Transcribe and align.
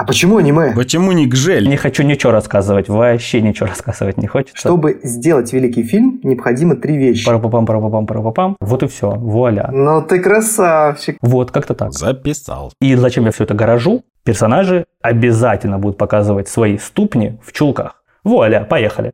А 0.00 0.04
почему 0.04 0.38
аниме? 0.38 0.72
Почему 0.74 1.12
не 1.12 1.26
гжель? 1.26 1.68
Не 1.68 1.76
хочу 1.76 2.02
ничего 2.02 2.32
рассказывать, 2.32 2.88
вообще 2.88 3.42
ничего 3.42 3.66
рассказывать 3.66 4.16
не 4.16 4.26
хочется. 4.26 4.56
Чтобы 4.56 4.98
сделать 5.02 5.52
великий 5.52 5.82
фильм, 5.82 6.20
необходимо 6.22 6.74
три 6.74 6.96
вещи. 6.96 7.26
Парапапам, 7.26 7.66
парапапам, 7.66 8.06
парапапам. 8.06 8.56
Вот 8.60 8.82
и 8.82 8.86
все, 8.86 9.10
вуаля. 9.10 9.68
Ну 9.70 10.00
ты 10.00 10.20
красавчик. 10.20 11.18
Вот, 11.20 11.50
как-то 11.50 11.74
так. 11.74 11.92
Записал. 11.92 12.72
И 12.80 12.94
зачем 12.94 13.26
я 13.26 13.30
все 13.30 13.44
это 13.44 13.52
гаражу? 13.52 14.02
Персонажи 14.24 14.86
обязательно 15.02 15.78
будут 15.78 15.98
показывать 15.98 16.48
свои 16.48 16.78
ступни 16.78 17.38
в 17.44 17.52
чулках. 17.52 18.02
Вуаля, 18.24 18.64
поехали. 18.64 19.12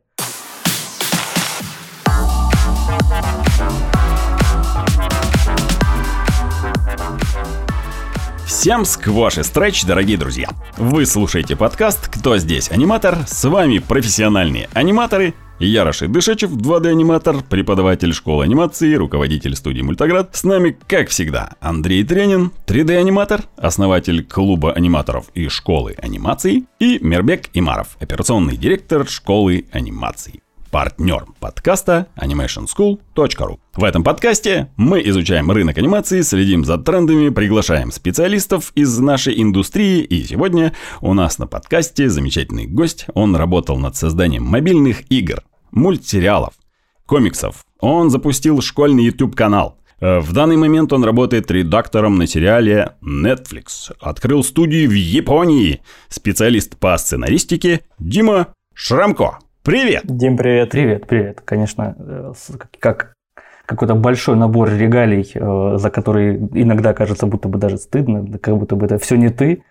Всем 8.59 8.85
сквош 8.85 9.37
и 9.37 9.43
стретч, 9.43 9.85
дорогие 9.85 10.17
друзья! 10.17 10.49
Вы 10.77 11.05
слушаете 11.05 11.55
подкаст 11.55 12.07
«Кто 12.07 12.39
здесь 12.39 12.71
аниматор?» 12.71 13.19
С 13.27 13.47
вами 13.47 13.77
профессиональные 13.77 14.67
аниматоры 14.73 15.35
я 15.59 15.83
Рашид 15.83 16.11
Дышечев, 16.11 16.51
2D-аниматор, 16.53 17.43
преподаватель 17.47 18.13
школы 18.13 18.45
анимации, 18.45 18.95
руководитель 18.95 19.55
студии 19.55 19.81
Мультоград. 19.81 20.35
С 20.35 20.43
нами, 20.43 20.75
как 20.87 21.09
всегда, 21.09 21.53
Андрей 21.59 22.03
Тренин, 22.03 22.51
3D-аниматор, 22.65 23.43
основатель 23.57 24.25
клуба 24.25 24.73
аниматоров 24.73 25.27
и 25.35 25.49
школы 25.49 25.95
анимации, 26.01 26.63
и 26.79 26.97
Мербек 26.99 27.49
Имаров, 27.53 27.95
операционный 27.99 28.57
директор 28.57 29.07
школы 29.07 29.65
анимации 29.71 30.41
партнер 30.77 31.25
подкаста 31.39 32.05
animationschool.ru. 32.21 33.57
В 33.75 33.83
этом 33.83 34.03
подкасте 34.03 34.71
мы 34.77 35.01
изучаем 35.07 35.49
рынок 35.49 35.79
анимации, 35.79 36.21
следим 36.21 36.63
за 36.63 36.77
трендами, 36.77 37.29
приглашаем 37.29 37.91
специалистов 37.91 38.73
из 38.75 38.99
нашей 38.99 39.41
индустрии. 39.41 40.03
И 40.03 40.23
сегодня 40.23 40.73
у 41.01 41.15
нас 41.15 41.39
на 41.39 41.47
подкасте 41.47 42.09
замечательный 42.09 42.67
гость. 42.67 43.07
Он 43.15 43.35
работал 43.35 43.79
над 43.79 43.95
созданием 43.95 44.43
мобильных 44.43 45.11
игр, 45.11 45.41
мультсериалов, 45.71 46.53
комиксов. 47.07 47.65
Он 47.79 48.11
запустил 48.11 48.61
школьный 48.61 49.05
YouTube-канал. 49.05 49.79
Э, 49.99 50.19
в 50.19 50.31
данный 50.31 50.57
момент 50.57 50.93
он 50.93 51.03
работает 51.03 51.49
редактором 51.49 52.19
на 52.19 52.27
сериале 52.27 52.91
Netflix. 53.01 53.91
Открыл 53.99 54.43
студию 54.43 54.91
в 54.91 54.93
Японии. 54.93 55.81
Специалист 56.07 56.77
по 56.77 56.95
сценаристике 56.99 57.81
Дима 57.97 58.49
Шрамко. 58.75 59.39
Привет! 59.67 60.03
Дим, 60.05 60.37
привет. 60.37 60.71
Привет, 60.71 61.07
привет. 61.07 61.41
Конечно, 61.43 61.93
э, 61.99 62.31
как 62.79 63.15
какой-то 63.65 63.95
большой 63.95 64.37
набор 64.37 64.69
регалий, 64.69 65.29
э, 65.35 65.77
за 65.77 65.89
которые 65.89 66.37
иногда 66.53 66.93
кажется, 66.93 67.25
будто 67.25 67.49
бы 67.49 67.59
даже 67.59 67.77
стыдно, 67.77 68.25
как 68.39 68.57
будто 68.57 68.77
бы 68.77 68.85
это 68.85 68.97
все 68.97 69.17
не 69.17 69.27
ты. 69.27 69.63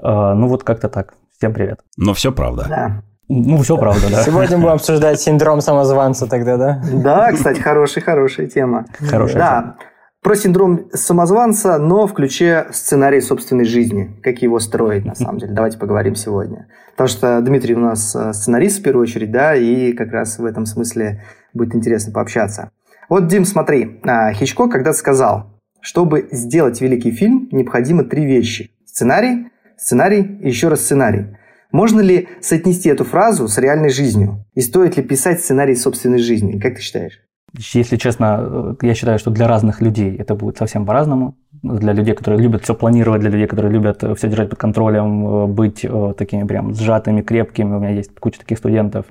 Э, 0.00 0.34
ну 0.34 0.46
вот 0.46 0.62
как-то 0.62 0.88
так. 0.88 1.14
Всем 1.36 1.52
привет. 1.52 1.80
Но 1.96 2.14
все 2.14 2.30
правда. 2.30 2.66
Да. 2.68 3.02
Ну, 3.28 3.60
все 3.62 3.76
правда, 3.76 4.02
да. 4.12 4.22
Сегодня 4.22 4.58
будем 4.58 4.74
обсуждать 4.74 5.20
синдром 5.20 5.60
самозванца 5.60 6.28
тогда, 6.28 6.56
да? 6.56 6.82
Да, 6.92 7.32
кстати, 7.32 7.58
хорошая, 7.58 8.04
хорошая 8.04 8.46
тема. 8.46 8.84
Хорошая 9.10 9.38
да. 9.38 9.60
тема. 9.60 9.76
Про 10.22 10.36
синдром 10.36 10.88
самозванца, 10.92 11.78
но 11.78 12.06
в 12.06 12.14
ключе 12.14 12.66
сценарий 12.70 13.20
собственной 13.20 13.64
жизни. 13.64 14.16
Как 14.22 14.40
его 14.40 14.60
строить, 14.60 15.04
на 15.04 15.16
самом 15.16 15.38
деле. 15.38 15.52
Давайте 15.52 15.78
поговорим 15.78 16.14
сегодня. 16.14 16.68
Потому 16.92 17.08
что 17.08 17.40
Дмитрий 17.40 17.74
у 17.74 17.80
нас 17.80 18.14
э, 18.14 18.32
сценарист 18.32 18.78
в 18.78 18.82
первую 18.84 19.02
очередь, 19.02 19.32
да, 19.32 19.56
и 19.56 19.92
как 19.92 20.12
раз 20.12 20.38
в 20.38 20.44
этом 20.44 20.64
смысле 20.64 21.24
будет 21.52 21.74
интересно 21.74 22.12
пообщаться. 22.12 22.70
Вот, 23.08 23.26
Дим, 23.26 23.44
смотри, 23.44 24.00
а, 24.04 24.32
Хичкок 24.32 24.70
когда-то 24.70 24.96
сказал, 24.96 25.60
чтобы 25.80 26.28
сделать 26.30 26.80
великий 26.80 27.10
фильм, 27.10 27.48
необходимо 27.50 28.04
три 28.04 28.24
вещи. 28.24 28.70
Сценарий, 28.86 29.48
сценарий 29.76 30.38
и 30.40 30.46
еще 30.46 30.68
раз 30.68 30.82
сценарий. 30.82 31.36
Можно 31.72 32.00
ли 32.00 32.28
соотнести 32.40 32.88
эту 32.88 33.04
фразу 33.04 33.48
с 33.48 33.58
реальной 33.58 33.90
жизнью? 33.90 34.44
И 34.54 34.60
стоит 34.60 34.96
ли 34.96 35.02
писать 35.02 35.40
сценарий 35.40 35.74
собственной 35.74 36.18
жизни? 36.18 36.60
Как 36.60 36.76
ты 36.76 36.80
считаешь? 36.80 37.18
Если 37.58 37.96
честно, 37.96 38.38
э, 38.40 38.74
я 38.86 38.94
считаю, 38.94 39.18
что 39.18 39.30
для 39.30 39.46
разных 39.46 39.82
людей 39.82 40.16
это 40.16 40.34
будет 40.34 40.56
совсем 40.56 40.86
по-разному. 40.86 41.34
Для 41.62 41.92
людей, 41.92 42.14
которые 42.14 42.40
любят 42.40 42.62
все 42.62 42.74
планировать, 42.74 43.20
для 43.20 43.30
людей, 43.30 43.46
которые 43.46 43.72
любят 43.72 44.02
э, 44.02 44.14
все 44.14 44.28
держать 44.28 44.48
под 44.48 44.58
контролем, 44.58 45.26
э, 45.26 45.46
быть 45.46 45.86
такими 46.16 46.44
прям 46.44 46.74
сжатыми, 46.74 47.20
крепкими. 47.20 47.74
У 47.74 47.78
меня 47.78 47.90
есть 47.90 48.18
куча 48.18 48.38
таких 48.38 48.58
студентов. 48.58 49.06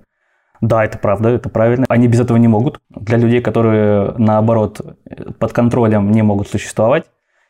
Да, 0.59 0.83
это 0.83 0.97
правда, 0.97 1.29
это 1.29 1.49
правильно. 1.49 1.85
Они 1.89 2.07
без 2.07 2.19
этого 2.19 2.37
не 2.37 2.47
могут. 2.47 2.79
Для 2.89 3.17
людей, 3.17 3.41
которые, 3.41 4.13
наоборот, 4.17 4.81
под 5.39 5.53
контролем 5.53 6.11
не 6.11 6.21
могут 6.21 6.47
существовать, 6.47 7.05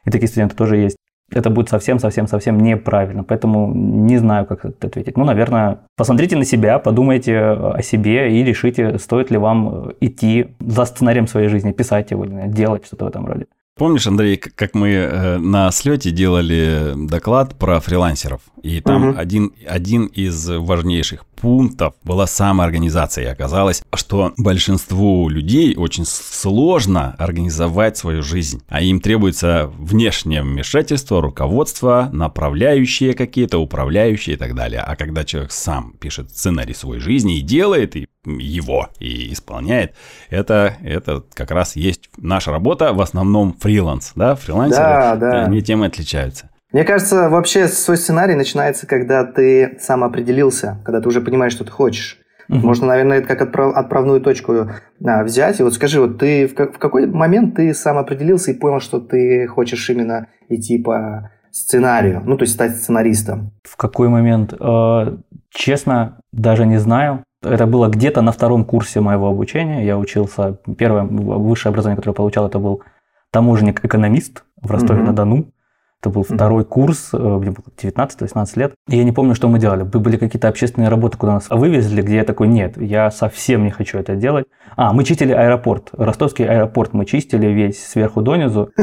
и 0.06 0.12
такие 0.12 0.28
студенты 0.28 0.56
тоже 0.56 0.78
есть, 0.78 0.97
это 1.34 1.50
будет 1.50 1.69
совсем-совсем-совсем 1.69 2.59
неправильно. 2.59 3.24
Поэтому 3.24 3.74
не 3.74 4.18
знаю, 4.18 4.46
как 4.46 4.66
это 4.66 4.88
ответить. 4.88 5.18
Ну, 5.18 5.25
наверное, 5.25 5.80
посмотрите 5.96 6.36
на 6.36 6.46
себя, 6.46 6.80
подумайте 6.80 7.38
о 7.38 7.81
себе 7.81 8.38
и 8.38 8.44
решите, 8.44 8.97
стоит 8.97 9.31
ли 9.31 9.38
вам 9.38 9.91
идти 10.02 10.47
за 10.59 10.86
сценарием 10.86 11.28
своей 11.28 11.47
жизни, 11.47 11.72
писать 11.72 12.12
его, 12.12 12.25
делать 12.25 12.86
что-то 12.86 13.06
в 13.06 13.08
этом 13.08 13.25
роде. 13.25 13.46
Помнишь, 13.78 14.06
Андрей, 14.06 14.38
как 14.38 14.75
мы 14.75 14.90
э, 14.90 15.38
на 15.38 15.72
слете 15.72 16.12
делали 16.12 16.94
доклад 16.96 17.56
про 17.58 17.80
фрилансеров? 17.80 18.41
И 18.62 18.81
там 18.81 19.09
угу. 19.09 19.18
один, 19.18 19.53
один 19.68 20.06
из 20.06 20.50
важнейших 20.50 21.25
пунктов 21.41 21.96
была 22.03 22.28
самоорганизация. 22.28 23.25
И 23.25 23.28
оказалось, 23.28 23.84
что 23.94 24.34
большинству 24.38 25.28
людей 25.28 25.75
очень 25.75 26.06
сложно 26.06 27.16
организовать 27.18 27.97
свою 27.97 28.22
жизнь. 28.22 28.62
А 28.69 28.81
им 28.81 29.02
требуется 29.02 29.69
внешнее 29.78 30.44
вмешательство, 30.44 31.22
руководство, 31.22 32.09
направляющие 32.13 33.13
какие-то, 33.13 33.57
управляющие 33.57 34.35
и 34.35 34.38
так 34.38 34.56
далее. 34.56 34.81
А 34.81 34.96
когда 34.96 35.25
человек 35.25 35.52
сам 35.52 35.94
пишет 36.00 36.29
сценарий 36.31 36.74
своей 36.74 37.02
жизни 37.02 37.40
и 37.40 37.41
делает 37.41 37.96
и 37.96 38.08
его 38.25 38.90
и 39.00 39.34
исполняет, 39.34 39.96
это, 40.29 40.78
это 40.84 41.23
как 41.34 41.50
раз 41.50 41.75
есть 41.75 42.09
наша 42.18 42.52
работа, 42.52 42.94
в 42.94 43.02
основном 43.02 43.58
фриланс. 43.59 44.12
Да, 44.16 44.35
фрилансеры, 44.35 44.84
да, 44.84 45.16
да. 45.16 45.46
они 45.46 45.63
тем 45.63 45.84
и 45.84 45.88
отличаются. 45.88 46.50
Мне 46.72 46.84
кажется, 46.86 47.30
вообще 47.30 47.68
свой 47.68 47.98
сценарий 47.98 48.36
начинается, 48.36 48.88
когда 48.88 49.26
ты 49.26 49.78
сам 49.80 50.04
определился, 50.04 50.80
когда 50.86 51.02
ты 51.02 51.08
уже 51.09 51.22
понимаешь, 51.22 51.54
что 51.54 51.66
ты 51.66 51.72
хочешь. 51.72 52.20
Угу. 52.48 52.59
Можно, 52.59 52.88
наверное, 52.88 53.20
это 53.20 53.28
как 53.28 53.42
отправ, 53.42 53.76
отправную 53.76 54.22
точку 54.22 54.68
а, 55.06 55.24
взять. 55.24 55.59
И 55.59 55.64
вот 55.64 55.74
скажи, 55.74 56.00
вот 56.00 56.18
ты 56.18 56.48
в, 56.48 56.52
в 56.54 56.78
какой 56.78 57.08
момент 57.08 57.56
ты 57.56 57.74
сам 57.74 57.98
определился 57.98 58.52
и 58.52 58.54
понял, 58.54 58.80
что 58.80 59.00
ты 59.00 59.48
хочешь 59.48 59.90
именно 59.90 60.28
идти 60.50 60.78
по 60.78 61.32
сценарию, 61.52 62.22
ну, 62.26 62.38
то 62.38 62.44
есть 62.44 62.54
стать 62.54 62.78
сценаристом? 62.78 63.52
В 63.64 63.76
какой 63.76 64.08
момент? 64.08 64.53
Э, 64.53 65.18
честно, 65.50 66.20
даже 66.32 66.66
не 66.66 66.78
знаю. 66.78 67.24
Это 67.44 67.66
было 67.66 67.88
где-то 67.88 68.22
на 68.22 68.32
втором 68.32 68.66
курсе 68.66 69.02
моего 69.02 69.28
обучения. 69.28 69.86
Я 69.86 69.98
учился, 69.98 70.58
первое 70.78 71.03
высшее 71.03 71.72
образование, 71.72 71.98
которое 71.98 72.14
я 72.14 72.18
получал, 72.18 72.48
это 72.48 72.59
был 72.59 72.84
таможенник-экономист 73.32 74.44
в 74.62 74.72
Ростове-на-Дону. 74.72 75.36
Угу. 75.36 75.52
Это 76.01 76.09
был 76.09 76.23
второй 76.23 76.66
курс, 76.66 77.09
э, 77.13 77.17
мне 77.17 77.51
было 77.51 77.66
19-18 77.78 78.47
лет. 78.56 78.73
И 78.89 78.97
я 78.97 79.03
не 79.03 79.12
помню, 79.12 79.35
что 79.35 79.47
мы 79.47 79.59
делали. 79.59 79.84
Были 79.84 80.17
какие-то 80.17 80.47
общественные 80.47 80.89
работы, 80.89 81.17
куда 81.17 81.34
нас 81.34 81.47
вывезли, 81.50 82.01
где 82.01 82.16
я 82.16 82.23
такой, 82.23 82.47
нет, 82.47 82.75
я 82.78 83.12
совсем 83.12 83.63
не 83.63 83.69
хочу 83.69 84.00
это 84.00 84.16
делать. 84.16 84.47
А, 84.75 84.94
мы 84.94 85.03
чистили 85.03 85.31
аэропорт. 85.31 85.90
Ростовский 85.94 86.45
аэропорт 86.45 86.94
мы 86.94 87.06
чистили 87.06 87.45
весь 87.45 87.85
сверху 87.85 88.23
донизу. 88.23 88.72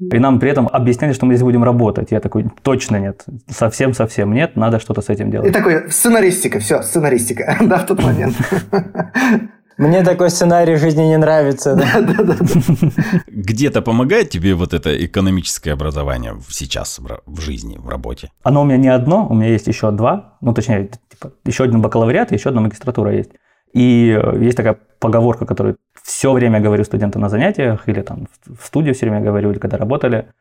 И 0.00 0.18
нам 0.18 0.38
при 0.38 0.50
этом 0.50 0.68
объясняли, 0.68 1.12
что 1.12 1.26
мы 1.26 1.34
здесь 1.34 1.42
будем 1.42 1.64
работать. 1.64 2.12
Я 2.12 2.20
такой, 2.20 2.46
точно 2.62 2.96
нет, 2.96 3.24
совсем-совсем 3.48 4.32
нет, 4.32 4.54
надо 4.56 4.78
что-то 4.78 5.02
с 5.02 5.08
этим 5.08 5.30
делать. 5.30 5.48
И 5.48 5.52
такой, 5.52 5.90
сценаристика, 5.90 6.60
все, 6.60 6.82
сценаристика, 6.82 7.58
да, 7.60 7.78
в 7.78 7.86
тот 7.86 8.02
момент. 8.02 8.36
Мне 9.78 10.02
такой 10.02 10.28
сценарий 10.30 10.74
в 10.74 10.80
жизни 10.80 11.02
не 11.02 11.16
нравится. 11.16 11.76
Да, 11.76 12.02
Где-то 13.28 13.80
помогает 13.80 14.28
тебе 14.28 14.54
вот 14.54 14.74
это 14.74 14.90
экономическое 15.06 15.72
образование 15.72 16.34
сейчас 16.50 16.98
в 16.98 17.40
жизни, 17.40 17.78
в 17.78 17.88
работе? 17.88 18.30
Оно 18.42 18.62
у 18.62 18.64
меня 18.64 18.76
не 18.76 18.88
одно, 18.88 19.28
у 19.28 19.34
меня 19.34 19.50
есть 19.50 19.68
еще 19.68 19.92
два. 19.92 20.36
Ну, 20.40 20.52
точнее, 20.52 20.90
типа, 21.08 21.32
еще 21.44 21.64
один 21.64 21.80
бакалавриат 21.80 22.32
и 22.32 22.34
еще 22.34 22.48
одна 22.48 22.60
магистратура 22.60 23.14
есть. 23.14 23.30
И 23.72 24.18
э, 24.20 24.42
есть 24.42 24.56
такая 24.56 24.78
поговорка, 24.98 25.46
которую 25.46 25.76
все 26.02 26.32
время 26.32 26.58
говорю 26.58 26.82
студентам 26.82 27.22
на 27.22 27.28
занятиях, 27.28 27.88
или 27.88 28.02
там 28.02 28.26
в 28.46 28.66
студии 28.66 28.92
все 28.92 29.06
время 29.06 29.20
говорю, 29.20 29.52
или 29.52 29.58
когда 29.58 29.76
работали. 29.76 30.32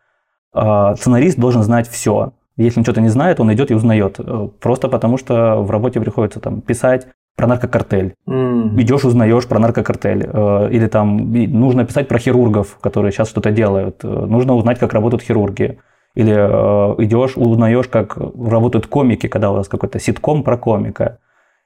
А, 0.54 0.96
сценарист 0.96 1.38
должен 1.38 1.62
знать 1.62 1.88
все. 1.88 2.34
Если 2.56 2.80
он 2.80 2.86
что-то 2.86 3.02
не 3.02 3.10
знает, 3.10 3.40
он 3.40 3.54
идет 3.54 3.70
и 3.70 3.76
узнает. 3.76 4.16
Э, 4.20 4.50
просто 4.60 4.88
потому, 4.88 5.18
что 5.18 5.62
в 5.62 5.70
работе 5.70 6.00
приходится 6.00 6.40
там 6.40 6.62
писать 6.62 7.08
про 7.38 7.48
наркокартель. 7.48 8.16
Mm. 8.28 8.82
Идешь, 8.82 9.06
узнаешь 9.06 9.46
про 9.48 9.60
наркокартель. 9.60 10.28
Э, 10.28 10.70
или 10.72 10.88
там 10.88 11.32
нужно 11.32 11.86
писать 11.86 12.08
про 12.08 12.18
хирургов, 12.18 12.80
которые 12.82 13.12
сейчас 13.12 13.30
что-то 13.30 13.52
делают. 13.52 14.04
Э, 14.04 14.08
нужно 14.08 14.56
узнать, 14.56 14.80
как 14.80 14.94
работают 14.94 15.22
хирурги. 15.22 15.78
Или 16.16 16.34
э, 16.34 17.04
идешь, 17.04 17.38
узнаешь, 17.38 17.88
как 17.88 18.18
работают 18.18 18.88
комики, 18.88 19.28
когда 19.28 19.52
у 19.52 19.54
вас 19.54 19.68
какой-то 19.68 20.00
ситком 20.00 20.42
про 20.42 20.58
комика. 20.58 21.20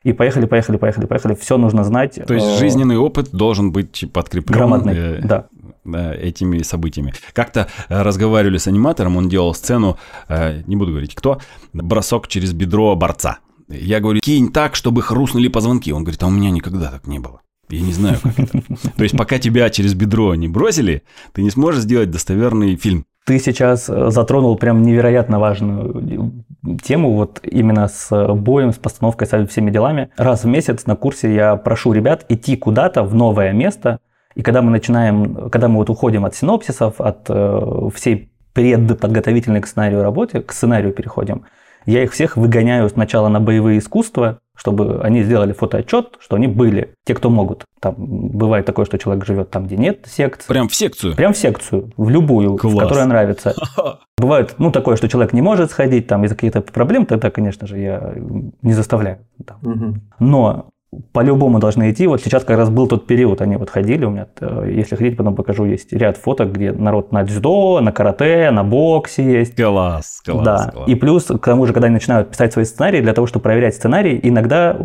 И 0.03 0.11
поехали, 0.11 0.45
поехали, 0.45 0.75
поехали, 0.75 1.05
поехали. 1.05 1.35
Все 1.35 1.57
нужно 1.57 1.85
знать. 1.85 2.19
То 2.27 2.33
есть 2.33 2.59
жизненный 2.59 2.97
опыт 2.97 3.29
должен 3.31 3.71
быть 3.71 4.03
подкреплен. 4.11 4.57
Грамотный, 4.57 5.21
да. 5.21 5.45
да, 5.85 6.13
этими 6.13 6.63
событиями. 6.63 7.13
Как-то 7.31 7.67
разговаривали 7.87 8.57
с 8.57 8.67
аниматором, 8.67 9.15
он 9.15 9.29
делал 9.29 9.53
сцену, 9.53 9.97
э, 10.27 10.63
не 10.67 10.75
буду 10.75 10.91
говорить 10.91 11.15
кто, 11.15 11.39
бросок 11.71 12.27
через 12.27 12.51
бедро 12.51 12.93
борца. 12.97 13.39
Я 13.73 13.99
говорю, 13.99 14.19
кинь 14.21 14.51
так, 14.51 14.75
чтобы 14.75 15.01
хрустнули 15.01 15.47
позвонки. 15.47 15.91
Он 15.91 16.03
говорит, 16.03 16.21
а 16.23 16.27
у 16.27 16.31
меня 16.31 16.51
никогда 16.51 16.91
так 16.91 17.07
не 17.07 17.19
было. 17.19 17.41
Я 17.69 17.81
не 17.81 17.93
знаю, 17.93 18.17
как 18.21 18.37
это. 18.39 18.61
То 18.97 19.03
есть, 19.03 19.17
пока 19.17 19.39
тебя 19.39 19.69
через 19.69 19.93
бедро 19.93 20.35
не 20.35 20.47
бросили, 20.47 21.03
ты 21.33 21.41
не 21.41 21.49
сможешь 21.49 21.81
сделать 21.81 22.11
достоверный 22.11 22.75
фильм. 22.75 23.05
Ты 23.25 23.39
сейчас 23.39 23.87
э, 23.87 24.09
затронул 24.09 24.57
прям 24.57 24.81
невероятно 24.81 25.39
важную 25.39 26.43
тему, 26.83 27.13
вот 27.13 27.39
именно 27.43 27.87
с 27.87 28.33
боем, 28.33 28.73
с 28.73 28.77
постановкой, 28.77 29.27
со 29.27 29.45
всеми 29.45 29.71
делами. 29.71 30.09
Раз 30.17 30.43
в 30.43 30.47
месяц 30.47 30.85
на 30.85 30.95
курсе 30.95 31.33
я 31.33 31.55
прошу 31.55 31.93
ребят 31.93 32.25
идти 32.29 32.55
куда-то 32.57 33.03
в 33.03 33.13
новое 33.13 33.53
место, 33.53 33.99
и 34.35 34.41
когда 34.41 34.61
мы 34.61 34.71
начинаем, 34.71 35.49
когда 35.49 35.67
мы 35.67 35.77
вот 35.77 35.89
уходим 35.89 36.25
от 36.25 36.35
синопсисов, 36.35 36.99
от 36.99 37.25
э, 37.29 37.89
всей 37.93 38.31
предподготовительной 38.53 39.61
к 39.61 39.67
сценарию 39.67 40.01
работы, 40.01 40.41
к 40.41 40.51
сценарию 40.51 40.93
переходим, 40.93 41.45
я 41.85 42.03
их 42.03 42.11
всех 42.11 42.37
выгоняю 42.37 42.89
сначала 42.89 43.27
на 43.27 43.39
боевые 43.39 43.79
искусства, 43.79 44.39
чтобы 44.55 45.01
они 45.01 45.23
сделали 45.23 45.53
фотоотчет, 45.53 46.17
что 46.19 46.35
они 46.35 46.47
были, 46.47 46.93
те, 47.05 47.15
кто 47.15 47.29
могут. 47.29 47.65
Там 47.79 47.95
бывает 47.97 48.65
такое, 48.65 48.85
что 48.85 48.99
человек 48.99 49.25
живет 49.25 49.49
там, 49.49 49.65
где 49.65 49.77
нет 49.77 50.05
секции. 50.05 50.47
Прям 50.47 50.67
в 50.67 50.75
секцию? 50.75 51.15
Прям 51.15 51.33
в 51.33 51.37
секцию, 51.37 51.91
в 51.97 52.09
любую, 52.09 52.57
Класс. 52.57 52.73
в 52.73 52.77
которая 52.77 53.05
нравится. 53.05 53.55
Бывает, 54.17 54.55
ну, 54.59 54.71
такое, 54.71 54.97
что 54.97 55.09
человек 55.09 55.33
не 55.33 55.41
может 55.41 55.71
сходить 55.71 56.05
там 56.05 56.23
из-за 56.25 56.35
каких-то 56.35 56.61
проблем, 56.61 57.07
тогда, 57.07 57.31
конечно 57.31 57.65
же, 57.65 57.79
я 57.79 58.13
не 58.61 58.73
заставляю. 58.73 59.19
Угу. 59.63 59.95
Но 60.19 60.67
по-любому 61.13 61.59
должны 61.59 61.91
идти. 61.91 62.05
Вот 62.05 62.21
сейчас 62.21 62.43
как 62.43 62.57
раз 62.57 62.69
был 62.69 62.87
тот 62.87 63.07
период, 63.07 63.41
они 63.41 63.55
вот 63.55 63.69
ходили, 63.69 64.03
у 64.03 64.09
меня, 64.09 64.27
э, 64.41 64.73
если 64.75 64.95
хотите, 64.95 65.15
потом 65.15 65.35
покажу, 65.35 65.63
есть 65.65 65.93
ряд 65.93 66.17
фоток, 66.17 66.51
где 66.51 66.73
народ 66.73 67.13
на 67.13 67.23
дзюдо, 67.23 67.79
на 67.79 67.91
карате, 67.91 68.51
на 68.51 68.63
боксе 68.63 69.23
есть. 69.23 69.55
Класс, 69.55 70.21
класс, 70.25 70.43
да. 70.43 70.71
класс. 70.71 70.89
И 70.89 70.95
плюс, 70.95 71.25
к 71.25 71.39
тому 71.39 71.65
же, 71.65 71.73
когда 71.73 71.87
они 71.87 71.93
начинают 71.93 72.31
писать 72.31 72.51
свои 72.51 72.65
сценарии, 72.65 73.01
для 73.01 73.13
того, 73.13 73.25
чтобы 73.25 73.43
проверять 73.43 73.75
сценарий, 73.75 74.19
иногда 74.21 74.77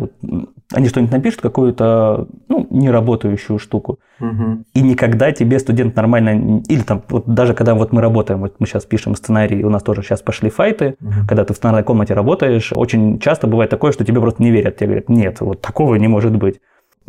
они 0.73 0.89
что-нибудь 0.89 1.13
напишут, 1.13 1.41
какую-то 1.41 2.27
ну, 2.49 2.67
неработающую 2.69 3.57
штуку, 3.57 3.99
угу. 4.19 4.63
и 4.73 4.81
никогда 4.81 5.31
тебе 5.31 5.59
студент 5.59 5.95
нормально, 5.95 6.61
или 6.67 6.81
там, 6.81 7.03
вот 7.09 7.23
даже 7.25 7.53
когда 7.53 7.73
вот 7.73 7.93
мы 7.93 8.01
работаем, 8.01 8.41
вот 8.41 8.55
мы 8.59 8.67
сейчас 8.67 8.85
пишем 8.85 9.15
сценарий, 9.15 9.63
у 9.63 9.69
нас 9.69 9.83
тоже 9.83 10.01
сейчас 10.01 10.21
пошли 10.21 10.49
файты, 10.49 10.95
угу. 10.99 11.11
когда 11.27 11.45
ты 11.45 11.53
в 11.53 11.57
сценарной 11.57 11.83
комнате 11.83 12.13
работаешь, 12.13 12.71
очень 12.75 13.19
часто 13.19 13.47
бывает 13.47 13.69
такое, 13.69 13.91
что 13.91 14.03
тебе 14.03 14.19
просто 14.19 14.43
не 14.43 14.51
верят, 14.51 14.77
тебе 14.77 14.87
говорят, 14.87 15.09
нет, 15.09 15.39
вот 15.39 15.61
такого 15.61 15.96
не 15.97 16.07
может 16.07 16.35
быть 16.35 16.59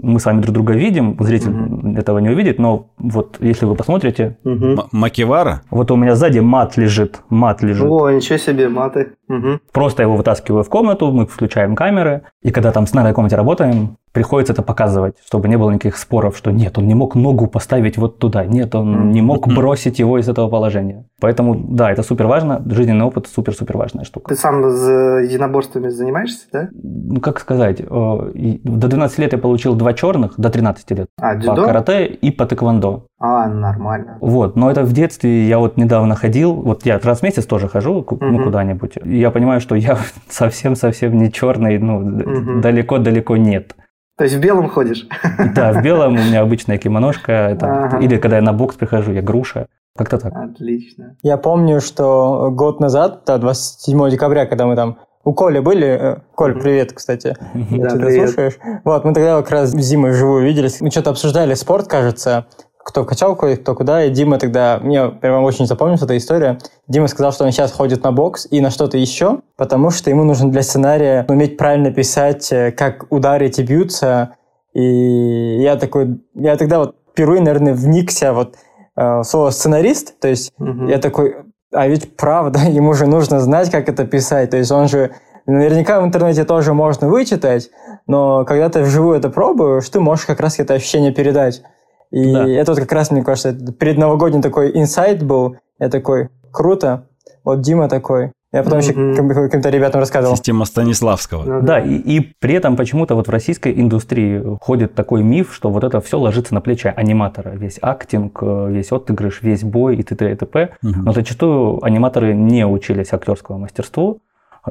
мы 0.00 0.20
с 0.20 0.24
вами 0.24 0.40
друг 0.40 0.54
друга 0.54 0.74
видим, 0.74 1.16
зритель 1.20 1.50
угу. 1.50 1.98
этого 1.98 2.18
не 2.18 2.30
увидит, 2.30 2.58
но 2.58 2.90
вот 2.98 3.36
если 3.40 3.66
вы 3.66 3.74
посмотрите... 3.74 4.38
Угу. 4.44 4.88
Макевара? 4.92 5.62
Вот 5.70 5.90
у 5.90 5.96
меня 5.96 6.14
сзади 6.14 6.38
мат 6.38 6.76
лежит, 6.76 7.20
мат 7.28 7.62
лежит. 7.62 7.86
О, 7.86 8.10
ничего 8.10 8.38
себе, 8.38 8.68
маты. 8.68 9.14
Угу. 9.28 9.60
Просто 9.72 10.02
его 10.02 10.16
вытаскиваю 10.16 10.62
в 10.62 10.68
комнату, 10.68 11.10
мы 11.10 11.26
включаем 11.26 11.74
камеры, 11.74 12.22
и 12.42 12.50
когда 12.50 12.70
там 12.70 12.86
с 12.86 12.90
сценарной 12.90 13.14
комнате 13.14 13.36
работаем, 13.36 13.96
приходится 14.12 14.52
это 14.52 14.62
показывать, 14.62 15.16
чтобы 15.26 15.48
не 15.48 15.56
было 15.58 15.70
никаких 15.70 15.96
споров, 15.96 16.36
что 16.36 16.50
нет, 16.50 16.78
он 16.78 16.86
не 16.86 16.94
мог 16.94 17.14
ногу 17.14 17.46
поставить 17.46 17.98
вот 17.98 18.18
туда, 18.18 18.44
нет, 18.46 18.74
он 18.74 19.10
не 19.10 19.20
мог 19.22 19.48
бросить 19.48 19.98
его 19.98 20.18
из 20.18 20.28
этого 20.28 20.48
положения. 20.48 21.04
Поэтому, 21.20 21.54
да, 21.54 21.90
это 21.90 22.02
супер 22.02 22.26
важно, 22.26 22.62
жизненный 22.70 23.04
опыт 23.04 23.26
супер-супер 23.26 23.76
важная 23.76 24.04
штука. 24.04 24.28
Ты 24.28 24.36
сам 24.36 24.62
с 24.70 24.88
единоборствами 25.22 25.88
занимаешься, 25.88 26.46
да? 26.52 26.68
Ну, 26.72 27.20
как 27.20 27.40
сказать, 27.40 27.84
до 27.84 28.88
12 28.88 29.18
лет 29.18 29.32
я 29.32 29.38
получил 29.38 29.74
два 29.74 29.92
черных, 29.92 30.34
до 30.38 30.50
13 30.50 30.90
лет. 30.92 31.08
А, 31.20 31.34
дзюдо? 31.34 31.56
По 31.56 31.64
карате 31.64 32.06
и 32.06 32.30
по 32.30 32.46
тэквондо. 32.46 33.07
А, 33.20 33.48
нормально. 33.48 34.18
Вот, 34.20 34.54
но 34.54 34.70
это 34.70 34.84
в 34.84 34.92
детстве 34.92 35.48
я 35.48 35.58
вот 35.58 35.76
недавно 35.76 36.14
ходил, 36.14 36.54
вот 36.54 36.86
я 36.86 37.00
раз 37.00 37.20
в 37.20 37.22
месяц 37.24 37.46
тоже 37.46 37.68
хожу, 37.68 38.06
ну, 38.20 38.44
куда-нибудь. 38.44 38.96
И 39.02 39.18
я 39.18 39.30
понимаю, 39.32 39.60
что 39.60 39.74
я 39.74 39.98
совсем-совсем 40.28 41.18
не 41.18 41.32
черный, 41.32 41.78
ну, 41.78 42.60
далеко-далеко 42.60 43.36
нет. 43.36 43.74
То 44.16 44.24
есть 44.24 44.36
в 44.36 44.40
белом 44.40 44.68
ходишь? 44.68 45.06
Да, 45.54 45.72
в 45.72 45.82
белом 45.82 46.14
у 46.14 46.18
меня 46.18 46.40
обычная 46.42 46.78
кимоножка. 46.78 47.56
ага. 47.60 47.98
Или 47.98 48.18
когда 48.18 48.36
я 48.36 48.42
на 48.42 48.52
бокс 48.52 48.76
прихожу, 48.76 49.12
я 49.12 49.22
груша. 49.22 49.66
Как-то 49.96 50.18
так. 50.18 50.32
Отлично. 50.34 51.16
Я 51.22 51.36
помню, 51.38 51.80
что 51.80 52.50
год 52.52 52.78
назад, 52.78 53.22
27 53.26 54.10
декабря, 54.10 54.46
когда 54.46 54.66
мы 54.66 54.76
там 54.76 54.98
у 55.24 55.34
Коли 55.34 55.58
были. 55.58 55.86
Э, 55.86 56.16
Коль, 56.34 56.58
привет, 56.60 56.92
кстати. 56.92 57.36
Да, 57.54 57.96
привет. 57.96 58.28
слушаешь. 58.30 58.58
Вот, 58.84 59.04
мы 59.04 59.12
тогда 59.12 59.36
как 59.42 59.50
раз 59.50 59.70
зимой 59.70 60.12
вживую 60.12 60.44
виделись. 60.44 60.80
Мы 60.80 60.90
что-то 60.90 61.10
обсуждали 61.10 61.54
спорт, 61.54 61.88
кажется 61.88 62.46
кто 62.88 63.02
в 63.02 63.06
качалку, 63.06 63.46
кто 63.54 63.74
куда. 63.74 64.04
И 64.04 64.10
Дима 64.10 64.38
тогда, 64.38 64.80
мне 64.82 65.08
прямо 65.08 65.44
очень 65.44 65.66
запомнилась 65.66 66.02
эта 66.02 66.16
история. 66.16 66.58
Дима 66.88 67.06
сказал, 67.06 67.32
что 67.32 67.44
он 67.44 67.52
сейчас 67.52 67.70
ходит 67.70 68.02
на 68.02 68.12
бокс 68.12 68.48
и 68.50 68.62
на 68.62 68.70
что-то 68.70 68.96
еще, 68.96 69.40
потому 69.56 69.90
что 69.90 70.08
ему 70.08 70.24
нужно 70.24 70.50
для 70.50 70.62
сценария 70.62 71.26
уметь 71.28 71.58
правильно 71.58 71.92
писать, 71.92 72.50
э, 72.50 72.72
как 72.72 73.06
удары 73.10 73.46
эти 73.46 73.60
бьются. 73.60 74.36
И 74.72 75.60
я 75.60 75.76
такой, 75.76 76.20
я 76.34 76.56
тогда 76.56 76.78
вот 76.78 76.96
впервые, 77.12 77.42
наверное, 77.42 77.74
вникся 77.74 78.32
вот 78.32 78.56
э, 78.96 79.22
слово 79.22 79.50
сценарист, 79.50 80.18
то 80.18 80.28
есть 80.28 80.52
угу. 80.58 80.86
я 80.86 80.96
такой, 80.98 81.36
а 81.72 81.86
ведь 81.88 82.16
правда, 82.16 82.60
ему 82.68 82.94
же 82.94 83.06
нужно 83.06 83.40
знать, 83.40 83.70
как 83.70 83.90
это 83.90 84.06
писать, 84.06 84.50
то 84.50 84.56
есть 84.56 84.72
он 84.72 84.88
же 84.88 85.10
Наверняка 85.48 85.98
в 85.98 86.04
интернете 86.04 86.44
тоже 86.44 86.74
можно 86.74 87.08
вычитать, 87.08 87.70
но 88.06 88.44
когда 88.44 88.68
ты 88.68 88.82
вживую 88.82 89.16
это 89.16 89.30
пробуешь, 89.30 89.88
ты 89.88 89.98
можешь 89.98 90.26
как 90.26 90.40
раз 90.40 90.58
это 90.58 90.74
ощущение 90.74 91.10
передать. 91.10 91.62
И 92.10 92.32
да. 92.32 92.48
это 92.48 92.72
вот 92.72 92.80
как 92.80 92.92
раз, 92.92 93.10
мне 93.10 93.22
кажется, 93.22 93.52
предновогодний 93.78 94.42
такой 94.42 94.70
инсайт 94.78 95.22
был. 95.22 95.56
Я 95.78 95.88
такой, 95.88 96.28
круто. 96.50 97.06
Вот 97.44 97.60
Дима 97.60 97.88
такой. 97.88 98.32
Я 98.50 98.62
потом 98.62 98.78
mm-hmm. 98.78 99.12
еще 99.12 99.34
каким-то 99.34 99.68
ребятам 99.68 100.00
рассказывал. 100.00 100.34
Система 100.34 100.64
Станиславского. 100.64 101.44
Ну, 101.44 101.62
да, 101.62 101.80
и, 101.80 101.96
и 101.96 102.32
при 102.38 102.54
этом 102.54 102.76
почему-то 102.76 103.14
вот 103.14 103.28
в 103.28 103.30
российской 103.30 103.78
индустрии 103.78 104.42
ходит 104.62 104.94
такой 104.94 105.22
миф, 105.22 105.54
что 105.54 105.68
вот 105.68 105.84
это 105.84 106.00
все 106.00 106.18
ложится 106.18 106.54
на 106.54 106.62
плечи 106.62 106.92
аниматора. 106.94 107.50
Весь 107.50 107.78
актинг, 107.82 108.42
весь 108.42 108.90
отыгрыш, 108.90 109.42
весь 109.42 109.64
бой 109.64 109.96
и 109.96 110.02
т.д. 110.02 110.32
и 110.32 110.34
т.п. 110.34 110.70
Mm-hmm. 110.82 110.90
Но 110.96 111.12
зачастую 111.12 111.84
аниматоры 111.84 112.32
не 112.32 112.66
учились 112.66 113.12
актерскому 113.12 113.58
мастерству 113.58 114.22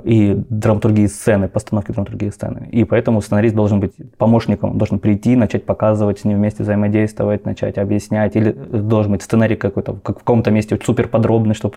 и 0.04 0.36
драматургии 0.50 1.08
сцены, 1.08 1.48
постановки 1.48 1.92
драматургии 1.92 2.30
сцены. 2.30 2.70
И 2.72 2.84
поэтому 2.84 3.22
сценарист 3.22 3.56
должен 3.56 3.80
быть 3.80 3.94
помощником, 4.18 4.78
должен 4.78 5.00
прийти, 5.00 5.36
начать 5.36 5.66
показывать, 5.66 6.20
с 6.20 6.24
ним 6.24 6.38
вместе 6.38 6.64
взаимодействовать, 6.64 7.46
начать 7.46 7.78
объяснять, 7.78 8.36
или 8.36 8.52
должен 8.52 9.12
быть 9.12 9.22
сценарий 9.22 9.56
какой-то, 9.56 9.94
как 9.94 10.18
в 10.18 10.20
каком-то 10.20 10.52
месте 10.52 10.80
супер 10.84 11.08
подробный, 11.08 11.54
чтобы 11.54 11.76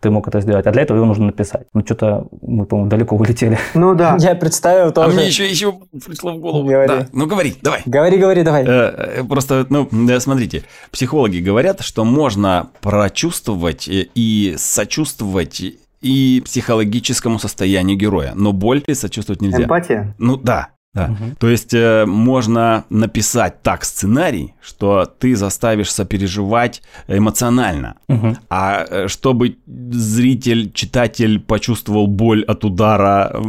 ты 0.00 0.10
мог 0.10 0.28
это 0.28 0.40
сделать. 0.40 0.66
А 0.66 0.72
для 0.72 0.82
этого 0.82 0.96
его 0.96 1.06
нужно 1.06 1.26
написать. 1.26 1.66
Ну, 1.74 1.82
что-то 1.84 2.26
мы, 2.42 2.66
по-моему, 2.66 2.90
далеко 2.90 3.16
улетели. 3.16 3.58
Ну 3.74 3.94
да. 3.94 4.16
Я 4.20 4.34
представил 4.34 4.92
тоже. 4.92 5.10
А 5.10 5.14
мне 5.14 5.26
еще, 5.26 5.48
еще 5.48 5.74
пришло 6.04 6.34
в 6.34 6.38
голову. 6.38 6.68
Говори. 6.68 6.88
Да. 6.88 7.06
Ну, 7.12 7.26
говори, 7.26 7.54
давай. 7.62 7.82
Говори, 7.84 8.18
говори, 8.18 8.42
давай. 8.42 8.64
Э, 8.66 9.24
просто, 9.28 9.66
ну, 9.68 9.88
смотрите, 10.20 10.64
психологи 10.90 11.38
говорят, 11.38 11.80
что 11.80 12.04
можно 12.04 12.70
прочувствовать 12.80 13.88
и 13.88 14.54
сочувствовать 14.56 15.62
и 16.00 16.42
психологическому 16.44 17.38
состоянию 17.38 17.96
героя. 17.96 18.32
Но 18.34 18.52
боль 18.52 18.82
сочувствовать 18.92 19.42
нельзя. 19.42 19.64
Эмпатия? 19.64 20.14
Ну 20.18 20.36
да, 20.36 20.68
да. 20.94 21.10
Угу. 21.12 21.36
То 21.38 21.48
есть 21.48 21.74
э, 21.74 22.06
можно 22.06 22.84
написать 22.88 23.62
так 23.62 23.84
сценарий, 23.84 24.54
что 24.60 25.04
ты 25.06 25.36
заставишь 25.36 25.92
сопереживать 25.92 26.82
эмоционально. 27.08 27.96
Угу. 28.08 28.36
А 28.48 28.84
э, 28.88 29.08
чтобы 29.08 29.58
зритель, 29.66 30.72
читатель 30.72 31.40
почувствовал 31.40 32.06
боль 32.06 32.42
от 32.44 32.64
удара 32.64 33.30
э, 33.32 33.40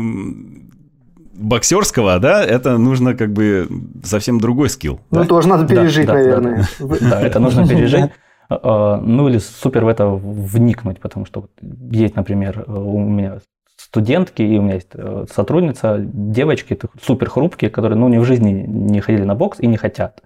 боксерского, 1.33 2.19
да, 2.19 2.43
это 2.43 2.77
нужно 2.77 3.15
как 3.15 3.31
бы 3.31 3.67
совсем 4.03 4.39
другой 4.39 4.69
скилл. 4.69 4.99
Ну, 5.09 5.21
да? 5.21 5.25
тоже 5.25 5.47
надо 5.47 5.65
пережить, 5.67 6.07
да, 6.07 6.13
наверное. 6.13 6.67
Да, 6.79 7.21
это 7.21 7.39
нужно 7.39 7.67
пережить. 7.67 8.11
А, 8.49 8.97
ну 8.97 9.29
или 9.29 9.37
супер 9.37 9.85
в 9.85 9.87
это 9.87 10.07
вникнуть, 10.07 10.99
потому 10.99 11.25
что 11.25 11.49
есть, 11.61 12.15
например, 12.15 12.65
у 12.67 12.99
меня 12.99 13.39
студентки, 13.77 14.41
и 14.41 14.57
у 14.57 14.61
меня 14.61 14.75
есть 14.75 14.89
э, 14.93 15.25
сотрудница, 15.31 15.97
девочки 15.99 16.77
супер 17.01 17.29
хрупкие, 17.29 17.71
которые 17.71 17.97
ну, 17.97 18.09
ни 18.09 18.17
в 18.17 18.25
жизни 18.25 18.51
не 18.51 18.99
ходили 18.99 19.23
на 19.23 19.35
бокс 19.35 19.59
и 19.59 19.67
не 19.67 19.77
хотят. 19.77 20.21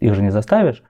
Их 0.00 0.14
же 0.14 0.22
не 0.22 0.30
заставишь. 0.30 0.82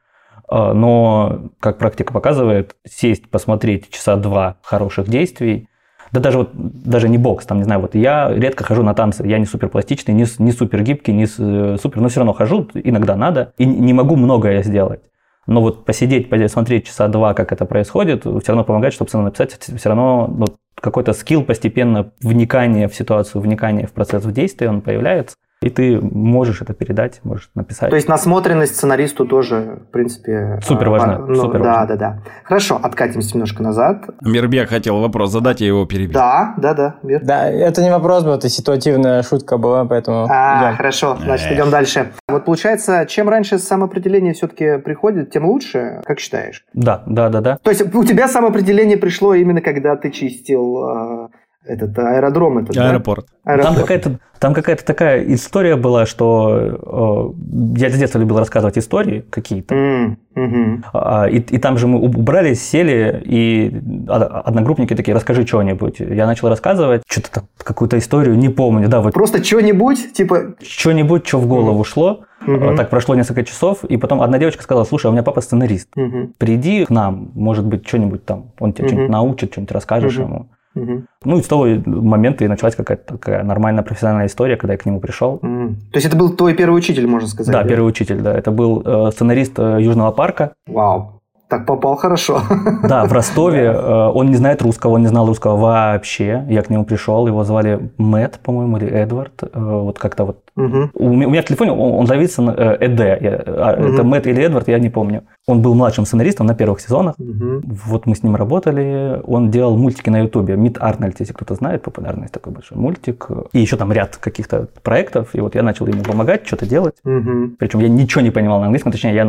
Но, 0.51 1.51
как 1.61 1.79
практика 1.79 2.13
показывает, 2.13 2.77
сесть, 2.87 3.31
посмотреть 3.31 3.91
часа 3.91 4.17
два 4.17 4.59
хороших 4.63 5.09
действий, 5.09 5.69
да 6.13 6.21
даже 6.21 6.39
вот 6.39 6.51
даже 6.53 7.09
не 7.09 7.17
бокс, 7.17 7.47
там, 7.47 7.59
не 7.59 7.65
знаю, 7.65 7.81
вот 7.81 7.95
я 7.95 8.31
редко 8.31 8.65
хожу 8.65 8.83
на 8.83 8.95
танцы, 8.95 9.27
я 9.27 9.39
не 9.39 9.47
супер 9.47 9.71
пластичный, 9.71 10.13
не, 10.13 10.27
не 10.39 10.53
супер 10.53 10.83
гибкий, 10.83 11.13
не 11.13 11.25
э, 11.25 11.77
супер, 11.81 12.03
но 12.03 12.09
все 12.09 12.21
равно 12.21 12.35
хожу, 12.35 12.69
иногда 12.75 13.17
надо, 13.17 13.55
и 13.57 13.65
не 13.65 13.95
могу 13.95 14.17
многое 14.17 14.63
сделать. 14.63 15.01
Но 15.47 15.61
вот 15.61 15.85
посидеть, 15.85 16.31
посмотреть 16.31 16.87
часа 16.87 17.09
два, 17.09 17.35
как 17.35 17.53
это 17.53 17.65
происходит, 17.65 18.23
все 18.23 18.49
равно 18.49 18.65
помогает, 18.65 18.95
чтобы 18.95 19.09
сцену 19.09 19.25
написать, 19.25 19.59
все 19.59 19.89
равно 19.89 20.29
ну, 20.29 20.47
какой-то 20.75 21.13
скилл 21.13 21.45
постепенно, 21.45 22.13
вникание 22.21 22.89
в 22.89 22.95
ситуацию, 22.95 23.41
вникание 23.41 23.87
в 23.87 23.93
процесс 23.93 24.25
в 24.25 24.33
действии, 24.33 24.67
он 24.67 24.83
появляется. 24.83 25.37
И 25.63 25.71
ты 25.71 26.01
можешь 26.01 26.61
это 26.63 26.75
передать, 26.75 27.21
можешь 27.25 27.51
написать. 27.55 27.91
То 27.91 27.97
есть 27.97 28.09
насмотренность 28.09 28.77
сценаристу 28.77 29.27
тоже, 29.27 29.81
в 29.89 29.93
принципе... 29.93 30.61
Супер 30.63 30.89
важно. 30.91 31.19
Ну, 31.19 31.35
супер 31.35 31.63
да, 31.63 31.73
важно. 31.75 31.87
да, 31.87 31.97
да. 31.97 32.23
Хорошо, 32.45 32.79
откатимся 32.83 33.35
немножко 33.35 33.63
назад. 33.63 34.05
Мирбек 34.21 34.69
хотел 34.69 35.01
вопрос 35.01 35.31
задать, 35.31 35.61
я 35.61 35.69
его 35.69 35.87
перебил. 35.87 36.15
Да, 36.15 36.55
да, 36.59 36.75
да. 36.75 36.97
Мир. 37.03 37.21
Да, 37.25 37.49
это 37.49 37.83
не 37.83 37.91
вопрос 37.91 38.25
был, 38.25 38.33
это 38.33 38.49
ситуативная 38.49 39.23
шутка 39.23 39.57
была, 39.59 39.85
поэтому 39.85 40.27
А, 40.29 40.69
идем. 40.69 40.77
хорошо, 40.77 41.17
значит, 41.21 41.47
Эх. 41.47 41.59
идем 41.59 41.71
дальше. 41.71 42.13
Вот 42.29 42.45
получается, 42.45 43.07
чем 43.09 43.29
раньше 43.29 43.59
самоопределение 43.59 44.33
все-таки 44.35 44.79
приходит, 44.79 45.31
тем 45.31 45.47
лучше, 45.47 46.03
как 46.05 46.19
считаешь? 46.21 46.65
Да, 46.75 47.03
да, 47.07 47.29
да, 47.29 47.41
да. 47.41 47.59
То 47.63 47.71
есть 47.71 47.95
у 47.95 48.05
тебя 48.05 48.29
самоопределение 48.29 48.97
пришло 48.97 49.35
именно 49.35 49.61
когда 49.61 49.97
ты 49.97 50.11
чистил 50.11 50.89
э, 50.89 51.29
этот 51.65 51.97
аэродром, 51.99 52.59
этот, 52.59 52.75
да? 52.75 52.91
Аэропорт. 52.91 53.27
Там 53.45 53.55
Аэропорт. 53.55 53.79
какая-то, 53.81 54.19
там 54.41 54.55
какая-то 54.55 54.85
такая 54.85 55.23
история 55.35 55.77
была, 55.77 56.07
что 56.07 57.33
э, 57.77 57.79
я 57.81 57.91
с 57.91 57.95
детства 57.97 58.19
любил 58.19 58.39
рассказывать 58.39 58.79
истории 58.79 59.25
какие-то. 59.31 59.75
М, 59.75 60.19
мгм. 60.35 60.85
А, 60.93 61.29
И, 61.29 61.39
и 61.39 61.59
там 61.59 61.79
же 61.79 61.87
мы 61.87 62.01
убрали, 62.01 62.55
сели, 62.55 63.23
и 63.25 63.81
одногруппники 64.09 64.95
такие, 64.95 65.15
расскажи 65.15 65.47
что-нибудь. 65.47 66.01
Я 66.01 66.27
начал 66.27 66.49
рассказывать, 66.49 67.03
что-то 67.09 67.31
там, 67.33 67.45
какую-то 67.59 67.99
историю, 67.99 68.37
не 68.37 68.49
помню, 68.49 68.89
да, 68.89 69.01
вот 69.01 69.13
Просто 69.15 69.43
что-нибудь, 69.45 70.13
типа... 70.13 70.55
что-нибудь, 70.63 71.27
что 71.27 71.39
в 71.39 71.47
голову 71.47 71.85
шло. 71.85 72.21
Мгм. 72.45 72.77
Так 72.77 72.91
прошло 72.91 73.15
несколько 73.15 73.45
часов, 73.45 73.85
и 73.85 73.97
потом 73.97 74.21
одна 74.21 74.37
девочка 74.39 74.65
сказала, 74.65 74.83
слушай, 74.85 75.07
а 75.07 75.11
у 75.11 75.13
меня 75.13 75.23
папа 75.23 75.41
сценарист. 75.41 75.89
Мгм, 75.95 76.35
Приди 76.39 76.85
к 76.85 76.91
нам, 76.91 77.31
может 77.35 77.65
быть, 77.65 77.87
что-нибудь 77.87 78.25
там, 78.25 78.51
он 78.59 78.73
тебе 78.73 78.85
Мгм. 78.87 78.89
что-нибудь 78.89 79.13
научит, 79.13 79.53
что-нибудь 79.53 79.73
расскажешь 79.73 80.17
Мгм. 80.19 80.27
ему. 80.27 80.47
Мгм, 80.75 81.07
Ну 81.25 81.39
и 81.39 81.43
с 81.43 81.47
того 81.47 81.67
момента 81.87 82.45
и 82.45 82.49
началась 82.49 82.75
какая-то 82.77 83.15
такая 83.15 83.43
нормальная 83.43 83.83
профессиональная 83.83 84.27
история, 84.27 84.57
когда 84.57 84.75
я 84.75 84.79
к 84.79 84.87
нему 84.87 85.01
пришел. 85.01 85.39
м. 85.43 85.77
То 85.93 85.97
есть 85.97 86.07
это 86.07 86.17
был 86.17 86.35
твой 86.35 86.55
первый 86.55 86.77
учитель, 86.77 87.07
можно 87.07 87.29
сказать? 87.29 87.53
Да, 87.53 87.65
первый 87.65 87.89
учитель, 87.89 88.21
да. 88.21 88.37
Это 88.37 88.51
был 88.51 88.83
э, 88.85 89.11
сценарист 89.13 89.59
э, 89.59 89.79
Южного 89.81 90.13
парка. 90.13 90.53
Вау. 90.67 91.22
Так 91.53 91.67
попал 91.67 91.97
хорошо. 91.97 92.41
Да, 92.89 93.05
в 93.05 93.13
Ростове. 93.13 93.65
Э, 93.65 94.09
он 94.15 94.29
не 94.29 94.37
знает 94.37 94.63
русского, 94.63 94.93
он 94.93 95.03
не 95.03 95.09
знал 95.09 95.27
русского 95.27 95.57
вообще. 95.57 96.47
Я 96.49 96.63
к 96.63 96.71
нему 96.71 96.85
пришел, 96.85 97.27
его 97.27 97.45
звали 97.45 97.91
Мэтт, 97.99 98.41
по-моему, 98.41 98.79
или 98.79 98.89
Эдвард. 98.89 99.43
Э, 99.43 99.49
вот 99.53 99.99
как-то 99.99 100.25
вот. 100.25 100.39
У 100.57 101.09
меня, 101.09 101.43
в 101.43 101.45
телефоне 101.45 101.73
он, 101.73 102.01
он 102.01 102.07
зовется 102.07 102.41
на, 102.41 102.51
э, 102.53 102.77
Эд. 102.81 103.01
А. 103.01 103.77
Это 103.79 104.03
Мэтт 104.03 104.27
или 104.27 104.43
Эдвард, 104.43 104.69
я 104.69 104.79
не 104.79 104.89
помню. 104.89 105.25
Он 105.47 105.61
был 105.61 105.75
младшим 105.75 106.07
сценаристом 106.07 106.47
на 106.47 106.55
первых 106.55 106.81
сезонах. 106.81 107.17
Вот 107.19 108.07
мы 108.07 108.15
с 108.15 108.23
ним 108.23 108.37
работали. 108.37 109.21
Он 109.27 109.51
делал 109.51 109.77
мультики 109.77 110.09
на 110.09 110.21
Ютубе. 110.21 110.57
Мид 110.57 110.79
Арнольд, 110.81 111.21
если 111.21 111.35
кто-то 111.35 111.55
знает, 111.55 111.83
популярный 111.83 112.29
такой 112.29 112.53
большой 112.53 112.79
мультик. 112.79 113.29
И 113.53 113.59
еще 113.59 113.77
там 113.77 113.93
ряд 113.93 114.17
каких-то 114.17 114.69
проектов. 114.83 115.35
И 115.35 115.41
вот 115.41 115.55
я 115.55 115.63
начал 115.63 115.87
ему 115.87 116.03
помогать, 116.03 116.47
что-то 116.47 116.65
делать. 116.65 116.95
Причем 117.03 117.81
я 117.81 117.89
ничего 117.89 118.23
не 118.23 118.31
понимал 118.31 118.61
на 118.61 118.67
английском, 118.67 118.93
точнее, 118.93 119.15
я 119.15 119.25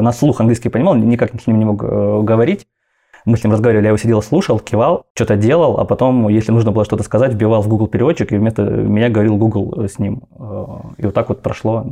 на 0.00 0.12
слух 0.12 0.40
английский 0.40 0.70
понимал, 0.70 0.96
никак 0.96 1.30
с 1.40 1.46
ним 1.46 1.58
не 1.58 1.67
мог 1.68 1.82
э, 1.82 2.20
говорить. 2.22 2.66
Мы 3.24 3.36
с 3.36 3.44
ним 3.44 3.52
разговаривали, 3.52 3.84
я 3.84 3.88
его 3.90 3.98
сидел, 3.98 4.22
слушал, 4.22 4.58
кивал, 4.58 5.04
что-то 5.14 5.36
делал, 5.36 5.78
а 5.78 5.84
потом, 5.84 6.28
если 6.28 6.52
нужно 6.52 6.72
было 6.72 6.84
что-то 6.84 7.02
сказать, 7.02 7.34
вбивал 7.34 7.60
в 7.62 7.68
Google 7.68 7.88
переводчик, 7.88 8.32
и 8.32 8.36
вместо 8.36 8.62
меня 8.62 9.10
говорил 9.10 9.36
Google 9.36 9.84
э, 9.84 9.88
с 9.88 9.98
ним. 9.98 10.22
Э, 10.38 10.64
И 10.98 11.04
вот 11.04 11.14
так 11.14 11.28
вот 11.28 11.42
прошло 11.42 11.84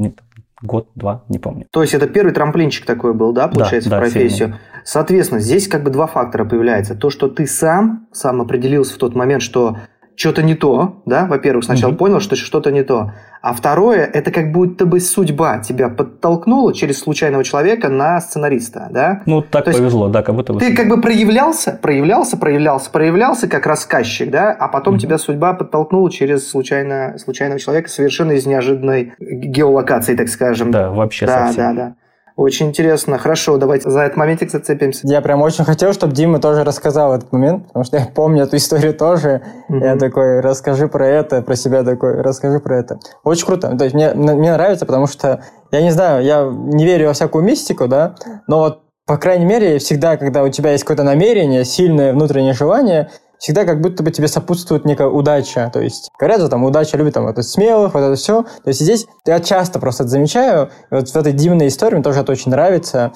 год-два, 0.63 1.25
не 1.29 1.39
помню. 1.39 1.67
То 1.71 1.83
есть 1.83 1.95
это 1.95 2.07
первый 2.07 2.33
трамплинчик 2.33 2.87
такой 2.87 3.13
был, 3.13 3.33
да, 3.33 3.49
получается, 3.49 3.91
да, 3.91 3.99
в 3.99 4.01
профессию. 4.01 4.57
Соответственно, 4.85 5.41
здесь 5.41 5.69
как 5.69 5.83
бы 5.85 5.91
два 5.91 6.07
фактора 6.07 6.45
появляется. 6.45 6.95
То, 6.95 7.11
что 7.11 7.29
ты 7.29 7.47
сам, 7.47 8.07
сам 8.13 8.41
определился 8.41 8.95
в 8.95 8.99
тот 8.99 9.15
момент, 9.15 9.43
что 9.43 9.77
что-то 10.17 10.43
не 10.43 10.55
то, 10.55 11.03
да, 11.05 11.27
во-первых, 11.27 11.65
сначала 11.65 11.91
Мгм. 11.91 11.99
понял, 11.99 12.21
что 12.21 12.37
что-то 12.37 12.73
не 12.73 12.83
то. 12.83 13.13
А 13.43 13.53
второе, 13.53 14.05
это 14.05 14.31
как 14.33 14.51
будто 14.51 14.87
бы 14.87 14.99
судьба 14.99 15.59
тебя 15.59 15.89
подтолкнула 15.89 16.75
через 16.75 16.99
случайного 16.99 17.45
человека 17.45 17.89
на 17.91 18.21
сценариста, 18.21 18.89
да? 18.91 19.23
Ну, 19.27 19.43
так 19.43 19.67
То 19.67 19.73
повезло, 19.73 20.09
да, 20.09 20.23
как 20.23 20.35
будто 20.35 20.55
бы. 20.55 20.59
Ты 20.59 20.75
как 20.75 20.89
бы 20.89 21.01
проявлялся, 21.01 21.79
проявлялся, 21.81 22.37
проявлялся, 22.39 22.91
проявлялся 22.91 23.47
как 23.47 23.67
рассказчик, 23.67 24.31
да, 24.31 24.53
а 24.53 24.69
потом 24.69 24.95
Мгм. 24.95 25.01
тебя 25.01 25.19
судьба 25.19 25.53
подтолкнула 25.53 26.11
через 26.11 26.49
случайно, 26.49 27.17
случайного 27.19 27.61
человека 27.61 27.89
совершенно 27.91 28.33
из 28.33 28.47
неожиданной 28.47 29.13
геолокации, 29.21 30.17
так 30.17 30.29
скажем. 30.29 30.71
Да, 30.71 30.91
вообще 30.91 31.27
да, 31.27 31.47
совсем. 31.47 31.77
да, 31.77 31.83
да. 31.83 31.95
Очень 32.37 32.67
интересно. 32.69 33.17
Хорошо, 33.17 33.57
давайте 33.57 33.89
за 33.91 34.01
этот 34.03 34.19
моментик 34.19 34.51
зацепимся. 34.51 35.01
Я 35.05 35.23
прям 35.23 35.41
очень 35.41 35.65
хотел, 35.65 35.95
чтобы 35.95 36.15
Дима 36.15 36.39
тоже 36.39 36.65
рассказал 36.65 37.15
этот 37.15 37.33
момент, 37.33 37.69
потому 37.69 37.85
что 37.87 37.97
я 37.97 38.07
помню 38.15 38.43
эту 38.43 38.57
историю 38.57 38.93
тоже. 38.93 39.41
Мгм. 39.71 39.83
Я 39.83 39.97
такой, 39.97 40.41
расскажи 40.41 40.87
про 40.87 41.09
это, 41.09 41.41
про 41.41 41.57
себя 41.57 41.83
такой, 41.83 42.21
расскажи 42.21 42.61
про 42.61 42.79
это. 42.79 42.99
Очень 43.25 43.47
круто. 43.47 43.75
То 43.75 43.85
есть 43.85 43.95
мне, 43.95 44.13
мне 44.13 44.53
нравится, 44.53 44.85
потому 44.85 45.07
что, 45.07 45.41
я 45.71 45.81
не 45.81 45.91
знаю, 45.91 46.23
я 46.25 46.45
не 46.45 46.85
верю 46.85 47.07
во 47.09 47.15
всякую 47.15 47.43
мистику, 47.43 47.89
да, 47.89 48.17
но 48.47 48.59
вот, 48.59 48.83
по 49.07 49.17
крайней 49.17 49.47
мере, 49.47 49.79
всегда, 49.79 50.19
когда 50.19 50.43
у 50.43 50.51
тебя 50.51 50.73
есть 50.73 50.85
какое-то 50.85 51.05
намерение, 51.05 51.65
сильное 51.65 52.13
внутреннее 52.13 52.53
желание, 52.53 53.09
всегда 53.39 53.65
как 53.65 53.81
будто 53.81 54.03
бы 54.03 54.11
тебе 54.11 54.29
сопутствует 54.29 54.85
некая 54.85 55.09
удача. 55.09 55.71
То 55.73 55.81
есть, 55.81 56.11
говорят 56.19 56.41
же, 56.41 56.49
там, 56.49 56.65
удача 56.65 56.97
любит 56.97 57.15
там, 57.15 57.27
это 57.27 57.43
смелых, 57.43 57.95
вот 57.95 58.01
это 58.01 58.15
все. 58.17 58.43
То 58.43 58.69
есть 58.69 58.81
здесь 58.81 59.07
я 59.27 59.41
часто 59.41 59.79
просто 59.79 60.05
это 60.05 60.11
замечаю. 60.11 60.71
И 60.91 60.95
вот 60.95 61.09
в 61.09 61.17
этой 61.17 61.33
Диминой 61.33 61.69
истории 61.69 61.95
мне 61.95 62.03
тоже 62.03 62.21
это 62.21 62.33
очень 62.33 62.51
нравится, 62.51 63.13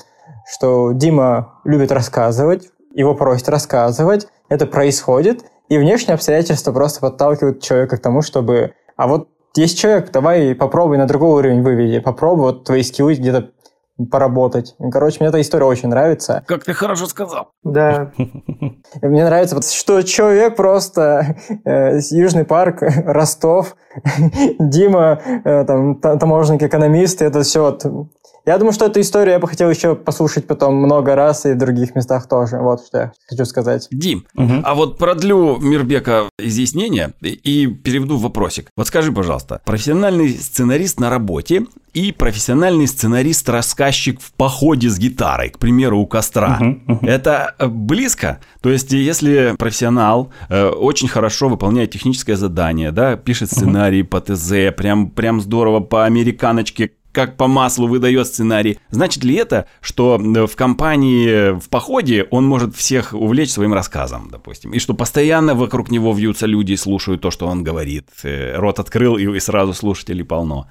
что 0.51 0.93
Дима 0.93 1.61
любит 1.65 1.93
рассказывать, 1.93 2.69
его 2.95 3.15
просят 3.15 3.49
рассказывать, 3.49 4.27
это 4.49 4.67
происходит, 4.67 5.45
и 5.69 5.79
внешние 5.79 6.15
обстоятельства 6.15 6.73
просто 6.73 7.01
подталкивают 7.01 7.63
человека 7.63 7.97
к 7.97 8.01
тому, 8.01 8.23
чтобы... 8.23 8.73
А 8.97 9.07
вот 9.07 9.29
есть 9.57 9.79
человек, 9.79 10.11
давай 10.11 10.55
попробуй 10.55 10.99
на 10.99 11.07
другой 11.07 11.39
уровень 11.39 11.63
выведи, 11.63 12.01
попробуй 12.01 12.43
вот 12.43 12.65
твои 12.65 12.83
скиллы 12.83 13.15
где-то 13.15 13.51
поработать. 14.07 14.75
Короче, 14.93 15.19
мне 15.21 15.29
эта 15.29 15.41
история 15.41 15.67
очень 15.67 15.89
нравится. 15.89 16.43
Как 16.47 16.65
ты 16.65 16.73
хорошо 16.73 17.07
сказал. 17.07 17.53
Да. 17.65 18.13
Мне 19.03 19.25
нравится, 19.25 19.61
что 19.63 20.03
человек 20.03 20.57
просто 20.57 21.37
э, 21.65 21.99
Южный 22.11 22.45
парк, 22.45 22.83
Ростов, 23.05 23.77
Дима, 24.59 25.21
э, 25.45 25.65
там, 25.65 25.97
та- 26.01 26.17
таможенник, 26.17 26.63
экономист, 26.63 27.23
и 27.23 27.25
это 27.25 27.43
все. 27.43 27.63
Вот. 27.65 27.85
Я 28.47 28.59
думаю, 28.59 28.73
что 28.73 28.87
эту 28.87 29.01
историю 29.01 29.35
я 29.35 29.39
бы 29.39 29.47
хотел 29.49 29.71
еще 29.71 29.95
послушать 29.95 30.47
потом 30.47 30.75
много 30.77 31.15
раз 31.15 31.47
и 31.47 31.53
в 31.53 31.59
других 31.59 31.95
местах 31.95 32.29
тоже. 32.29 32.57
Вот 32.59 32.87
что 32.87 32.99
я 32.99 33.13
хочу 33.29 33.45
сказать. 33.45 33.87
Дим, 33.91 34.25
Мгм. 34.35 34.63
а 34.65 34.75
вот 34.75 34.99
продлю 34.99 35.59
Мирбека 35.59 36.29
изъяснение 36.39 37.13
и- 37.21 37.29
и 37.29 37.67
переведу 37.67 38.17
в 38.17 38.23
вопросик. 38.23 38.69
Вот 38.77 38.87
скажи, 38.89 39.13
пожалуйста, 39.13 39.61
профессиональный 39.65 40.31
сценарист 40.31 40.99
на 41.01 41.11
работе 41.11 41.67
и 41.93 42.13
профессиональный 42.13 42.87
сценарист-рассказчик 42.87 44.21
в 44.21 44.33
походе 44.33 44.89
с 44.89 44.99
гитарой, 44.99 45.51
к 45.51 45.59
примеру, 45.59 45.99
у 45.99 46.07
костра. 46.07 46.59
Мгм. 46.61 47.01
Это 47.03 47.55
э, 47.59 47.67
близко? 47.69 48.41
То 48.61 48.71
есть, 48.71 48.93
если 48.93 49.55
профессионал 49.59 50.31
э, 50.49 50.67
очень 50.69 51.09
хорошо 51.09 51.49
выполняет 51.49 51.91
техническое 51.91 52.37
задание, 52.37 52.93
да, 52.93 53.17
пишет 53.17 53.51
сценарий 53.51 54.03
по 54.03 54.21
ТЗ, 54.21 54.73
прям, 54.77 55.11
прям 55.11 55.41
здорово 55.41 55.81
по 55.81 56.05
американочке, 56.05 56.93
как 57.13 57.37
по 57.37 57.47
маслу 57.47 57.89
выдает 57.89 58.27
сценарий. 58.27 58.79
Значит 58.91 59.25
ли 59.25 59.35
это, 59.35 59.67
что 59.81 60.19
э, 60.19 60.47
в 60.47 60.57
компании 60.57 61.59
в 61.59 61.69
походе 61.69 62.27
он 62.31 62.47
может 62.47 62.75
всех 62.75 63.13
увлечь 63.13 63.51
своим 63.51 63.75
рассказом, 63.75 64.29
допустим, 64.31 64.73
и 64.73 64.79
что 64.79 64.95
постоянно 64.95 65.55
вокруг 65.55 65.91
него 65.91 66.13
вьются 66.13 66.47
люди 66.47 66.73
и 66.73 66.77
слушают 66.77 67.21
то, 67.21 67.31
что 67.31 67.47
он 67.47 67.65
говорит, 67.65 68.09
Э, 68.31 68.57
рот 68.57 68.79
открыл 68.79 69.17
и, 69.17 69.41
сразу 69.41 69.73
слушателей 69.73 70.25
полно. 70.25 70.67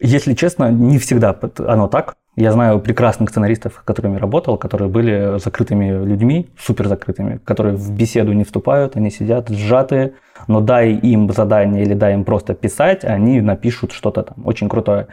Если 0.00 0.34
честно, 0.34 0.70
не 0.70 0.98
всегда 0.98 1.38
оно 1.58 1.88
так. 1.88 2.14
Я 2.36 2.50
знаю 2.52 2.80
прекрасных 2.80 3.30
сценаристов, 3.30 3.74
с 3.80 3.84
которыми 3.84 4.18
работал, 4.18 4.58
которые 4.58 4.88
были 4.88 5.38
закрытыми 5.38 6.04
людьми, 6.04 6.48
супер 6.58 6.88
закрытыми, 6.88 7.38
которые 7.44 7.76
в 7.76 7.92
беседу 7.92 8.32
не 8.32 8.42
вступают, 8.42 8.96
они 8.96 9.10
сидят 9.10 9.48
сжатые, 9.50 10.14
но 10.48 10.60
дай 10.60 10.92
им 10.92 11.32
задание 11.32 11.84
или 11.84 11.94
дай 11.94 12.14
им 12.14 12.24
просто 12.24 12.54
писать, 12.54 13.04
они 13.04 13.40
напишут 13.40 13.92
что-то 13.92 14.24
там 14.24 14.46
очень 14.46 14.68
крутое. 14.68 15.06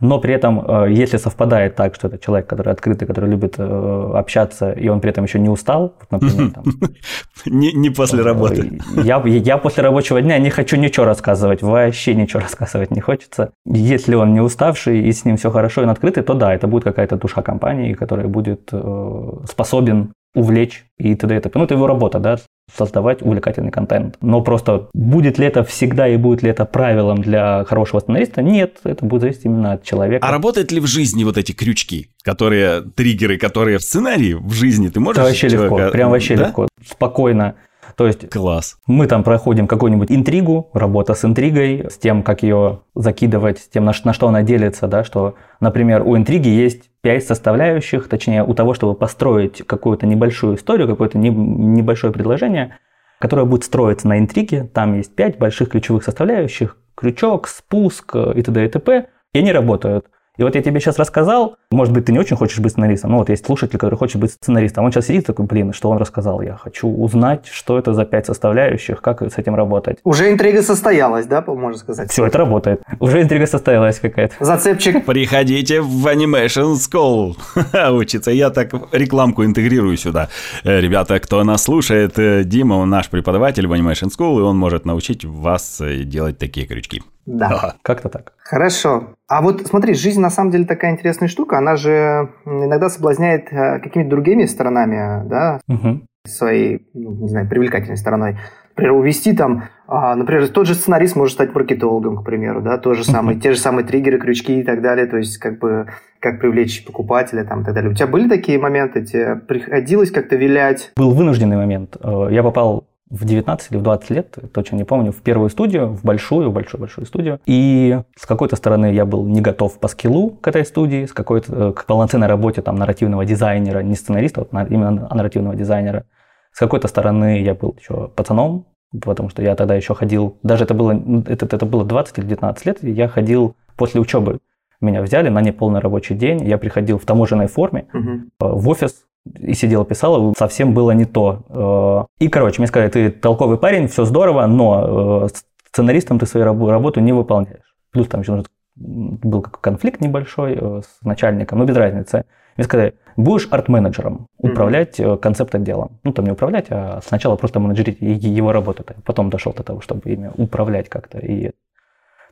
Но 0.00 0.18
при 0.18 0.34
этом, 0.34 0.64
э, 0.66 0.92
если 0.92 1.16
совпадает 1.16 1.76
так, 1.76 1.94
что 1.94 2.08
это 2.08 2.18
человек, 2.18 2.46
который 2.46 2.72
открытый, 2.72 3.06
который 3.06 3.30
любит 3.30 3.54
э, 3.58 4.10
общаться, 4.14 4.72
и 4.72 4.88
он 4.88 5.00
при 5.00 5.10
этом 5.10 5.24
еще 5.24 5.38
не 5.38 5.48
устал, 5.48 5.94
вот, 6.00 6.10
например, 6.10 6.50
там, 6.52 6.64
Не, 7.46 7.72
не 7.72 7.90
после 7.90 8.22
работы. 8.22 8.80
я, 8.96 9.22
я 9.24 9.58
после 9.58 9.82
рабочего 9.82 10.20
дня 10.20 10.38
не 10.38 10.50
хочу 10.50 10.76
ничего 10.76 11.06
рассказывать, 11.06 11.62
вообще 11.62 12.14
ничего 12.14 12.40
рассказывать 12.42 12.90
не 12.90 13.00
хочется. 13.00 13.52
Если 13.66 14.14
он 14.14 14.34
не 14.34 14.40
уставший 14.40 15.00
и 15.00 15.12
с 15.12 15.24
ним 15.24 15.36
все 15.36 15.50
хорошо, 15.50 15.82
и 15.82 15.84
он 15.84 15.90
открытый, 15.90 16.22
то 16.22 16.34
да, 16.34 16.54
это 16.54 16.66
будет 16.66 16.84
какая-то 16.84 17.16
душа 17.16 17.42
компании, 17.42 17.94
которая 17.94 18.26
будет 18.28 18.70
э, 18.72 19.32
способен 19.48 20.12
увлечь 20.34 20.84
и 20.98 21.14
т.д. 21.14 21.36
и 21.36 21.40
т.п. 21.40 21.58
Ну, 21.58 21.64
это 21.64 21.74
его 21.74 21.86
работа, 21.86 22.18
да, 22.18 22.38
создавать 22.76 23.22
увлекательный 23.22 23.70
контент. 23.70 24.16
Но 24.20 24.40
просто 24.40 24.88
будет 24.92 25.38
ли 25.38 25.46
это 25.46 25.64
всегда 25.64 26.08
и 26.08 26.16
будет 26.16 26.42
ли 26.42 26.50
это 26.50 26.64
правилом 26.64 27.22
для 27.22 27.64
хорошего 27.64 28.00
сценариста? 28.00 28.42
Нет, 28.42 28.78
это 28.84 29.04
будет 29.04 29.22
зависеть 29.22 29.44
именно 29.44 29.72
от 29.72 29.82
человека. 29.84 30.26
А 30.26 30.30
работают 30.30 30.72
ли 30.72 30.80
в 30.80 30.86
жизни 30.86 31.24
вот 31.24 31.38
эти 31.38 31.52
крючки, 31.52 32.08
которые, 32.22 32.82
триггеры, 32.82 33.38
которые 33.38 33.78
в 33.78 33.82
сценарии, 33.82 34.34
в 34.34 34.52
жизни 34.52 34.88
ты 34.88 35.00
можешь 35.00 35.18
Это 35.18 35.28
вообще 35.28 35.48
легко, 35.48 35.68
человека- 35.68 35.92
прям 35.92 36.10
вообще 36.10 36.36
да? 36.36 36.46
легко. 36.46 36.68
Спокойно 36.86 37.54
То 37.96 38.06
есть 38.06 38.28
Класс. 38.30 38.76
мы 38.86 39.06
там 39.06 39.22
проходим 39.22 39.66
какую-нибудь 39.66 40.10
интригу, 40.10 40.70
работа 40.72 41.14
с 41.14 41.24
интригой, 41.24 41.86
с 41.90 41.98
тем, 41.98 42.22
как 42.22 42.42
ее 42.42 42.80
закидывать, 42.94 43.58
с 43.58 43.68
тем, 43.68 43.84
на, 43.84 43.92
на 44.04 44.12
что 44.12 44.28
она 44.28 44.42
делится, 44.42 44.88
да, 44.88 45.04
что, 45.04 45.34
например, 45.60 46.02
у 46.02 46.16
интриги 46.16 46.48
есть 46.48 46.90
пять 47.00 47.24
составляющих, 47.24 48.08
точнее, 48.08 48.42
у 48.44 48.54
того, 48.54 48.74
чтобы 48.74 48.94
построить 48.94 49.64
какую-то 49.66 50.06
небольшую 50.06 50.56
историю, 50.56 50.88
какое-то 50.88 51.18
не- 51.18 51.30
небольшое 51.30 52.12
предложение, 52.12 52.78
которое 53.20 53.44
будет 53.44 53.64
строиться 53.64 54.08
на 54.08 54.18
интриге, 54.18 54.64
там 54.64 54.96
есть 54.96 55.14
пять 55.14 55.38
больших 55.38 55.70
ключевых 55.70 56.02
составляющих, 56.02 56.76
крючок, 56.94 57.48
спуск 57.48 58.14
э, 58.14 58.32
и 58.36 58.42
т.д. 58.42 58.64
и 58.64 58.68
т.п., 58.68 59.06
и 59.32 59.38
они 59.38 59.52
работают. 59.52 60.06
И 60.36 60.42
вот 60.42 60.54
я 60.56 60.62
тебе 60.62 60.80
сейчас 60.80 60.98
рассказал, 60.98 61.56
может 61.70 61.94
быть, 61.94 62.06
ты 62.06 62.12
не 62.12 62.18
очень 62.18 62.36
хочешь 62.36 62.58
быть 62.58 62.72
сценаристом, 62.72 63.12
но 63.12 63.18
вот 63.18 63.28
есть 63.28 63.46
слушатель, 63.46 63.78
который 63.78 63.94
хочет 63.94 64.20
быть 64.20 64.32
сценаристом, 64.32 64.84
он 64.84 64.90
сейчас 64.90 65.06
сидит 65.06 65.26
такой, 65.26 65.46
блин, 65.46 65.72
что 65.72 65.90
он 65.90 65.98
рассказал, 65.98 66.40
я 66.42 66.56
хочу 66.56 66.88
узнать, 66.88 67.46
что 67.46 67.78
это 67.78 67.94
за 67.94 68.04
пять 68.04 68.26
составляющих, 68.26 69.00
как 69.00 69.22
с 69.22 69.38
этим 69.38 69.54
работать. 69.54 69.98
Уже 70.02 70.32
интрига 70.32 70.62
состоялась, 70.62 71.26
да, 71.26 71.44
можно 71.46 71.78
сказать? 71.78 72.10
Все, 72.10 72.26
это 72.26 72.38
работает. 72.38 72.82
Уже 72.98 73.22
интрига 73.22 73.46
состоялась 73.46 74.00
какая-то. 74.00 74.34
Зацепчик. 74.44 75.04
Приходите 75.04 75.80
в 75.80 76.06
Animation 76.06 76.74
School 76.74 77.36
учиться. 77.92 78.32
Я 78.32 78.50
так 78.50 78.72
рекламку 78.92 79.44
интегрирую 79.44 79.96
сюда. 79.96 80.28
Э, 80.64 80.80
Ребята, 80.80 81.20
кто 81.20 81.44
нас 81.44 81.62
слушает, 81.62 82.18
э, 82.18 82.42
Дима, 82.44 82.74
он 82.74 82.90
наш 82.90 83.08
преподаватель 83.08 83.66
в 83.68 83.72
Animation 83.72 84.08
School, 84.08 84.40
и 84.40 84.42
он 84.42 84.58
может 84.58 84.84
научить 84.84 85.24
вас 85.24 85.80
э, 85.80 86.02
делать 86.02 86.38
такие 86.38 86.66
крючки. 86.66 87.02
Да. 87.26 87.74
Как-то 87.82 88.08
так. 88.08 88.32
Хорошо. 88.38 89.14
А 89.28 89.40
вот 89.42 89.66
смотри, 89.66 89.94
жизнь 89.94 90.20
на 90.20 90.30
самом 90.30 90.50
деле 90.50 90.64
такая 90.64 90.92
интересная 90.92 91.28
штука. 91.28 91.58
Она 91.58 91.76
же 91.76 92.28
иногда 92.44 92.88
соблазняет 92.88 93.52
э, 93.52 93.80
какими-то 93.80 94.10
другими 94.10 94.44
сторонами, 94.44 95.26
да, 95.28 95.60
Мгм. 95.66 96.06
своей, 96.26 96.86
ну, 96.94 97.12
не 97.16 97.28
знаю, 97.28 97.48
привлекательной 97.48 97.96
стороной. 97.96 98.36
Например, 98.76 98.92
увести 98.94 99.34
там, 99.36 99.64
а, 99.86 100.16
например, 100.16 100.48
тот 100.48 100.66
же 100.66 100.74
сценарист 100.74 101.14
может 101.14 101.34
стать 101.34 101.54
маркетологом, 101.54 102.16
к 102.16 102.24
примеру, 102.24 102.60
да, 102.60 102.76
то 102.76 102.92
же 102.94 103.04
самое, 103.04 103.38
те 103.38 103.52
же 103.52 103.58
самые 103.58 103.86
триггеры, 103.86 104.18
крючки 104.18 104.58
и 104.60 104.62
так 104.64 104.82
далее, 104.82 105.06
то 105.06 105.16
есть 105.16 105.38
как 105.38 105.60
бы 105.60 105.86
как 106.18 106.40
привлечь 106.40 106.84
покупателя 106.84 107.44
там 107.44 107.60
и 107.62 107.64
так 107.64 107.74
далее. 107.74 107.90
У 107.92 107.94
тебя 107.94 108.08
были 108.08 108.28
такие 108.28 108.58
моменты, 108.58 109.04
тебе 109.04 109.36
приходилось 109.36 110.10
как-то 110.10 110.34
вилять? 110.36 110.90
Был 110.96 111.12
вынужденный 111.14 111.56
момент. 111.56 111.96
Э, 112.02 112.28
Я 112.30 112.42
попал 112.42 112.86
в 113.14 113.24
19 113.24 113.70
или 113.70 113.78
в 113.78 113.82
20 113.82 114.10
лет, 114.10 114.38
точно 114.52 114.76
не 114.76 114.84
помню, 114.84 115.12
в 115.12 115.22
первую 115.22 115.48
студию, 115.50 115.88
в 115.88 116.02
большую, 116.04 116.50
большую-большую 116.50 117.06
студию. 117.06 117.40
И 117.46 118.00
с 118.16 118.26
какой-то 118.26 118.56
стороны 118.56 118.92
я 118.92 119.04
был 119.06 119.24
не 119.26 119.40
готов 119.40 119.78
по 119.78 119.88
скиллу 119.88 120.30
к 120.30 120.48
этой 120.48 120.64
студии, 120.64 121.06
с 121.06 121.12
какой-то 121.12 121.68
э, 121.68 121.72
к 121.72 121.84
полноценной 121.86 122.26
работе 122.26 122.60
там 122.62 122.76
нарративного 122.76 123.24
дизайнера, 123.24 123.80
не 123.80 123.94
сценариста, 123.94 124.46
на- 124.50 124.64
именно 124.64 125.08
нарративного 125.12 125.54
дизайнера. 125.54 126.04
С 126.52 126.58
какой-то 126.58 126.88
стороны 126.88 127.40
я 127.42 127.54
был 127.54 127.76
еще 127.78 128.08
пацаном, 128.08 128.66
потому 129.04 129.28
что 129.28 129.42
я 129.42 129.54
тогда 129.54 129.74
еще 129.74 129.94
ходил, 129.94 130.36
даже 130.42 130.64
это 130.64 130.74
было, 130.74 130.92
это, 131.26 131.46
это 131.46 131.66
было 131.66 131.84
20 131.84 132.18
или 132.18 132.26
19 132.26 132.66
лет, 132.66 132.78
я 132.82 133.08
ходил 133.08 133.56
после 133.76 134.00
учебы. 134.00 134.38
Меня 134.80 135.02
взяли 135.02 135.28
на 135.30 135.40
неполный 135.40 135.80
рабочий 135.80 136.14
день, 136.14 136.44
я 136.44 136.58
приходил 136.58 136.98
в 136.98 137.04
таможенной 137.04 137.46
форме, 137.46 137.86
э, 137.92 137.96
в 138.38 138.68
офис 138.68 139.04
и 139.38 139.54
сидел, 139.54 139.84
писал, 139.84 140.34
совсем 140.36 140.74
было 140.74 140.90
не 140.92 141.04
то. 141.04 142.06
Э, 142.20 142.24
И, 142.24 142.28
короче, 142.28 142.60
мне 142.60 142.66
сказали, 142.66 142.90
ты 142.90 143.10
толковый 143.10 143.58
парень, 143.58 143.88
все 143.88 144.04
здорово, 144.04 144.46
но 144.46 145.24
э, 145.24 145.28
сценаристом 145.72 146.18
ты 146.18 146.26
свою 146.26 146.46
рабо- 146.46 146.70
работу 146.70 147.00
не 147.00 147.12
выполняешь. 147.12 147.74
Плюс 147.90 148.08
там 148.08 148.20
еще 148.20 148.42
был 148.76 149.42
как 149.42 149.60
конфликт 149.60 150.00
небольшой 150.00 150.58
э, 150.60 150.80
с 150.82 151.04
начальником, 151.04 151.58
но 151.58 151.64
без 151.64 151.76
разницы. 151.76 152.24
Мне 152.56 152.64
сказали, 152.64 152.94
будешь 153.16 153.48
арт-менеджером, 153.50 154.28
управлять 154.38 155.00
э, 155.00 155.16
концепт-отделом. 155.16 156.00
Ну, 156.04 156.12
там 156.12 156.24
не 156.24 156.32
управлять, 156.32 156.66
а 156.70 157.00
сначала 157.04 157.36
просто 157.36 157.60
менеджерить 157.60 157.98
его 158.00 158.52
работу. 158.52 158.84
Потом 159.04 159.30
дошел 159.30 159.52
до 159.52 159.62
того, 159.62 159.80
чтобы 159.80 160.10
ими 160.10 160.30
управлять 160.36 160.88
как-то 160.88 161.18
и 161.18 161.50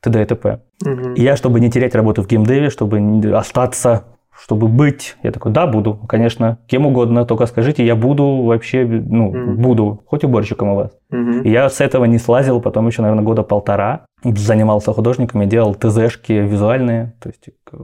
т.д. 0.03 0.23
и 0.23 0.25
т.п. 0.25 0.61
Мгм. 0.85 1.15
И 1.15 1.23
я, 1.23 1.37
чтобы 1.37 1.61
не 1.61 1.71
терять 1.71 1.95
работу 1.95 2.23
в 2.23 2.27
геймдеве, 2.29 2.71
чтобы 2.71 3.01
остаться, 3.37 4.05
чтобы 4.37 4.69
быть, 4.69 5.17
я 5.23 5.31
такой, 5.31 5.53
да, 5.53 5.67
буду, 5.67 5.95
конечно, 5.95 6.59
кем 6.67 6.87
угодно, 6.87 7.25
только 7.25 7.47
скажите, 7.47 7.85
я 7.85 7.95
буду 7.95 8.43
вообще, 8.43 8.85
ну, 8.85 9.31
Мгм. 9.31 9.57
буду, 9.57 10.03
хоть 10.07 10.25
уборщиком 10.25 10.69
у 10.71 10.77
вас. 10.77 10.93
Мгм. 11.11 11.43
И 11.43 11.51
я 11.51 11.69
с 11.69 11.81
этого 11.81 12.05
не 12.07 12.19
слазил, 12.19 12.61
потом 12.61 12.87
еще, 12.87 13.03
наверное, 13.03 13.25
года 13.25 13.43
полтора 13.43 14.07
занимался 14.25 14.93
художниками, 14.93 15.47
делал 15.47 15.75
ТЗшки 15.75 16.33
визуальные, 16.33 17.15
то 17.21 17.29
есть 17.29 17.49
э, 17.49 17.77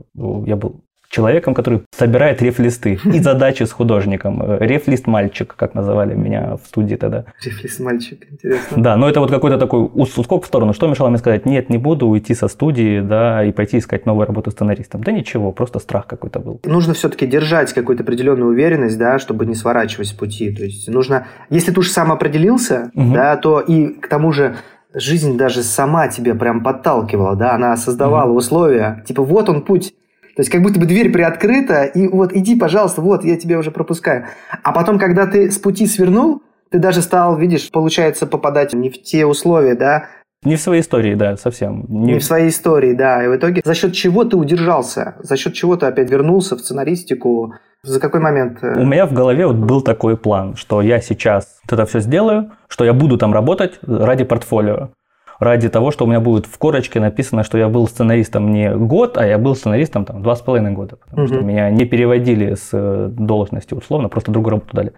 я 0.45 0.55
был 0.55 0.81
человеком, 1.09 1.53
который 1.53 1.81
собирает 1.97 2.41
рефлисты 2.41 2.99
и 3.03 3.19
задачи 3.19 3.63
с 3.63 3.71
художником. 3.71 4.41
Э, 4.41 4.57
Рефлист-мальчик, 4.65 5.53
как 5.55 5.73
называли 5.73 6.13
меня 6.15 6.55
в 6.63 6.67
студии 6.67 6.95
тогда. 6.95 7.25
Рефлекс 7.43 7.79
мальчик, 7.79 8.25
интересно. 8.31 8.77
Да, 8.81 8.95
но 8.95 9.09
это 9.09 9.19
вот 9.19 9.31
какой-то 9.31 9.57
такой 9.57 9.81
ус- 9.93 10.17
ускок 10.17 10.43
в 10.43 10.47
сторону. 10.47 10.73
Что 10.73 10.87
мешало 10.87 11.09
мне 11.09 11.17
сказать, 11.17 11.45
нет, 11.45 11.69
не 11.69 11.77
буду 11.77 12.07
уйти 12.07 12.33
со 12.35 12.47
студии, 12.47 13.01
да, 13.01 13.43
и 13.43 13.51
пойти 13.51 13.79
искать 13.79 14.05
новую 14.05 14.27
работу 14.27 14.51
сценаристом? 14.51 15.03
Да 15.03 15.11
ничего, 15.11 15.51
просто 15.51 15.79
страх 15.79 16.05
какой-то 16.07 16.39
был. 16.39 16.59
Нужно 16.63 16.93
все-таки 16.93 17.25
держать 17.25 17.73
какую-то 17.73 18.03
определенную 18.03 18.49
уверенность, 18.51 18.97
да, 18.97 19.17
чтобы 19.19 19.45
не 19.47 19.55
сворачивать 19.55 20.07
с 20.07 20.11
пути. 20.13 20.51
То 20.55 20.63
есть 20.63 20.87
нужно, 20.87 21.25
если 21.49 21.71
ты 21.71 21.79
уж 21.79 21.89
сам 21.89 22.11
определился, 22.11 22.91
Мгм. 22.93 23.13
да, 23.13 23.35
то 23.35 23.59
и 23.59 23.87
к 23.87 24.07
тому 24.07 24.31
же 24.31 24.55
жизнь 24.93 25.37
даже 25.37 25.63
сама 25.63 26.07
тебя 26.07 26.35
прям 26.35 26.63
подталкивала, 26.63 27.35
да, 27.35 27.53
она 27.53 27.75
создавала 27.77 28.31
условия, 28.31 29.03
типа 29.07 29.23
вот 29.23 29.49
он 29.49 29.61
путь. 29.63 29.93
То 30.39 30.41
есть 30.41 30.51
как 30.51 30.61
будто 30.61 30.79
бы 30.79 30.85
дверь 30.85 31.11
приоткрыта, 31.11 31.83
и 31.83 32.07
вот 32.07 32.31
иди, 32.31 32.57
пожалуйста, 32.57 33.01
вот 33.01 33.25
я 33.25 33.35
тебя 33.35 33.59
уже 33.59 33.71
пропускаю. 33.71 34.27
А 34.63 34.71
потом, 34.71 34.97
когда 34.97 35.27
ты 35.27 35.51
с 35.51 35.57
пути 35.57 35.85
свернул, 35.85 36.41
ты 36.71 36.79
даже 36.79 37.01
стал, 37.01 37.35
видишь, 37.35 37.69
получается, 37.69 38.25
попадать 38.25 38.71
не 38.71 38.89
в 38.89 39.03
те 39.03 39.25
условия, 39.25 39.75
да, 39.75 40.05
Не 40.45 40.55
в 40.55 40.61
своей 40.61 40.81
истории, 40.81 41.13
да, 41.15 41.35
совсем. 41.35 41.83
не 41.89 42.19
в 42.19 42.23
своей 42.23 42.47
истории, 42.47 42.93
да. 42.93 43.21
И 43.25 43.27
в 43.27 43.35
итоге 43.35 43.61
за 43.65 43.73
счет 43.73 43.91
чего 43.91 44.23
ты 44.23 44.37
удержался, 44.37 45.15
за 45.19 45.35
счет 45.35 45.55
чего 45.55 45.75
ты 45.75 45.87
опять 45.87 46.09
вернулся 46.09 46.55
в 46.55 46.61
сценаристику, 46.61 47.55
за 47.83 47.99
какой 47.99 48.21
момент? 48.21 48.59
э, 48.61 48.79
У 48.79 48.85
меня 48.85 49.05
в 49.07 49.11
голове 49.11 49.45
вот 49.45 49.57
был 49.57 49.81
такой 49.81 50.15
план, 50.15 50.55
что 50.55 50.81
я 50.81 51.01
сейчас 51.01 51.59
вот 51.69 51.73
это 51.77 51.85
все 51.85 51.99
сделаю, 51.99 52.51
что 52.69 52.85
я 52.85 52.93
буду 52.93 53.17
там 53.17 53.33
работать 53.33 53.77
ради 53.85 54.23
портфолио. 54.23 54.91
Ради 55.39 55.69
того, 55.69 55.91
что 55.91 56.03
у 56.03 56.07
меня 56.07 56.19
будет 56.19 56.45
в 56.45 56.57
корочке 56.57 56.99
написано, 56.99 57.43
что 57.43 57.57
я 57.57 57.69
был 57.69 57.87
сценаристом 57.87 58.51
не 58.51 58.75
год, 58.75 59.17
а 59.17 59.25
я 59.25 59.37
был 59.37 59.55
сценаристом 59.55 60.03
там 60.03 60.21
два 60.21 60.35
с 60.35 60.41
половиной 60.41 60.71
года. 60.71 60.97
Потому 60.97 61.27
что 61.27 61.37
Мгм. 61.37 61.47
меня 61.47 61.69
не 61.69 61.85
переводили 61.85 62.55
с 62.55 62.69
э, 62.73 63.07
должности 63.09 63.73
условно, 63.73 64.09
просто 64.09 64.31
другую 64.31 64.51
работу 64.51 64.75
дали. 64.75 64.91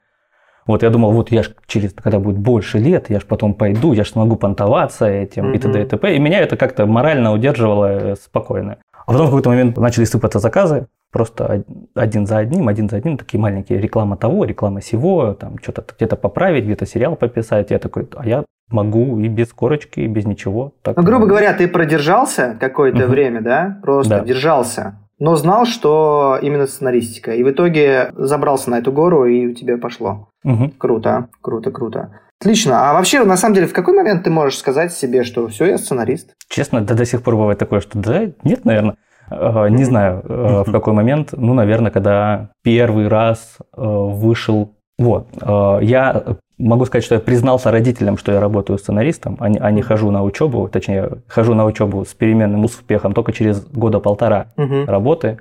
Вот 0.65 0.83
я 0.83 0.89
думал, 0.89 1.11
вот 1.11 1.31
я 1.31 1.43
ж 1.43 1.51
через, 1.67 1.93
когда 1.93 2.19
будет 2.19 2.37
больше 2.37 2.79
лет, 2.79 3.09
я 3.09 3.19
ж 3.19 3.25
потом 3.25 3.53
пойду, 3.53 3.93
я 3.93 4.03
ж 4.03 4.09
смогу 4.09 4.35
понтоваться 4.35 5.05
этим 5.07 5.53
и 5.53 5.57
т.д. 5.59 5.81
и 5.81 5.85
т.п. 5.85 6.15
И 6.15 6.19
меня 6.19 6.39
это 6.39 6.55
как-то 6.57 6.85
морально 6.85 7.33
удерживало 7.33 7.85
э, 7.85 8.15
спокойно. 8.15 8.77
А 9.05 9.11
потом 9.11 9.27
в 9.27 9.29
какой-то 9.29 9.49
момент 9.49 9.77
начали 9.77 10.05
сыпаться 10.05 10.39
заказы, 10.39 10.87
просто 11.11 11.45
од- 11.45 11.65
один 11.95 12.25
за 12.27 12.37
одним, 12.37 12.67
один 12.67 12.89
за 12.89 12.97
одним, 12.97 13.17
такие 13.17 13.39
маленькие, 13.39 13.79
реклама 13.79 14.17
того, 14.17 14.45
реклама 14.45 14.81
сего, 14.81 15.33
там 15.33 15.57
что-то 15.61 15.83
где-то 15.97 16.15
поправить, 16.15 16.63
где-то 16.65 16.85
сериал 16.85 17.15
пописать. 17.15 17.71
Я 17.71 17.79
такой, 17.79 18.07
а 18.15 18.25
я 18.25 18.45
могу 18.69 19.19
и 19.19 19.27
без 19.27 19.51
корочки, 19.53 19.99
и 19.99 20.07
без 20.07 20.25
ничего. 20.25 20.71
Так, 20.81 20.97
Ну, 20.97 21.03
грубо 21.03 21.25
говоря, 21.25 21.53
ты 21.53 21.67
продержался 21.67 22.55
какое-то 22.59 22.99
Мгм. 22.99 23.09
время, 23.11 23.41
да? 23.41 23.79
Просто 23.81 24.19
Да. 24.19 24.25
держался. 24.25 24.95
Но 25.19 25.35
знал, 25.35 25.65
что 25.65 26.39
именно 26.41 26.65
сценаристика. 26.65 27.33
И 27.33 27.43
в 27.43 27.51
итоге 27.51 28.09
забрался 28.15 28.71
на 28.71 28.79
эту 28.79 28.91
гору, 28.91 29.25
и 29.25 29.47
у 29.47 29.53
тебя 29.53 29.77
пошло. 29.77 30.29
Мгм. 30.43 30.71
Круто, 30.77 31.27
круто, 31.41 31.69
круто. 31.69 32.09
Отлично. 32.39 32.89
А 32.89 32.93
вообще, 32.93 33.23
на 33.23 33.37
самом 33.37 33.53
деле, 33.53 33.67
в 33.67 33.73
какой 33.73 33.93
момент 33.95 34.23
ты 34.23 34.31
можешь 34.31 34.57
сказать 34.57 34.91
себе, 34.93 35.23
что 35.23 35.47
все, 35.47 35.65
я 35.65 35.77
сценарист? 35.77 36.33
Честно, 36.49 36.81
да 36.81 36.95
до 36.95 37.05
сих 37.05 37.21
пор 37.21 37.35
бывает 37.35 37.59
такое, 37.59 37.81
что 37.81 37.99
да, 37.99 38.31
нет, 38.43 38.65
наверное. 38.65 38.95
Э, 39.31 39.69
Не 39.69 39.83
знаю, 39.85 40.21
э, 40.27 40.63
в 40.67 40.71
какой 40.71 40.93
момент. 40.93 41.29
Ну, 41.31 41.53
наверное, 41.53 41.91
когда 41.91 42.49
первый 42.63 43.07
раз 43.07 43.57
э, 43.59 43.81
вышел... 43.81 44.73
Вот. 44.97 45.27
Я 45.41 46.23
могу 46.59 46.85
сказать, 46.85 47.03
что 47.03 47.15
я 47.15 47.21
признался 47.21 47.71
родителям, 47.71 48.19
что 48.19 48.31
я 48.31 48.39
работаю 48.39 48.77
сценаристом, 48.77 49.35
а 49.39 49.49
не, 49.49 49.57
а 49.57 49.71
не 49.71 49.81
хожу 49.81 50.11
на 50.11 50.21
учебу. 50.23 50.67
Точнее, 50.67 51.09
хожу 51.27 51.55
на 51.55 51.65
учебу 51.65 52.05
с 52.05 52.13
переменным 52.13 52.65
успехом 52.65 53.13
только 53.13 53.33
через 53.33 53.65
года 53.65 53.99
полтора 53.99 54.47
работы, 54.85 55.39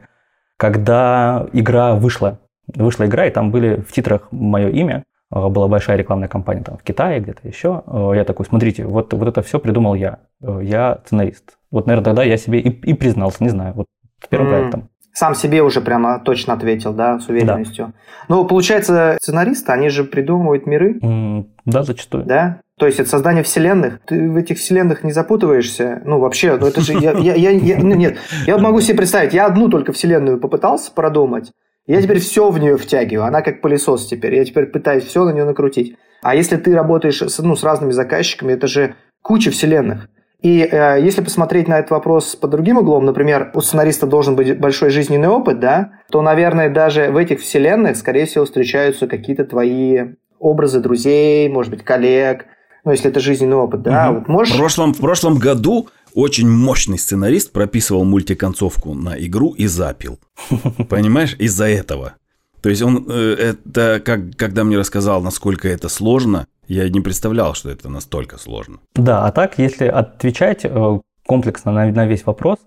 когда 0.56 1.46
игра 1.52 1.94
вышла. 1.94 2.38
Вышла 2.74 3.04
игра, 3.04 3.26
и 3.26 3.30
там 3.30 3.50
были 3.50 3.84
в 3.86 3.92
титрах 3.92 4.28
мое 4.30 4.70
имя. 4.70 5.02
Была 5.30 5.68
большая 5.68 5.98
рекламная 5.98 6.28
кампания 6.28 6.62
там 6.62 6.78
в 6.78 6.82
Китае, 6.82 7.20
где-то 7.20 7.46
еще. 7.46 7.82
Я 8.14 8.24
такой, 8.24 8.46
смотрите, 8.46 8.86
вот, 8.86 9.12
вот 9.12 9.28
это 9.28 9.42
все 9.42 9.58
придумал 9.58 9.94
я. 9.94 10.20
Я 10.40 11.00
сценарист. 11.04 11.58
Вот, 11.70 11.86
наверное, 11.86 12.04
тогда 12.04 12.22
я 12.24 12.36
себе 12.36 12.60
и, 12.60 12.68
и 12.68 12.94
признался, 12.94 13.42
не 13.42 13.50
знаю, 13.50 13.74
вот 13.74 13.86
первым 14.28 14.48
М. 14.48 14.54
проектом. 14.54 14.88
Сам 15.12 15.34
себе 15.34 15.62
уже 15.62 15.80
прямо 15.80 16.20
точно 16.20 16.54
ответил, 16.54 16.92
да, 16.92 17.18
с 17.18 17.28
уверенностью. 17.28 17.92
Ну, 18.28 18.44
получается, 18.44 19.18
сценаристы, 19.20 19.72
они 19.72 19.88
же 19.88 20.04
придумывают 20.04 20.66
миры, 20.66 20.98
М, 21.02 21.48
Да, 21.64 21.82
зачастую. 21.82 22.24
да? 22.24 22.60
То 22.78 22.86
есть 22.86 23.00
это 23.00 23.08
создание 23.10 23.42
вселенных. 23.42 24.00
Ты 24.06 24.30
в 24.30 24.36
этих 24.36 24.58
вселенных 24.58 25.02
не 25.04 25.12
запутываешься. 25.12 26.00
Ну, 26.04 26.18
вообще, 26.20 26.56
ну 26.56 26.66
это 26.66 26.80
же... 26.80 26.94
Я, 26.94 27.12
я, 27.12 27.34
я- 27.34 27.50
я- 27.50 27.78
ну, 27.78 27.94
нет, 27.94 28.18
я 28.46 28.56
могу 28.58 28.80
себе 28.80 28.96
представить, 28.98 29.34
я 29.34 29.46
одну 29.46 29.68
только 29.68 29.92
вселенную 29.92 30.38
попытался 30.38 30.92
продумать, 30.92 31.50
я 31.86 32.00
теперь 32.00 32.20
все 32.20 32.48
в 32.50 32.58
нее 32.60 32.76
втягиваю. 32.76 33.26
Она 33.26 33.42
как 33.42 33.60
пылесос 33.62 34.06
теперь. 34.06 34.36
Я 34.36 34.44
теперь 34.44 34.66
пытаюсь 34.66 35.04
все 35.04 35.24
на 35.24 35.30
нее 35.32 35.44
накрутить. 35.44 35.96
А 36.22 36.34
если 36.36 36.56
ты 36.56 36.72
работаешь 36.74 37.20
с, 37.20 37.38
ну, 37.40 37.56
с 37.56 37.64
разными 37.64 37.90
заказчиками, 37.90 38.52
это 38.52 38.68
же 38.68 38.94
куча 39.22 39.50
вселенных. 39.50 40.08
И 40.42 40.60
э, 40.60 40.98
если 41.02 41.22
посмотреть 41.22 41.68
на 41.68 41.78
этот 41.78 41.90
вопрос 41.90 42.34
под 42.34 42.50
другим 42.50 42.78
углом, 42.78 43.04
например, 43.04 43.50
у 43.54 43.60
сценариста 43.60 44.06
должен 44.06 44.36
быть 44.36 44.58
большой 44.58 44.90
жизненный 44.90 45.28
опыт, 45.28 45.60
да, 45.60 45.92
то, 46.10 46.22
наверное, 46.22 46.70
даже 46.70 47.10
в 47.10 47.16
этих 47.16 47.40
вселенных, 47.40 47.96
скорее 47.96 48.26
всего, 48.26 48.46
встречаются 48.46 49.06
какие-то 49.06 49.44
твои 49.44 50.14
образы 50.38 50.80
друзей, 50.80 51.48
может 51.50 51.70
быть, 51.70 51.84
коллег, 51.84 52.46
ну, 52.84 52.92
если 52.92 53.10
это 53.10 53.20
жизненный 53.20 53.56
опыт, 53.56 53.82
да. 53.82 54.10
Угу. 54.10 54.18
Вот 54.18 54.28
можешь... 54.28 54.54
в, 54.54 54.58
прошлом, 54.58 54.94
в 54.94 54.98
прошлом 54.98 55.36
году 55.36 55.88
очень 56.14 56.48
мощный 56.48 56.98
сценарист 56.98 57.52
прописывал 57.52 58.04
мультиконцовку 58.04 58.94
на 58.94 59.14
игру 59.18 59.52
и 59.52 59.66
запил. 59.66 60.18
Понимаешь, 60.88 61.36
из-за 61.38 61.66
этого. 61.66 62.14
То 62.62 62.68
есть 62.68 62.82
он 62.82 63.06
э, 63.08 63.54
это 63.68 64.02
как 64.04 64.36
когда 64.36 64.64
мне 64.64 64.76
рассказал, 64.78 65.22
насколько 65.22 65.68
это 65.68 65.88
сложно, 65.88 66.46
я 66.70 66.88
не 66.88 67.00
представлял, 67.00 67.54
что 67.54 67.68
это 67.68 67.88
настолько 67.88 68.38
сложно. 68.38 68.78
Да, 68.94 69.26
а 69.26 69.32
так, 69.32 69.58
если 69.58 69.86
отвечать 69.86 70.64
э, 70.64 71.00
комплексно 71.26 71.72
на, 71.72 71.86
на 71.90 72.06
весь 72.06 72.24
вопрос, 72.24 72.58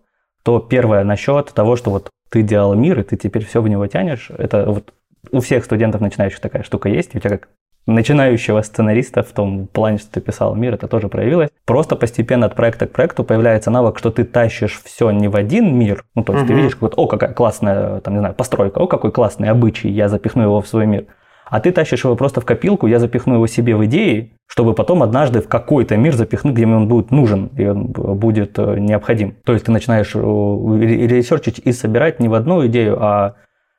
то 0.43 0.59
первое 0.59 1.05
насчет 1.05 1.53
того, 1.53 1.77
что 1.77 1.89
вот 1.89 2.09
ты 2.29 2.41
делал 2.41 2.75
мир, 2.75 2.99
и 2.99 3.03
ты 3.03 3.15
теперь 3.15 3.45
все 3.45 3.61
в 3.61 3.67
него 3.69 3.87
тянешь, 3.87 4.29
это 4.37 4.65
вот 4.65 4.93
у 5.31 5.39
всех 5.39 5.63
студентов 5.63 6.01
начинающих 6.01 6.41
такая 6.41 6.63
штука 6.63 6.89
есть, 6.89 7.15
у 7.15 7.19
тебя 7.19 7.29
как 7.29 7.47
начинающего 7.85 8.61
сценариста 8.61 9.23
в 9.23 9.31
том 9.31 9.67
плане, 9.67 9.99
что 9.99 10.11
ты 10.11 10.21
писал 10.21 10.53
мир, 10.53 10.73
это 10.73 10.89
тоже 10.89 11.07
проявилось. 11.07 11.49
Просто 11.65 11.95
постепенно 11.95 12.47
от 12.47 12.55
проекта 12.55 12.87
к 12.87 12.91
проекту 12.91 13.23
появляется 13.23 13.71
навык, 13.71 13.99
что 13.99 14.11
ты 14.11 14.25
тащишь 14.25 14.81
все 14.83 15.11
не 15.11 15.29
в 15.29 15.35
один 15.37 15.77
мир. 15.77 16.03
Ну, 16.13 16.23
то 16.23 16.33
есть 16.33 16.43
угу. 16.43 16.53
ты 16.53 16.59
видишь, 16.59 16.75
какой-то, 16.75 16.95
о, 16.97 17.07
какая 17.07 17.33
классная, 17.33 18.01
там, 18.01 18.15
не 18.15 18.19
знаю, 18.19 18.35
постройка, 18.35 18.79
о, 18.79 18.87
какой 18.87 19.11
классный 19.13 19.49
обычай, 19.49 19.89
я 19.89 20.09
запихну 20.09 20.43
его 20.43 20.61
в 20.61 20.67
свой 20.67 20.85
мир. 20.85 21.05
А 21.53 21.59
ты 21.59 21.71
тащишь 21.71 22.03
его 22.03 22.15
просто 22.15 22.41
в 22.41 22.45
копилку, 22.45 22.87
я 22.87 22.97
запихну 22.97 23.35
его 23.35 23.45
себе 23.45 23.75
в 23.75 23.85
идеи, 23.85 24.33
чтобы 24.47 24.73
потом 24.73 25.03
однажды 25.03 25.39
в 25.39 25.47
какой-то 25.47 25.95
мир 25.97 26.15
запихнуть, 26.15 26.55
где 26.55 26.65
он 26.65 26.87
будет 26.87 27.11
нужен 27.11 27.51
и 27.55 27.67
он 27.67 27.85
будет 27.85 28.57
э, 28.57 28.79
необходим. 28.79 29.35
То 29.45 29.53
есть 29.53 29.65
ты 29.65 29.71
начинаешь 29.71 30.13
э, 30.15 30.19
ресерчить 30.19 31.59
и 31.59 31.71
собирать 31.71 32.19
не 32.19 32.27
в 32.27 32.33
одну 32.33 32.65
идею, 32.65 32.97
а 32.99 33.35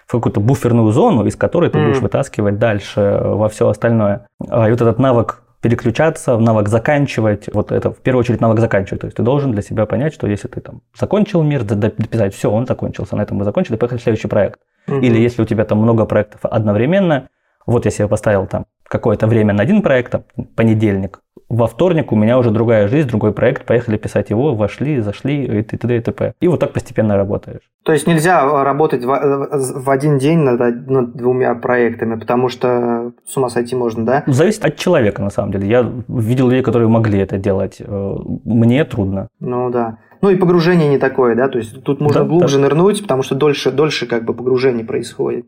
в 0.06 0.12
какую-то 0.12 0.38
буферную 0.38 0.92
зону, 0.92 1.26
из 1.26 1.34
которой 1.34 1.68
ты 1.68 1.78
mm. 1.78 1.84
будешь 1.84 2.00
вытаскивать 2.00 2.60
дальше 2.60 3.00
э, 3.00 3.34
во 3.34 3.48
все 3.48 3.68
остальное. 3.68 4.28
А, 4.48 4.68
и 4.68 4.70
вот 4.70 4.80
этот 4.80 5.00
навык 5.00 5.42
переключаться, 5.60 6.38
навык 6.38 6.68
заканчивать, 6.68 7.52
вот 7.52 7.72
это 7.72 7.90
в 7.90 7.96
первую 7.96 8.20
очередь 8.20 8.40
навык 8.40 8.60
заканчивать. 8.60 9.00
То 9.00 9.06
есть 9.08 9.16
ты 9.16 9.24
должен 9.24 9.50
для 9.50 9.62
себя 9.62 9.84
понять, 9.86 10.14
что 10.14 10.28
если 10.28 10.46
ты 10.46 10.60
там 10.60 10.82
закончил 10.96 11.42
мир, 11.42 11.64
дописать, 11.64 12.36
все, 12.36 12.52
он 12.52 12.66
закончился, 12.66 13.16
на 13.16 13.22
этом 13.22 13.38
мы 13.38 13.44
закончили, 13.44 13.74
поехали 13.74 13.98
в 13.98 14.02
следующий 14.04 14.28
проект. 14.28 14.60
Mm-hmm. 14.86 15.00
Или 15.00 15.18
если 15.18 15.42
у 15.42 15.44
тебя 15.44 15.64
там 15.64 15.78
много 15.78 16.04
проектов 16.04 16.38
одновременно, 16.44 17.30
вот 17.66 17.84
я 17.84 17.90
себе 17.90 18.08
поставил 18.08 18.46
там 18.46 18.66
какое-то 18.84 19.26
время 19.26 19.54
на 19.54 19.62
один 19.62 19.82
проект, 19.82 20.12
там, 20.12 20.24
понедельник, 20.56 21.20
во 21.48 21.66
вторник 21.66 22.12
у 22.12 22.16
меня 22.16 22.38
уже 22.38 22.50
другая 22.50 22.88
жизнь, 22.88 23.08
другой 23.08 23.32
проект, 23.32 23.64
поехали 23.64 23.96
писать 23.96 24.30
его, 24.30 24.54
вошли, 24.54 25.00
зашли, 25.00 25.44
и 25.44 25.62
т.д. 25.62 25.96
и 25.96 26.00
т.п. 26.00 26.34
И 26.40 26.48
вот 26.48 26.60
так 26.60 26.72
постепенно 26.72 27.16
работаешь. 27.16 27.60
То 27.84 27.92
есть 27.92 28.06
нельзя 28.06 28.64
работать 28.64 29.04
в, 29.04 29.08
в 29.08 29.90
один 29.90 30.18
день 30.18 30.38
над, 30.38 30.88
над 30.88 31.16
двумя 31.16 31.54
проектами, 31.54 32.18
потому 32.18 32.48
что 32.48 33.12
с 33.26 33.36
ума 33.36 33.50
сойти 33.50 33.76
можно, 33.76 34.04
да? 34.04 34.24
Зависит 34.26 34.64
от 34.64 34.76
человека, 34.76 35.22
на 35.22 35.30
самом 35.30 35.52
деле. 35.52 35.68
Я 35.68 35.92
видел 36.08 36.48
людей, 36.48 36.62
которые 36.62 36.88
могли 36.88 37.18
это 37.18 37.36
делать. 37.36 37.76
Э, 37.80 38.14
мне 38.44 38.84
трудно. 38.84 39.28
Ну 39.38 39.70
да. 39.70 39.98
Ну 40.22 40.30
и 40.30 40.36
погружение 40.36 40.88
не 40.88 40.98
такое, 40.98 41.34
да, 41.34 41.48
то 41.48 41.58
есть 41.58 41.84
тут 41.84 42.00
можно 42.00 42.22
да, 42.22 42.26
глубже 42.26 42.56
да. 42.56 42.62
нырнуть, 42.62 43.02
потому 43.02 43.22
что 43.22 43.34
дольше, 43.34 43.70
дольше 43.70 44.06
как 44.06 44.24
бы 44.24 44.32
погружение 44.32 44.84
происходит. 44.84 45.44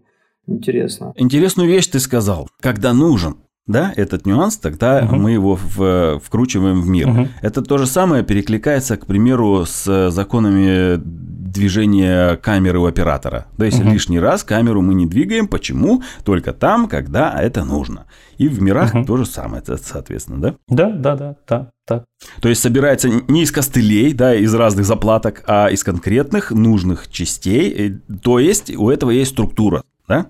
Интересно. 0.47 1.13
Интересную 1.17 1.69
вещь 1.69 1.87
ты 1.87 2.01
сказал. 2.01 2.49
Когда 2.61 2.93
нужен 2.93 3.37
да, 3.67 3.93
этот 3.97 4.27
нюанс, 4.27 4.57
тогда 4.59 5.05
угу. 5.05 5.17
мы 5.17 5.33
его 5.33 5.59
в, 5.61 6.21
вкручиваем 6.21 6.81
в 6.81 6.89
мир. 6.89 7.09
Угу. 7.09 7.29
Это 7.43 7.63
то 7.63 7.79
же 7.79 7.87
самое 7.87 8.23
перекликается, 8.23 8.97
к 8.97 9.07
примеру, 9.07 9.65
с 9.67 10.11
законами 10.11 11.01
движения 11.57 12.37
камеры 12.37 12.79
у 12.79 12.87
оператора. 12.87 13.47
То 13.57 13.65
есть 13.65 13.81
угу. 13.81 13.91
лишний 13.91 14.21
раз 14.21 14.45
камеру 14.45 14.83
мы 14.83 14.95
не 14.95 15.07
двигаем. 15.07 15.49
Почему? 15.49 16.03
Только 16.25 16.53
там, 16.53 16.87
когда 16.87 17.41
это 17.41 17.65
нужно. 17.65 18.07
И 18.39 18.49
в 18.49 18.63
мирах 18.63 18.95
угу. 18.95 19.05
то 19.05 19.17
же 19.17 19.27
самое, 19.27 19.63
соответственно, 19.65 20.41
да? 20.41 20.55
Да, 20.69 20.91
да, 20.91 21.17
да, 21.17 21.37
да. 21.49 21.71
Так. 21.87 22.05
То 22.41 22.49
есть 22.49 22.61
собирается 22.61 23.09
не 23.09 23.43
из 23.43 23.53
костылей, 23.53 24.13
да, 24.13 24.35
из 24.35 24.53
разных 24.55 24.85
заплаток, 24.87 25.45
а 25.47 25.69
из 25.69 25.85
конкретных 25.85 26.51
нужных 26.51 27.09
частей. 27.09 28.01
То 28.23 28.39
есть 28.41 28.77
у 28.77 28.91
этого 28.91 29.11
есть 29.11 29.33
структура, 29.33 29.83
да? 30.09 30.27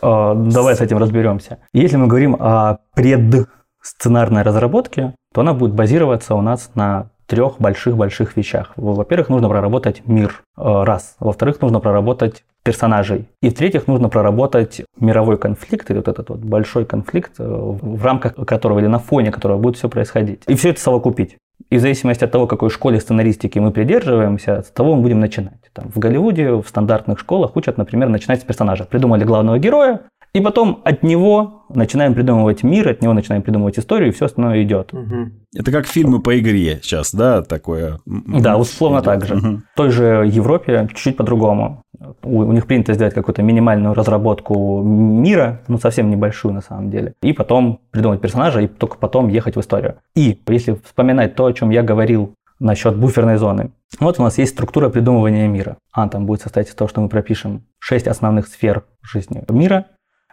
А, 0.00 0.34
давай 0.34 0.76
с 0.76 0.80
этим 0.80 0.98
разберемся. 0.98 1.58
Если 1.72 1.96
мы 1.96 2.06
говорим 2.06 2.36
о 2.38 2.78
предсценарной 2.94 4.42
разработке, 4.42 5.14
то 5.32 5.40
она 5.40 5.54
будет 5.54 5.74
базироваться 5.74 6.34
у 6.34 6.42
нас 6.42 6.70
на 6.74 7.10
трех 7.26 7.60
больших-больших 7.60 8.36
вещах. 8.36 8.72
Во-первых, 8.76 9.28
нужно 9.28 9.48
проработать 9.48 10.06
мир, 10.06 10.42
э, 10.56 10.62
раз. 10.84 11.16
Во-вторых, 11.18 11.60
нужно 11.60 11.80
проработать 11.80 12.44
персонажей. 12.62 13.28
И 13.42 13.50
в-третьих, 13.50 13.86
нужно 13.86 14.08
проработать 14.08 14.82
мировой 14.98 15.36
конфликт, 15.38 15.90
или 15.90 15.98
вот 15.98 16.08
этот 16.08 16.28
вот 16.28 16.38
большой 16.40 16.84
конфликт, 16.84 17.32
э, 17.38 17.44
в 17.44 18.04
рамках 18.04 18.34
которого 18.34 18.78
или 18.78 18.86
на 18.86 18.98
фоне 18.98 19.32
которого 19.32 19.58
будет 19.58 19.76
все 19.76 19.88
происходить. 19.88 20.42
И 20.46 20.54
все 20.54 20.70
это 20.70 20.80
совокупить. 20.80 21.36
И 21.70 21.78
в 21.78 21.80
зависимости 21.80 22.24
от 22.24 22.30
того, 22.30 22.46
какой 22.46 22.70
школе 22.70 23.00
сценаристики 23.00 23.58
мы 23.58 23.72
придерживаемся, 23.72 24.62
с 24.62 24.70
того 24.70 24.94
мы 24.94 25.02
будем 25.02 25.20
начинать. 25.20 25.58
Там, 25.72 25.88
в 25.88 25.98
Голливуде, 25.98 26.52
в 26.52 26.64
стандартных 26.66 27.18
школах 27.18 27.56
учат, 27.56 27.76
например, 27.76 28.08
начинать 28.08 28.40
с 28.40 28.44
персонажа. 28.44 28.84
Придумали 28.84 29.24
главного 29.24 29.58
героя, 29.58 30.02
и 30.36 30.40
потом 30.42 30.82
от 30.84 31.02
него 31.02 31.64
начинаем 31.70 32.12
придумывать 32.12 32.62
мир, 32.62 32.90
от 32.90 33.00
него 33.00 33.14
начинаем 33.14 33.40
придумывать 33.40 33.78
историю, 33.78 34.10
и 34.10 34.12
все 34.12 34.26
остальное 34.26 34.62
идет. 34.62 34.92
Угу. 34.92 35.30
Это 35.54 35.72
как 35.72 35.86
фильмы 35.86 36.20
по 36.20 36.38
игре 36.38 36.78
сейчас, 36.82 37.14
да, 37.14 37.40
такое? 37.40 38.00
Да, 38.04 38.58
условно 38.58 39.00
так 39.00 39.24
же. 39.24 39.36
Угу. 39.36 39.62
В 39.72 39.76
той 39.76 39.90
же 39.90 40.04
Европе 40.30 40.88
чуть-чуть 40.90 41.16
по-другому. 41.16 41.80
У, 42.22 42.40
у 42.40 42.52
них 42.52 42.66
принято 42.66 42.92
сделать 42.92 43.14
какую-то 43.14 43.42
минимальную 43.42 43.94
разработку 43.94 44.82
мира, 44.82 45.62
ну 45.68 45.78
совсем 45.78 46.10
небольшую 46.10 46.52
на 46.52 46.60
самом 46.60 46.90
деле, 46.90 47.14
и 47.22 47.32
потом 47.32 47.80
придумать 47.90 48.20
персонажа, 48.20 48.60
и 48.60 48.66
только 48.66 48.98
потом 48.98 49.28
ехать 49.28 49.56
в 49.56 49.60
историю. 49.60 49.94
И 50.14 50.38
если 50.48 50.78
вспоминать 50.84 51.34
то, 51.34 51.46
о 51.46 51.52
чем 51.54 51.70
я 51.70 51.82
говорил 51.82 52.34
насчет 52.58 52.96
буферной 52.96 53.36
зоны. 53.36 53.70
Вот 54.00 54.18
у 54.18 54.22
нас 54.22 54.38
есть 54.38 54.52
структура 54.52 54.88
придумывания 54.88 55.48
мира. 55.48 55.78
А 55.92 56.08
там 56.08 56.26
будет 56.26 56.42
состоять 56.42 56.68
из 56.68 56.74
того, 56.74 56.88
что 56.88 57.00
мы 57.00 57.08
пропишем 57.08 57.64
шесть 57.78 58.06
основных 58.06 58.48
сфер 58.48 58.84
жизни 59.02 59.44
мира, 59.48 59.86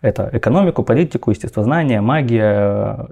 это 0.04 0.30
экономику, 0.32 0.84
политику, 0.84 1.32
естествознание, 1.32 2.02
магия, 2.02 3.08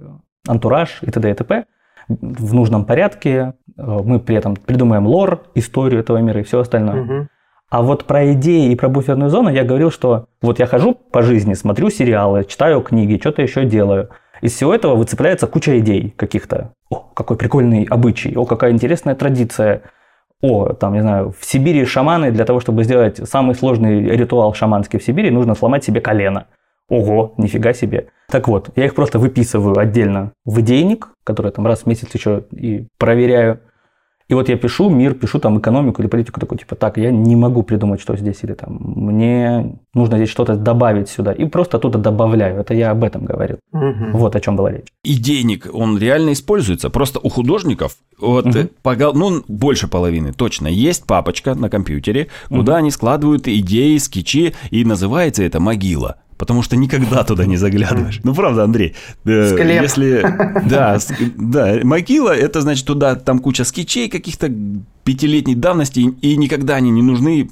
антураж 0.48 1.00
и 1.02 1.10
т.д. 1.10 1.32
и 1.32 1.34
т.п. 1.34 1.66
В 2.08 2.54
нужном 2.54 2.86
порядке. 2.86 3.54
Мы 3.78 4.20
при 4.20 4.36
этом 4.36 4.56
придумаем 4.56 5.08
лор, 5.08 5.44
историю 5.56 6.02
этого 6.02 6.18
мира 6.18 6.42
и 6.42 6.44
все 6.44 6.60
остальное. 6.60 7.02
Угу. 7.02 7.28
А 7.70 7.82
вот 7.82 8.04
про 8.04 8.34
идеи 8.34 8.72
и 8.72 8.76
про 8.76 8.90
буферную 8.90 9.30
зону 9.30 9.50
я 9.50 9.64
говорил, 9.64 9.92
что 9.92 10.26
вот 10.42 10.60
я 10.60 10.68
хожу 10.68 10.94
по 10.94 11.22
жизни, 11.22 11.54
смотрю 11.54 11.90
сериалы, 11.90 12.44
читаю 12.44 12.82
книги, 12.82 13.18
что-то 13.18 13.42
еще 13.42 13.64
делаю. 13.66 14.10
Из 14.42 14.54
всего 14.54 14.76
этого 14.76 14.96
выцепляется 14.96 15.48
куча 15.48 15.80
идей 15.80 16.14
каких-то. 16.18 16.74
О, 16.90 16.98
какой 17.14 17.38
прикольный 17.38 17.86
обычай, 17.86 18.36
о, 18.36 18.46
какая 18.46 18.72
интересная 18.72 19.16
традиция. 19.16 19.84
О, 20.42 20.74
там, 20.74 20.94
не 20.94 21.02
знаю, 21.02 21.34
в 21.40 21.46
Сибири 21.46 21.86
шаманы 21.86 22.32
для 22.32 22.44
того, 22.44 22.60
чтобы 22.60 22.84
сделать 22.84 23.18
самый 23.30 23.56
сложный 23.56 24.02
ритуал 24.18 24.54
шаманский 24.54 25.00
в 25.00 25.04
Сибири, 25.04 25.30
нужно 25.30 25.56
сломать 25.56 25.84
себе 25.86 26.02
колено. 26.02 26.48
Ого, 26.92 27.34
нифига 27.38 27.72
себе. 27.72 28.08
Так 28.28 28.50
вот, 28.50 28.72
я 28.76 28.84
их 28.84 28.96
просто 28.96 29.18
выписываю 29.18 29.80
отдельно 29.80 30.34
в 30.44 30.60
идейник, 30.60 31.08
который 31.24 31.54
там 31.54 31.66
раз 31.66 31.84
в 31.84 31.86
месяц 31.86 32.14
еще 32.14 32.44
и 32.52 32.86
проверяю. 32.98 33.62
И 34.28 34.34
вот 34.34 34.50
я 34.50 34.58
пишу 34.58 34.90
мир, 34.90 35.14
пишу 35.14 35.40
там 35.40 35.58
экономику 35.60 36.02
или 36.02 36.10
политику, 36.10 36.42
такой 36.42 36.58
типа, 36.58 36.76
так, 36.76 36.98
я 36.98 37.12
не 37.12 37.38
могу 37.38 37.64
придумать, 37.64 38.02
что 38.02 38.18
здесь, 38.18 38.40
или 38.44 38.54
там, 38.54 38.78
мне 38.78 39.78
нужно 39.94 40.18
здесь 40.18 40.30
что-то 40.30 40.58
добавить 40.58 41.08
сюда. 41.08 41.32
И 41.32 41.46
просто 41.46 41.78
оттуда 41.78 41.98
добавляю. 41.98 42.60
Это 42.60 42.74
я 42.74 42.92
об 42.92 43.06
этом 43.06 43.24
говорил. 43.24 43.60
Угу. 43.72 44.18
Вот 44.18 44.36
о 44.36 44.42
чем 44.42 44.58
была 44.58 44.72
речь. 44.72 44.88
Идейник, 45.06 45.68
он 45.74 45.98
реально 45.98 46.34
используется. 46.34 46.90
Просто 46.90 47.20
у 47.20 47.30
художников, 47.30 47.96
вот, 48.20 48.48
угу. 48.48 48.68
по, 48.84 48.96
ну, 49.14 49.44
больше 49.48 49.88
половины 49.88 50.34
точно, 50.34 50.68
есть 50.68 51.06
папочка 51.06 51.56
на 51.56 51.70
компьютере, 51.70 52.28
куда 52.50 52.74
угу. 52.74 52.80
они 52.80 52.92
складывают 52.92 53.48
идеи, 53.48 53.98
скетчи, 53.98 54.54
и 54.72 54.84
называется 54.84 55.44
это 55.44 55.62
могила 55.62 56.21
потому 56.42 56.64
что 56.64 56.76
никогда 56.76 57.24
туда 57.24 57.46
не 57.46 57.56
заглядываешь. 57.56 58.20
Ну, 58.24 58.34
правда, 58.34 58.64
Андрей. 58.64 58.96
Э, 59.26 59.46
Склеп. 59.46 59.84
Если... 59.84 60.26
Да, 60.68 60.98
да, 61.38 61.76
могила, 61.84 62.36
это 62.36 62.62
значит, 62.62 62.88
туда 62.88 63.14
там 63.14 63.38
куча 63.38 63.64
скетчей 63.64 64.10
каких-то 64.10 64.52
пятилетней 65.04 65.54
давности, 65.54 66.00
и 66.00 66.38
никогда 66.38 66.78
они 66.78 66.90
не 66.90 67.04
нужны, 67.04 67.48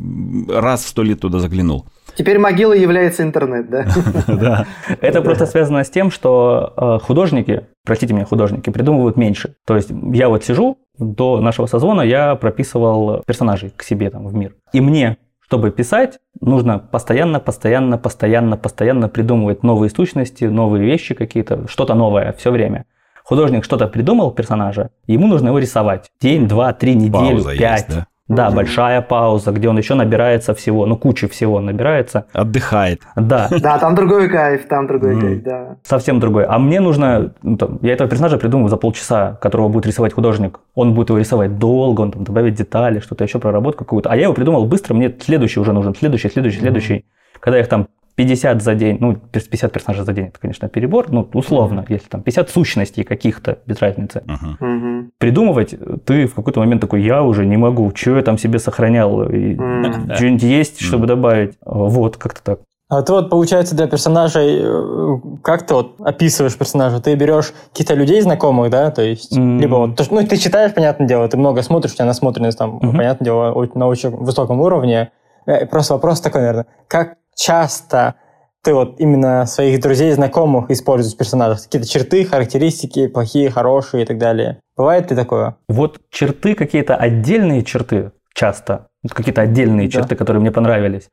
раз 0.49 0.84
в 0.84 0.88
сто 0.88 1.04
лет 1.04 1.19
туда 1.19 1.38
заглянул. 1.38 1.86
Теперь 2.15 2.39
могила 2.39 2.73
является 2.73 3.21
интернет, 3.21 3.69
да? 3.69 3.86
Да. 4.28 4.65
Это 5.02 5.21
просто 5.21 5.45
связано 5.45 5.84
с 5.84 5.89
тем, 5.91 6.10
что 6.10 6.73
э, 6.75 7.06
художники, 7.06 7.67
простите 7.86 8.15
меня, 8.15 8.25
художники, 8.25 8.71
придумывают 8.71 9.17
меньше. 9.17 9.54
То 9.67 9.75
есть 9.75 9.91
я 10.13 10.30
вот 10.30 10.43
сижу, 10.43 10.80
до 10.97 11.39
нашего 11.41 11.67
созвона 11.67 12.02
я 12.02 12.34
прописывал 12.34 13.21
персонажей 13.28 13.71
к 13.75 13.84
себе 13.84 14.10
там 14.10 14.28
в 14.28 14.34
мир. 14.34 14.56
И 14.73 14.82
мне 14.82 15.17
Чтобы 15.49 15.71
писать, 15.71 16.19
нужно 16.41 16.77
постоянно, 16.77 17.39
постоянно, 17.39 17.97
постоянно, 17.97 18.55
постоянно 18.55 19.09
придумывать 19.09 19.63
новые 19.63 19.89
сущности, 19.89 20.43
новые 20.43 20.85
вещи 20.85 21.15
какие-то, 21.15 21.67
что-то 21.67 21.95
новое 21.95 22.33
все 22.33 22.51
время. 22.51 22.85
Художник 23.23 23.63
что-то 23.63 23.88
придумал 23.88 24.29
персонажа, 24.29 24.91
ему 25.07 25.25
нужно 25.25 25.47
его 25.47 25.57
рисовать. 25.57 26.12
День, 26.21 26.47
два, 26.47 26.71
три, 26.73 26.93
неделю, 26.93 27.13
Пауза 27.13 27.57
пять. 27.57 27.88
есть, 27.88 27.97
да? 27.97 28.07
Да, 28.30 28.52
большая 28.52 29.02
пауза, 29.02 29.52
где 29.52 29.68
он 29.68 29.78
еще 29.78 29.96
набирается 29.96 30.54
всего, 30.54 30.86
ну 30.86 30.96
куча 30.96 31.28
всего 31.28 31.60
набирается. 31.60 32.26
Отдыхает. 32.32 33.02
Да, 33.15 33.50
Да, 33.60 33.78
там 33.80 33.96
другой 33.96 34.30
кайф, 34.30 34.68
там 34.68 34.88
другой 34.88 35.20
кайф, 35.20 35.44
да. 35.44 35.78
совсем 35.84 36.20
другой. 36.20 36.46
А 36.46 36.60
мне 36.60 36.80
нужно, 36.80 37.34
ну, 37.42 37.58
я 37.82 37.94
этого 37.94 38.08
персонажа 38.08 38.38
придумаю 38.38 38.70
за 38.70 38.78
полчаса, 38.78 39.38
которого 39.42 39.68
будет 39.68 39.88
рисовать 39.88 40.13
художник. 40.13 40.60
Он 40.76 40.94
будет 40.94 41.10
его 41.10 41.18
рисовать 41.20 41.58
долго, 41.58 42.02
он 42.02 42.12
там 42.12 42.24
добавит 42.24 42.54
детали, 42.54 43.00
что-то 43.00 43.24
еще, 43.24 43.39
проработку 43.39 43.84
какую-то. 43.84 44.10
А 44.10 44.15
я 44.15 44.24
его 44.24 44.34
придумал 44.34 44.65
быстро, 44.65 44.94
мне 44.94 45.13
следующий 45.20 45.60
уже 45.60 45.74
нужен, 45.74 45.96
следующий, 45.96 46.30
следующий, 46.30 46.60
следующий. 46.60 47.06
Когда 47.39 47.60
их 47.60 47.68
там 47.68 47.88
50 48.19 48.62
за 48.62 48.75
день, 48.75 48.97
ну, 48.99 49.15
50 49.15 49.71
персонажей 49.71 50.03
за 50.05 50.12
день, 50.12 50.25
это, 50.25 50.39
конечно, 50.41 50.67
перебор, 50.67 51.10
ну, 51.10 51.25
условно, 51.34 51.86
если 51.88 52.10
там 52.10 52.21
50 52.21 52.49
сущностей 52.49 53.05
каких-то, 53.05 53.60
без 53.65 53.79
разницы. 53.79 54.23
Мгм. 54.60 55.12
Придумывать 55.17 55.73
ты 56.05 56.27
в 56.27 56.36
какой-то 56.36 56.60
момент 56.60 56.82
такой, 56.82 57.01
я 57.01 57.23
уже 57.23 57.45
не 57.45 57.55
могу, 57.55 57.89
что 57.95 58.17
я 58.17 58.21
там 58.21 58.38
себе 58.38 58.60
сохранял, 58.60 59.21
М. 59.21 60.12
что-нибудь 60.15 60.43
есть, 60.43 60.82
чтобы 60.82 61.08
добавить. 61.08 61.53
Вот, 61.65 62.17
как-то 62.17 62.41
так. 62.43 62.60
А 62.89 63.03
ты 63.03 63.13
вот, 63.13 63.29
получается, 63.29 63.73
для 63.75 63.88
персонажей, 63.88 64.60
э, 64.63 65.17
как 65.41 65.65
ты 65.65 65.73
вот 65.75 65.95
описываешь 65.99 66.58
персонажа? 66.58 66.99
Ты 66.99 67.15
берешь 67.15 67.53
каких-то 67.71 67.93
людей 67.93 68.19
знакомых, 68.19 68.69
да? 68.69 68.89
То 68.91 69.01
есть, 69.01 69.38
М. 69.38 69.60
либо 69.60 69.75
вот, 69.75 70.08
ну, 70.12 70.27
ты 70.27 70.36
читаешь, 70.38 70.73
понятное 70.73 71.08
дело, 71.08 71.27
ты 71.29 71.38
много 71.38 71.62
смотришь, 71.62 71.93
у 71.93 71.95
тебя 71.95 72.05
насмотренность 72.05 72.58
там, 72.58 72.79
Мгм. 72.82 72.97
понятное 72.97 73.25
дело, 73.25 73.67
на 73.75 73.88
очень 73.88 74.10
высоком 74.10 74.60
уровне. 74.60 75.12
Э, 75.45 75.65
Просто 75.67 75.93
вопрос 75.93 76.19
такой, 76.19 76.41
наверное, 76.41 76.65
как 76.88 77.15
часто 77.39 78.15
ты 78.62 78.73
вот 78.73 78.99
именно 78.99 79.45
своих 79.45 79.80
друзей, 79.82 80.12
знакомых 80.12 80.69
используешь 80.69 81.15
в 81.15 81.17
персонажах? 81.17 81.63
Какие-то 81.63 81.88
черты, 81.88 82.25
характеристики, 82.25 83.08
плохие, 83.08 83.49
хорошие 83.49 84.04
и 84.04 84.06
так 84.06 84.17
далее. 84.17 84.60
Бывает 84.75 85.10
ли 85.10 85.15
такое? 85.15 85.56
Вот 85.69 85.99
черты, 86.12 86.54
какие-то 86.56 86.95
отдельные 86.95 87.63
черты, 87.63 88.12
часто, 88.34 88.88
вот 89.04 89.13
какие-то 89.13 89.41
отдельные 89.41 89.88
Да. 89.88 89.93
черты, 89.93 90.15
которые 90.15 90.41
мне 90.41 90.52
понравились. 90.52 91.10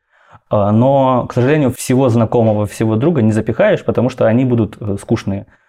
А, 0.50 0.72
Но, 0.72 1.26
к 1.28 1.34
сожалению, 1.34 1.72
всего 1.72 2.08
знакомого, 2.08 2.66
всего 2.66 2.96
друга 2.96 3.22
не 3.22 3.32
запихаешь, 3.32 3.84
потому 3.84 4.08
что 4.10 4.26
они 4.26 4.44
будут 4.44 4.76
э, 4.80 4.96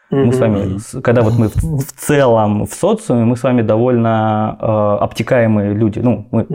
Мы 0.10 0.32
с 0.32 0.40
вами, 0.40 1.02
когда 1.02 1.22
вот 1.22 1.38
мы 1.38 1.50
в, 1.50 1.56
в 1.56 1.92
целом 1.92 2.66
в 2.66 2.74
социуме, 2.74 3.26
мы 3.26 3.36
с 3.36 3.44
вами 3.44 3.62
довольно 3.62 4.58
э, 4.60 4.66
обтекаемые 5.04 5.74
люди. 5.74 6.00
Ну, 6.00 6.28
мы, 6.32 6.46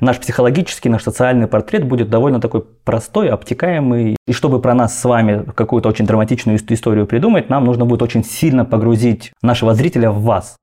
наш 0.00 0.18
психологический, 0.20 0.90
наш 0.90 1.02
социальный 1.02 1.46
портрет 1.46 1.86
будет 1.88 2.10
довольно 2.10 2.40
такой 2.40 2.62
простой, 2.84 3.30
обтекаемый. 3.30 4.16
И 4.26 4.32
чтобы 4.32 4.60
про 4.60 4.74
нас 4.74 4.98
с 4.98 5.04
вами 5.04 5.44
какую-то 5.54 5.88
очень 5.88 6.06
драматичную 6.06 6.58
ис- 6.58 6.64
историю 6.68 7.06
придумать, 7.06 7.48
нам 7.48 7.64
нужно 7.64 7.86
будет 7.86 8.02
очень 8.02 8.22
сильно 8.24 8.64
погрузить 8.64 9.32
нашего 9.42 9.74
зрителя 9.74 10.10
в 10.10 10.22
вас. 10.22 10.56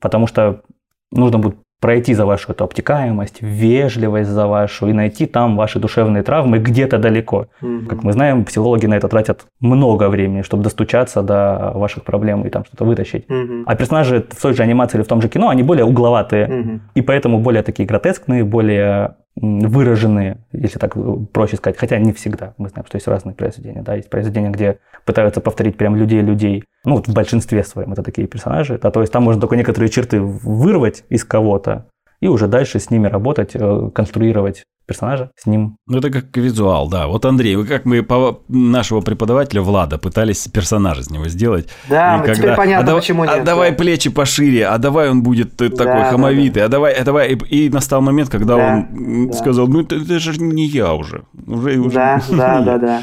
Потому 0.00 0.26
что 0.26 0.62
нужно 1.10 1.38
будет 1.38 1.56
пройти 1.82 2.14
за 2.14 2.24
вашу 2.24 2.52
эту 2.52 2.64
обтекаемость, 2.64 3.42
вежливость 3.42 4.30
за 4.30 4.46
вашу 4.46 4.86
и 4.86 4.92
найти 4.92 5.26
там 5.26 5.56
ваши 5.56 5.80
душевные 5.80 6.22
травмы 6.22 6.58
где-то 6.58 6.98
далеко. 6.98 7.48
Мгм. 7.60 7.86
Как 7.88 8.04
мы 8.04 8.12
знаем, 8.12 8.44
психологи 8.44 8.86
на 8.86 8.94
это 8.94 9.08
тратят 9.08 9.46
много 9.60 10.08
времени, 10.08 10.42
чтобы 10.42 10.62
достучаться 10.62 11.22
до 11.22 11.72
ваших 11.74 12.04
проблем 12.04 12.46
и 12.46 12.50
там 12.50 12.64
что-то 12.64 12.84
вытащить. 12.84 13.28
Мгм. 13.28 13.64
А 13.66 13.74
персонажи 13.74 14.24
в 14.30 14.40
той 14.40 14.54
же 14.54 14.62
анимации 14.62 14.98
или 14.98 15.04
в 15.04 15.08
том 15.08 15.20
же 15.20 15.28
кино, 15.28 15.48
они 15.48 15.64
более 15.64 15.84
угловатые. 15.84 16.46
Мгм. 16.46 16.80
И 16.94 17.02
поэтому 17.02 17.40
более 17.40 17.64
такие 17.64 17.84
гротескные, 17.88 18.44
более 18.44 19.16
выраженные, 19.36 20.38
если 20.52 20.78
так 20.78 20.96
э, 20.96 21.16
проще 21.32 21.56
сказать. 21.56 21.78
Хотя 21.78 21.98
не 21.98 22.12
всегда. 22.12 22.54
Мы 22.58 22.68
знаем, 22.68 22.86
что 22.86 22.96
есть 22.96 23.06
разные 23.08 23.34
произведения. 23.34 23.82
Да? 23.82 23.94
Есть 23.94 24.10
произведения, 24.10 24.50
где 24.50 24.78
пытаются 25.04 25.40
повторить 25.40 25.76
прям 25.76 25.96
людей-людей. 25.96 26.64
Ну, 26.84 26.96
вот 26.96 27.08
в 27.08 27.14
большинстве 27.14 27.64
своем 27.64 27.92
это 27.92 28.02
такие 28.02 28.28
персонажи. 28.28 28.78
Да? 28.82 28.90
То 28.90 29.00
есть 29.00 29.12
там 29.12 29.22
можно 29.22 29.40
только 29.40 29.56
некоторые 29.56 29.90
черты 29.90 30.20
вырвать 30.20 31.04
из 31.08 31.24
кого-то 31.24 31.86
и 32.22 32.28
уже 32.28 32.46
дальше 32.46 32.78
с 32.78 32.88
ними 32.88 33.08
работать, 33.08 33.50
э, 33.54 33.90
конструировать 33.92 34.62
персонажа 34.86 35.32
с 35.36 35.46
ним. 35.46 35.76
Ну, 35.88 35.98
это 35.98 36.08
как 36.10 36.36
визуал, 36.36 36.88
да. 36.88 37.08
Вот, 37.08 37.24
Андрей, 37.24 37.56
вы 37.56 37.66
как 37.66 37.84
мы 37.84 38.04
по 38.04 38.42
нашего 38.48 39.00
преподавателя 39.00 39.60
Влада 39.60 39.98
пытались 39.98 40.46
персонажа 40.46 41.00
из 41.00 41.10
него 41.10 41.26
сделать. 41.26 41.68
Да, 41.90 42.16
И 42.16 42.28
ну, 42.28 42.34
теперь 42.34 42.54
понятно, 42.54 42.84
а 42.84 42.86
давай, 42.86 43.00
почему 43.02 43.22
а 43.24 43.26
нет. 43.26 43.44
давай 43.44 43.70
да. 43.72 43.76
плечи 43.76 44.08
пошире, 44.08 44.68
а 44.68 44.78
давай 44.78 45.10
он 45.10 45.24
будет 45.24 45.60
э, 45.60 45.68
такой 45.70 46.02
да, 46.02 46.10
хамовитый, 46.10 46.62
а 46.62 46.68
давай, 46.68 46.94
а 46.94 47.04
давай. 47.04 47.32
И, 47.32 47.66
и 47.66 47.70
настал 47.70 48.00
момент, 48.02 48.28
когда 48.28 48.56
Да, 48.56 48.66
он 48.68 49.26
да. 49.26 49.32
сказал, 49.32 49.66
ну 49.66 49.80
это, 49.80 49.96
это 49.96 50.20
же 50.20 50.40
не 50.40 50.66
я 50.66 50.94
уже. 50.94 51.24
Уже, 51.46 51.80
уже 51.80 51.94
Да, 51.94 52.22
да, 52.30 52.54
я». 52.54 52.60
да, 52.62 52.78
да. 52.78 53.02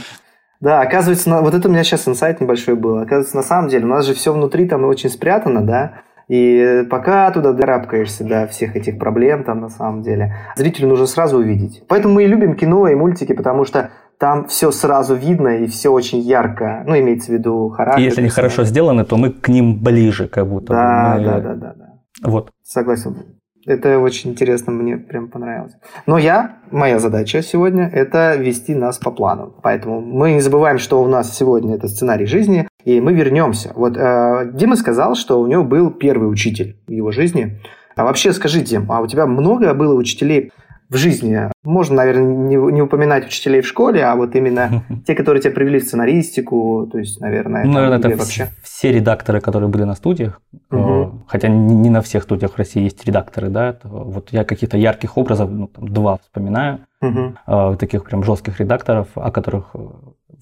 Да, 0.62 0.82
оказывается, 0.82 1.42
вот 1.42 1.54
это 1.54 1.68
у 1.68 1.72
меня 1.72 1.84
сейчас 1.84 2.08
инсайт 2.08 2.40
небольшой 2.42 2.76
был. 2.76 2.98
Оказывается, 3.00 3.36
на 3.36 3.44
самом 3.44 3.70
деле, 3.70 3.86
у 3.86 3.90
нас 3.90 4.06
же 4.06 4.14
все 4.14 4.34
внутри 4.34 4.68
там 4.68 4.84
очень 4.86 5.10
спрятано, 5.10 5.62
да, 5.62 6.04
и 6.30 6.86
пока 6.90 7.30
туда 7.32 7.54
дорабкаешься 7.54 8.24
до 8.24 8.48
всех 8.48 8.76
этих 8.76 9.00
проблем 9.00 9.44
там 9.44 9.60
на 9.60 9.70
самом 9.70 10.04
деле, 10.04 10.36
зрителю 10.56 10.88
нужно 10.88 11.08
сразу 11.08 11.40
увидеть. 11.40 11.84
Поэтому 11.88 12.14
мы 12.14 12.24
и 12.24 12.28
любим 12.28 12.56
кино 12.56 12.88
и 12.88 12.96
мультики, 12.96 13.34
потому 13.34 13.66
что 13.66 13.90
там 14.20 14.48
все 14.48 14.72
сразу 14.72 15.16
видно 15.16 15.50
и 15.64 15.66
все 15.68 15.90
очень 15.90 16.20
ярко. 16.20 16.84
Ну, 16.86 16.98
имеется 17.00 17.32
в 17.32 17.34
виду 17.34 17.70
характер. 17.70 18.02
И 18.02 18.06
если 18.06 18.22
они 18.22 18.30
хорошо 18.30 18.64
сделаны, 18.64 19.06
то 19.06 19.18
мы 19.18 19.32
к 19.32 19.48
ним 19.48 19.82
ближе, 19.82 20.28
как 20.28 20.48
будто. 20.48 20.68
бы. 20.68 20.80
Да, 20.80 21.16
Мы- 21.18 21.24
да, 21.24 21.40
да, 21.40 21.56
да, 21.56 21.74
да. 21.76 22.30
Вот. 22.30 22.52
Согласен. 22.64 23.39
Это 23.66 24.00
очень 24.00 24.32
интересно, 24.32 24.72
мне 24.72 24.98
прям 24.98 25.28
понравилось. 25.28 25.74
Но 26.06 26.18
я, 26.18 26.60
моя 26.72 27.00
задача 27.00 27.42
сегодня– 27.42 27.90
это 27.94 28.36
вести 28.36 28.74
нас 28.74 28.98
по 28.98 29.12
плану. 29.12 29.54
Поэтому 29.62 30.02
мы 30.02 30.34
не 30.34 30.40
забываем, 30.40 30.78
что 30.78 31.04
у 31.04 31.08
нас 31.08 31.36
сегодня 31.36 31.76
это 31.76 31.88
сценарий 31.88 32.26
жизни, 32.26 32.68
и 32.86 33.02
мы 33.02 33.14
вернемся. 33.14 33.72
Вот 33.76 33.98
э, 33.98 34.52
Дима 34.54 34.76
сказал, 34.76 35.16
что 35.16 35.42
у 35.42 35.48
него 35.48 35.64
был 35.64 35.92
первый 35.92 36.32
учитель 36.32 36.78
в 36.88 36.92
его 36.92 37.12
жизни. 37.12 37.60
А 37.96 38.06
вообще 38.06 38.32
скажи, 38.32 38.62
Дим, 38.62 38.90
а 38.92 39.02
у 39.02 39.08
тебя 39.08 39.26
много 39.26 39.74
было 39.74 39.94
учителей 39.94 40.54
в 40.90 40.96
жизни? 40.98 41.40
Можно, 41.64 41.98
наверное, 41.98 42.26
не, 42.48 42.56
не 42.56 42.82
упоминать 42.82 43.26
учителей 43.28 43.62
в 43.62 43.68
школе, 43.68 44.04
а 44.04 44.16
вот 44.16 44.36
именно 44.36 44.84
те, 45.08 45.16
которые 45.16 45.42
тебя 45.42 45.54
привели 45.54 45.80
в 45.80 45.84
сценаристику, 45.84 46.88
то 46.92 46.98
есть, 46.98 47.22
наверное, 47.22 47.64
Ну, 47.66 47.74
наверное, 47.74 48.00
это 48.00 48.10
вообще. 48.18 48.48
все 48.64 48.92
редакторы, 48.92 49.40
которые 49.42 49.70
были 49.70 49.84
на 49.84 49.96
студиях, 49.96 50.42
э, 50.72 51.10
хотя 51.28 51.48
не, 51.48 51.76
не 51.76 51.90
на 51.90 52.02
всех 52.02 52.24
студиях 52.24 52.54
в 52.54 52.58
России 52.58 52.82
есть 52.84 53.06
редакторы, 53.06 53.50
да, 53.50 53.78
вот 53.84 54.30
я 54.32 54.44
каких-то 54.44 54.78
ярких 54.78 55.18
образов, 55.18 55.50
ну, 55.52 55.68
там, 55.68 55.88
два 55.88 56.18
вспоминаю, 56.24 56.80
э, 57.02 57.76
таких 57.80 58.04
прям 58.06 58.24
жестких 58.24 58.60
редакторов, 58.60 59.08
о 59.16 59.32
которых 59.32 59.72
э, 59.76 59.80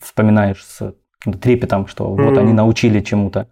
вспоминаешь 0.01 0.63
с 0.65 0.93
трепетом, 1.41 1.87
что 1.87 2.09
вот 2.09 2.19
Мгм. 2.19 2.37
они 2.39 2.53
научили 2.53 2.99
чему-то. 3.01 3.47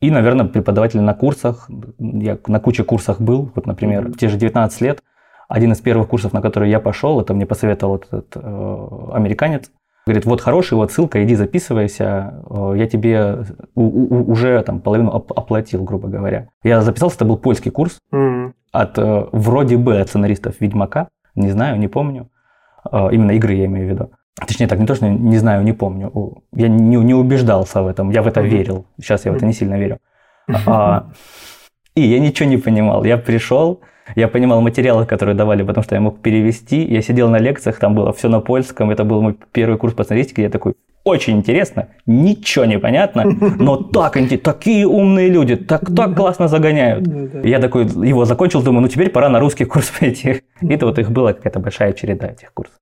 И, 0.00 0.10
наверное, 0.10 0.46
преподаватели 0.46 1.00
на 1.00 1.12
курсах, 1.14 1.68
я 1.98 2.38
на 2.46 2.60
куче 2.60 2.84
курсах 2.84 3.20
был, 3.20 3.50
вот, 3.54 3.66
например, 3.66 4.08
в 4.08 4.16
те 4.16 4.28
же 4.28 4.38
19 4.38 4.80
лет, 4.80 5.02
один 5.50 5.72
из 5.72 5.80
первых 5.80 6.08
курсов, 6.08 6.32
на 6.32 6.40
который 6.40 6.70
я 6.70 6.80
пошел, 6.80 7.20
это 7.20 7.34
мне 7.34 7.44
посоветовал 7.46 7.96
этот 7.96 8.26
э, 8.36 8.88
американец, 9.12 9.70
Говорит, 10.06 10.24
вот 10.24 10.40
хороший, 10.40 10.74
вот 10.74 10.90
ссылка, 10.90 11.22
иди 11.22 11.34
записывайся, 11.34 12.42
э, 12.50 12.72
я 12.78 12.86
тебе 12.86 13.44
у- 13.74 13.82
у- 14.14 14.30
уже 14.32 14.62
там 14.62 14.80
половину 14.80 15.10
оп- 15.10 15.32
оплатил, 15.38 15.84
грубо 15.84 16.08
говоря. 16.08 16.48
Я 16.64 16.80
записался, 16.80 17.16
это 17.16 17.26
был 17.26 17.36
польский 17.36 17.70
курс 17.70 17.98
Мгм. 18.10 18.54
от 18.72 18.98
э, 18.98 19.26
вроде 19.32 19.76
бы 19.76 20.00
от 20.00 20.08
сценаристов 20.08 20.54
Ведьмака, 20.60 21.08
не 21.34 21.50
знаю, 21.50 21.78
не 21.78 21.86
помню. 21.88 22.28
Э, 22.90 23.08
Именно 23.12 23.32
игры 23.32 23.52
я 23.52 23.66
имею 23.66 23.86
в 23.88 23.90
виду. 23.90 24.10
Точнее 24.46 24.68
так, 24.68 24.78
не 24.78 24.86
то, 24.86 24.94
что 24.94 25.06
не 25.06 25.36
знаю, 25.38 25.62
не 25.64 25.74
помню. 25.74 26.10
Я 26.56 26.68
не, 26.68 26.96
не 26.96 27.14
убеждался 27.14 27.82
в 27.82 27.86
этом, 27.86 28.10
я 28.10 28.22
в 28.22 28.26
это 28.26 28.40
Мгм. 28.40 28.48
верил. 28.50 28.86
Сейчас 28.98 29.26
я 29.26 29.32
в 29.32 29.36
это 29.36 29.44
не 29.46 29.52
сильно 29.52 29.78
верю. 29.78 29.98
А, 30.66 31.10
И 31.94 32.00
я 32.00 32.18
ничего 32.20 32.48
не 32.48 32.56
понимал. 32.56 33.04
Я 33.04 33.18
пришел, 33.18 33.80
я 34.16 34.28
понимал 34.28 34.60
материалы, 34.60 35.06
которые 35.06 35.34
давали, 35.34 35.62
потому 35.62 35.84
что 35.84 35.94
я 35.94 36.00
мог 36.00 36.20
перевести. 36.20 36.82
Я 36.84 37.02
сидел 37.02 37.28
на 37.30 37.38
лекциях, 37.38 37.78
там 37.78 37.94
было 37.94 38.12
все 38.12 38.28
на 38.28 38.40
польском. 38.40 38.90
Это 38.90 39.04
был 39.04 39.22
мой 39.22 39.36
первый 39.52 39.76
курс 39.78 39.94
по 39.94 40.04
сценаристике. 40.04 40.42
Я 40.42 40.50
такой, 40.50 40.74
очень 41.04 41.38
интересно, 41.38 41.88
ничего 42.06 42.66
не 42.66 42.78
понятно, 42.78 43.24
но 43.58 43.76
так 43.76 44.16
инте- 44.16 44.36
такие 44.38 44.86
умные 44.86 45.30
люди, 45.30 45.56
так, 45.56 45.82
так 45.96 46.14
классно 46.14 46.48
загоняют. 46.48 47.06
Ну 47.06 47.42
Я 47.42 47.58
такой 47.58 47.84
его 47.86 48.24
закончил, 48.26 48.62
думаю, 48.62 48.82
ну 48.82 48.88
теперь 48.88 49.08
пора 49.10 49.28
на 49.28 49.40
русский 49.40 49.64
курс 49.64 49.90
пойти. 50.00 50.42
И 50.60 50.68
это 50.68 50.86
вот 50.86 50.98
их 50.98 51.10
была 51.10 51.32
какая-то 51.32 51.58
большая 51.60 51.92
череда 51.94 52.26
этих 52.26 52.52
курсов. 52.52 52.76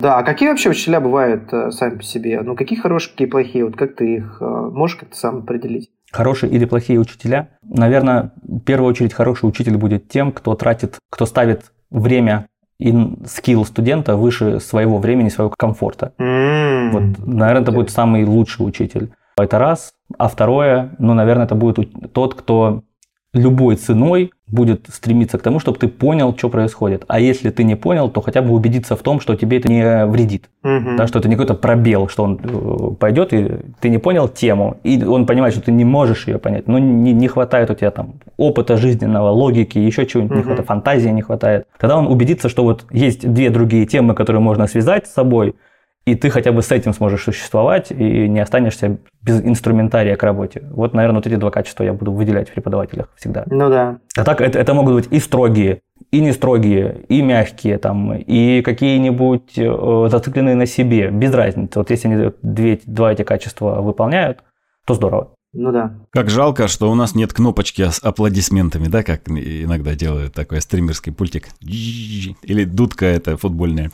Да, 0.00 0.18
а 0.18 0.22
какие 0.22 0.48
вообще 0.48 0.70
учителя 0.70 0.98
бывают 1.00 1.52
э, 1.52 1.70
сами 1.72 1.96
по 1.98 2.02
себе? 2.02 2.40
Ну, 2.40 2.56
какие 2.56 2.78
хорошие, 2.78 3.12
какие 3.12 3.28
плохие? 3.28 3.64
Вот 3.66 3.76
как 3.76 3.96
ты 3.96 4.16
их 4.16 4.38
э, 4.40 4.44
можешь 4.44 4.96
как-то 4.96 5.14
сам 5.14 5.38
определить? 5.38 5.90
Хорошие 6.12 6.50
или 6.50 6.64
плохие 6.64 6.98
учителя? 6.98 7.50
Наверное, 7.62 8.32
в 8.42 8.60
первую 8.60 8.90
очередь 8.90 9.12
хороший 9.12 9.48
учитель 9.48 9.76
будет 9.76 10.08
тем, 10.08 10.32
кто 10.32 10.54
тратит, 10.54 10.98
кто 11.10 11.26
ставит 11.26 11.72
время 11.90 12.46
и 12.78 12.94
скилл 13.26 13.64
студента 13.64 14.16
выше 14.16 14.58
своего 14.58 14.98
времени, 14.98 15.28
своего 15.28 15.52
комфорта. 15.56 16.12
Вот, 16.18 17.18
наверное, 17.26 17.62
это 17.62 17.72
будет 17.72 17.90
самый 17.90 18.24
лучший 18.24 18.66
учитель. 18.66 19.12
Это 19.36 19.58
раз. 19.58 19.92
А 20.18 20.28
второе, 20.28 20.94
ну, 20.98 21.14
наверное, 21.14 21.46
это 21.46 21.54
будет 21.54 22.12
тот, 22.12 22.34
кто 22.34 22.82
любой 23.32 23.76
ценой 23.76 24.32
будет 24.48 24.86
стремиться 24.88 25.38
к 25.38 25.42
тому, 25.42 25.60
чтобы 25.60 25.78
ты 25.78 25.86
понял, 25.86 26.34
что 26.36 26.48
происходит. 26.48 27.04
А 27.06 27.20
если 27.20 27.50
ты 27.50 27.62
не 27.62 27.76
понял, 27.76 28.10
то 28.10 28.20
хотя 28.20 28.42
бы 28.42 28.52
убедиться 28.52 28.96
в 28.96 29.02
том, 29.02 29.20
что 29.20 29.36
тебе 29.36 29.58
это 29.58 29.70
не 29.70 30.06
вредит. 30.06 30.50
Мгм. 30.64 30.96
Да, 30.96 31.06
что 31.06 31.20
это 31.20 31.28
не 31.28 31.36
какой-то 31.36 31.54
пробел, 31.54 32.08
что 32.08 32.24
он 32.24 32.40
э, 32.42 32.94
пойдет, 32.98 33.32
и 33.32 33.48
ты 33.80 33.88
не 33.88 33.98
понял 33.98 34.28
тему, 34.28 34.78
и 34.82 35.04
он 35.04 35.26
понимает, 35.26 35.54
что 35.54 35.62
ты 35.62 35.72
не 35.72 35.84
можешь 35.84 36.26
ее 36.26 36.38
понять. 36.38 36.66
Ну, 36.66 36.78
не, 36.78 37.12
не 37.12 37.28
хватает 37.28 37.70
у 37.70 37.74
тебя 37.74 37.92
там 37.92 38.14
опыта 38.36 38.76
жизненного, 38.76 39.30
логики, 39.30 39.78
еще 39.78 40.06
чего-нибудь 40.06 40.34
не 40.36 40.40
Мгм. 40.40 40.46
хватает, 40.46 40.66
фантазии 40.66 41.10
не 41.10 41.22
хватает. 41.22 41.66
Тогда 41.78 41.96
он 41.96 42.08
убедится, 42.08 42.48
что 42.48 42.64
вот 42.64 42.86
есть 42.90 43.32
две 43.32 43.50
другие 43.50 43.86
темы, 43.86 44.14
которые 44.14 44.42
можно 44.42 44.66
связать 44.66 45.06
с 45.06 45.12
собой, 45.12 45.54
и 46.06 46.14
ты 46.14 46.30
хотя 46.30 46.52
бы 46.52 46.62
с 46.62 46.72
этим 46.72 46.92
сможешь 46.92 47.22
существовать, 47.22 47.90
и 47.90 48.28
не 48.28 48.40
останешься 48.40 48.98
без 49.22 49.40
инструментария 49.42 50.16
к 50.16 50.22
работе. 50.22 50.62
Вот, 50.70 50.94
наверное, 50.94 51.18
вот 51.18 51.26
эти 51.26 51.36
два 51.36 51.50
качества 51.50 51.84
я 51.84 51.92
буду 51.92 52.12
выделять 52.12 52.48
в 52.48 52.52
преподавателях 52.54 53.08
всегда. 53.16 53.44
Ну 53.46 53.68
да. 53.68 53.98
А 54.16 54.24
так 54.24 54.40
это, 54.40 54.58
это 54.58 54.74
могут 54.74 54.94
быть 54.94 55.08
и 55.10 55.20
строгие, 55.20 55.80
и 56.10 56.20
не 56.20 56.32
строгие, 56.32 57.02
и 57.08 57.22
мягкие, 57.22 57.78
там, 57.78 58.14
и 58.14 58.62
какие-нибудь 58.62 59.58
э, 59.58 60.08
зацикленные 60.10 60.54
на 60.54 60.66
себе, 60.66 61.10
без 61.10 61.34
разницы. 61.34 61.78
Вот 61.78 61.90
если 61.90 62.08
они 62.08 62.32
две, 62.42 62.80
два 62.86 63.12
эти 63.12 63.22
качества 63.22 63.80
выполняют, 63.80 64.42
то 64.86 64.94
здорово. 64.94 65.34
Ну 65.52 65.72
да. 65.72 65.98
Как 66.10 66.30
жалко, 66.30 66.68
что 66.68 66.90
у 66.90 66.94
нас 66.94 67.14
нет 67.14 67.32
кнопочки 67.32 67.82
с 67.90 67.98
аплодисментами, 68.02 68.86
да, 68.86 69.02
как 69.02 69.28
иногда 69.28 69.94
делают 69.94 70.32
такой 70.32 70.60
стримерский 70.60 71.12
пультик. 71.12 71.48
Или 71.60 72.64
дудка 72.64 73.06
это 73.06 73.36
футбольная. 73.36 73.90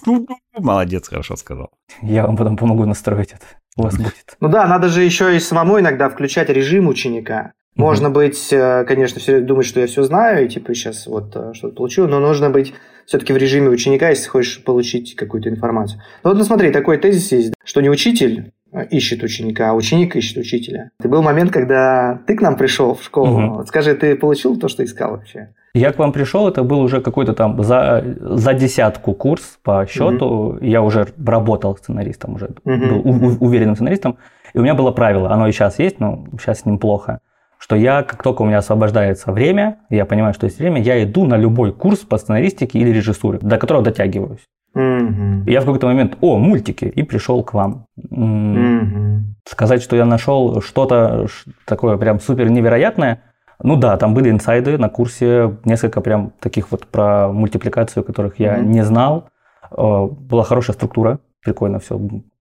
Молодец, 0.58 1.08
хорошо 1.08 1.36
сказал. 1.36 1.70
Я 2.02 2.26
вам 2.26 2.36
потом 2.36 2.56
помогу 2.56 2.84
настроить 2.84 3.32
это. 3.32 3.44
У 3.76 3.82
вас 3.82 3.96
будет. 3.96 4.36
Ну 4.40 4.48
да, 4.48 4.66
надо 4.66 4.88
же 4.88 5.02
еще 5.02 5.34
и 5.36 5.40
самому 5.40 5.80
иногда 5.80 6.08
включать 6.08 6.48
режим 6.50 6.88
ученика. 6.88 7.52
Можно 7.74 8.08
быть, 8.08 8.50
э, 8.52 8.84
конечно, 8.88 9.20
все 9.20 9.40
думать, 9.40 9.66
что 9.66 9.80
я 9.80 9.86
все 9.86 10.02
знаю, 10.02 10.46
и 10.46 10.48
типа 10.48 10.72
сейчас 10.74 11.06
вот 11.06 11.36
э, 11.36 11.52
что-то 11.52 11.74
получил, 11.74 12.08
но 12.08 12.20
нужно 12.20 12.48
быть 12.48 12.72
все-таки 13.04 13.34
в 13.34 13.36
режиме 13.36 13.68
ученика, 13.68 14.08
если 14.08 14.28
хочешь 14.28 14.64
получить 14.64 15.14
какую-то 15.14 15.50
информацию. 15.50 16.00
Ну 16.24 16.30
вот, 16.30 16.38
ну 16.38 16.44
смотри, 16.44 16.70
такой 16.70 16.96
тезис 16.96 17.30
есть, 17.32 17.54
что 17.64 17.82
не 17.82 17.90
учитель 17.90 18.52
ищет 18.82 19.22
ученика, 19.22 19.70
а 19.70 19.74
ученик 19.74 20.16
ищет 20.16 20.36
учителя. 20.38 20.90
И 21.02 21.08
был 21.08 21.22
момент, 21.22 21.50
когда 21.52 22.20
ты 22.26 22.36
к 22.36 22.40
нам 22.42 22.56
пришел 22.56 22.94
в 22.94 23.02
школу. 23.02 23.54
Вот 23.56 23.68
скажи, 23.68 23.94
ты 23.94 24.16
получил 24.16 24.56
то, 24.58 24.68
что 24.68 24.84
искал 24.84 25.12
вообще? 25.12 25.48
Я 25.74 25.92
к 25.92 25.98
вам 25.98 26.12
пришел, 26.12 26.48
это 26.48 26.62
был 26.62 26.80
уже 26.80 27.00
какой-то 27.02 27.34
там 27.34 27.62
за, 27.62 28.02
за 28.20 28.54
десятку 28.54 29.12
курс 29.12 29.58
по 29.62 29.86
счету. 29.86 30.58
Я 30.62 30.80
уже 30.82 31.06
работал 31.24 31.76
сценаристом, 31.76 32.34
уже 32.34 32.50
Мгм. 32.64 32.88
был 32.88 32.98
у- 33.04 33.26
у- 33.28 33.44
уверенным 33.46 33.74
сценаристом. 33.74 34.16
И 34.54 34.58
у 34.58 34.62
меня 34.62 34.74
было 34.74 34.90
правило, 34.90 35.30
оно 35.30 35.46
и 35.48 35.52
сейчас 35.52 35.78
есть, 35.78 36.00
но 36.00 36.24
сейчас 36.40 36.60
с 36.60 36.64
ним 36.64 36.78
плохо, 36.78 37.18
что 37.58 37.76
я, 37.76 38.02
как 38.02 38.22
только 38.22 38.40
у 38.42 38.46
меня 38.46 38.58
освобождается 38.58 39.32
время, 39.32 39.78
я 39.90 40.06
понимаю, 40.06 40.32
что 40.32 40.46
есть 40.46 40.58
время, 40.58 40.80
я 40.80 41.02
иду 41.04 41.24
на 41.26 41.36
любой 41.36 41.72
курс 41.74 41.98
по 42.00 42.16
сценаристике 42.16 42.78
или 42.78 42.90
режиссуре, 42.90 43.38
до 43.42 43.58
которого 43.58 43.82
дотягиваюсь. 43.84 44.40
И 44.76 45.50
я 45.52 45.60
в 45.60 45.64
какой-то 45.64 45.86
момент, 45.86 46.18
о, 46.20 46.36
мультики, 46.38 46.84
и 46.84 47.02
пришел 47.02 47.42
к 47.42 47.54
вам. 47.54 47.86
Мгм. 47.96 49.36
Сказать, 49.48 49.82
что 49.82 49.96
я 49.96 50.04
нашел 50.04 50.60
что-то 50.60 51.26
такое 51.66 51.96
прям 51.96 52.20
супер 52.20 52.50
невероятное, 52.50 53.22
ну 53.62 53.76
да, 53.76 53.96
там 53.96 54.12
были 54.12 54.28
инсайды 54.30 54.76
на 54.76 54.88
курсе, 54.90 55.56
несколько 55.64 56.00
прям 56.02 56.32
таких 56.40 56.70
вот 56.70 56.86
про 56.86 57.28
мультипликацию, 57.32 58.04
которых 58.04 58.38
я 58.38 58.58
Мгм. 58.58 58.70
не 58.70 58.82
знал. 58.84 59.28
Э, 59.70 60.06
Была 60.10 60.42
хорошая 60.44 60.74
структура, 60.74 61.20
прикольно 61.42 61.78
все 61.78 61.98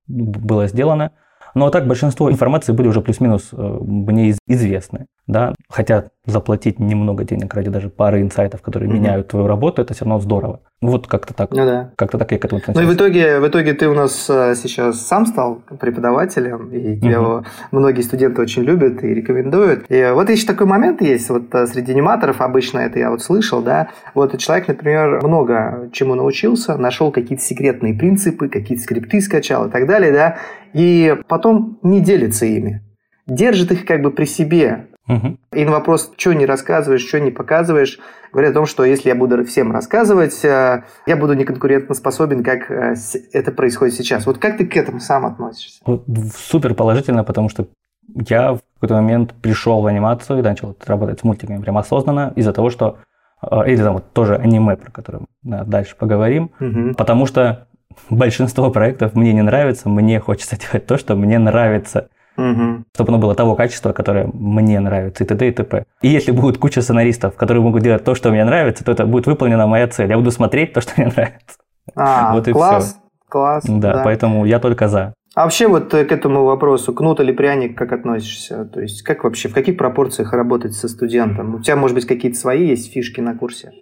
было 0.08 0.67
сделано. 0.67 1.12
Но 1.54 1.69
так 1.69 1.88
большинство 1.88 2.30
информации 2.30 2.74
были 2.74 2.89
уже 2.89 3.00
плюс-минус 3.02 3.50
э, 3.54 3.78
мне 3.82 4.28
из- 4.30 4.39
известны. 4.45 5.06
Да? 5.28 5.54
Хотя 5.70 6.06
заплатить 6.26 6.80
немного 6.80 7.24
денег 7.24 7.54
ради 7.54 7.70
даже 7.70 7.90
пары 7.90 8.22
инсайтов, 8.22 8.62
которые 8.62 8.90
Мгм. 8.90 9.00
меняют 9.00 9.28
твою 9.30 9.48
работу, 9.48 9.82
это 9.82 9.94
все 9.94 10.06
равно 10.06 10.20
здорово. 10.20 10.62
Вот 10.82 11.08
как-то 11.08 11.34
так. 11.34 11.52
Ну 11.52 11.66
да. 11.66 11.92
Как-то 11.96 12.18
так 12.18 12.32
я 12.32 12.38
к 12.38 12.46
этому 12.46 12.62
Ну 12.68 12.82
и 12.82 12.86
в 12.86 12.94
итоге, 12.94 13.40
в 13.40 13.48
итоге 13.48 13.74
ты 13.74 13.88
у 13.88 13.94
нас 13.94 14.30
э, 14.30 14.56
сейчас 14.56 15.02
сам 15.02 15.26
стал 15.26 15.62
преподавателем, 15.80 16.70
и 16.72 17.00
тебя 17.00 17.22
Мгм. 17.22 17.46
многие 17.72 18.02
студенты 18.02 18.42
очень 18.42 18.64
любят 18.64 19.04
и 19.04 19.08
рекомендуют. 19.08 19.86
И 19.90 20.12
вот 20.14 20.30
еще 20.30 20.46
такой 20.46 20.68
момент 20.68 21.02
есть, 21.02 21.30
вот 21.30 21.54
э, 21.54 21.66
среди 21.68 21.94
аниматоров 21.94 22.42
обычно 22.42 22.80
это 22.80 23.00
я 23.00 23.10
вот 23.10 23.22
слышал, 23.22 23.62
да, 23.62 23.90
вот 24.14 24.38
человек, 24.38 24.68
например, 24.68 25.22
много 25.24 25.90
чему 25.92 26.16
научился, 26.16 26.78
нашел 26.78 27.12
какие-то 27.12 27.44
секретные 27.44 27.94
принципы, 27.94 28.50
какие-то 28.50 28.84
скрипты 28.84 29.22
скачал 29.22 29.68
и 29.68 29.72
так 29.72 29.88
далее, 29.88 30.12
да, 30.12 30.38
и 30.74 31.16
потом 31.28 31.80
не 31.84 32.00
делится 32.02 32.46
ими. 32.46 32.84
Держит 33.28 33.72
их 33.72 33.86
как 33.86 34.02
бы 34.02 34.12
при 34.12 34.26
себе, 34.26 34.88
Мгм. 35.08 35.38
и 35.54 35.65
на 35.65 35.72
вопрос, 35.72 36.12
что 36.18 36.34
не 36.34 36.46
рассказываешь, 36.46 37.06
что 37.08 37.20
не 37.20 37.30
показываешь, 37.32 38.00
говорят 38.32 38.52
о 38.52 38.56
том, 38.56 38.65
что 38.65 38.84
если 38.84 39.10
я 39.10 39.15
буду 39.15 39.44
всем 39.46 39.72
рассказывать, 39.72 40.44
э, 40.44 40.84
я 41.06 41.15
буду 41.15 41.34
неконкурентно 41.34 41.94
способен, 41.96 42.44
как 42.44 42.72
э, 42.72 42.96
это 43.32 43.52
происходит 43.52 43.94
сейчас. 43.96 44.26
Вот 44.26 44.39
как 44.39 44.58
ты 44.58 44.65
к 44.65 44.76
этому 44.76 45.00
сам 45.00 45.26
относишься? 45.26 45.80
Вот 45.86 46.06
Супер 46.36 46.74
положительно, 46.74 47.24
потому 47.24 47.50
что 47.50 47.68
я 48.08 48.54
в 48.54 48.60
какой-то 48.76 48.96
момент 48.96 49.34
пришел 49.41 49.82
в 49.82 49.86
анимацию 49.86 50.39
и 50.39 50.41
начал 50.41 50.76
работать 50.86 51.20
с 51.20 51.24
мультиками 51.24 51.62
прям 51.62 51.78
осознанно 51.78 52.34
из-за 52.36 52.52
того, 52.54 52.70
что 52.70 52.98
э, 53.41 53.48
или 53.72 53.78
там 53.84 53.94
вот 53.96 54.12
тоже 54.13 54.36
аниме, 54.36 54.76
про 54.76 54.91
которое 54.91 55.22
да, 55.44 55.63
дальше 55.63 55.96
поговорим, 55.96 56.52
Мгм. 56.60 56.96
потому 56.96 57.26
что 57.28 57.68
большинство 58.10 58.72
проектов 58.72 59.13
мне 59.15 59.34
не 59.34 59.44
нравится, 59.44 59.88
мне 59.88 60.20
хочется 60.20 60.58
делать 60.60 60.86
то, 60.88 60.98
что 60.98 61.15
мне 61.15 61.38
нравится, 61.39 62.10
Мгм. 62.38 62.86
чтобы 62.93 63.10
оно 63.10 63.17
было 63.19 63.36
того 63.36 63.56
качества, 63.56 63.93
которое 63.93 64.30
мне 64.34 64.80
нравится, 64.80 65.24
и 65.24 65.28
т.д. 65.28 65.48
и 65.48 65.52
т.п. 65.52 65.86
И 66.02 66.10
если 66.10 66.32
будет 66.32 66.58
куча 66.58 66.82
сценаристов, 66.82 67.36
которые 67.36 67.63
могут 67.63 67.82
делать 67.84 68.04
то, 68.04 68.15
что 68.15 68.30
мне 68.32 68.43
нравится, 68.43 68.84
то 68.84 68.91
это 68.91 69.06
будет 69.06 69.26
выполнена 69.28 69.67
моя 69.67 69.88
цель. 69.88 70.10
Я 70.10 70.17
буду 70.17 70.32
смотреть 70.32 70.74
то, 70.74 70.82
что 70.82 70.93
мне 70.98 71.08
нравится. 71.15 71.58
А, 71.95 72.34
Вот 72.34 72.48
и 72.48 72.52
класс, 72.52 73.00
класс. 73.30 73.63
Да, 73.67 74.02
поэтому 74.04 74.45
я 74.45 74.60
только 74.60 74.88
за. 74.88 75.13
А 75.36 75.43
вообще 75.43 75.67
вот 75.67 75.93
э, 75.93 76.06
к 76.06 76.12
этому 76.13 76.45
вопросу, 76.45 76.93
кнут 76.93 77.19
или 77.19 77.34
пряник, 77.34 77.78
как 77.78 77.91
относишься? 77.91 78.63
То 78.65 78.80
есть 78.80 79.02
как 79.02 79.26
вообще, 79.26 79.50
в 79.50 79.54
каких 79.54 79.78
пропорциях 79.78 80.32
работать 80.32 80.74
со 80.74 80.88
студентом? 80.88 81.56
У 81.56 81.60
тебя, 81.60 81.76
может 81.76 81.93
быть, 81.95 82.06
какие-то 82.06 82.38
свои 82.38 82.67
есть 82.67 82.93
фишки 82.93 83.19
на 83.19 83.36
курсе? 83.36 83.74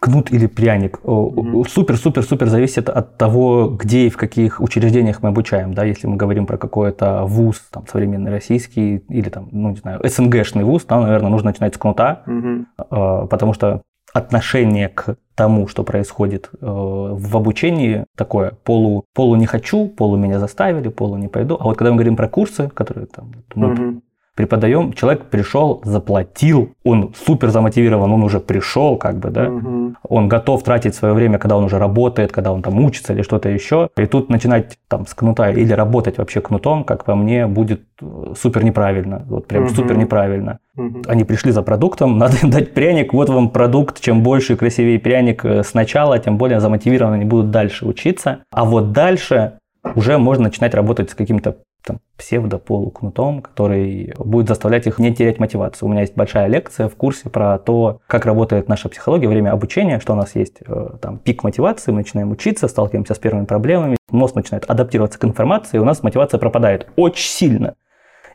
Кнут 0.00 0.30
или 0.30 0.46
пряник. 0.46 1.00
Супер-супер-супер 1.02 2.48
зависит 2.48 2.88
от 2.88 3.16
того, 3.16 3.68
где 3.68 4.06
и 4.06 4.10
в 4.10 4.16
каких 4.16 4.60
учреждениях 4.60 5.22
мы 5.22 5.30
обучаем. 5.30 5.74
Да? 5.74 5.84
Если 5.84 6.06
мы 6.06 6.16
говорим 6.16 6.46
про 6.46 6.58
какой-то 6.58 7.24
вуз, 7.24 7.60
там, 7.70 7.86
современный 7.86 8.30
российский, 8.30 8.98
или 9.08 9.28
там, 9.28 9.48
ну, 9.52 9.70
не 9.70 9.76
знаю, 9.76 10.00
СНГшный 10.04 10.64
вуз, 10.64 10.84
там, 10.84 11.02
наверное, 11.02 11.30
нужно 11.30 11.50
начинать 11.50 11.74
с 11.74 11.78
кнута, 11.78 12.22
Мгм. 12.26 12.66
э, 12.78 13.26
потому 13.30 13.52
что 13.54 13.82
отношение 14.12 14.88
к 14.88 15.16
тому, 15.34 15.68
что 15.68 15.82
происходит 15.84 16.50
э, 16.52 16.56
в 16.66 17.36
обучении, 17.36 18.04
такое 18.16 18.52
полу, 18.64 19.04
полу 19.14 19.36
не 19.36 19.46
хочу, 19.46 19.88
полу 19.88 20.16
меня 20.16 20.38
заставили, 20.38 20.88
полу 20.88 21.16
не 21.18 21.28
пойду. 21.28 21.56
А 21.60 21.64
вот 21.64 21.76
когда 21.76 21.90
мы 21.90 21.96
говорим 21.96 22.16
про 22.16 22.28
курсы, 22.28 22.68
которые 22.68 23.06
там, 23.06 23.32
вот 23.34 23.56
мы 23.56 23.68
Мгм. 23.68 24.02
Преподаем, 24.36 24.92
человек 24.92 25.24
пришел, 25.24 25.80
заплатил, 25.84 26.70
он 26.84 27.12
супер 27.26 27.48
замотивирован, 27.50 28.12
он 28.12 28.22
уже 28.22 28.38
пришел, 28.38 28.96
как 28.96 29.16
бы, 29.18 29.30
да, 29.30 29.48
Мгм. 29.48 29.96
он 30.08 30.28
готов 30.28 30.62
тратить 30.62 30.94
свое 30.94 31.14
время, 31.14 31.38
когда 31.38 31.56
он 31.56 31.64
уже 31.64 31.78
работает, 31.78 32.32
когда 32.32 32.52
он 32.52 32.62
там 32.62 32.78
учится 32.84 33.12
или 33.14 33.22
что-то 33.22 33.48
еще. 33.48 33.88
И 33.96 34.06
тут 34.06 34.28
начинать 34.28 34.78
там 34.88 35.06
с 35.06 35.14
кнута 35.14 35.50
или 35.50 35.72
работать 35.72 36.18
вообще 36.18 36.40
кнутом, 36.40 36.84
как 36.84 37.04
по 37.04 37.14
мне, 37.16 37.46
будет 37.46 37.80
э, 38.02 38.34
супер 38.38 38.62
неправильно. 38.62 39.22
Вот 39.28 39.46
прям 39.48 39.64
Мгм. 39.64 39.74
супер 39.74 39.96
неправильно. 39.96 40.58
Мгм. 40.76 41.02
Они 41.08 41.24
пришли 41.24 41.50
за 41.50 41.62
продуктом, 41.62 42.18
надо 42.18 42.36
им 42.42 42.50
дать 42.50 42.74
пряник, 42.74 43.14
вот 43.14 43.30
вам 43.30 43.48
продукт, 43.48 44.00
чем 44.00 44.22
больше 44.22 44.52
и 44.52 44.56
красивее 44.56 44.98
пряник 44.98 45.44
э, 45.44 45.62
сначала, 45.64 46.18
тем 46.18 46.36
более 46.36 46.60
замотивированно 46.60 47.16
они 47.16 47.24
будут 47.24 47.50
дальше 47.50 47.86
учиться. 47.86 48.40
А 48.52 48.64
вот 48.66 48.92
дальше 48.92 49.52
уже 49.94 50.18
можно 50.18 50.44
начинать 50.44 50.74
работать 50.74 51.10
с 51.10 51.14
каким-то 51.14 51.56
там, 51.86 52.00
псевдополукнутом, 52.18 53.40
который 53.40 54.12
будет 54.18 54.48
заставлять 54.48 54.86
их 54.86 54.98
не 54.98 55.14
терять 55.14 55.38
мотивацию. 55.38 55.88
У 55.88 55.90
меня 55.90 56.02
есть 56.02 56.16
большая 56.16 56.48
лекция 56.48 56.88
в 56.88 56.96
курсе 56.96 57.30
про 57.30 57.58
то, 57.58 58.00
как 58.06 58.26
работает 58.26 58.68
наша 58.68 58.88
психология 58.88 59.26
во 59.26 59.32
время 59.32 59.52
обучения, 59.52 60.00
что 60.00 60.12
у 60.12 60.16
нас 60.16 60.34
есть 60.34 60.56
э, 60.66 60.88
там 61.00 61.18
пик 61.18 61.44
мотивации, 61.44 61.92
мы 61.92 61.98
начинаем 61.98 62.30
учиться, 62.32 62.68
сталкиваемся 62.68 63.14
с 63.14 63.18
первыми 63.18 63.44
проблемами, 63.44 63.96
мозг 64.10 64.34
начинает 64.34 64.64
адаптироваться 64.64 65.18
к 65.18 65.24
информации, 65.24 65.76
и 65.76 65.80
у 65.80 65.84
нас 65.84 66.02
мотивация 66.02 66.38
пропадает 66.38 66.88
очень 66.96 67.30
сильно. 67.30 67.74